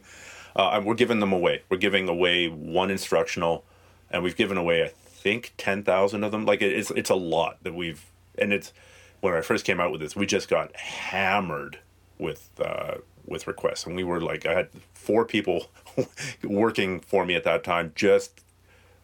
uh, 0.58 0.72
and 0.74 0.86
we're 0.86 0.96
giving 0.96 1.20
them 1.20 1.32
away. 1.32 1.64
We're 1.70 1.78
giving 1.78 2.10
away 2.10 2.48
one 2.50 2.92
instructional, 2.92 3.64
and 4.12 4.24
we've 4.24 4.36
given 4.36 4.58
away, 4.58 4.84
I 4.84 4.90
think, 4.90 5.54
10,000 5.58 6.24
of 6.24 6.32
them. 6.32 6.46
Like, 6.46 6.62
it- 6.62 6.74
it's, 6.74 6.92
it's 6.92 7.10
a 7.10 7.16
lot 7.16 7.64
that 7.64 7.74
we've, 7.76 8.06
and 8.38 8.52
it's, 8.52 8.74
when 9.22 9.34
I 9.34 9.42
first 9.42 9.66
came 9.66 9.80
out 9.80 9.92
with 9.92 10.02
this, 10.02 10.16
we 10.16 10.26
just 10.26 10.50
got 10.50 10.76
hammered 10.76 11.80
with, 12.20 12.50
uh, 12.64 12.96
with 13.26 13.48
requests. 13.48 13.86
And 13.86 13.96
we 13.96 14.04
were 14.04 14.22
like, 14.22 14.46
I 14.46 14.54
had 14.54 14.70
four 14.94 15.26
people 15.26 15.68
working 16.44 17.00
for 17.00 17.26
me 17.26 17.36
at 17.36 17.44
that 17.46 17.64
time, 17.64 17.94
just 17.96 18.42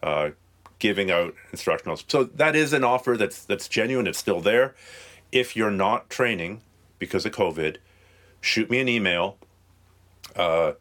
uh, 0.02 0.30
giving 0.78 1.10
out 1.10 1.34
instructionals. 1.52 2.04
So 2.08 2.24
that 2.24 2.54
is 2.56 2.72
an 2.72 2.84
offer 2.84 3.16
that's 3.16 3.44
that's 3.44 3.68
genuine. 3.68 4.06
It's 4.06 4.18
still 4.18 4.40
there. 4.40 4.74
If 5.32 5.56
you're 5.56 5.70
not 5.70 6.10
training 6.10 6.60
because 6.98 7.26
of 7.26 7.32
COVID, 7.32 7.76
shoot 8.40 8.70
me 8.70 8.80
an 8.80 8.88
email. 8.88 9.36
Uh, 10.36 10.72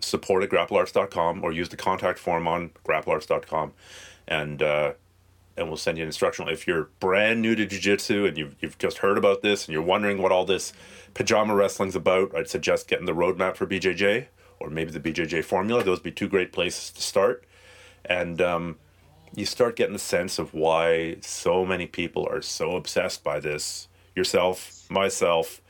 support 0.00 0.42
at 0.42 0.50
grapplearts.com 0.50 1.42
or 1.42 1.52
use 1.52 1.68
the 1.68 1.76
contact 1.76 2.18
form 2.18 2.46
on 2.46 2.70
grapplearts.com 2.84 3.72
and 4.28 4.62
uh, 4.62 4.92
and 5.56 5.68
we'll 5.68 5.76
send 5.76 5.96
you 5.96 6.04
an 6.04 6.08
instructional. 6.08 6.52
If 6.52 6.66
you're 6.66 6.90
brand 7.00 7.40
new 7.40 7.54
to 7.54 7.64
jiu-jitsu 7.64 8.26
and 8.26 8.36
you've, 8.36 8.56
you've 8.60 8.76
just 8.78 8.98
heard 8.98 9.16
about 9.16 9.40
this 9.40 9.64
and 9.64 9.72
you're 9.72 9.82
wondering 9.82 10.20
what 10.20 10.30
all 10.30 10.44
this 10.44 10.72
pajama 11.14 11.54
wrestling's 11.54 11.96
about, 11.96 12.34
I'd 12.34 12.50
suggest 12.50 12.88
getting 12.88 13.06
the 13.06 13.14
roadmap 13.14 13.56
for 13.56 13.66
BJJ 13.66 14.26
or 14.60 14.68
maybe 14.68 14.90
the 14.90 15.00
BJJ 15.00 15.44
formula. 15.44 15.82
Those 15.82 15.98
would 15.98 16.04
be 16.04 16.12
two 16.12 16.28
great 16.28 16.52
places 16.52 16.90
to 16.90 17.00
start. 17.00 17.44
And 18.04 18.40
um, 18.42 18.76
you 19.34 19.46
start 19.46 19.76
getting 19.76 19.94
the 19.94 19.98
sense 19.98 20.38
of 20.38 20.52
why 20.54 21.16
so 21.20 21.64
many 21.64 21.86
people 21.86 22.26
are 22.30 22.42
so 22.42 22.76
obsessed 22.76 23.24
by 23.24 23.40
this. 23.40 23.88
Yourself, 24.14 24.86
myself, 24.90 25.60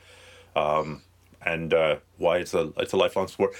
um, 0.55 1.01
and 1.45 1.73
uh, 1.73 1.97
why 2.17 2.37
it's 2.37 2.53
a 2.53 2.71
it's 2.77 2.93
a 2.93 2.97
lifelong 2.97 3.27
sport. 3.27 3.53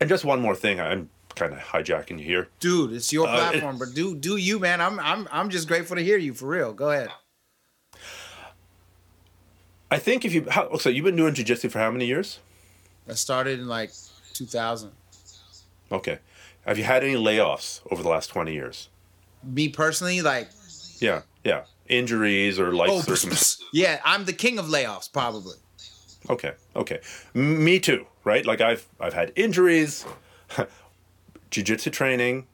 And 0.00 0.08
just 0.08 0.24
one 0.24 0.40
more 0.40 0.54
thing, 0.54 0.80
I'm 0.80 1.10
kind 1.34 1.52
of 1.52 1.58
hijacking 1.60 2.18
you 2.18 2.24
here. 2.24 2.48
dude 2.58 2.92
it's 2.92 3.12
your 3.12 3.28
Uh, 3.28 3.34
platform 3.36 3.78
but 3.78 3.94
do 3.94 4.16
do 4.16 4.36
you 4.36 4.58
man 4.58 4.80
i'm 4.80 4.98
i'm 4.98 5.28
i'm 5.30 5.48
just 5.50 5.68
grateful 5.68 5.94
to 5.94 6.02
hear 6.02 6.18
you 6.18 6.34
for 6.34 6.46
real 6.48 6.72
go 6.72 6.90
ahead 6.90 7.10
I 9.90 9.98
think 9.98 10.24
if 10.24 10.34
you 10.34 10.46
how, 10.50 10.76
so 10.78 10.90
you've 10.90 11.04
been 11.04 11.16
doing 11.16 11.34
jujitsu 11.34 11.70
for 11.70 11.78
how 11.78 11.90
many 11.92 12.06
years? 12.06 12.40
i 13.08 13.14
started 13.14 13.60
in 13.60 13.68
like 13.68 13.92
2000 14.34 14.90
Okay, 15.92 16.18
have 16.66 16.76
you 16.76 16.84
had 16.84 17.02
any 17.04 17.14
layoffs 17.14 17.80
over 17.90 18.02
the 18.02 18.08
last 18.10 18.26
twenty 18.28 18.52
years? 18.54 18.88
me 19.44 19.68
personally 19.68 20.20
like 20.22 20.48
Yeah, 20.98 21.22
yeah, 21.44 21.64
injuries 21.88 22.58
or 22.58 22.72
life 22.74 22.90
oh 22.92 23.00
circumstances. 23.02 23.62
yeah 23.72 24.00
i'm 24.04 24.24
the 24.24 24.32
king 24.32 24.58
of 24.58 24.66
layoffs 24.66 25.10
probably 25.12 25.54
Okay, 26.30 26.52
okay, 26.76 27.00
me 27.34 27.80
too. 27.80 28.06
Right, 28.24 28.44
like 28.44 28.60
I've 28.60 28.86
I've 29.00 29.14
had 29.14 29.32
injuries. 29.36 30.04
Jiu-jitsu 31.50 31.90
training 31.90 32.46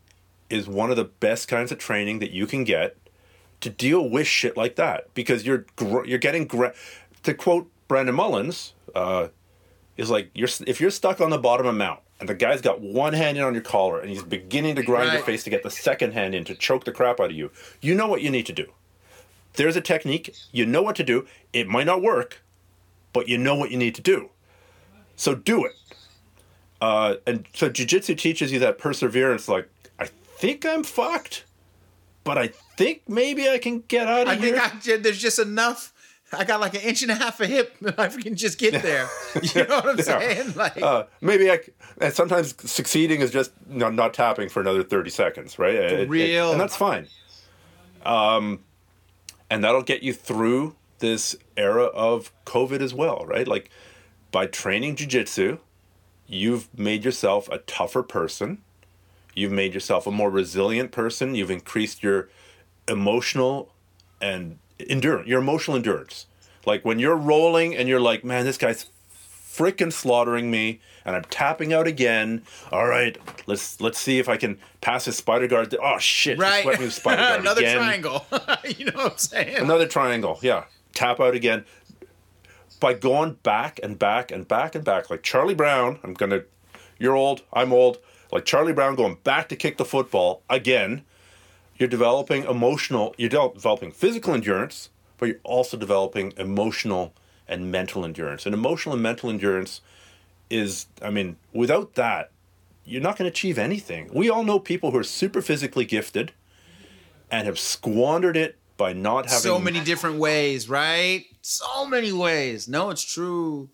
is 0.49 0.69
one 0.69 0.91
of 0.91 0.97
the 0.97 1.05
best 1.05 1.49
kinds 1.49 1.73
of 1.73 1.79
training 1.79 2.21
that 2.21 2.31
you 2.31 2.47
can 2.47 2.63
get 2.63 2.97
to 3.61 3.71
deal 3.71 4.09
with 4.09 4.27
shit 4.27 4.57
like 4.57 4.77
that 4.77 5.13
because 5.15 5.45
you're 5.45 5.67
gr- 5.75 6.05
you're 6.05 6.19
getting 6.19 6.47
gra- 6.47 6.75
to 7.25 7.35
quote 7.35 7.69
Brandon 7.89 8.15
Mullins 8.15 8.75
uh, 8.95 9.29
is 9.97 10.11
like 10.11 10.31
you're 10.35 10.49
if 10.67 10.81
you're 10.81 10.91
stuck 10.91 11.21
on 11.21 11.31
the 11.31 11.39
bottom 11.39 11.67
of 11.67 11.75
a 11.75 11.79
mount 11.79 12.01
and 12.21 12.29
the 12.29 12.35
guy's 12.35 12.61
got 12.61 12.81
one 12.81 13.13
hand 13.15 13.37
in 13.37 13.43
on 13.43 13.55
your 13.55 13.63
collar 13.63 14.01
and 14.01 14.11
he's 14.11 14.23
beginning 14.23 14.77
to 14.77 14.83
grind 14.83 15.13
your 15.13 15.23
face 15.23 15.43
to 15.45 15.51
get 15.51 15.63
the 15.63 15.71
second 15.71 16.13
hand 16.13 16.35
in 16.35 16.45
to 16.45 16.55
choke 16.55 16.85
the 16.85 16.93
crap 16.93 17.21
out 17.21 17.31
of 17.31 17.37
you 17.37 17.51
you 17.81 17.95
know 17.95 18.07
what 18.07 18.23
you 18.23 18.31
need 18.31 18.47
to 18.47 18.53
do 18.53 18.67
there's 19.55 19.77
a 19.77 19.81
technique 19.81 20.35
you 20.53 20.65
know 20.65 20.83
what 20.83 20.97
to 20.97 21.03
do 21.03 21.27
it 21.53 21.67
might 21.67 21.87
not 21.87 22.03
work 22.03 22.43
but 23.15 23.27
you 23.29 23.39
know 23.39 23.55
what 23.55 23.71
you 23.71 23.79
need 23.79 23.95
to 23.95 24.03
do 24.03 24.29
so 25.17 25.35
do 25.35 25.65
it 25.65 25.73
uh, 26.83 27.15
and 27.27 27.47
so 27.55 27.69
jiu-jitsu 27.71 28.15
teaches 28.15 28.53
you 28.53 28.59
that 28.59 28.77
perseverance 28.77 29.49
like 29.49 29.69
i 29.99 30.07
think 30.37 30.67
i'm 30.67 30.85
fucked 30.85 31.45
but 32.25 32.37
i 32.37 32.49
think 32.77 33.01
maybe 33.09 33.49
i 33.49 33.57
can 33.57 33.81
get 33.89 34.07
out 34.07 34.23
of 34.23 34.29
i 34.29 34.35
here 34.35 34.59
think 34.61 34.75
I, 34.75 34.79
ju- 34.81 34.99
there's 34.99 35.19
just 35.23 35.39
enough 35.39 35.93
i 36.33 36.45
got 36.45 36.61
like 36.61 36.75
an 36.75 36.81
inch 36.83 37.03
and 37.03 37.11
a 37.13 37.15
half 37.15 37.41
of 37.41 37.49
hip 37.49 37.75
i 37.99 38.09
can 38.09 38.35
just 38.35 38.59
get 38.59 38.83
there 38.83 39.09
you 39.43 39.65
know 39.67 39.77
what 39.77 39.89
i'm 39.91 39.97
Yeah. 39.99 40.03
saying 40.05 40.55
like 40.57 40.83
uh, 40.83 41.05
maybe 41.21 41.51
I, 41.51 41.61
and 42.01 42.13
sometimes 42.13 42.55
succeeding 42.71 43.21
is 43.21 43.31
just 43.31 43.53
you 43.71 43.79
know, 43.79 43.89
not 43.91 44.13
tapping 44.15 44.49
for 44.49 44.61
another 44.61 44.83
30 44.83 45.11
seconds, 45.11 45.59
right? 45.61 45.75
It- 45.77 46.01
it- 46.01 46.09
real. 46.09 46.51
and 46.51 46.61
that's 46.61 46.75
fine. 46.75 47.07
Um, 48.05 48.59
and 49.49 49.63
that'll 49.63 49.83
get 49.85 50.03
you 50.03 50.13
through 50.13 50.75
this 50.99 51.37
era 51.57 51.85
of 51.85 52.33
COVID 52.45 52.81
as 52.81 52.95
well, 52.95 53.25
right? 53.27 53.47
Like 53.47 53.71
by 54.31 54.47
training 54.47 54.97
jujitsu, 54.97 55.59
you've 56.27 56.69
made 56.79 57.05
yourself 57.05 57.49
a 57.51 57.59
tougher 57.59 58.03
person. 58.03 58.59
You've 59.35 59.53
made 59.53 59.75
yourself 59.75 60.07
a 60.07 60.11
more 60.11 60.31
resilient 60.31 60.93
person. 60.93 61.35
You've 61.35 61.51
increased 61.51 62.03
your 62.03 62.29
emotional 62.89 63.73
and 64.21 64.59
endurance, 64.79 65.27
your 65.29 65.41
emotional 65.41 65.77
endurance. 65.77 66.27
Like 66.67 66.85
when 66.85 66.99
you're 66.99 67.17
rolling 67.17 67.77
and 67.77 67.89
you're 67.89 68.01
like, 68.01 68.25
man, 68.25 68.45
this 68.45 68.57
guy's 68.59 68.87
freaking 69.55 69.93
slaughtering 69.93 70.51
me, 70.51 70.81
and 71.05 71.15
I'm 71.15 71.25
tapping 71.25 71.73
out 71.73 71.87
again. 71.87 72.43
All 72.73 72.87
right, 72.87 73.17
let's 73.47 73.81
let's 73.81 73.99
see 73.99 74.19
if 74.19 74.29
I 74.29 74.37
can 74.37 74.59
pass 74.81 75.05
his 75.05 75.17
spider 75.17 75.47
guard. 75.47 75.75
Oh 75.81 75.99
shit! 75.99 76.39
Right. 76.39 76.63
swept 76.63 76.79
me 76.81 76.87
with 76.87 76.95
spider 76.95 77.23
guard 77.23 77.41
Another 77.41 77.61
again. 77.61 77.77
triangle. 77.77 78.27
you 78.77 78.87
know 78.87 78.93
what 78.95 79.13
I'm 79.13 79.19
saying? 79.19 79.57
Another 79.59 79.87
triangle. 79.87 80.39
Yeah, 80.43 80.65
tap 80.95 81.21
out 81.21 81.35
again. 81.35 81.65
By 82.81 82.95
going 82.95 83.35
back 83.43 83.81
and 83.83 83.99
back 83.99 84.31
and 84.31 84.47
back 84.47 84.75
and 84.75 84.85
back, 84.85 85.11
like 85.11 85.23
Charlie 85.23 85.55
Brown. 85.55 85.99
I'm 86.03 86.15
gonna. 86.15 86.43
You're 86.99 87.17
old. 87.17 87.43
I'm 87.53 87.73
old. 87.73 87.99
Like 88.33 88.45
Charlie 88.45 88.73
Brown 88.73 88.95
going 88.95 89.19
back 89.25 89.49
to 89.51 89.57
kick 89.57 89.77
the 89.77 89.85
football 89.85 90.43
again. 90.51 91.05
You're 91.77 91.89
developing 91.89 92.45
emotional. 92.45 93.15
You're 93.17 93.29
developing 93.29 93.91
physical 93.91 94.35
endurance, 94.35 94.91
but 95.19 95.27
you're 95.27 95.41
also 95.45 95.77
developing 95.77 96.33
emotional 96.37 97.15
and 97.49 97.71
mental 97.71 98.05
endurance. 98.05 98.47
And 98.47 98.55
emotional 98.55 98.95
and 98.95 99.03
mental 99.03 99.31
endurance 99.31 99.81
is, 100.51 100.87
I 101.03 101.11
mean, 101.11 101.37
without 101.53 101.95
that, 101.95 102.31
you're 102.85 103.03
not 103.03 103.17
going 103.17 103.25
to 103.25 103.33
achieve 103.33 103.59
anything. 103.59 104.11
We 104.13 104.29
all 104.29 104.45
know 104.45 104.59
people 104.59 104.91
who 104.91 104.99
are 104.99 105.05
super 105.05 105.43
physically 105.43 105.85
gifted 105.85 106.33
and 107.31 107.47
have 107.47 107.59
squandered 107.59 108.37
it 108.37 108.57
by 108.77 108.93
not 108.93 109.27
having 109.27 109.41
so 109.41 109.59
many 109.59 109.81
different 109.81 110.19
ways, 110.19 110.69
right? 110.69 111.25
So 111.43 111.87
many 111.87 112.13
ways. 112.13 112.69
No, 112.69 112.91
it's 112.91 113.03
true. 113.03 113.71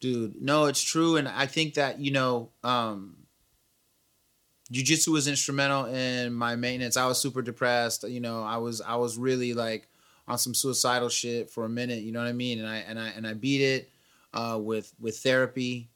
Dude, 0.00 0.40
no, 0.40 0.66
it's 0.66 0.82
true. 0.82 1.16
And 1.16 1.28
I 1.28 1.46
think 1.46 1.74
that, 1.74 1.98
you 1.98 2.10
know, 2.10 2.50
um, 2.62 3.16
jujitsu 4.72 5.08
was 5.08 5.28
instrumental 5.28 5.86
in 5.86 6.32
my 6.32 6.56
maintenance. 6.56 6.96
I 6.96 7.06
was 7.06 7.20
super 7.20 7.42
depressed. 7.42 8.04
You 8.04 8.20
know, 8.20 8.42
I 8.42 8.58
was 8.58 8.80
I 8.80 8.96
was 8.96 9.16
really 9.18 9.54
like 9.54 9.88
on 10.26 10.38
some 10.38 10.54
suicidal 10.54 11.08
shit 11.08 11.50
for 11.50 11.64
a 11.64 11.68
minute, 11.68 12.02
you 12.02 12.12
know 12.12 12.20
what 12.20 12.28
I 12.28 12.32
mean? 12.32 12.58
And 12.58 12.68
I 12.68 12.76
and 12.76 12.98
I 12.98 13.08
and 13.08 13.26
I 13.26 13.34
beat 13.34 13.60
it 13.60 13.90
uh, 14.32 14.58
with 14.60 14.92
with 15.00 15.18
therapy, 15.18 15.90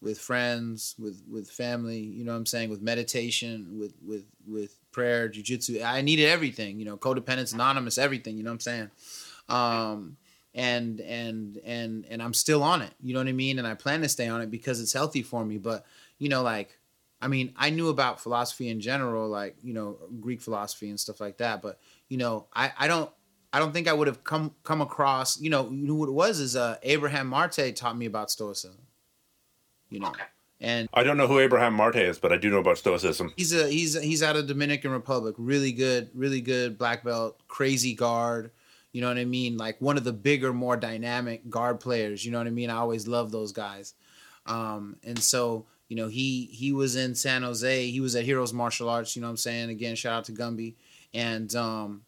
with 0.00 0.18
friends, 0.18 0.94
with 0.98 1.22
with 1.28 1.50
family, 1.50 1.98
you 1.98 2.24
know 2.24 2.32
what 2.32 2.38
I'm 2.38 2.46
saying, 2.46 2.70
with 2.70 2.80
meditation, 2.80 3.78
with 3.78 3.94
with 4.04 4.24
with 4.46 4.76
prayer, 4.92 5.28
jujitsu. 5.28 5.82
I 5.84 6.02
needed 6.02 6.26
everything, 6.28 6.78
you 6.78 6.84
know, 6.84 6.96
codependence 6.96 7.52
anonymous, 7.52 7.98
everything, 7.98 8.36
you 8.36 8.44
know 8.44 8.50
what 8.50 8.54
I'm 8.54 8.60
saying? 8.60 8.90
Um 9.48 10.16
and 10.54 11.00
and 11.00 11.58
and 11.64 12.04
and 12.08 12.22
I'm 12.22 12.34
still 12.34 12.62
on 12.62 12.82
it, 12.82 12.92
you 13.02 13.14
know 13.14 13.20
what 13.20 13.28
I 13.28 13.32
mean? 13.32 13.58
And 13.58 13.66
I 13.66 13.74
plan 13.74 14.02
to 14.02 14.08
stay 14.08 14.28
on 14.28 14.40
it 14.40 14.50
because 14.50 14.80
it's 14.80 14.92
healthy 14.92 15.22
for 15.22 15.44
me, 15.44 15.58
but 15.58 15.84
you 16.18 16.28
know 16.28 16.42
like 16.42 16.78
I 17.22 17.28
mean, 17.28 17.54
I 17.56 17.70
knew 17.70 17.88
about 17.88 18.20
philosophy 18.20 18.68
in 18.68 18.80
general, 18.80 19.28
like, 19.28 19.56
you 19.62 19.72
know, 19.72 19.96
Greek 20.20 20.40
philosophy 20.40 20.90
and 20.90 20.98
stuff 20.98 21.20
like 21.20 21.38
that, 21.38 21.62
but 21.62 21.78
you 22.08 22.18
know, 22.18 22.46
I 22.52 22.72
I 22.76 22.88
don't 22.88 23.10
I 23.52 23.60
don't 23.60 23.72
think 23.72 23.86
I 23.86 23.92
would 23.92 24.08
have 24.08 24.24
come 24.24 24.54
come 24.64 24.80
across, 24.80 25.40
you 25.40 25.48
know, 25.48 25.70
you 25.70 25.86
know 25.86 25.94
what 25.94 26.08
it 26.08 26.12
was 26.12 26.40
is 26.40 26.56
uh 26.56 26.76
Abraham 26.82 27.28
Marte 27.28 27.74
taught 27.76 27.96
me 27.96 28.06
about 28.06 28.30
stoicism. 28.30 28.76
You 29.88 30.00
know. 30.00 30.12
And 30.62 30.88
I 30.94 31.02
don't 31.02 31.16
know 31.16 31.26
who 31.26 31.40
Abraham 31.40 31.74
Marte 31.74 31.96
is, 31.96 32.20
but 32.20 32.32
I 32.32 32.36
do 32.36 32.48
know 32.48 32.60
about 32.60 32.78
Stoicism. 32.78 33.34
he's 33.36 33.52
a 33.52 33.68
he's 33.68 34.00
he's 34.00 34.22
out 34.22 34.36
of 34.36 34.46
Dominican 34.46 34.92
Republic. 34.92 35.34
Really 35.36 35.72
good, 35.72 36.08
really 36.14 36.40
good 36.40 36.78
black 36.78 37.02
belt, 37.02 37.40
crazy 37.48 37.94
guard. 37.94 38.52
You 38.92 39.00
know 39.00 39.08
what 39.08 39.18
I 39.18 39.24
mean? 39.24 39.56
Like 39.56 39.80
one 39.80 39.96
of 39.96 40.04
the 40.04 40.12
bigger, 40.12 40.52
more 40.52 40.76
dynamic 40.76 41.50
guard 41.50 41.80
players. 41.80 42.24
You 42.24 42.30
know 42.30 42.38
what 42.38 42.46
I 42.46 42.50
mean? 42.50 42.70
I 42.70 42.76
always 42.76 43.08
love 43.08 43.32
those 43.32 43.50
guys. 43.50 43.94
Um, 44.46 44.96
and 45.02 45.18
so 45.18 45.66
you 45.88 45.96
know 45.96 46.06
he 46.06 46.48
he 46.52 46.72
was 46.72 46.94
in 46.94 47.16
San 47.16 47.42
Jose. 47.42 47.90
He 47.90 48.00
was 48.00 48.14
at 48.14 48.24
Heroes 48.24 48.52
Martial 48.52 48.88
Arts. 48.88 49.16
You 49.16 49.22
know 49.22 49.26
what 49.26 49.32
I'm 49.32 49.38
saying? 49.38 49.68
Again, 49.70 49.96
shout 49.96 50.12
out 50.12 50.24
to 50.26 50.32
Gumby. 50.32 50.74
And 51.12 51.52
um, 51.56 52.02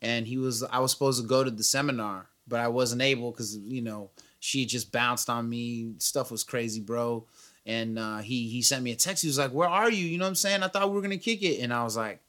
and 0.00 0.26
he 0.26 0.38
was 0.38 0.64
I 0.64 0.80
was 0.80 0.90
supposed 0.90 1.22
to 1.22 1.28
go 1.28 1.44
to 1.44 1.52
the 1.52 1.62
seminar, 1.62 2.26
but 2.48 2.58
I 2.58 2.66
wasn't 2.66 3.02
able 3.02 3.30
because 3.30 3.56
you 3.58 3.80
know 3.80 4.10
she 4.40 4.66
just 4.66 4.90
bounced 4.90 5.30
on 5.30 5.48
me. 5.48 5.92
Stuff 5.98 6.32
was 6.32 6.42
crazy, 6.42 6.80
bro. 6.80 7.26
And 7.64 7.98
uh, 7.98 8.18
he 8.18 8.48
he 8.48 8.62
sent 8.62 8.82
me 8.82 8.92
a 8.92 8.96
text. 8.96 9.22
He 9.22 9.28
was 9.28 9.38
like, 9.38 9.52
"Where 9.52 9.68
are 9.68 9.90
you?" 9.90 10.04
You 10.04 10.18
know 10.18 10.24
what 10.24 10.30
I'm 10.30 10.34
saying? 10.34 10.62
I 10.62 10.68
thought 10.68 10.88
we 10.88 10.96
were 10.96 11.02
gonna 11.02 11.18
kick 11.18 11.42
it, 11.42 11.60
and 11.60 11.72
I 11.72 11.84
was 11.84 11.96
like, 11.96 12.20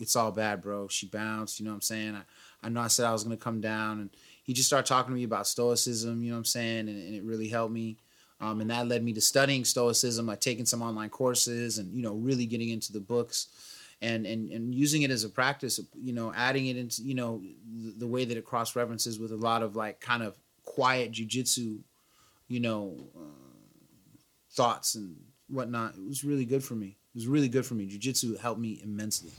"It's 0.00 0.16
all 0.16 0.32
bad, 0.32 0.60
bro." 0.60 0.88
She 0.88 1.06
bounced. 1.06 1.60
You 1.60 1.66
know 1.66 1.70
what 1.70 1.76
I'm 1.76 1.82
saying? 1.82 2.16
I, 2.16 2.22
I 2.66 2.68
know 2.68 2.80
I 2.80 2.88
said 2.88 3.06
I 3.06 3.12
was 3.12 3.22
gonna 3.22 3.36
come 3.36 3.60
down, 3.60 4.00
and 4.00 4.10
he 4.42 4.52
just 4.52 4.68
started 4.68 4.88
talking 4.88 5.12
to 5.12 5.16
me 5.16 5.24
about 5.24 5.46
stoicism. 5.46 6.22
You 6.22 6.30
know 6.30 6.36
what 6.36 6.40
I'm 6.40 6.44
saying? 6.46 6.88
And, 6.88 7.00
and 7.00 7.14
it 7.14 7.22
really 7.22 7.48
helped 7.48 7.72
me. 7.72 7.96
Um, 8.40 8.60
and 8.60 8.70
that 8.70 8.88
led 8.88 9.04
me 9.04 9.12
to 9.12 9.20
studying 9.20 9.64
stoicism, 9.64 10.26
like 10.26 10.40
taking 10.40 10.64
some 10.64 10.82
online 10.82 11.10
courses, 11.10 11.78
and 11.78 11.94
you 11.94 12.02
know, 12.02 12.14
really 12.14 12.46
getting 12.46 12.70
into 12.70 12.92
the 12.92 13.00
books, 13.00 13.48
and 14.00 14.26
and 14.26 14.50
and 14.50 14.74
using 14.74 15.02
it 15.02 15.10
as 15.10 15.24
a 15.24 15.28
practice. 15.28 15.78
You 15.94 16.12
know, 16.12 16.32
adding 16.34 16.66
it 16.66 16.76
into 16.76 17.02
you 17.02 17.14
know 17.14 17.42
the, 17.72 17.92
the 17.98 18.06
way 18.06 18.24
that 18.24 18.36
it 18.36 18.44
cross 18.44 18.74
references 18.74 19.18
with 19.18 19.30
a 19.30 19.36
lot 19.36 19.62
of 19.62 19.76
like 19.76 20.00
kind 20.00 20.22
of 20.22 20.36
quiet 20.64 21.12
jujitsu, 21.12 21.78
you 22.48 22.60
know, 22.60 22.96
uh, 23.16 23.39
thoughts 24.60 24.94
and 24.94 25.16
whatnot. 25.48 25.94
It 25.94 26.06
was 26.06 26.22
really 26.22 26.44
good 26.44 26.62
for 26.62 26.74
me. 26.74 26.88
It 27.14 27.16
was 27.20 27.26
really 27.26 27.48
good 27.48 27.64
for 27.64 27.74
me. 27.74 27.86
Jiu-jitsu 27.86 28.36
helped 28.36 28.60
me 28.60 28.72
immensely. 28.84 29.32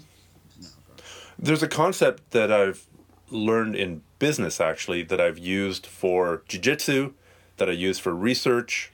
There's 1.37 1.63
a 1.63 1.67
concept 1.67 2.31
that 2.31 2.51
I've 2.51 2.87
learned 3.29 3.75
in 3.75 4.01
business 4.17 4.59
actually 4.59 5.03
that 5.03 5.21
I've 5.21 5.37
used 5.37 5.85
for 5.85 6.41
jiu-jitsu, 6.47 7.13
that 7.57 7.69
I 7.69 7.73
use 7.73 7.99
for 7.99 8.13
research, 8.15 8.91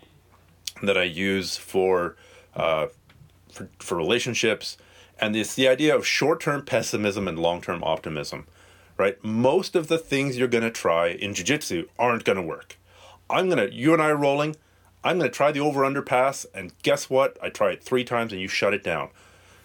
that 0.84 0.98
I 0.98 1.04
use 1.04 1.56
for 1.56 2.18
uh, 2.56 2.88
for, 3.56 3.70
for 3.80 3.95
relationships, 3.95 4.78
and 5.22 5.36
it's 5.36 5.56
the 5.56 5.68
idea 5.68 5.95
of 5.95 6.06
short-term 6.06 6.66
pessimism 6.66 7.28
and 7.30 7.40
long-term 7.40 7.84
optimism. 7.84 8.48
Right? 8.98 9.18
Most 9.24 9.76
of 9.76 9.88
the 9.88 9.98
things 10.12 10.38
you're 10.38 10.48
going 10.58 10.64
to 10.72 10.72
try 10.86 11.08
in 11.08 11.34
jiu-jitsu 11.34 11.88
aren't 11.98 12.26
going 12.26 12.41
to 12.41 12.41
work. 12.56 12.78
I'm 13.30 13.45
going 13.49 13.64
to 13.66 13.74
you 13.74 13.94
and 13.94 14.02
I 14.02 14.10
are 14.10 14.16
rolling. 14.30 14.56
I'm 15.07 15.17
going 15.17 15.29
to 15.29 15.35
try 15.35 15.51
the 15.51 15.61
over-under 15.61 16.01
pass 16.01 16.45
and 16.53 16.73
guess 16.84 17.09
what? 17.09 17.38
I 17.41 17.49
try 17.49 17.71
it 17.71 17.84
3 17.84 18.03
times 18.03 18.34
and 18.34 18.41
you 18.41 18.47
shut 18.47 18.73
it 18.73 18.84
down. 18.84 19.09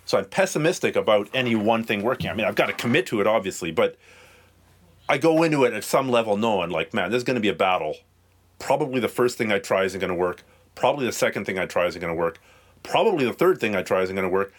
So 0.05 0.19
I'm 0.19 0.25
pessimistic 0.25 0.97
about 0.97 1.29
any 1.35 1.55
one 1.55 1.85
thing 1.85 2.03
working. 2.03 2.31
I 2.31 2.35
mean, 2.35 2.47
I've 2.47 2.55
got 2.55 2.67
to 2.67 2.73
commit 2.73 3.07
to 3.07 3.21
it, 3.21 3.27
obviously, 3.27 3.71
but 3.71 3.97
I 5.09 5.19
go 5.19 5.43
into 5.43 5.65
it 5.65 5.73
at 5.73 5.85
some 5.85 6.11
level 6.11 6.37
knowing, 6.37 6.71
like, 6.71 6.95
man, 6.95 7.11
there's 7.11 7.25
going 7.25 7.35
to 7.37 7.41
be 7.41 7.49
a 7.49 7.55
battle. 7.55 7.97
Probably 8.59 9.01
the 9.01 9.09
first 9.09 9.37
thing 9.37 9.53
I 9.53 9.59
try 9.59 9.85
isn't 9.85 10.01
going 10.01 10.13
to 10.13 10.15
work. 10.15 10.45
Probably 10.75 11.07
the 11.07 11.13
second 11.13 11.45
thing 11.45 11.59
I 11.59 11.67
try 11.67 11.87
isn't 11.87 12.01
going 12.01 12.15
to 12.15 12.19
work. 12.19 12.41
Probably 12.83 13.25
the 13.25 13.33
third 13.33 13.59
thing 13.61 13.77
I 13.77 13.83
try 13.83 14.03
isn't 14.03 14.15
going 14.15 14.29
to 14.29 14.33
work. 14.33 14.53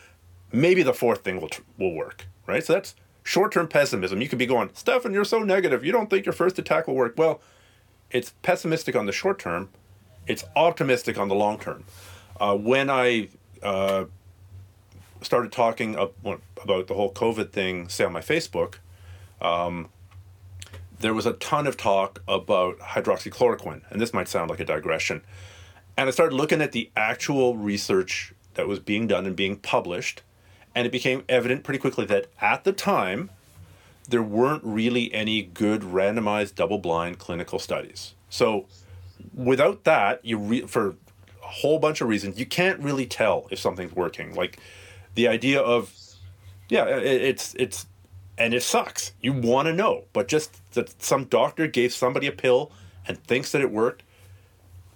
Maybe 0.52 0.84
the 0.84 0.94
fourth 0.94 1.24
thing 1.24 1.42
will 1.42 1.50
tr- 1.50 1.62
will 1.78 1.94
work. 1.94 2.28
Right. 2.46 2.64
So 2.64 2.74
that's 2.74 2.96
short-term 3.24 3.68
pessimism. 3.70 4.22
You 4.22 4.28
could 4.30 4.38
be 4.40 4.46
going, 4.46 4.70
Stephan, 4.74 5.14
you're 5.14 5.24
so 5.24 5.40
negative. 5.40 5.86
You 5.86 5.92
don't 5.94 6.10
think 6.10 6.26
your 6.26 6.34
first 6.34 6.60
attack 6.60 6.88
will 6.88 6.96
work. 6.96 7.16
Well, 7.18 7.42
it's 8.12 8.34
pessimistic 8.42 8.96
on 8.96 9.06
the 9.06 9.12
short 9.12 9.40
term. 9.40 9.70
It's 10.28 10.44
optimistic 10.56 11.18
on 11.18 11.28
the 11.28 11.36
long 11.36 11.60
term. 11.60 11.84
Uh, 12.40 12.56
when 12.56 12.90
I 12.90 13.30
uh, 13.62 14.06
started 15.22 15.52
talking 15.52 15.96
ab- 15.96 16.42
about 16.62 16.88
the 16.88 16.94
whole 16.94 17.12
COVID 17.14 17.52
thing, 17.52 17.90
say 17.90 18.06
on 18.06 18.14
my 18.14 18.22
Facebook, 18.22 18.76
um, 19.42 19.90
there 21.00 21.14
was 21.14 21.26
a 21.26 21.34
ton 21.34 21.68
of 21.68 21.76
talk 21.76 22.22
about 22.28 22.80
hydroxychloroquine, 22.80 23.82
and 23.90 24.00
this 24.00 24.14
might 24.14 24.28
sound 24.28 24.50
like 24.50 24.60
a 24.60 24.66
digression. 24.66 25.22
And 25.98 26.08
I 26.08 26.12
started 26.12 26.36
looking 26.36 26.62
at 26.62 26.72
the 26.72 26.90
actual 26.96 27.58
research 27.58 28.34
that 28.54 28.68
was 28.68 28.80
being 28.80 29.08
done 29.08 29.26
and 29.26 29.36
being 29.36 29.58
published, 29.58 30.22
and 30.74 30.88
it 30.88 30.92
became 30.92 31.24
evident 31.28 31.64
pretty 31.64 31.80
quickly 31.80 32.06
that 32.06 32.28
at 32.40 32.64
the 32.64 32.72
time, 32.72 33.30
there 34.08 34.24
weren't 34.24 34.64
really 34.64 35.14
any 35.14 35.42
good 35.42 35.82
randomized 35.82 36.56
double-blind 36.56 37.20
clinical 37.20 37.60
studies. 37.60 38.16
So, 38.30 38.66
without 39.34 39.84
that, 39.84 40.24
you 40.24 40.38
re- 40.38 40.68
for 40.68 40.90
a 41.44 41.48
whole 41.48 41.80
bunch 41.80 42.02
of 42.02 42.08
reasons, 42.08 42.40
you 42.40 42.46
can't 42.46 42.80
really 42.80 43.06
tell 43.06 43.48
if 43.52 43.60
something's 43.60 43.94
working. 43.94 44.34
Like 44.34 44.60
the 45.16 45.28
idea 45.28 45.62
of 45.62 45.94
yeah 46.70 46.86
it, 46.86 47.22
it's 47.22 47.56
it's 47.56 47.86
and 48.38 48.54
it 48.54 48.64
sucks. 48.64 49.14
You 49.22 49.34
want 49.34 49.68
to 49.68 49.74
know 49.74 50.06
but 50.14 50.28
just 50.28 50.60
that 50.74 51.02
some 51.02 51.26
doctor 51.26 51.68
gave 51.68 51.94
somebody 51.94 52.28
a 52.28 52.32
pill 52.32 52.72
and 53.08 53.22
thinks 53.24 53.52
that 53.52 53.62
it 53.62 53.72
worked 53.72 54.04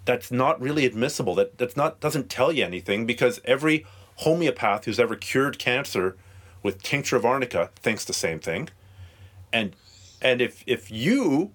that's 0.08 0.30
not 0.30 0.58
really 0.58 0.86
admissible. 0.86 1.34
That 1.34 1.58
that's 1.58 1.76
not 1.76 2.00
doesn't 2.00 2.30
tell 2.30 2.50
you 2.50 2.64
anything 2.64 3.04
because 3.04 3.42
every 3.44 3.84
homeopath 4.16 4.86
who's 4.86 4.98
ever 4.98 5.14
cured 5.14 5.58
cancer 5.58 6.16
with 6.62 6.82
tincture 6.82 7.16
of 7.16 7.26
arnica 7.26 7.70
thinks 7.76 8.06
the 8.06 8.14
same 8.14 8.40
thing. 8.40 8.70
And 9.52 9.76
and 10.22 10.40
if 10.40 10.64
if 10.66 10.90
you 10.90 11.52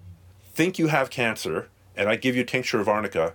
think 0.52 0.78
you 0.78 0.86
have 0.86 1.10
cancer 1.10 1.68
and 1.96 2.08
i 2.08 2.16
give 2.16 2.34
you 2.34 2.42
a 2.42 2.46
tincture 2.46 2.80
of 2.80 2.88
arnica 2.88 3.34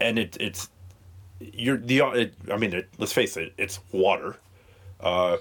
and 0.00 0.18
it, 0.18 0.36
it's 0.40 0.68
you're 1.40 1.76
the 1.76 2.00
it, 2.14 2.34
I 2.52 2.56
mean, 2.56 2.72
it, 2.72 2.88
let's 2.98 3.12
face 3.12 3.36
it, 3.36 3.52
it's 3.56 3.80
water. 3.92 4.36
Uh, 5.00 5.38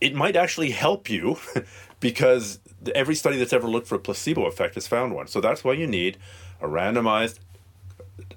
it 0.00 0.14
might 0.14 0.34
actually 0.34 0.70
help 0.70 1.10
you 1.10 1.36
because 2.00 2.58
every 2.94 3.14
study 3.14 3.36
that's 3.36 3.52
ever 3.52 3.68
looked 3.68 3.86
for 3.86 3.96
a 3.96 3.98
placebo 3.98 4.46
effect 4.46 4.74
has 4.74 4.86
found 4.86 5.14
one. 5.14 5.26
So 5.28 5.40
that's 5.40 5.62
why 5.62 5.74
you 5.74 5.86
need 5.86 6.18
a 6.60 6.66
randomized, 6.66 7.38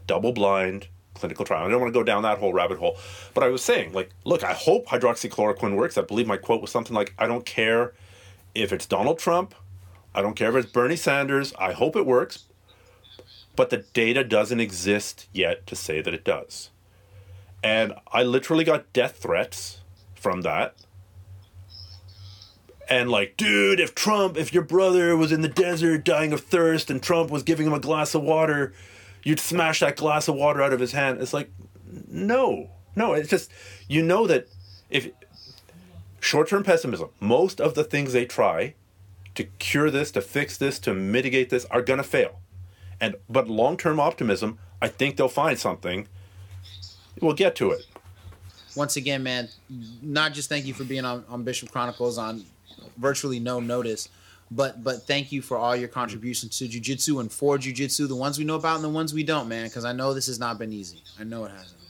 double-blind, 0.06 0.88
clinical 1.14 1.46
trial. 1.46 1.66
I 1.66 1.70
don't 1.70 1.80
want 1.80 1.94
to 1.94 1.98
go 1.98 2.04
down 2.04 2.24
that 2.24 2.40
whole 2.40 2.54
rabbit 2.54 2.78
hole, 2.78 2.98
but 3.34 3.44
I 3.44 3.48
was 3.48 3.64
saying, 3.64 3.94
like, 3.94 4.10
look, 4.26 4.44
I 4.44 4.54
hope 4.54 4.88
hydroxychloroquine 4.88 5.76
works. 5.76 5.98
I 5.98 6.02
believe 6.02 6.28
my 6.28 6.38
quote 6.38 6.62
was 6.62 6.72
something 6.72 6.96
like, 6.96 7.14
"I 7.18 7.28
don't 7.28 7.46
care 7.46 7.94
if 8.54 8.74
it's 8.74 8.86
Donald 8.86 9.18
Trump, 9.18 9.56
I 10.16 10.22
don't 10.22 10.36
care 10.36 10.50
if 10.50 10.64
it's 10.64 10.72
Bernie 10.72 10.96
Sanders. 10.96 11.54
I 11.60 11.74
hope 11.74 11.96
it 11.96 12.06
works, 12.06 12.46
but 13.56 13.70
the 13.70 13.86
data 13.94 14.24
doesn't 14.24 14.60
exist 14.60 15.28
yet 15.34 15.68
to 15.68 15.76
say 15.76 16.02
that 16.02 16.14
it 16.14 16.24
does." 16.24 16.72
And 17.64 17.94
I 18.12 18.24
literally 18.24 18.64
got 18.64 18.94
death 18.94 19.18
threats 19.18 19.82
from 20.16 20.42
that 20.42 20.76
and 22.90 23.10
like, 23.10 23.36
dude, 23.38 23.80
if 23.80 23.96
Trump, 23.96 24.38
if 24.38 24.54
your 24.54 24.64
brother 24.64 25.18
was 25.18 25.32
in 25.32 25.42
the 25.42 25.48
desert 25.48 26.04
dying 26.04 26.34
of 26.34 26.42
thirst 26.42 26.92
and 26.92 27.02
Trump 27.02 27.32
was 27.32 27.44
giving 27.44 27.66
him 27.68 27.74
a 27.74 27.80
glass 27.80 28.14
of 28.14 28.22
water, 28.22 28.74
you'd 29.24 29.40
smash 29.40 29.80
that 29.80 29.96
glass 29.96 30.28
of 30.28 30.36
water 30.36 30.62
out 30.62 30.74
of 30.74 30.80
his 30.80 30.92
hand. 30.92 31.22
It's 31.22 31.34
like, 31.34 31.50
no, 32.08 32.70
no. 32.96 33.14
It's 33.14 33.30
just, 33.30 33.52
you 33.88 34.04
know 34.04 34.28
that 34.28 34.48
if 34.90 35.10
short 36.20 36.48
term 36.48 36.64
pessimism, 36.64 37.10
most 37.20 37.60
of 37.60 37.74
the 37.74 37.84
things 37.84 38.14
they 38.14 38.26
try 38.26 38.76
to 39.36 39.44
cure 39.44 39.92
this, 39.92 40.12
to 40.12 40.22
fix 40.22 40.58
this, 40.58 40.80
to 40.80 40.94
mitigate 40.94 41.50
this 41.50 41.66
are 41.66 41.82
going 41.82 41.98
to 41.98 42.04
fail. 42.04 42.40
And, 43.00 43.16
but 43.30 43.48
long 43.48 43.78
term 43.78 44.00
optimism, 44.00 44.58
I 44.82 44.88
think 44.88 45.18
they'll 45.18 45.28
find 45.28 45.60
something. 45.60 46.08
We'll 47.22 47.34
get 47.34 47.56
to 47.58 47.72
it. 47.72 47.86
once 48.76 48.98
again, 48.98 49.24
man, 49.24 49.50
not 50.02 50.34
just 50.34 50.50
thank 50.50 50.66
you 50.66 50.74
for 50.74 50.84
being 50.84 51.06
on, 51.06 51.24
on 51.30 51.44
Bishop 51.44 51.72
Chronicles 51.72 52.18
on 52.18 52.46
virtually 52.98 53.40
no 53.40 53.60
notice, 53.60 54.10
but 54.52 54.84
but 54.84 55.08
thank 55.08 55.32
you 55.32 55.42
for 55.42 55.58
all 55.58 55.76
your 55.76 55.88
contributions 55.88 56.58
to 56.60 56.68
jujitsu 56.68 57.20
and 57.20 57.32
for 57.32 57.58
jujitsu, 57.58 58.08
the 58.08 58.16
ones 58.16 58.38
we 58.38 58.46
know 58.46 58.56
about 58.56 58.76
and 58.76 58.84
the 58.84 58.90
ones 58.90 59.14
we 59.14 59.24
don't, 59.24 59.48
man. 59.48 59.66
Because 59.66 59.86
I 59.86 59.94
know 59.94 60.14
this 60.14 60.28
has 60.28 60.40
not 60.40 60.60
been 60.60 60.72
easy. 60.72 61.02
I 61.20 61.24
know 61.24 61.46
it 61.46 61.52
hasn't. 61.52 61.82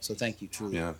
So 0.00 0.14
thank 0.14 0.40
you, 0.42 0.48
truly. 0.48 0.76
Yeah. 0.76 0.94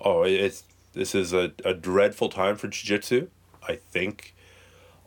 Oh, 0.00 0.22
it's 0.22 0.64
this 0.92 1.14
is 1.14 1.32
a, 1.32 1.52
a 1.64 1.74
dreadful 1.74 2.28
time 2.28 2.56
for 2.56 2.68
jiu-jitsu. 2.68 3.28
I 3.68 3.76
think 3.76 4.34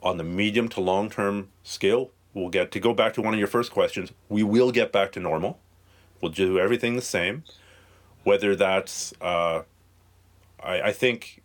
on 0.02 0.16
the 0.16 0.24
medium 0.24 0.68
to 0.70 0.80
long 0.80 1.10
term 1.10 1.48
scale, 1.62 2.10
we'll 2.34 2.48
get 2.48 2.70
to 2.72 2.80
go 2.80 2.94
back 2.94 3.12
to 3.14 3.22
one 3.22 3.34
of 3.34 3.38
your 3.38 3.48
first 3.48 3.70
questions. 3.70 4.12
We 4.28 4.42
will 4.42 4.72
get 4.72 4.92
back 4.92 5.12
to 5.12 5.20
normal. 5.20 5.58
We'll 6.20 6.32
do 6.32 6.58
everything 6.58 6.96
the 6.96 7.02
same. 7.02 7.44
Whether 8.24 8.54
that's, 8.54 9.14
uh, 9.20 9.62
I, 10.62 10.82
I 10.82 10.92
think, 10.92 11.42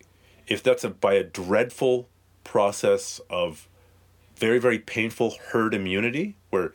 if 0.47 0.61
that's 0.61 0.83
a, 0.83 0.89
by 0.89 1.13
a 1.13 1.23
dreadful 1.23 2.09
process 2.43 3.21
of 3.29 3.67
very, 4.35 4.59
very 4.59 4.79
painful 4.79 5.35
herd 5.51 5.73
immunity, 5.73 6.35
where 6.49 6.73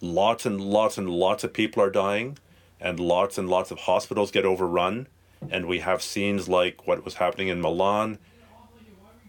lots 0.00 0.46
and 0.46 0.60
lots 0.60 0.96
and 0.96 1.10
lots 1.10 1.42
of 1.44 1.52
people 1.52 1.82
are 1.82 1.90
dying 1.90 2.38
and 2.80 2.98
lots 2.98 3.36
and 3.36 3.48
lots 3.48 3.70
of 3.70 3.80
hospitals 3.80 4.30
get 4.30 4.44
overrun, 4.44 5.08
and 5.50 5.66
we 5.66 5.80
have 5.80 6.02
scenes 6.02 6.48
like 6.48 6.86
what 6.86 7.04
was 7.04 7.14
happening 7.14 7.48
in 7.48 7.60
Milan 7.60 8.18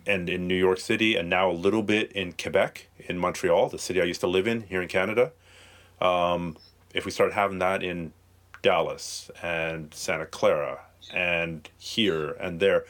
and 0.05 0.29
in 0.29 0.47
New 0.47 0.55
York 0.55 0.79
City, 0.79 1.15
and 1.15 1.29
now 1.29 1.49
a 1.49 1.53
little 1.53 1.83
bit 1.83 2.11
in 2.13 2.33
Quebec, 2.33 2.87
in 3.07 3.17
Montreal, 3.17 3.69
the 3.69 3.77
city 3.77 4.01
I 4.01 4.05
used 4.05 4.21
to 4.21 4.27
live 4.27 4.47
in 4.47 4.61
here 4.61 4.81
in 4.81 4.87
Canada. 4.87 5.31
Um, 5.99 6.57
if 6.93 7.05
we 7.05 7.11
start 7.11 7.33
having 7.33 7.59
that 7.59 7.83
in 7.83 8.13
Dallas 8.61 9.29
and 9.41 9.93
Santa 9.93 10.25
Clara 10.25 10.81
and 11.13 11.69
here 11.77 12.31
and 12.31 12.59
there, 12.59 12.85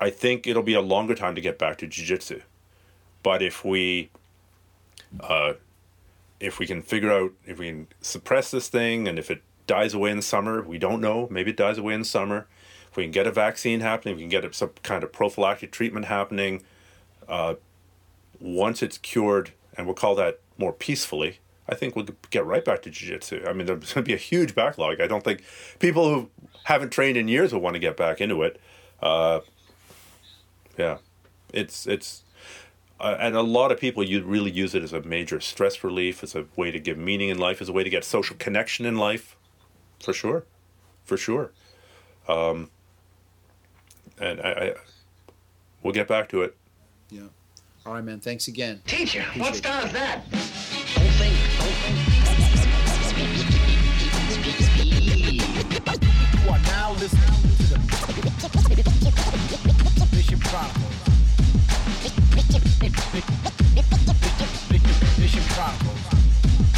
I 0.00 0.10
think 0.10 0.46
it'll 0.46 0.62
be 0.62 0.74
a 0.74 0.80
longer 0.80 1.14
time 1.14 1.34
to 1.34 1.40
get 1.40 1.58
back 1.58 1.78
to 1.78 1.86
jiu-jitsu. 1.86 2.42
But 3.22 3.42
if 3.42 3.64
we, 3.64 4.10
uh, 5.20 5.54
if 6.40 6.58
we 6.58 6.66
can 6.66 6.82
figure 6.82 7.12
out 7.12 7.32
if 7.46 7.58
we 7.58 7.68
can 7.68 7.86
suppress 8.00 8.50
this 8.50 8.68
thing, 8.68 9.06
and 9.06 9.18
if 9.18 9.30
it 9.30 9.42
dies 9.66 9.94
away 9.94 10.10
in 10.10 10.16
the 10.16 10.22
summer, 10.22 10.60
we 10.62 10.78
don't 10.78 11.00
know. 11.00 11.28
Maybe 11.30 11.52
it 11.52 11.56
dies 11.56 11.78
away 11.78 11.94
in 11.94 12.00
the 12.00 12.06
summer. 12.06 12.48
If 12.92 12.98
we 12.98 13.04
can 13.04 13.10
get 13.10 13.26
a 13.26 13.32
vaccine 13.32 13.80
happening, 13.80 14.16
we 14.16 14.22
can 14.22 14.28
get 14.28 14.54
some 14.54 14.72
kind 14.82 15.02
of 15.02 15.10
prophylactic 15.12 15.72
treatment 15.72 16.04
happening. 16.04 16.62
Uh, 17.26 17.54
once 18.38 18.82
it's 18.82 18.98
cured, 18.98 19.52
and 19.74 19.86
we'll 19.86 19.94
call 19.94 20.14
that 20.16 20.40
more 20.58 20.74
peacefully, 20.74 21.38
I 21.66 21.74
think 21.74 21.96
we'll 21.96 22.08
get 22.28 22.44
right 22.44 22.62
back 22.62 22.82
to 22.82 22.90
jiu-jitsu. 22.90 23.46
I 23.48 23.54
mean, 23.54 23.66
there's 23.66 23.78
going 23.94 24.04
to 24.04 24.08
be 24.08 24.12
a 24.12 24.18
huge 24.18 24.54
backlog. 24.54 25.00
I 25.00 25.06
don't 25.06 25.24
think 25.24 25.42
people 25.78 26.12
who 26.12 26.28
haven't 26.64 26.90
trained 26.90 27.16
in 27.16 27.28
years 27.28 27.54
will 27.54 27.62
want 27.62 27.76
to 27.76 27.80
get 27.80 27.96
back 27.96 28.20
into 28.20 28.42
it. 28.42 28.60
Uh, 29.00 29.40
yeah, 30.76 30.98
it's 31.50 31.86
it's, 31.86 32.24
uh, 33.00 33.16
and 33.18 33.34
a 33.34 33.40
lot 33.40 33.72
of 33.72 33.80
people 33.80 34.04
you 34.04 34.22
really 34.22 34.50
use 34.50 34.74
it 34.74 34.82
as 34.82 34.92
a 34.92 35.00
major 35.00 35.40
stress 35.40 35.82
relief, 35.82 36.22
as 36.22 36.34
a 36.34 36.44
way 36.56 36.70
to 36.70 36.78
give 36.78 36.98
meaning 36.98 37.30
in 37.30 37.38
life, 37.38 37.62
as 37.62 37.70
a 37.70 37.72
way 37.72 37.84
to 37.84 37.90
get 37.90 38.04
social 38.04 38.36
connection 38.38 38.84
in 38.84 38.96
life, 38.96 39.34
for 39.98 40.12
sure, 40.12 40.44
for 41.04 41.16
sure. 41.16 41.52
Um, 42.28 42.68
and 44.22 44.40
I, 44.40 44.50
I 44.50 44.74
we'll 45.82 45.92
get 45.92 46.08
back 46.08 46.28
to 46.30 46.42
it. 46.42 46.56
Yeah. 47.10 47.22
All 47.84 47.94
right, 47.94 48.04
man. 48.04 48.20
Thanks 48.20 48.48
again. 48.48 48.80
Teacher, 48.86 49.20
Appreciate 49.20 49.40
what 49.42 49.56
star 49.56 49.86
is 49.86 49.92
that? 49.92 50.30
Don't 50.30 50.40
think. 51.18 51.34
Don't 51.58 51.68
think. 51.68 52.12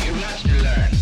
You 0.05 0.13
are 0.13 0.37
to 0.37 0.63
learn. 0.63 0.94